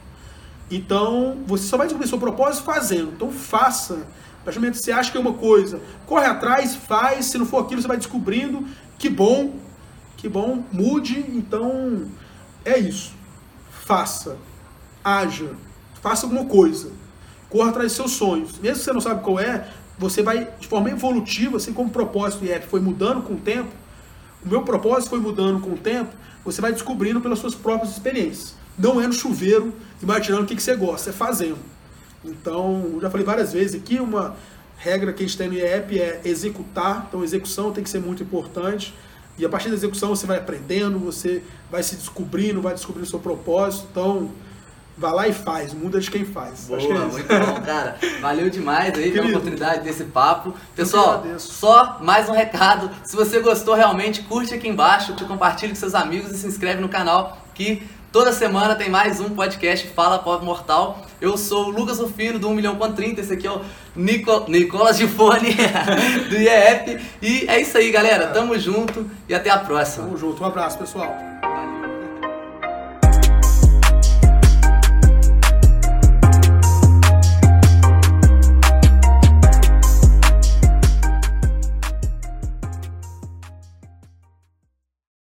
Então, 0.68 1.38
você 1.46 1.64
só 1.68 1.76
vai 1.76 1.86
descobrir 1.86 2.08
seu 2.08 2.18
propósito 2.18 2.64
fazendo. 2.64 3.12
Então, 3.14 3.30
faça, 3.30 4.04
partir 4.44 4.58
do 4.58 4.62
momento 4.62 4.78
que 4.78 4.84
você 4.84 4.92
acha 4.92 5.10
que 5.12 5.16
é 5.16 5.20
uma 5.20 5.34
coisa, 5.34 5.80
corre 6.06 6.26
atrás, 6.26 6.74
faz, 6.74 7.26
se 7.26 7.38
não 7.38 7.46
for 7.46 7.62
aquilo, 7.62 7.80
você 7.80 7.88
vai 7.88 7.96
descobrindo. 7.96 8.66
Que 8.98 9.08
bom, 9.08 9.54
que 10.16 10.28
bom, 10.28 10.64
mude. 10.72 11.20
Então, 11.28 12.10
é 12.64 12.78
isso. 12.78 13.12
Faça, 13.70 14.36
haja, 15.04 15.50
faça 16.02 16.26
alguma 16.26 16.46
coisa. 16.46 17.05
Corra 17.48 17.70
atrás 17.70 17.88
dos 17.88 17.96
seus 17.96 18.12
sonhos. 18.12 18.58
Mesmo 18.58 18.78
que 18.78 18.84
você 18.84 18.92
não 18.92 19.00
sabe 19.00 19.22
qual 19.22 19.38
é, 19.40 19.68
você 19.98 20.22
vai 20.22 20.50
de 20.58 20.66
forma 20.66 20.90
evolutiva, 20.90 21.56
assim 21.56 21.72
como 21.72 21.88
o 21.88 21.92
propósito 21.92 22.40
do 22.40 22.46
IEP 22.46 22.66
foi 22.66 22.80
mudando 22.80 23.22
com 23.22 23.34
o 23.34 23.38
tempo, 23.38 23.70
o 24.44 24.48
meu 24.48 24.62
propósito 24.62 25.10
foi 25.10 25.20
mudando 25.20 25.60
com 25.60 25.70
o 25.70 25.76
tempo, 25.76 26.12
você 26.44 26.60
vai 26.60 26.72
descobrindo 26.72 27.20
pelas 27.20 27.38
suas 27.38 27.54
próprias 27.54 27.92
experiências. 27.92 28.54
Não 28.78 29.00
é 29.00 29.06
no 29.06 29.12
chuveiro, 29.12 29.72
imaginando 30.02 30.44
o 30.44 30.46
que, 30.46 30.54
que 30.54 30.62
você 30.62 30.76
gosta, 30.76 31.10
é 31.10 31.12
fazendo. 31.12 31.58
Então, 32.24 32.90
eu 32.94 33.00
já 33.00 33.10
falei 33.10 33.24
várias 33.24 33.52
vezes 33.52 33.80
aqui, 33.80 33.98
uma 33.98 34.36
regra 34.76 35.12
que 35.12 35.24
a 35.24 35.26
gente 35.26 35.38
tem 35.38 35.48
no 35.48 35.54
IEP 35.54 35.98
é 35.98 36.20
executar, 36.24 37.06
então 37.08 37.24
execução 37.24 37.72
tem 37.72 37.82
que 37.82 37.90
ser 37.90 38.00
muito 38.00 38.22
importante. 38.22 38.94
E 39.38 39.44
a 39.44 39.48
partir 39.48 39.68
da 39.68 39.74
execução 39.74 40.10
você 40.10 40.26
vai 40.26 40.38
aprendendo, 40.38 40.98
você 40.98 41.42
vai 41.70 41.82
se 41.82 41.96
descobrindo, 41.96 42.60
vai 42.60 42.74
descobrindo 42.74 43.06
o 43.06 43.10
seu 43.10 43.18
propósito. 43.18 43.86
Então, 43.90 44.30
Vai 44.98 45.12
lá 45.12 45.28
e 45.28 45.32
faz, 45.32 45.74
é 45.74 45.98
de 45.98 46.10
quem 46.10 46.24
faz. 46.24 46.68
Boa, 46.68 46.80
que 46.80 46.86
é 46.86 46.98
muito 46.98 47.28
bom, 47.28 47.60
cara. 47.60 47.98
Valeu 48.20 48.48
demais 48.48 48.94
aí 48.94 49.10
pela 49.10 49.28
oportunidade 49.28 49.84
desse 49.84 50.04
papo. 50.04 50.54
Pessoal, 50.74 51.22
só 51.38 51.98
mais 52.00 52.30
um 52.30 52.32
recado. 52.32 52.90
Se 53.04 53.14
você 53.14 53.40
gostou 53.40 53.74
realmente, 53.74 54.22
curte 54.22 54.54
aqui 54.54 54.66
embaixo, 54.66 55.14
compartilhe 55.26 55.72
com 55.72 55.78
seus 55.78 55.94
amigos 55.94 56.30
e 56.32 56.38
se 56.38 56.46
inscreve 56.46 56.80
no 56.80 56.88
canal 56.88 57.36
que 57.52 57.82
toda 58.10 58.32
semana 58.32 58.74
tem 58.74 58.88
mais 58.88 59.20
um 59.20 59.30
podcast 59.30 59.86
Fala 59.88 60.18
Pobre 60.18 60.46
Mortal. 60.46 61.04
Eu 61.20 61.36
sou 61.36 61.66
o 61.66 61.70
Lucas 61.70 61.98
Rufino 61.98 62.38
do 62.38 62.48
1 62.48 62.54
milhão 62.54 62.76
com 62.76 62.90
30, 62.90 63.20
esse 63.20 63.34
aqui 63.34 63.46
é 63.46 63.52
o 63.52 63.60
Nico, 63.94 64.46
Nicolas 64.48 64.96
Gifone 64.96 65.54
do 66.30 66.36
IEP. 66.36 67.04
E 67.20 67.44
é 67.48 67.60
isso 67.60 67.76
aí, 67.76 67.90
galera. 67.90 68.28
Tamo 68.28 68.58
junto 68.58 69.10
e 69.28 69.34
até 69.34 69.50
a 69.50 69.58
próxima. 69.58 70.06
Tamo 70.06 70.16
junto. 70.16 70.42
Um 70.42 70.46
abraço, 70.46 70.78
pessoal. 70.78 71.14
Valeu. 71.42 71.95